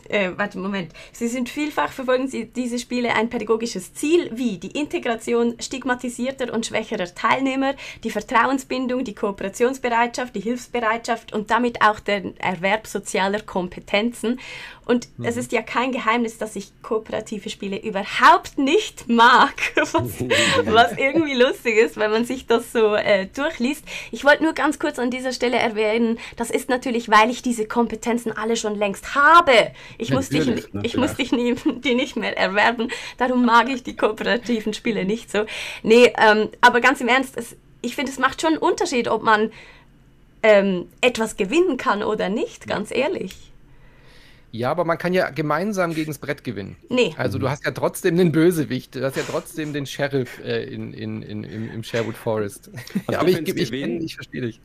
äh, 0.10 0.32
warte, 0.36 0.58
Moment. 0.58 0.92
Sie 1.12 1.28
sind 1.28 1.50
vielfach 1.50 1.92
verfolgen 1.92 2.28
Sie 2.28 2.46
diese 2.46 2.80
Spiele 2.80 3.16
ein 3.16 3.30
pädagogisches 3.30 3.94
Ziel 3.94 4.30
wie 4.34 4.58
die 4.58 4.80
Integration 4.80 5.56
stigmatisierter 5.60 6.54
und 6.54 6.66
schwächerer 6.66 7.14
Teilnehmer, 7.14 7.76
die 8.04 8.10
Vertrauensbindung, 8.10 9.04
die 9.04 9.16
Kooperationsbereitschaft, 9.16 10.36
die 10.36 10.42
Hilfsbereitschaft 10.42 11.34
und 11.34 11.52
damit 11.52 11.82
auch 11.82 12.00
der 12.00 12.34
Erwerb 12.40 12.88
sozialer 12.88 13.42
Kompetenzen. 13.42 14.40
Und 14.86 15.08
mhm. 15.18 15.26
es 15.26 15.38
ist 15.38 15.52
ja 15.52 15.62
kein 15.62 15.92
Geheimnis, 15.92 16.38
dass 16.38 16.56
ich 16.56 16.72
kooperative 16.82 17.50
Spiele 17.50 17.82
überhaupt 17.82 18.58
nicht 18.58 19.08
mag, 19.08 19.54
was, 19.76 19.94
was 19.94 20.92
irgendwie 20.98 21.36
lustig 21.36 21.78
ist, 21.78 21.98
wenn 21.98 22.12
man 22.12 22.26
sich 22.26 22.48
das 22.48 22.72
so 22.72 22.96
äh, 22.96 23.28
durchliest. 23.28 23.84
Ich 24.12 24.26
wollte 24.26 24.44
nur 24.44 24.54
ganz 24.54 24.80
kurz 24.80 25.00
an 25.00 25.10
dieser 25.10 25.32
Stelle 25.32 25.58
erwähnen, 25.58 26.20
das 26.36 26.50
ist 26.50 26.70
natürlich, 26.70 27.10
weil 27.10 27.30
ich 27.30 27.42
diese 27.42 27.66
Kompetenzen 27.66 28.32
alle 28.36 28.58
schon 28.58 28.76
längst 28.76 29.16
habe. 29.16 29.72
Ich 29.98 30.12
muss, 30.12 30.30
dich, 30.30 30.50
ich 30.84 30.98
muss 30.98 31.16
dich 31.16 31.32
nie, 31.32 31.56
die 31.84 31.96
nicht 31.96 32.16
mehr 32.16 32.38
erwerben. 32.38 32.90
Darum 33.18 33.46
mag 33.46 33.70
ich 33.70 33.84
die 33.84 33.96
kooperativen 33.96 34.74
Spiele 34.74 35.06
nicht 35.06 35.32
so. 35.32 35.46
Nee, 35.82 36.12
ähm, 36.18 36.50
aber 36.62 36.82
ganz 36.82 37.00
im 37.02 37.08
Ernst, 37.08 37.38
es, 37.38 37.56
ich 37.82 37.96
finde, 37.96 38.12
es 38.12 38.20
macht 38.20 38.42
schon 38.42 38.54
einen 38.54 38.60
Unterschied, 38.60 39.08
ob 39.08 39.24
man 39.24 39.52
ähm, 40.42 40.90
etwas 41.00 41.38
gewinnen 41.38 41.78
kann 41.78 42.04
oder 42.04 42.30
nicht, 42.30 42.68
ganz 42.68 42.92
ehrlich. 42.92 43.53
Ja, 44.56 44.70
aber 44.70 44.86
man 44.86 45.00
kann 45.00 45.14
ja 45.14 45.32
gemeinsam 45.32 45.96
gegen 45.96 46.12
das 46.12 46.20
Brett 46.20 46.44
gewinnen. 46.44 46.76
Nee. 46.88 47.16
Also 47.18 47.40
du 47.40 47.50
hast 47.50 47.66
ja 47.66 47.72
trotzdem 47.72 48.18
den 48.18 48.32
Bösewicht, 48.32 48.94
du 48.94 49.04
hast 49.04 49.18
ja 49.18 49.24
trotzdem 49.28 49.74
den 49.74 49.88
Sheriff 49.88 50.40
äh, 50.46 50.66
in, 50.66 50.94
in, 50.94 51.24
in, 51.24 51.44
im, 51.44 51.72
im 51.72 51.84
Sherwood 51.84 52.16
Forest. 52.16 52.70
Also 53.08 53.12
ja, 53.12 53.20
aber 53.20 53.30
ich, 53.30 53.40
ich, 53.40 53.46
gewinnen, 53.46 53.98
ich, 53.98 54.06
ich 54.06 54.16
verstehe 54.16 54.42
dich. 54.42 54.62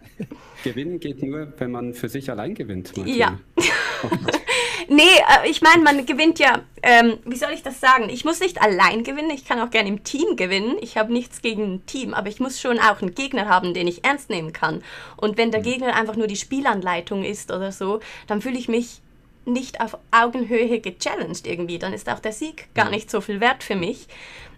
Gewinnen 0.62 1.00
geht 1.00 1.22
nur, 1.22 1.54
wenn 1.56 1.70
man 1.70 1.94
für 1.94 2.10
sich 2.10 2.30
allein 2.30 2.54
gewinnt. 2.54 2.94
Martin. 2.98 3.16
Ja. 3.16 3.40
nee, 4.90 5.02
äh, 5.02 5.48
ich 5.48 5.62
meine, 5.62 5.82
man 5.82 6.04
gewinnt 6.04 6.38
ja, 6.38 6.60
ähm, 6.82 7.16
wie 7.24 7.36
soll 7.36 7.52
ich 7.54 7.62
das 7.62 7.80
sagen? 7.80 8.10
Ich 8.10 8.26
muss 8.26 8.40
nicht 8.40 8.60
allein 8.60 9.04
gewinnen, 9.04 9.30
ich 9.30 9.46
kann 9.46 9.58
auch 9.58 9.70
gerne 9.70 9.88
im 9.88 10.04
Team 10.04 10.36
gewinnen. 10.36 10.76
Ich 10.82 10.98
habe 10.98 11.14
nichts 11.14 11.40
gegen 11.40 11.62
ein 11.62 11.86
Team, 11.86 12.12
aber 12.12 12.28
ich 12.28 12.40
muss 12.40 12.60
schon 12.60 12.78
auch 12.78 13.00
einen 13.00 13.14
Gegner 13.14 13.48
haben, 13.48 13.72
den 13.72 13.88
ich 13.88 14.04
ernst 14.04 14.28
nehmen 14.28 14.52
kann. 14.52 14.82
Und 15.16 15.38
wenn 15.38 15.50
der 15.50 15.60
mhm. 15.60 15.64
Gegner 15.64 15.96
einfach 15.96 16.16
nur 16.16 16.26
die 16.26 16.36
Spielanleitung 16.36 17.24
ist 17.24 17.50
oder 17.50 17.72
so, 17.72 18.00
dann 18.26 18.42
fühle 18.42 18.58
ich 18.58 18.68
mich 18.68 19.00
nicht 19.48 19.80
auf 19.80 19.98
Augenhöhe 20.10 20.80
gechallenged 20.80 21.46
irgendwie, 21.46 21.78
dann 21.78 21.92
ist 21.92 22.08
auch 22.08 22.20
der 22.20 22.32
Sieg 22.32 22.72
gar 22.74 22.90
nicht 22.90 23.10
so 23.10 23.20
viel 23.20 23.40
wert 23.40 23.62
für 23.62 23.76
mich. 23.76 24.06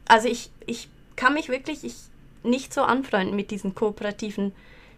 Also 0.07 0.29
ich, 0.29 0.51
ich 0.67 0.89
kann 1.17 1.35
mich 1.35 1.49
wirklich 1.49 1.85
ich, 1.85 1.95
nicht 2.43 2.75
so 2.75 2.83
anfreunden 2.83 3.37
mit 3.37 3.51
diesen 3.51 3.75
kooperativen 3.75 4.53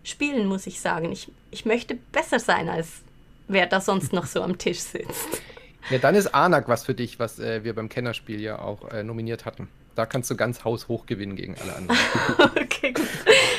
Spielen, 0.05 0.47
muss 0.47 0.67
ich 0.67 0.81
sagen. 0.81 1.13
Ich, 1.13 1.29
ich 1.51 1.65
möchte 1.65 1.97
besser 2.13 2.39
sein, 2.39 2.69
als 2.69 3.03
wer 3.49 3.67
da 3.67 3.81
sonst 3.81 4.13
noch 4.13 4.27
so 4.27 4.43
am 4.43 4.59
Tisch 4.59 4.81
sitzt. 4.81 5.29
Ja, 5.91 5.99
dann 5.99 6.15
ist 6.15 6.33
Anak 6.33 6.69
was 6.69 6.85
für 6.85 6.95
dich, 6.95 7.19
was 7.19 7.41
äh, 7.41 7.65
wir 7.65 7.75
beim 7.75 7.89
Kennerspiel 7.89 8.41
ja 8.41 8.61
auch 8.61 8.89
äh, 8.93 9.03
nominiert 9.03 9.45
hatten. 9.45 9.67
Da 9.97 10.07
kannst 10.07 10.31
du 10.31 10.37
ganz 10.37 10.63
haushoch 10.63 11.07
gewinnen 11.07 11.35
gegen 11.35 11.57
alle 11.59 11.75
anderen. 11.75 11.99
okay, 12.63 12.93
gut. 12.93 13.09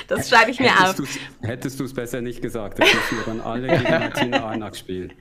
Das 0.08 0.30
schreibe 0.30 0.52
ich 0.52 0.60
mir 0.60 0.74
hättest 0.74 1.00
auf. 1.00 1.08
hättest 1.42 1.80
du 1.80 1.84
es 1.86 1.94
besser 1.94 2.22
nicht 2.22 2.42
gesagt, 2.42 2.80
dann 2.80 2.88
müssen 2.88 3.18
wir 3.18 3.24
dann 3.26 3.42
alle 3.42 3.68
gegen 3.68 3.84
Martina 3.90 4.46
Arnak 4.46 4.76
spielen. 4.76 5.14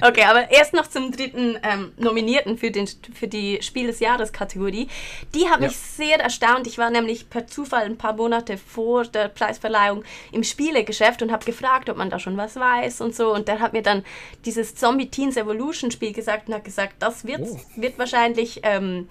Okay, 0.00 0.24
aber 0.24 0.50
erst 0.50 0.74
noch 0.74 0.86
zum 0.86 1.12
dritten 1.12 1.58
ähm, 1.62 1.92
Nominierten 1.96 2.58
für, 2.58 2.70
den, 2.70 2.88
für 3.14 3.28
die 3.28 3.58
Spiel 3.62 3.86
des 3.86 4.00
Jahres 4.00 4.32
Kategorie. 4.32 4.88
Die 5.34 5.48
habe 5.48 5.64
ja. 5.64 5.70
ich 5.70 5.76
sehr 5.76 6.20
erstaunt. 6.20 6.66
Ich 6.66 6.78
war 6.78 6.90
nämlich 6.90 7.30
per 7.30 7.46
Zufall 7.46 7.84
ein 7.84 7.98
paar 7.98 8.14
Monate 8.14 8.58
vor 8.58 9.04
der 9.04 9.28
Preisverleihung 9.28 10.04
im 10.32 10.44
Spielegeschäft 10.44 11.22
und 11.22 11.32
habe 11.32 11.44
gefragt, 11.44 11.90
ob 11.90 11.96
man 11.96 12.10
da 12.10 12.18
schon 12.18 12.36
was 12.36 12.56
weiß 12.56 13.00
und 13.00 13.14
so. 13.14 13.32
Und 13.32 13.48
der 13.48 13.60
hat 13.60 13.72
mir 13.72 13.82
dann 13.82 14.04
dieses 14.44 14.74
Zombie 14.74 15.08
Teens 15.08 15.36
Evolution 15.36 15.90
Spiel 15.90 16.12
gesagt 16.12 16.48
und 16.48 16.54
hat 16.54 16.64
gesagt, 16.64 16.96
das 17.00 17.26
wird, 17.26 17.40
oh. 17.42 17.60
wird 17.76 17.98
wahrscheinlich... 17.98 18.60
Ähm, 18.62 19.08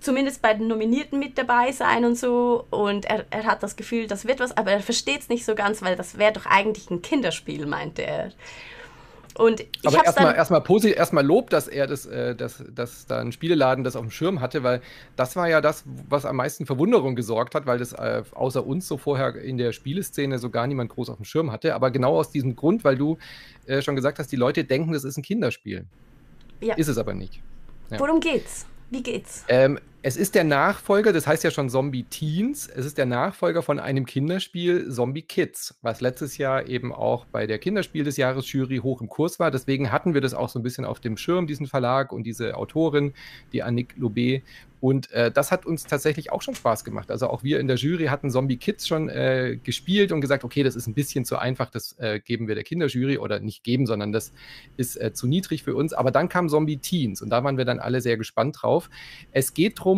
zumindest 0.00 0.42
bei 0.42 0.54
den 0.54 0.68
Nominierten 0.68 1.18
mit 1.18 1.38
dabei 1.38 1.72
sein 1.72 2.04
und 2.04 2.16
so. 2.16 2.66
Und 2.70 3.04
er, 3.06 3.24
er 3.30 3.44
hat 3.44 3.62
das 3.62 3.76
Gefühl, 3.76 4.06
das 4.06 4.26
wird 4.26 4.40
was, 4.40 4.56
aber 4.56 4.72
er 4.72 4.80
versteht 4.80 5.20
es 5.20 5.28
nicht 5.28 5.44
so 5.44 5.54
ganz, 5.54 5.82
weil 5.82 5.96
das 5.96 6.18
wäre 6.18 6.32
doch 6.32 6.46
eigentlich 6.46 6.90
ein 6.90 7.02
Kinderspiel, 7.02 7.66
meinte 7.66 8.02
er. 8.02 8.32
Und 9.36 9.60
ich 9.60 9.68
Aber 9.84 10.04
erstmal 10.04 10.34
erstmal 10.36 10.62
erstmal 10.92 11.26
Lob, 11.26 11.50
dass 11.50 11.66
er 11.66 11.88
das, 11.88 12.06
äh, 12.06 12.36
dass, 12.36 12.62
dass 12.72 13.06
da 13.06 13.18
ein 13.18 13.32
Spieleladen 13.32 13.82
das 13.82 13.96
auf 13.96 14.02
dem 14.02 14.10
Schirm 14.10 14.40
hatte, 14.40 14.62
weil 14.62 14.80
das 15.16 15.34
war 15.34 15.48
ja 15.48 15.60
das, 15.60 15.82
was 16.08 16.24
am 16.24 16.36
meisten 16.36 16.66
Verwunderung 16.66 17.16
gesorgt 17.16 17.56
hat, 17.56 17.66
weil 17.66 17.78
das 17.78 17.92
äh, 17.94 18.22
außer 18.32 18.64
uns 18.64 18.86
so 18.86 18.96
vorher 18.96 19.34
in 19.34 19.58
der 19.58 19.72
Spieleszene 19.72 20.38
so 20.38 20.50
gar 20.50 20.68
niemand 20.68 20.90
groß 20.90 21.10
auf 21.10 21.16
dem 21.16 21.24
Schirm 21.24 21.50
hatte. 21.50 21.74
Aber 21.74 21.90
genau 21.90 22.16
aus 22.16 22.30
diesem 22.30 22.54
Grund, 22.54 22.84
weil 22.84 22.96
du 22.96 23.18
äh, 23.66 23.82
schon 23.82 23.96
gesagt 23.96 24.20
hast, 24.20 24.30
die 24.30 24.36
Leute 24.36 24.62
denken, 24.62 24.92
das 24.92 25.02
ist 25.02 25.16
ein 25.16 25.22
Kinderspiel. 25.22 25.84
Ja. 26.60 26.76
Ist 26.76 26.88
es 26.88 26.96
aber 26.96 27.14
nicht. 27.14 27.42
Ja. 27.90 27.98
Worum 27.98 28.20
geht's? 28.20 28.66
Wie 28.94 29.02
geht's? 29.02 29.44
Ähm, 29.48 29.80
es 30.06 30.18
ist 30.18 30.34
der 30.34 30.44
Nachfolger, 30.44 31.14
das 31.14 31.26
heißt 31.26 31.44
ja 31.44 31.50
schon 31.50 31.70
Zombie 31.70 32.02
Teens, 32.02 32.68
es 32.68 32.84
ist 32.84 32.98
der 32.98 33.06
Nachfolger 33.06 33.62
von 33.62 33.78
einem 33.78 34.04
Kinderspiel 34.04 34.90
Zombie 34.90 35.22
Kids, 35.22 35.78
was 35.80 36.02
letztes 36.02 36.36
Jahr 36.36 36.66
eben 36.66 36.92
auch 36.92 37.24
bei 37.24 37.46
der 37.46 37.58
Kinderspiel 37.58 38.04
des 38.04 38.18
Jahres 38.18 38.52
Jury 38.52 38.80
hoch 38.82 39.00
im 39.00 39.08
Kurs 39.08 39.38
war. 39.38 39.50
Deswegen 39.50 39.90
hatten 39.90 40.12
wir 40.12 40.20
das 40.20 40.34
auch 40.34 40.50
so 40.50 40.58
ein 40.58 40.62
bisschen 40.62 40.84
auf 40.84 41.00
dem 41.00 41.16
Schirm, 41.16 41.46
diesen 41.46 41.66
Verlag 41.66 42.12
und 42.12 42.24
diese 42.24 42.54
Autorin, 42.58 43.14
die 43.54 43.62
Annick 43.62 43.94
Lobé. 43.98 44.42
Und 44.84 45.10
äh, 45.12 45.30
das 45.30 45.50
hat 45.50 45.64
uns 45.64 45.84
tatsächlich 45.84 46.30
auch 46.30 46.42
schon 46.42 46.54
Spaß 46.54 46.84
gemacht. 46.84 47.10
Also 47.10 47.28
auch 47.28 47.42
wir 47.42 47.58
in 47.58 47.68
der 47.68 47.76
Jury 47.76 48.08
hatten 48.08 48.30
Zombie 48.30 48.58
Kids 48.58 48.86
schon 48.86 49.08
äh, 49.08 49.58
gespielt 49.62 50.12
und 50.12 50.20
gesagt, 50.20 50.44
okay, 50.44 50.62
das 50.62 50.76
ist 50.76 50.86
ein 50.86 50.92
bisschen 50.92 51.24
zu 51.24 51.38
einfach, 51.38 51.70
das 51.70 51.98
äh, 52.00 52.20
geben 52.20 52.48
wir 52.48 52.54
der 52.54 52.64
Kinderjury 52.64 53.16
oder 53.16 53.40
nicht 53.40 53.64
geben, 53.64 53.86
sondern 53.86 54.12
das 54.12 54.34
ist 54.76 55.00
äh, 55.00 55.14
zu 55.14 55.26
niedrig 55.26 55.62
für 55.62 55.74
uns. 55.74 55.94
Aber 55.94 56.10
dann 56.10 56.28
kam 56.28 56.50
Zombie 56.50 56.76
Teens 56.76 57.22
und 57.22 57.30
da 57.30 57.42
waren 57.42 57.56
wir 57.56 57.64
dann 57.64 57.80
alle 57.80 58.02
sehr 58.02 58.18
gespannt 58.18 58.58
drauf. 58.60 58.90
Es 59.32 59.54
geht 59.54 59.78
darum, 59.78 59.93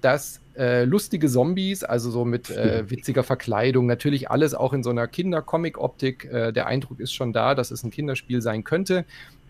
dass 0.00 0.40
äh, 0.56 0.84
lustige 0.84 1.28
Zombies, 1.28 1.84
also 1.84 2.10
so 2.10 2.24
mit 2.24 2.50
äh, 2.50 2.88
witziger 2.88 3.24
Verkleidung, 3.24 3.86
natürlich 3.86 4.30
alles 4.30 4.54
auch 4.54 4.72
in 4.72 4.82
so 4.82 4.90
einer 4.90 5.08
Kindercomic-Optik. 5.08 6.24
Äh, 6.24 6.52
der 6.52 6.66
Eindruck 6.66 7.00
ist 7.00 7.12
schon 7.12 7.32
da, 7.32 7.54
dass 7.54 7.70
es 7.70 7.82
ein 7.82 7.90
Kinderspiel 7.90 8.42
sein 8.42 8.64
könnte 8.64 9.04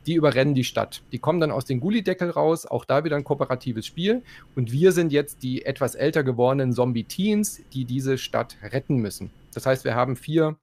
die 0.09 0.15
überrennen 0.15 0.55
die 0.55 0.65
Stadt. 0.65 1.03
Die 1.13 1.19
kommen 1.19 1.39
dann 1.39 1.51
aus 1.51 1.67
den 1.67 1.81
Gullideckel 1.81 2.31
raus, 2.31 2.65
auch 2.65 2.87
da 2.87 3.05
wieder 3.05 3.17
ein 3.17 3.25
kooperatives 3.25 3.85
Spiel. 3.85 4.23
Und 4.57 4.73
wir 4.73 4.93
sind 4.93 5.13
jetzt 5.13 5.43
die 5.43 5.67
etwas 5.67 5.95
älter 5.95 6.25
gewordenen 6.25 6.73
Zombie-Teens, 6.73 7.63
die 7.75 7.85
diese 7.85 8.17
Stadt 8.17 8.57
retten 8.63 8.97
müssen. 8.97 9.31
Das 9.53 9.67
heißt, 9.67 9.85
wir 9.85 9.95
haben 9.95 10.17
vier 10.17 10.57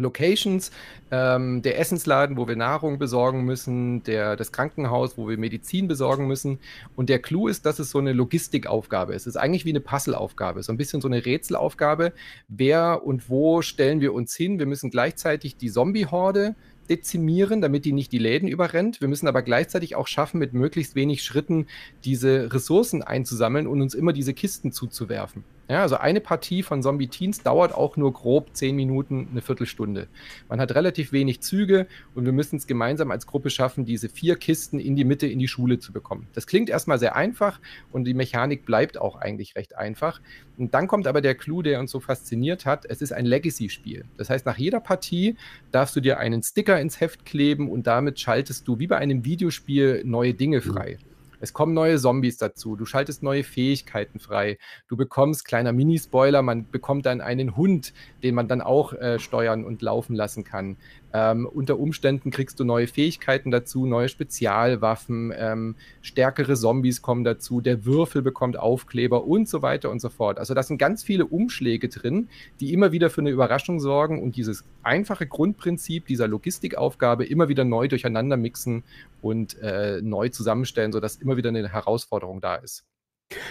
Locations, 0.00 0.70
ähm, 1.10 1.62
der 1.62 1.78
Essensladen, 1.78 2.36
wo 2.36 2.48
wir 2.48 2.56
Nahrung 2.56 2.98
besorgen 2.98 3.44
müssen, 3.44 4.02
der, 4.02 4.36
das 4.36 4.52
Krankenhaus, 4.52 5.16
wo 5.16 5.28
wir 5.28 5.38
Medizin 5.38 5.88
besorgen 5.88 6.26
müssen. 6.26 6.58
Und 6.96 7.08
der 7.08 7.20
Clou 7.20 7.48
ist, 7.48 7.66
dass 7.66 7.78
es 7.78 7.90
so 7.90 7.98
eine 7.98 8.12
Logistikaufgabe 8.12 9.14
ist. 9.14 9.22
Es 9.22 9.34
ist 9.34 9.36
eigentlich 9.36 9.64
wie 9.64 9.70
eine 9.70 9.80
Puzzleaufgabe, 9.80 10.62
so 10.62 10.72
ein 10.72 10.76
bisschen 10.76 11.00
so 11.00 11.08
eine 11.08 11.24
Rätselaufgabe. 11.24 12.12
Wer 12.48 13.04
und 13.04 13.28
wo 13.28 13.62
stellen 13.62 14.00
wir 14.00 14.14
uns 14.14 14.34
hin? 14.34 14.58
Wir 14.58 14.66
müssen 14.66 14.90
gleichzeitig 14.90 15.56
die 15.56 15.70
Zombie-Horde 15.70 16.54
dezimieren, 16.88 17.60
damit 17.60 17.84
die 17.84 17.92
nicht 17.92 18.12
die 18.12 18.18
Läden 18.18 18.48
überrennt. 18.48 19.00
Wir 19.00 19.08
müssen 19.08 19.28
aber 19.28 19.42
gleichzeitig 19.42 19.96
auch 19.96 20.06
schaffen, 20.06 20.38
mit 20.38 20.54
möglichst 20.54 20.94
wenig 20.94 21.22
Schritten 21.22 21.66
diese 22.04 22.52
Ressourcen 22.52 23.02
einzusammeln 23.02 23.66
und 23.66 23.82
uns 23.82 23.94
immer 23.94 24.12
diese 24.12 24.34
Kisten 24.34 24.72
zuzuwerfen. 24.72 25.44
Ja, 25.68 25.82
also 25.82 25.96
eine 25.98 26.22
Partie 26.22 26.62
von 26.62 26.82
Zombie 26.82 27.08
Teens 27.08 27.42
dauert 27.42 27.74
auch 27.74 27.98
nur 27.98 28.14
grob 28.14 28.56
zehn 28.56 28.74
Minuten, 28.74 29.28
eine 29.30 29.42
Viertelstunde. 29.42 30.08
Man 30.48 30.62
hat 30.62 30.74
relativ 30.74 31.12
wenig 31.12 31.42
Züge 31.42 31.86
und 32.14 32.24
wir 32.24 32.32
müssen 32.32 32.56
es 32.56 32.66
gemeinsam 32.66 33.10
als 33.10 33.26
Gruppe 33.26 33.50
schaffen, 33.50 33.84
diese 33.84 34.08
vier 34.08 34.36
Kisten 34.36 34.78
in 34.78 34.96
die 34.96 35.04
Mitte 35.04 35.26
in 35.26 35.38
die 35.38 35.46
Schule 35.46 35.78
zu 35.78 35.92
bekommen. 35.92 36.26
Das 36.32 36.46
klingt 36.46 36.70
erstmal 36.70 36.98
sehr 36.98 37.16
einfach 37.16 37.60
und 37.92 38.04
die 38.04 38.14
Mechanik 38.14 38.64
bleibt 38.64 38.96
auch 38.98 39.16
eigentlich 39.16 39.56
recht 39.56 39.76
einfach. 39.76 40.22
Und 40.56 40.72
dann 40.72 40.88
kommt 40.88 41.06
aber 41.06 41.20
der 41.20 41.34
Clou, 41.34 41.60
der 41.60 41.80
uns 41.80 41.90
so 41.90 42.00
fasziniert 42.00 42.64
hat. 42.64 42.86
Es 42.86 43.02
ist 43.02 43.12
ein 43.12 43.26
Legacy-Spiel. 43.26 44.06
Das 44.16 44.30
heißt, 44.30 44.46
nach 44.46 44.56
jeder 44.56 44.80
Partie 44.80 45.36
darfst 45.70 45.94
du 45.94 46.00
dir 46.00 46.18
einen 46.18 46.42
Sticker 46.42 46.80
ins 46.80 46.98
Heft 46.98 47.26
kleben 47.26 47.70
und 47.70 47.86
damit 47.86 48.18
schaltest 48.18 48.66
du 48.66 48.78
wie 48.78 48.86
bei 48.86 48.96
einem 48.96 49.26
Videospiel 49.26 50.02
neue 50.06 50.32
Dinge 50.32 50.62
frei. 50.62 50.96
Es 51.40 51.52
kommen 51.52 51.74
neue 51.74 51.98
Zombies 51.98 52.36
dazu, 52.36 52.76
du 52.76 52.84
schaltest 52.84 53.22
neue 53.22 53.44
Fähigkeiten 53.44 54.18
frei, 54.18 54.58
du 54.88 54.96
bekommst, 54.96 55.44
kleiner 55.44 55.72
Minispoiler, 55.72 56.42
man 56.42 56.68
bekommt 56.70 57.06
dann 57.06 57.20
einen 57.20 57.56
Hund, 57.56 57.92
den 58.22 58.34
man 58.34 58.48
dann 58.48 58.60
auch 58.60 58.92
äh, 58.92 59.18
steuern 59.18 59.64
und 59.64 59.82
laufen 59.82 60.16
lassen 60.16 60.44
kann. 60.44 60.76
Ähm, 61.12 61.46
unter 61.46 61.78
Umständen 61.78 62.30
kriegst 62.30 62.60
du 62.60 62.64
neue 62.64 62.86
Fähigkeiten 62.86 63.50
dazu, 63.50 63.86
neue 63.86 64.08
Spezialwaffen, 64.08 65.32
ähm, 65.36 65.76
stärkere 66.02 66.54
Zombies 66.54 67.00
kommen 67.00 67.24
dazu, 67.24 67.60
der 67.60 67.84
Würfel 67.84 68.22
bekommt 68.22 68.58
Aufkleber 68.58 69.24
und 69.24 69.48
so 69.48 69.62
weiter 69.62 69.90
und 69.90 70.00
so 70.00 70.10
fort. 70.10 70.38
Also 70.38 70.54
da 70.54 70.62
sind 70.62 70.78
ganz 70.78 71.02
viele 71.02 71.26
Umschläge 71.26 71.88
drin, 71.88 72.28
die 72.60 72.72
immer 72.72 72.92
wieder 72.92 73.08
für 73.10 73.22
eine 73.22 73.30
Überraschung 73.30 73.80
sorgen 73.80 74.22
und 74.22 74.36
dieses 74.36 74.64
einfache 74.82 75.26
Grundprinzip 75.26 76.06
dieser 76.06 76.28
Logistikaufgabe 76.28 77.24
immer 77.24 77.48
wieder 77.48 77.64
neu 77.64 77.88
durcheinander 77.88 78.36
mixen 78.36 78.84
und 79.22 79.58
äh, 79.60 80.00
neu 80.02 80.28
zusammenstellen, 80.28 80.92
sodass 80.92 81.16
immer 81.16 81.36
wieder 81.36 81.48
eine 81.48 81.72
Herausforderung 81.72 82.40
da 82.40 82.56
ist. 82.56 82.84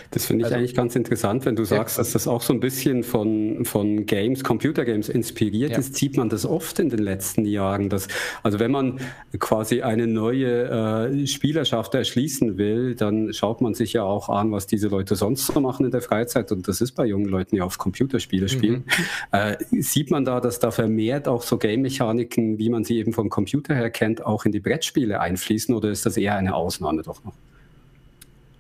Das 0.10 0.26
finde 0.26 0.42
ich 0.42 0.46
also, 0.46 0.58
eigentlich 0.58 0.74
ganz 0.74 0.96
interessant, 0.96 1.46
wenn 1.46 1.56
du 1.56 1.64
sagst, 1.64 2.00
dass 2.00 2.14
das 2.14 2.28
auch 2.28 2.42
so 2.42 2.52
ein 2.52 2.60
bisschen 2.60 3.04
von, 3.04 3.64
von 3.64 4.08
Games, 4.08 4.44
Computergames 4.44 5.08
inspiriert 5.08 5.72
ja. 5.72 5.78
ist, 5.78 5.96
sieht 5.96 6.18
man 6.18 6.30
das 6.30 6.48
oft 6.48 6.80
in 6.80 6.90
den 6.90 7.00
letzten 7.00 7.46
Jahren. 7.46 7.90
Dass, 7.90 8.08
also 8.42 8.60
wenn 8.60 8.72
man 8.72 9.00
quasi 9.38 9.84
eine 9.84 10.08
neue 10.08 11.12
äh, 11.12 11.28
Spielerschaft 11.28 11.94
erschließen 11.94 12.58
will, 12.58 12.96
dann 12.96 13.34
schaut 13.34 13.62
man 13.62 13.76
sich 13.76 13.94
ja 13.94 14.04
auch 14.04 14.30
an, 14.30 14.52
was 14.52 14.66
diese 14.66 14.88
Leute 14.88 15.16
sonst 15.16 15.46
so 15.46 15.60
machen 15.60 15.86
in 15.86 15.92
der 15.92 16.02
Freizeit. 16.02 16.52
Und 16.52 16.68
das 16.68 16.82
ist 16.82 16.94
bei 16.94 17.06
jungen 17.06 17.28
Leuten 17.28 17.56
ja 17.56 17.64
auf 17.64 17.78
Computerspiele 17.78 18.50
spielen. 18.50 18.86
Mhm. 18.86 19.04
Äh, 19.32 19.58
sieht 19.82 20.10
man 20.10 20.26
da, 20.26 20.40
dass 20.40 20.58
da 20.58 20.72
vermehrt 20.72 21.28
auch 21.28 21.44
so 21.44 21.58
Game-Mechaniken, 21.58 22.58
wie 22.58 22.70
man 22.70 22.84
sie 22.84 22.98
eben 22.98 23.14
vom 23.14 23.30
Computer 23.30 23.76
her 23.76 23.92
kennt, 23.92 24.26
auch 24.26 24.46
in 24.46 24.52
die 24.52 24.60
Brettspiele 24.60 25.20
einfließen 25.20 25.76
oder 25.76 25.90
ist 25.90 26.06
das 26.06 26.18
eher 26.18 26.36
eine 26.36 26.56
Ausnahme 26.56 27.04
doch 27.04 27.24
noch? 27.24 27.34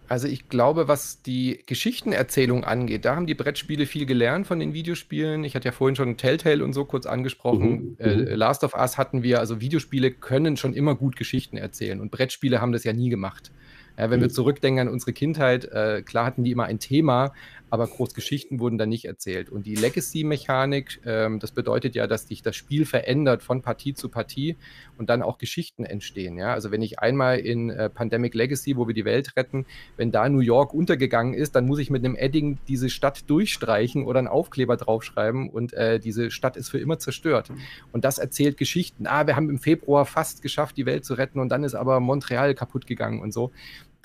Also 0.09 0.27
ich 0.27 0.49
glaube, 0.49 0.87
was 0.87 1.21
die 1.21 1.63
Geschichtenerzählung 1.65 2.63
angeht, 2.63 3.05
da 3.05 3.15
haben 3.15 3.27
die 3.27 3.35
Brettspiele 3.35 3.85
viel 3.85 4.05
gelernt 4.05 4.47
von 4.47 4.59
den 4.59 4.73
Videospielen. 4.73 5.43
Ich 5.43 5.55
hatte 5.55 5.67
ja 5.67 5.71
vorhin 5.71 5.95
schon 5.95 6.15
Telltale 6.17 6.63
und 6.63 6.73
so 6.73 6.85
kurz 6.85 7.05
angesprochen. 7.05 7.71
Mhm. 7.71 7.97
Äh, 7.99 8.15
mhm. 8.15 8.27
Last 8.35 8.63
of 8.63 8.73
Us 8.73 8.97
hatten 8.97 9.23
wir, 9.23 9.39
also 9.39 9.59
Videospiele 9.59 10.11
können 10.11 10.55
schon 10.57 10.73
immer 10.73 10.95
gut 10.95 11.15
Geschichten 11.15 11.57
erzählen 11.57 11.99
und 11.99 12.11
Brettspiele 12.11 12.61
haben 12.61 12.71
das 12.71 12.83
ja 12.83 12.93
nie 12.93 13.09
gemacht. 13.09 13.51
Ja, 13.97 14.09
wenn 14.09 14.19
mhm. 14.19 14.23
wir 14.23 14.29
zurückdenken 14.29 14.87
an 14.87 14.93
unsere 14.93 15.11
Kindheit, 15.11 15.65
äh, 15.65 16.03
klar 16.03 16.25
hatten 16.25 16.43
die 16.43 16.51
immer 16.51 16.65
ein 16.65 16.79
Thema, 16.79 17.33
aber 17.69 17.87
Großgeschichten 17.87 18.59
wurden 18.59 18.77
da 18.77 18.85
nicht 18.85 19.05
erzählt. 19.05 19.49
Und 19.49 19.65
die 19.65 19.75
Legacy-Mechanik, 19.75 21.01
ähm, 21.05 21.39
das 21.39 21.51
bedeutet 21.51 21.95
ja, 21.95 22.07
dass 22.07 22.27
sich 22.27 22.41
das 22.41 22.55
Spiel 22.55 22.85
verändert 22.85 23.43
von 23.43 23.61
Partie 23.61 23.93
zu 23.93 24.09
Partie 24.09 24.55
und 24.97 25.09
dann 25.09 25.21
auch 25.21 25.37
Geschichten 25.37 25.83
entstehen. 25.83 26.37
Ja? 26.37 26.53
Also 26.53 26.71
wenn 26.71 26.81
ich 26.81 26.99
einmal 26.99 27.39
in 27.39 27.69
äh, 27.69 27.89
Pandemic 27.89 28.33
Legacy, 28.33 28.77
wo 28.77 28.87
wir 28.87 28.93
die 28.93 29.05
Welt 29.05 29.35
retten, 29.35 29.65
wenn 29.97 30.11
da 30.11 30.29
New 30.29 30.39
York 30.39 30.73
untergegangen 30.73 31.33
ist, 31.33 31.55
dann 31.55 31.65
muss 31.65 31.79
ich 31.79 31.89
mit 31.89 32.03
einem 32.05 32.15
Edding 32.15 32.57
diese 32.67 32.89
Stadt 32.89 33.29
durchstreichen 33.29 34.05
oder 34.05 34.19
einen 34.19 34.27
Aufkleber 34.27 34.77
draufschreiben 34.77 35.49
und 35.49 35.73
äh, 35.73 35.99
diese 35.99 36.31
Stadt 36.31 36.57
ist 36.57 36.69
für 36.69 36.79
immer 36.79 36.99
zerstört. 36.99 37.51
Und 37.91 38.05
das 38.05 38.17
erzählt 38.17 38.57
Geschichten. 38.57 39.07
Ah, 39.07 39.27
wir 39.27 39.35
haben 39.35 39.49
im 39.49 39.59
Februar 39.59 40.05
fast 40.05 40.41
geschafft, 40.41 40.77
die 40.77 40.85
Welt 40.85 41.05
zu 41.05 41.15
retten 41.15 41.39
und 41.39 41.49
dann 41.49 41.63
ist 41.63 41.75
aber 41.75 41.99
Montreal 41.99 42.55
kaputt 42.55 42.87
gegangen 42.87 43.21
und 43.21 43.33
so 43.33 43.51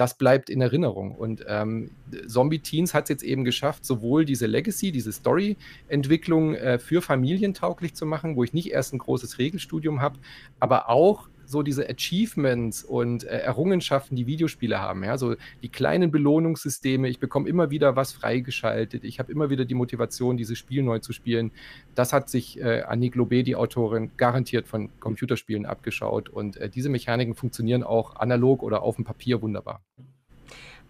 das 0.02 0.18
bleibt 0.18 0.50
in 0.50 0.60
Erinnerung. 0.60 1.14
Und 1.14 1.44
ähm, 1.46 1.92
Zombie 2.26 2.58
Teens 2.58 2.92
hat 2.92 3.04
es 3.04 3.10
jetzt 3.10 3.22
eben 3.22 3.44
geschafft, 3.44 3.84
sowohl 3.84 4.24
diese 4.24 4.46
Legacy, 4.46 4.90
diese 4.90 5.12
Story-Entwicklung 5.12 6.54
äh, 6.54 6.80
für 6.80 7.02
Familien 7.02 7.54
tauglich 7.54 7.94
zu 7.94 8.04
machen, 8.04 8.34
wo 8.34 8.42
ich 8.42 8.52
nicht 8.52 8.72
erst 8.72 8.92
ein 8.92 8.98
großes 8.98 9.38
Regelstudium 9.38 10.00
habe, 10.00 10.18
aber 10.58 10.88
auch 10.88 11.28
so 11.46 11.62
diese 11.62 11.88
Achievements 11.88 12.82
und 12.84 13.24
äh, 13.24 13.38
Errungenschaften, 13.38 14.16
die 14.16 14.26
Videospiele 14.26 14.78
haben. 14.78 15.04
Ja? 15.04 15.18
So 15.18 15.36
die 15.62 15.68
kleinen 15.68 16.10
Belohnungssysteme, 16.10 17.08
ich 17.08 17.18
bekomme 17.18 17.48
immer 17.48 17.70
wieder 17.70 17.96
was 17.96 18.12
freigeschaltet, 18.12 19.04
ich 19.04 19.18
habe 19.18 19.32
immer 19.32 19.50
wieder 19.50 19.64
die 19.64 19.74
Motivation, 19.74 20.36
dieses 20.36 20.58
Spiel 20.58 20.82
neu 20.82 20.98
zu 20.98 21.12
spielen. 21.12 21.52
Das 21.94 22.12
hat 22.12 22.28
sich 22.28 22.60
äh, 22.60 22.82
Annie 22.82 23.10
Globé, 23.10 23.42
die 23.42 23.56
Autorin, 23.56 24.10
garantiert 24.16 24.66
von 24.66 24.88
Computerspielen 25.00 25.66
abgeschaut. 25.66 26.28
Und 26.28 26.56
äh, 26.56 26.68
diese 26.68 26.88
Mechaniken 26.88 27.34
funktionieren 27.34 27.82
auch 27.82 28.16
analog 28.16 28.62
oder 28.62 28.82
auf 28.82 28.96
dem 28.96 29.04
Papier 29.04 29.42
wunderbar. 29.42 29.80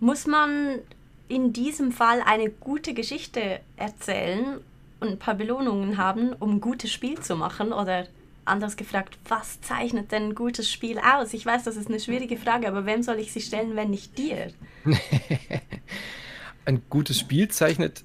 Muss 0.01 0.27
man 0.27 0.81
in 1.29 1.53
diesem 1.53 1.93
Fall 1.93 2.21
eine 2.25 2.51
gute 2.51 2.93
Geschichte 2.93 3.61
erzählen 3.77 4.59
und 5.01 5.09
ein 5.09 5.19
paar 5.19 5.35
Belohnungen 5.35 5.97
haben, 5.97 6.33
um 6.33 6.57
ein 6.57 6.61
gutes 6.61 6.91
Spiel 6.91 7.21
zu 7.21 7.37
machen? 7.37 7.73
Oder 7.73 8.07
anders 8.45 8.77
gefragt, 8.77 9.19
was 9.29 9.61
zeichnet 9.61 10.13
denn 10.13 10.31
ein 10.31 10.35
gutes 10.35 10.71
Spiel 10.71 10.99
aus? 10.99 11.33
Ich 11.33 11.47
weiß, 11.47 11.65
das 11.65 11.77
ist 11.77 11.89
eine 11.89 12.01
schwierige 12.01 12.37
Frage, 12.37 12.69
aber 12.69 12.87
wem 12.87 13.03
soll 13.03 13.19
ich 13.19 13.33
sie 13.33 13.41
stellen, 13.41 13.77
wenn 13.77 13.91
nicht 13.91 14.19
dir? 14.19 14.53
ein 16.65 16.83
gutes 16.89 17.19
Spiel 17.19 17.49
zeichnet. 17.49 18.05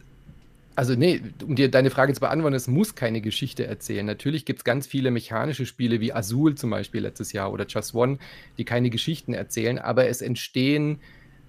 Also, 0.75 0.93
nee, 0.93 1.21
um 1.43 1.55
dir 1.55 1.71
deine 1.71 1.89
Frage 1.89 2.13
zu 2.13 2.19
beantworten, 2.19 2.55
es 2.55 2.67
muss 2.67 2.93
keine 2.93 3.19
Geschichte 3.19 3.65
erzählen. 3.65 4.05
Natürlich 4.05 4.45
gibt 4.45 4.59
es 4.59 4.63
ganz 4.63 4.85
viele 4.85 5.09
mechanische 5.09 5.65
Spiele 5.65 5.99
wie 6.01 6.13
Azul 6.13 6.53
zum 6.53 6.69
Beispiel 6.69 7.01
letztes 7.01 7.33
Jahr 7.33 7.51
oder 7.51 7.65
Just 7.67 7.95
One, 7.95 8.19
die 8.59 8.63
keine 8.63 8.91
Geschichten 8.91 9.33
erzählen, 9.33 9.79
aber 9.79 10.07
es 10.07 10.21
entstehen 10.21 10.99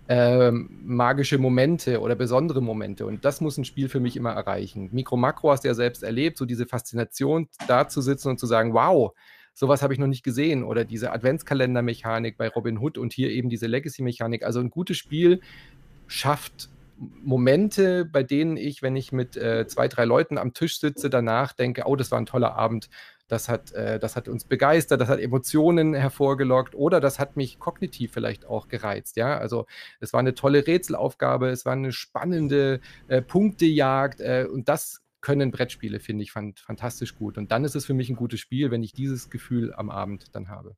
ähm, 0.08 0.70
magische 0.84 1.38
Momente 1.38 2.00
oder 2.00 2.14
besondere 2.14 2.62
Momente. 2.62 3.04
Und 3.06 3.24
das 3.24 3.40
muss 3.40 3.58
ein 3.58 3.64
Spiel 3.64 3.88
für 3.88 4.00
mich 4.00 4.16
immer 4.16 4.32
erreichen. 4.32 4.88
Mikro 4.92 5.16
Makro 5.16 5.50
hast 5.50 5.64
du 5.64 5.68
ja 5.68 5.74
selbst 5.74 6.02
erlebt, 6.02 6.38
so 6.38 6.46
diese 6.46 6.66
Faszination 6.66 7.48
da 7.66 7.88
zu 7.88 8.00
sitzen 8.00 8.30
und 8.30 8.40
zu 8.40 8.46
sagen, 8.46 8.72
wow, 8.72 9.12
sowas 9.52 9.82
habe 9.82 9.92
ich 9.92 9.98
noch 9.98 10.06
nicht 10.06 10.24
gesehen. 10.24 10.64
Oder 10.64 10.86
diese 10.86 11.12
Adventskalender-Mechanik 11.12 12.38
bei 12.38 12.48
Robin 12.48 12.78
Hood 12.78 12.96
und 12.96 13.12
hier 13.12 13.30
eben 13.30 13.50
diese 13.50 13.66
Legacy-Mechanik. 13.66 14.44
Also 14.44 14.60
ein 14.60 14.70
gutes 14.70 14.96
Spiel 14.96 15.40
schafft 16.06 16.70
Momente, 16.96 18.06
bei 18.06 18.22
denen 18.22 18.56
ich, 18.56 18.82
wenn 18.82 18.96
ich 18.96 19.12
mit 19.12 19.36
äh, 19.36 19.66
zwei, 19.68 19.88
drei 19.88 20.04
Leuten 20.04 20.38
am 20.38 20.54
Tisch 20.54 20.80
sitze, 20.80 21.10
danach 21.10 21.52
denke, 21.52 21.82
oh, 21.86 21.96
das 21.96 22.10
war 22.10 22.18
ein 22.18 22.26
toller 22.26 22.56
Abend 22.56 22.88
das 23.28 23.48
hat, 23.48 23.72
äh, 23.72 23.98
das 23.98 24.16
hat 24.16 24.28
uns 24.28 24.44
begeistert, 24.44 25.00
das 25.00 25.08
hat 25.08 25.20
Emotionen 25.20 25.94
hervorgelockt 25.94 26.74
oder 26.74 27.00
das 27.00 27.18
hat 27.18 27.36
mich 27.36 27.58
kognitiv 27.58 28.12
vielleicht 28.12 28.46
auch 28.46 28.68
gereizt. 28.68 29.16
Ja, 29.16 29.38
also 29.38 29.66
es 30.00 30.12
war 30.12 30.20
eine 30.20 30.34
tolle 30.34 30.66
Rätselaufgabe, 30.66 31.48
es 31.48 31.64
war 31.64 31.74
eine 31.74 31.92
spannende 31.92 32.80
äh, 33.06 33.22
Punktejagd 33.22 34.20
äh, 34.20 34.46
und 34.50 34.68
das 34.68 35.02
können 35.20 35.50
Brettspiele, 35.50 36.00
finde 36.00 36.22
ich, 36.22 36.32
fand, 36.32 36.60
fantastisch 36.60 37.16
gut. 37.16 37.38
Und 37.38 37.52
dann 37.52 37.64
ist 37.64 37.74
es 37.74 37.84
für 37.84 37.94
mich 37.94 38.08
ein 38.08 38.16
gutes 38.16 38.40
Spiel, 38.40 38.70
wenn 38.70 38.82
ich 38.82 38.92
dieses 38.92 39.30
Gefühl 39.30 39.74
am 39.74 39.90
Abend 39.90 40.34
dann 40.34 40.48
habe. 40.48 40.76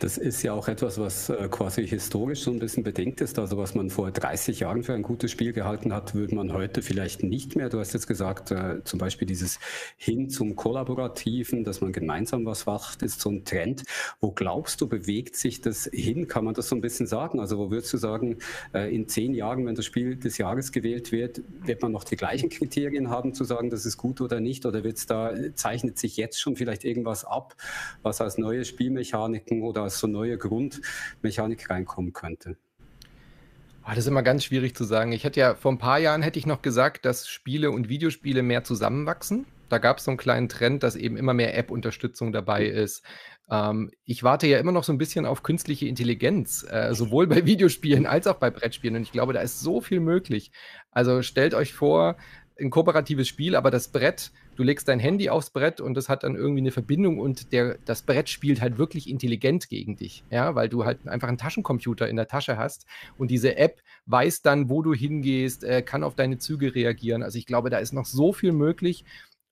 Das 0.00 0.18
ist 0.18 0.42
ja 0.42 0.52
auch 0.52 0.66
etwas, 0.66 0.98
was 0.98 1.28
äh, 1.28 1.48
quasi 1.48 1.86
historisch 1.86 2.42
so 2.42 2.50
ein 2.50 2.58
bisschen 2.58 2.82
bedingt 2.82 3.20
ist. 3.20 3.38
Also 3.38 3.56
was 3.56 3.74
man 3.76 3.88
vor 3.88 4.10
30 4.10 4.60
Jahren 4.60 4.82
für 4.82 4.94
ein 4.94 5.02
gutes 5.02 5.30
Spiel 5.30 5.52
gehalten 5.52 5.92
hat, 5.92 6.14
würde 6.14 6.34
man 6.34 6.52
heute 6.52 6.82
vielleicht 6.82 7.22
nicht 7.22 7.54
mehr. 7.54 7.68
Du 7.68 7.78
hast 7.78 7.92
jetzt 7.92 8.08
gesagt, 8.08 8.50
äh, 8.50 8.82
zum 8.82 8.98
Beispiel 8.98 9.28
dieses 9.28 9.60
hin 9.96 10.28
zum 10.28 10.56
Kollaborativen, 10.56 11.62
dass 11.62 11.80
man 11.80 11.92
gemeinsam 11.92 12.44
was 12.44 12.66
macht, 12.66 13.02
ist 13.02 13.20
so 13.20 13.30
ein 13.30 13.44
Trend. 13.44 13.84
Wo 14.20 14.32
glaubst 14.32 14.80
du, 14.80 14.88
bewegt 14.88 15.36
sich 15.36 15.60
das 15.60 15.88
hin? 15.92 16.26
Kann 16.26 16.44
man 16.44 16.54
das 16.54 16.68
so 16.68 16.74
ein 16.74 16.80
bisschen 16.80 17.06
sagen? 17.06 17.38
Also 17.38 17.58
wo 17.58 17.70
würdest 17.70 17.92
du 17.92 17.96
sagen, 17.96 18.38
äh, 18.74 18.92
in 18.92 19.08
zehn 19.08 19.34
Jahren, 19.34 19.66
wenn 19.66 19.76
das 19.76 19.84
Spiel 19.84 20.16
des 20.16 20.36
Jahres 20.36 20.72
gewählt 20.72 21.12
wird, 21.12 21.42
wird 21.64 21.80
man 21.80 21.92
noch 21.92 22.04
die 22.04 22.16
gleichen 22.16 22.48
Kriterien 22.50 23.08
haben, 23.08 23.34
zu 23.34 23.44
sagen, 23.44 23.70
das 23.70 23.86
ist 23.86 23.98
gut 23.98 24.20
oder 24.20 24.40
nicht? 24.40 24.66
Oder 24.66 24.82
wird's 24.82 25.06
da, 25.06 25.32
zeichnet 25.54 25.98
sich 25.98 26.16
jetzt 26.16 26.40
schon 26.40 26.56
vielleicht 26.56 26.84
irgendwas 26.84 27.24
ab, 27.24 27.54
was 28.02 28.20
als 28.20 28.36
neue 28.36 28.64
Spielmechaniken 28.64 29.61
Oder 29.62 29.82
als 29.82 29.98
so 29.98 30.06
neue 30.06 30.38
Grundmechanik 30.38 31.70
reinkommen 31.70 32.12
könnte? 32.12 32.56
Oh, 33.84 33.88
das 33.88 33.98
ist 33.98 34.06
immer 34.06 34.22
ganz 34.22 34.44
schwierig 34.44 34.76
zu 34.76 34.84
sagen. 34.84 35.10
Ich 35.12 35.24
hätte 35.24 35.40
ja 35.40 35.54
vor 35.56 35.72
ein 35.72 35.78
paar 35.78 35.98
Jahren 35.98 36.22
hätte 36.22 36.38
ich 36.38 36.46
noch 36.46 36.62
gesagt, 36.62 37.04
dass 37.04 37.26
Spiele 37.26 37.72
und 37.72 37.88
Videospiele 37.88 38.42
mehr 38.42 38.62
zusammenwachsen. 38.62 39.44
Da 39.68 39.78
gab 39.78 39.98
es 39.98 40.04
so 40.04 40.10
einen 40.10 40.18
kleinen 40.18 40.48
Trend, 40.48 40.82
dass 40.82 40.94
eben 40.94 41.16
immer 41.16 41.34
mehr 41.34 41.56
App-Unterstützung 41.56 42.30
dabei 42.30 42.66
ist. 42.66 43.02
Ähm, 43.50 43.90
ich 44.04 44.22
warte 44.22 44.46
ja 44.46 44.58
immer 44.58 44.70
noch 44.70 44.84
so 44.84 44.92
ein 44.92 44.98
bisschen 44.98 45.26
auf 45.26 45.42
künstliche 45.42 45.86
Intelligenz, 45.86 46.64
äh, 46.70 46.94
sowohl 46.94 47.26
bei 47.26 47.44
Videospielen 47.44 48.06
als 48.06 48.26
auch 48.26 48.36
bei 48.36 48.50
Brettspielen. 48.50 48.96
Und 48.96 49.02
ich 49.02 49.12
glaube, 49.12 49.32
da 49.32 49.40
ist 49.40 49.60
so 49.60 49.80
viel 49.80 49.98
möglich. 49.98 50.52
Also 50.90 51.22
stellt 51.22 51.54
euch 51.54 51.72
vor, 51.72 52.16
ein 52.60 52.70
kooperatives 52.70 53.26
Spiel, 53.26 53.56
aber 53.56 53.70
das 53.70 53.88
Brett, 53.88 54.30
du 54.56 54.62
legst 54.62 54.88
dein 54.88 54.98
Handy 54.98 55.30
aufs 55.30 55.50
Brett 55.50 55.80
und 55.80 55.94
das 55.94 56.08
hat 56.08 56.24
dann 56.24 56.36
irgendwie 56.36 56.60
eine 56.60 56.70
Verbindung 56.70 57.18
und 57.18 57.52
der, 57.52 57.78
das 57.84 58.02
Brett 58.02 58.28
spielt 58.28 58.60
halt 58.60 58.78
wirklich 58.78 59.08
intelligent 59.08 59.68
gegen 59.68 59.96
dich, 59.96 60.24
ja, 60.30 60.54
weil 60.54 60.68
du 60.68 60.84
halt 60.84 61.06
einfach 61.08 61.28
einen 61.28 61.38
Taschencomputer 61.38 62.08
in 62.08 62.16
der 62.16 62.28
Tasche 62.28 62.56
hast 62.56 62.86
und 63.16 63.30
diese 63.30 63.56
App 63.56 63.82
weiß 64.06 64.42
dann, 64.42 64.68
wo 64.68 64.82
du 64.82 64.94
hingehst, 64.94 65.64
äh, 65.64 65.82
kann 65.82 66.04
auf 66.04 66.14
deine 66.14 66.38
Züge 66.38 66.74
reagieren. 66.74 67.22
Also 67.22 67.38
ich 67.38 67.46
glaube, 67.46 67.70
da 67.70 67.78
ist 67.78 67.92
noch 67.92 68.06
so 68.06 68.32
viel 68.32 68.52
möglich, 68.52 69.04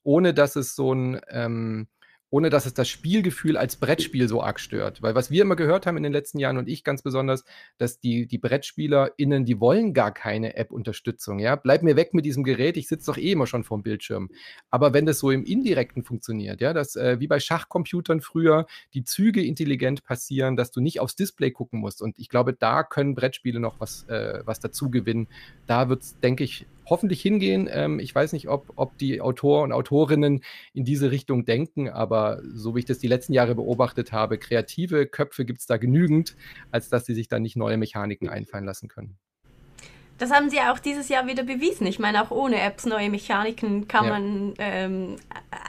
ohne 0.02 0.34
dass 0.34 0.56
es 0.56 0.74
so 0.74 0.92
ein 0.92 1.20
ähm, 1.28 1.86
ohne 2.30 2.48
dass 2.48 2.66
es 2.66 2.74
das 2.74 2.88
Spielgefühl 2.88 3.56
als 3.56 3.76
Brettspiel 3.76 4.28
so 4.28 4.42
arg 4.42 4.60
stört. 4.60 5.02
Weil 5.02 5.14
was 5.14 5.30
wir 5.30 5.42
immer 5.42 5.56
gehört 5.56 5.86
haben 5.86 5.96
in 5.96 6.04
den 6.04 6.12
letzten 6.12 6.38
Jahren 6.38 6.58
und 6.58 6.68
ich 6.68 6.84
ganz 6.84 7.02
besonders, 7.02 7.44
dass 7.76 7.98
die, 7.98 8.26
die 8.26 8.38
BrettspielerInnen, 8.38 9.44
die 9.44 9.60
wollen 9.60 9.92
gar 9.92 10.12
keine 10.12 10.56
App-Unterstützung. 10.56 11.40
Ja? 11.40 11.56
Bleib 11.56 11.82
mir 11.82 11.96
weg 11.96 12.14
mit 12.14 12.24
diesem 12.24 12.44
Gerät, 12.44 12.76
ich 12.76 12.88
sitze 12.88 13.06
doch 13.06 13.18
eh 13.18 13.32
immer 13.32 13.46
schon 13.46 13.64
vorm 13.64 13.82
Bildschirm. 13.82 14.30
Aber 14.70 14.94
wenn 14.94 15.06
das 15.06 15.18
so 15.18 15.30
im 15.30 15.44
Indirekten 15.44 16.04
funktioniert, 16.04 16.60
ja, 16.60 16.72
dass 16.72 16.96
äh, 16.96 17.18
wie 17.18 17.26
bei 17.26 17.40
Schachcomputern 17.40 18.20
früher 18.20 18.66
die 18.94 19.04
Züge 19.04 19.44
intelligent 19.44 20.04
passieren, 20.04 20.56
dass 20.56 20.70
du 20.70 20.80
nicht 20.80 21.00
aufs 21.00 21.16
Display 21.16 21.50
gucken 21.50 21.80
musst. 21.80 22.00
Und 22.00 22.18
ich 22.18 22.28
glaube, 22.28 22.52
da 22.52 22.84
können 22.84 23.14
Brettspiele 23.14 23.58
noch 23.58 23.80
was, 23.80 24.04
äh, 24.08 24.42
was 24.44 24.60
dazu 24.60 24.90
gewinnen. 24.90 25.26
Da 25.66 25.88
wird 25.88 26.02
es, 26.02 26.20
denke 26.20 26.44
ich, 26.44 26.66
hoffentlich 26.90 27.22
hingehen. 27.22 27.68
Ähm, 27.72 27.98
ich 27.98 28.14
weiß 28.14 28.32
nicht, 28.32 28.48
ob, 28.48 28.72
ob 28.76 28.98
die 28.98 29.20
Autoren 29.20 29.70
und 29.70 29.72
Autorinnen 29.72 30.42
in 30.74 30.84
diese 30.84 31.10
Richtung 31.10 31.44
denken, 31.44 31.88
aber 31.88 32.42
so 32.52 32.74
wie 32.74 32.80
ich 32.80 32.84
das 32.84 32.98
die 32.98 33.08
letzten 33.08 33.32
Jahre 33.32 33.54
beobachtet 33.54 34.12
habe, 34.12 34.38
kreative 34.38 35.06
Köpfe 35.06 35.44
gibt 35.44 35.60
es 35.60 35.66
da 35.66 35.76
genügend, 35.76 36.36
als 36.70 36.88
dass 36.88 37.06
sie 37.06 37.14
sich 37.14 37.28
da 37.28 37.38
nicht 37.38 37.56
neue 37.56 37.76
Mechaniken 37.76 38.28
einfallen 38.28 38.64
lassen 38.64 38.88
können. 38.88 39.16
Das 40.20 40.30
haben 40.30 40.50
sie 40.50 40.60
auch 40.60 40.78
dieses 40.78 41.08
Jahr 41.08 41.26
wieder 41.26 41.44
bewiesen. 41.44 41.86
Ich 41.86 41.98
meine, 41.98 42.22
auch 42.22 42.30
ohne 42.30 42.60
Apps, 42.60 42.84
neue 42.84 43.08
Mechaniken 43.08 43.88
kann 43.88 44.04
ja. 44.04 44.10
man 44.10 44.54
ähm, 44.58 45.16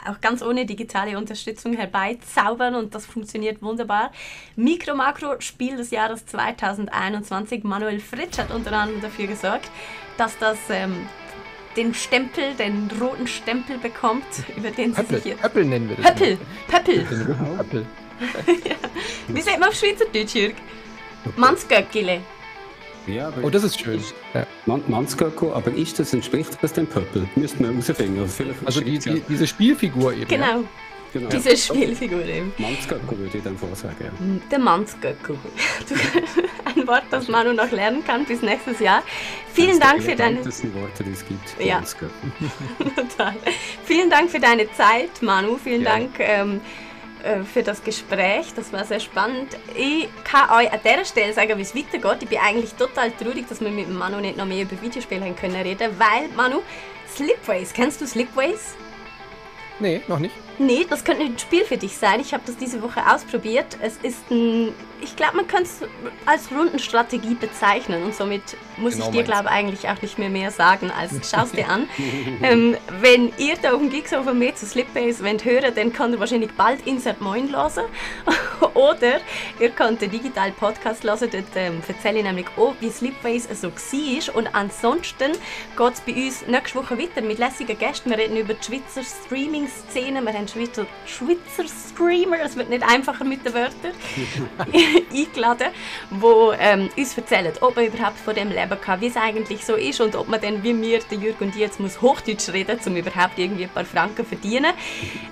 auch 0.06 0.19
ganz 0.19 0.43
ohne 0.43 0.65
digitale 0.65 1.18
Unterstützung 1.18 1.72
herbeizaubern 1.72 2.76
und 2.76 2.93
das 2.93 3.06
funktioniert 3.06 3.61
wunderbar. 3.61 4.11
Mikro 4.57 4.93
Makro 4.93 5.39
Spiel 5.39 5.77
des 5.77 5.89
Jahres 5.91 6.26
2021. 6.26 7.64
Manuel 7.64 8.02
Fritsch 8.02 8.39
hat 8.39 8.52
unter 8.52 8.73
anderem 8.73 9.02
dafür 9.02 9.27
gesorgt, 9.27 9.72
dass 10.22 10.38
das 10.38 10.57
ähm, 10.69 11.07
den 11.76 11.95
Stempel, 11.95 12.53
den 12.53 12.89
roten 13.02 13.26
Stempel 13.26 13.80
bekommt, 13.80 14.23
über 14.56 14.69
den 14.69 14.93
Pöppel, 14.93 15.18
sie 15.18 15.23
sich 15.23 15.31
jetzt... 15.31 15.41
Pöppel 15.41 15.65
nennen 15.65 15.89
wir 15.89 15.95
das. 15.95 16.06
Pöppel, 16.06 16.38
Pöppel. 16.68 17.06
Pöppel. 17.57 17.85
ja. 18.69 18.76
Wie 19.27 19.41
sagt 19.41 19.60
man 19.60 19.69
auf 19.69 19.76
Schweizerdeutsch, 19.76 20.35
Jürg? 20.35 20.53
Mannsgöckele. 21.38 22.22
Ja, 23.07 23.30
aber 23.30 23.43
oh, 23.43 23.49
das 23.49 23.64
ist 23.64 23.80
schön. 23.80 23.99
Ja. 24.35 24.45
Man 24.68 24.84
Mannsgöcko, 24.88 25.53
aber 25.53 25.73
ist 25.73 25.98
das, 25.98 26.14
entspricht 26.14 26.56
das 26.61 26.73
dem 26.73 26.85
Pöppel? 26.85 27.27
Müssten 27.35 27.64
wir 27.64 27.72
herausfinden. 27.72 28.22
Also, 28.22 28.43
also 28.64 28.81
die, 28.81 28.99
die, 28.99 29.23
diese 29.27 29.48
Spielfigur 29.48 30.14
eben. 30.14 30.27
Genau. 30.27 30.61
Ja? 30.61 30.64
Genau. 31.13 31.29
Diese 31.29 31.57
Spielfigur 31.57 32.23
eben. 32.25 32.53
Mannsgöcko 32.57 33.17
würde 33.17 33.38
ich 33.38 33.43
dann 33.43 33.57
vorsagen. 33.57 34.05
Ja. 34.05 34.11
Der 34.49 34.59
Mannsgöcko. 34.59 35.35
Ein 36.75 36.88
Wort, 36.88 37.03
das 37.11 37.27
Manu 37.27 37.51
noch 37.51 37.69
lernen 37.71 38.03
kann 38.05 38.23
bis 38.25 38.41
nächstes 38.41 38.79
Jahr. 38.79 39.03
Vielen 39.53 39.79
Dank 39.79 40.01
für 40.01 40.15
deine... 40.15 40.38
Worte, 40.39 41.03
die 41.03 41.11
es 41.11 41.25
gibt. 41.25 41.59
Ja. 41.59 41.81
Total. 42.95 43.35
Vielen 43.83 44.09
Dank 44.09 44.29
für 44.29 44.39
deine 44.39 44.71
Zeit, 44.73 45.21
Manu. 45.21 45.57
Vielen 45.57 45.83
ja. 45.83 45.89
Dank... 45.89 46.11
Ähm, 46.19 46.61
äh, 47.23 47.43
für 47.43 47.61
das 47.61 47.83
Gespräch. 47.83 48.47
Das 48.55 48.73
war 48.73 48.83
sehr 48.83 48.99
spannend. 48.99 49.55
Ich 49.75 50.07
kann 50.23 50.49
euch 50.49 50.71
an 50.71 50.79
dieser 50.83 51.05
Stelle 51.05 51.33
sagen, 51.33 51.55
wie 51.57 51.61
es 51.61 51.75
weitergeht. 51.75 52.23
Ich 52.23 52.29
bin 52.29 52.39
eigentlich 52.39 52.73
total 52.73 53.11
traurig, 53.11 53.47
dass 53.47 53.61
wir 53.61 53.69
mit 53.69 53.89
Manu 53.89 54.19
nicht 54.19 54.38
noch 54.38 54.45
mehr 54.45 54.63
über 54.63 54.81
Videospiele 54.81 55.23
haben 55.23 55.35
können 55.35 55.61
reden, 55.61 55.91
weil 55.99 56.29
Manu, 56.35 56.61
Slipways, 57.13 57.73
kennst 57.73 58.01
du 58.01 58.07
Slipways? 58.07 58.75
Nee, 59.79 60.01
noch 60.07 60.19
nicht. 60.19 60.33
Nee, 60.61 60.85
das 60.88 61.03
könnte 61.03 61.23
ein 61.23 61.39
Spiel 61.39 61.65
für 61.65 61.77
dich 61.77 61.97
sein. 61.97 62.19
Ich 62.19 62.33
habe 62.33 62.43
das 62.45 62.55
diese 62.55 62.83
Woche 62.83 63.01
ausprobiert. 63.11 63.77
Es 63.81 63.97
ist 64.03 64.29
ein, 64.29 64.71
ich 65.01 65.15
glaube, 65.15 65.38
man 65.38 65.47
könnte 65.47 65.63
es 65.63 65.81
als 66.27 66.51
Rundenstrategie 66.51 67.33
bezeichnen 67.33 68.03
und 68.03 68.13
somit 68.13 68.43
muss 68.77 68.93
genau 68.93 69.05
ich 69.05 69.11
dir, 69.11 69.23
glaube 69.23 69.45
ich, 69.45 69.51
eigentlich 69.51 69.89
auch 69.89 69.99
nicht 70.03 70.19
mehr 70.19 70.29
mehr 70.29 70.51
sagen, 70.51 70.91
als 70.91 71.13
schau 71.31 71.43
es 71.43 71.51
dir 71.51 71.67
an. 71.67 71.89
ähm, 72.43 72.77
wenn 72.99 73.33
ihr 73.39 73.55
da 73.59 73.73
auf 73.73 73.79
dem 73.79 73.89
Geeksofer 73.89 74.35
mehr 74.35 74.55
zu 74.55 74.67
Slipbase 74.67 75.23
wollt 75.23 75.43
hören, 75.45 75.73
dann 75.73 75.91
könnt 75.93 76.13
ihr 76.13 76.19
wahrscheinlich 76.19 76.51
bald 76.51 76.85
Insert 76.85 77.21
Moin 77.21 77.51
hören. 77.51 77.85
Oder 78.75 79.19
ihr 79.59 79.71
könnt 79.71 80.01
den 80.01 80.11
digitalen 80.11 80.53
Podcast 80.53 81.03
hören, 81.03 81.27
dort 81.31 81.55
ähm, 81.55 81.81
erzähle 81.88 82.19
ich 82.19 82.23
nämlich 82.23 82.47
auch, 82.55 82.75
wie 82.79 82.91
Slipbase 82.91 83.47
so 83.55 83.69
war. 83.69 84.35
Und 84.35 84.53
ansonsten 84.53 85.31
geht 85.75 85.93
es 85.93 86.01
bei 86.01 86.13
uns 86.13 86.45
nächste 86.45 86.77
Woche 86.77 86.99
weiter 86.99 87.21
mit 87.21 87.39
lässigen 87.39 87.77
Gästen. 87.79 88.11
Wir 88.11 88.19
reden 88.19 88.38
über 88.38 88.53
die 88.53 88.63
Schweizer 88.63 89.01
Streaming-Szene, 89.25 90.21
wir 90.21 90.33
haben 90.33 90.47
Schweizer, 90.52 90.86
Schweizer 91.06 91.69
Streamer, 91.90 92.40
es 92.44 92.56
wird 92.56 92.69
nicht 92.69 92.84
einfacher 92.84 93.23
mit 93.23 93.45
den 93.45 93.53
Wörtern, 93.53 93.94
eingeladen, 95.14 95.68
die 96.10 96.57
ähm, 96.60 96.90
uns 96.95 97.18
erzählen, 97.18 97.53
ob 97.61 97.76
man 97.76 97.86
überhaupt 97.86 98.18
von 98.19 98.36
dem 98.36 98.49
leben 98.49 98.82
kann, 98.82 99.02
wie 99.02 99.07
es 99.07 99.18
eigentlich 99.18 99.65
so 99.65 99.76
ist 99.76 100.02
und 100.02 100.15
ob 100.15 100.28
man 100.28 100.41
dann, 100.41 100.64
wie 100.64 100.80
wir, 100.82 100.99
der 100.99 101.18
Jürg 101.18 101.40
und 101.41 101.49
ich, 101.49 101.61
jetzt 101.61 101.80
muss 101.80 102.02
Hochdeutsch 102.02 102.49
reden 102.49 102.80
um 102.86 102.95
überhaupt 102.95 103.38
irgendwie 103.38 103.64
ein 103.64 103.69
paar 103.69 103.86
Franken 103.86 104.26
verdienen. 104.26 104.73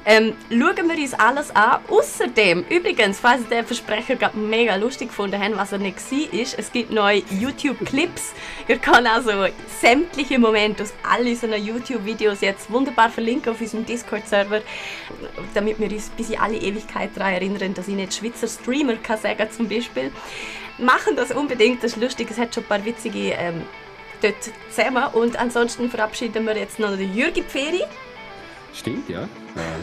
Ähm, 0.06 0.34
schauen 0.50 0.90
wir 0.90 0.98
uns 0.98 1.14
alles 1.14 1.56
an. 1.56 1.80
Außerdem, 1.88 2.66
übrigens, 2.70 3.20
falls 3.20 3.48
den 3.48 3.66
Versprecher 3.66 4.16
gerade 4.16 4.38
mega 4.38 4.76
lustig 4.76 5.10
gefunden 5.10 5.42
habt, 5.42 5.58
was 5.58 5.72
er 5.72 5.80
nicht 5.80 6.00
war, 6.12 6.34
ist, 6.40 6.58
es 6.58 6.72
gibt 6.72 6.92
neue 6.92 7.24
YouTube-Clips. 7.30 8.34
Ihr 8.68 8.78
könnt 8.78 9.08
also 9.08 9.32
sämtliche 9.80 10.40
Momente 10.40 10.84
aus 10.84 10.94
all 11.04 11.26
unseren 11.26 11.64
YouTube-Videos 11.64 12.42
jetzt 12.42 12.72
wunderbar 12.72 13.10
verlinken 13.10 13.52
auf 13.52 13.62
unserem 13.62 13.86
Discord-Server 13.86 14.62
damit 15.54 15.80
wir 15.80 15.92
uns 15.92 16.10
bis 16.10 16.30
in 16.30 16.40
alle 16.40 16.58
Ewigkeit 16.58 17.12
daran 17.16 17.34
erinnern, 17.34 17.74
dass 17.74 17.88
ich 17.88 17.96
nicht 17.96 18.14
Schweizer 18.14 18.48
Streamer 18.48 18.96
kann 18.96 19.18
sagen 19.20 19.48
zum 19.52 19.68
Beispiel. 19.68 20.12
Machen 20.78 21.16
das 21.16 21.32
unbedingt, 21.32 21.84
das 21.84 21.94
ist 21.94 22.02
lustig, 22.02 22.30
es 22.32 22.38
hat 22.38 22.54
schon 22.54 22.64
ein 22.64 22.70
paar 22.70 22.86
witzige 22.86 23.32
ähm, 23.32 23.64
dort 24.22 24.36
zusammen 24.70 25.06
und 25.14 25.38
ansonsten 25.38 25.90
verabschieden 25.90 26.46
wir 26.46 26.58
jetzt 26.58 26.80
noch 26.80 26.96
den 26.96 27.14
Jürgi 27.14 27.44
Pferi. 27.44 27.84
Stimmt, 28.74 29.10
ja. 29.10 29.24
Äh, 29.24 29.28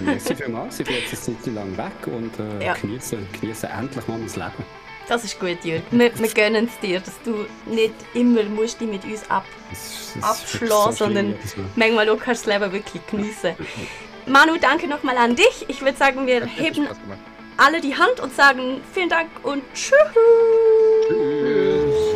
merci 0.05 0.35
vielmals, 0.35 0.81
ich 0.81 0.87
bin 0.87 0.97
jetzt 0.97 1.29
eine 1.29 1.41
Zeit 1.41 1.55
lang 1.55 1.77
weg 1.77 2.07
und 2.07 2.33
äh, 2.39 2.67
ja. 2.67 2.75
genieße, 2.75 3.19
genieße 3.41 3.69
endlich 3.69 4.07
mal 4.07 4.19
mein 4.19 4.29
Leben. 4.29 4.65
Das 5.09 5.23
ist 5.23 5.39
gut, 5.39 5.65
Jürg. 5.65 5.83
Wir, 5.93 6.19
wir 6.19 6.29
gönnen 6.29 6.67
es 6.67 6.81
dir, 6.81 6.99
dass 6.99 7.15
du 7.25 7.47
nicht 7.67 7.95
immer 8.15 8.43
musst 8.45 8.81
dich 8.81 8.89
mit 8.89 9.05
uns 9.05 9.29
ab, 9.31 9.45
abschlagen, 10.21 10.93
so 10.93 11.05
sondern 11.05 11.37
manchmal 11.77 12.09
auch 12.09 12.19
kannst 12.19 12.47
du 12.47 12.51
das 12.51 12.61
Leben 12.61 12.73
wirklich 12.73 13.07
genießen. 13.07 13.55
Manu, 14.27 14.57
danke 14.61 14.89
nochmal 14.89 15.17
an 15.19 15.37
dich. 15.37 15.65
Ich 15.69 15.81
würde 15.83 15.97
sagen, 15.97 16.27
wir 16.27 16.45
heben 16.47 16.89
alle 17.57 17.81
die 17.81 17.97
Hand 17.97 18.21
und 18.21 18.35
sagen 18.35 18.81
vielen 18.93 19.09
Dank 19.09 19.29
und 19.43 19.63
tschüss. 19.73 19.95
Tschüss. 21.09 22.16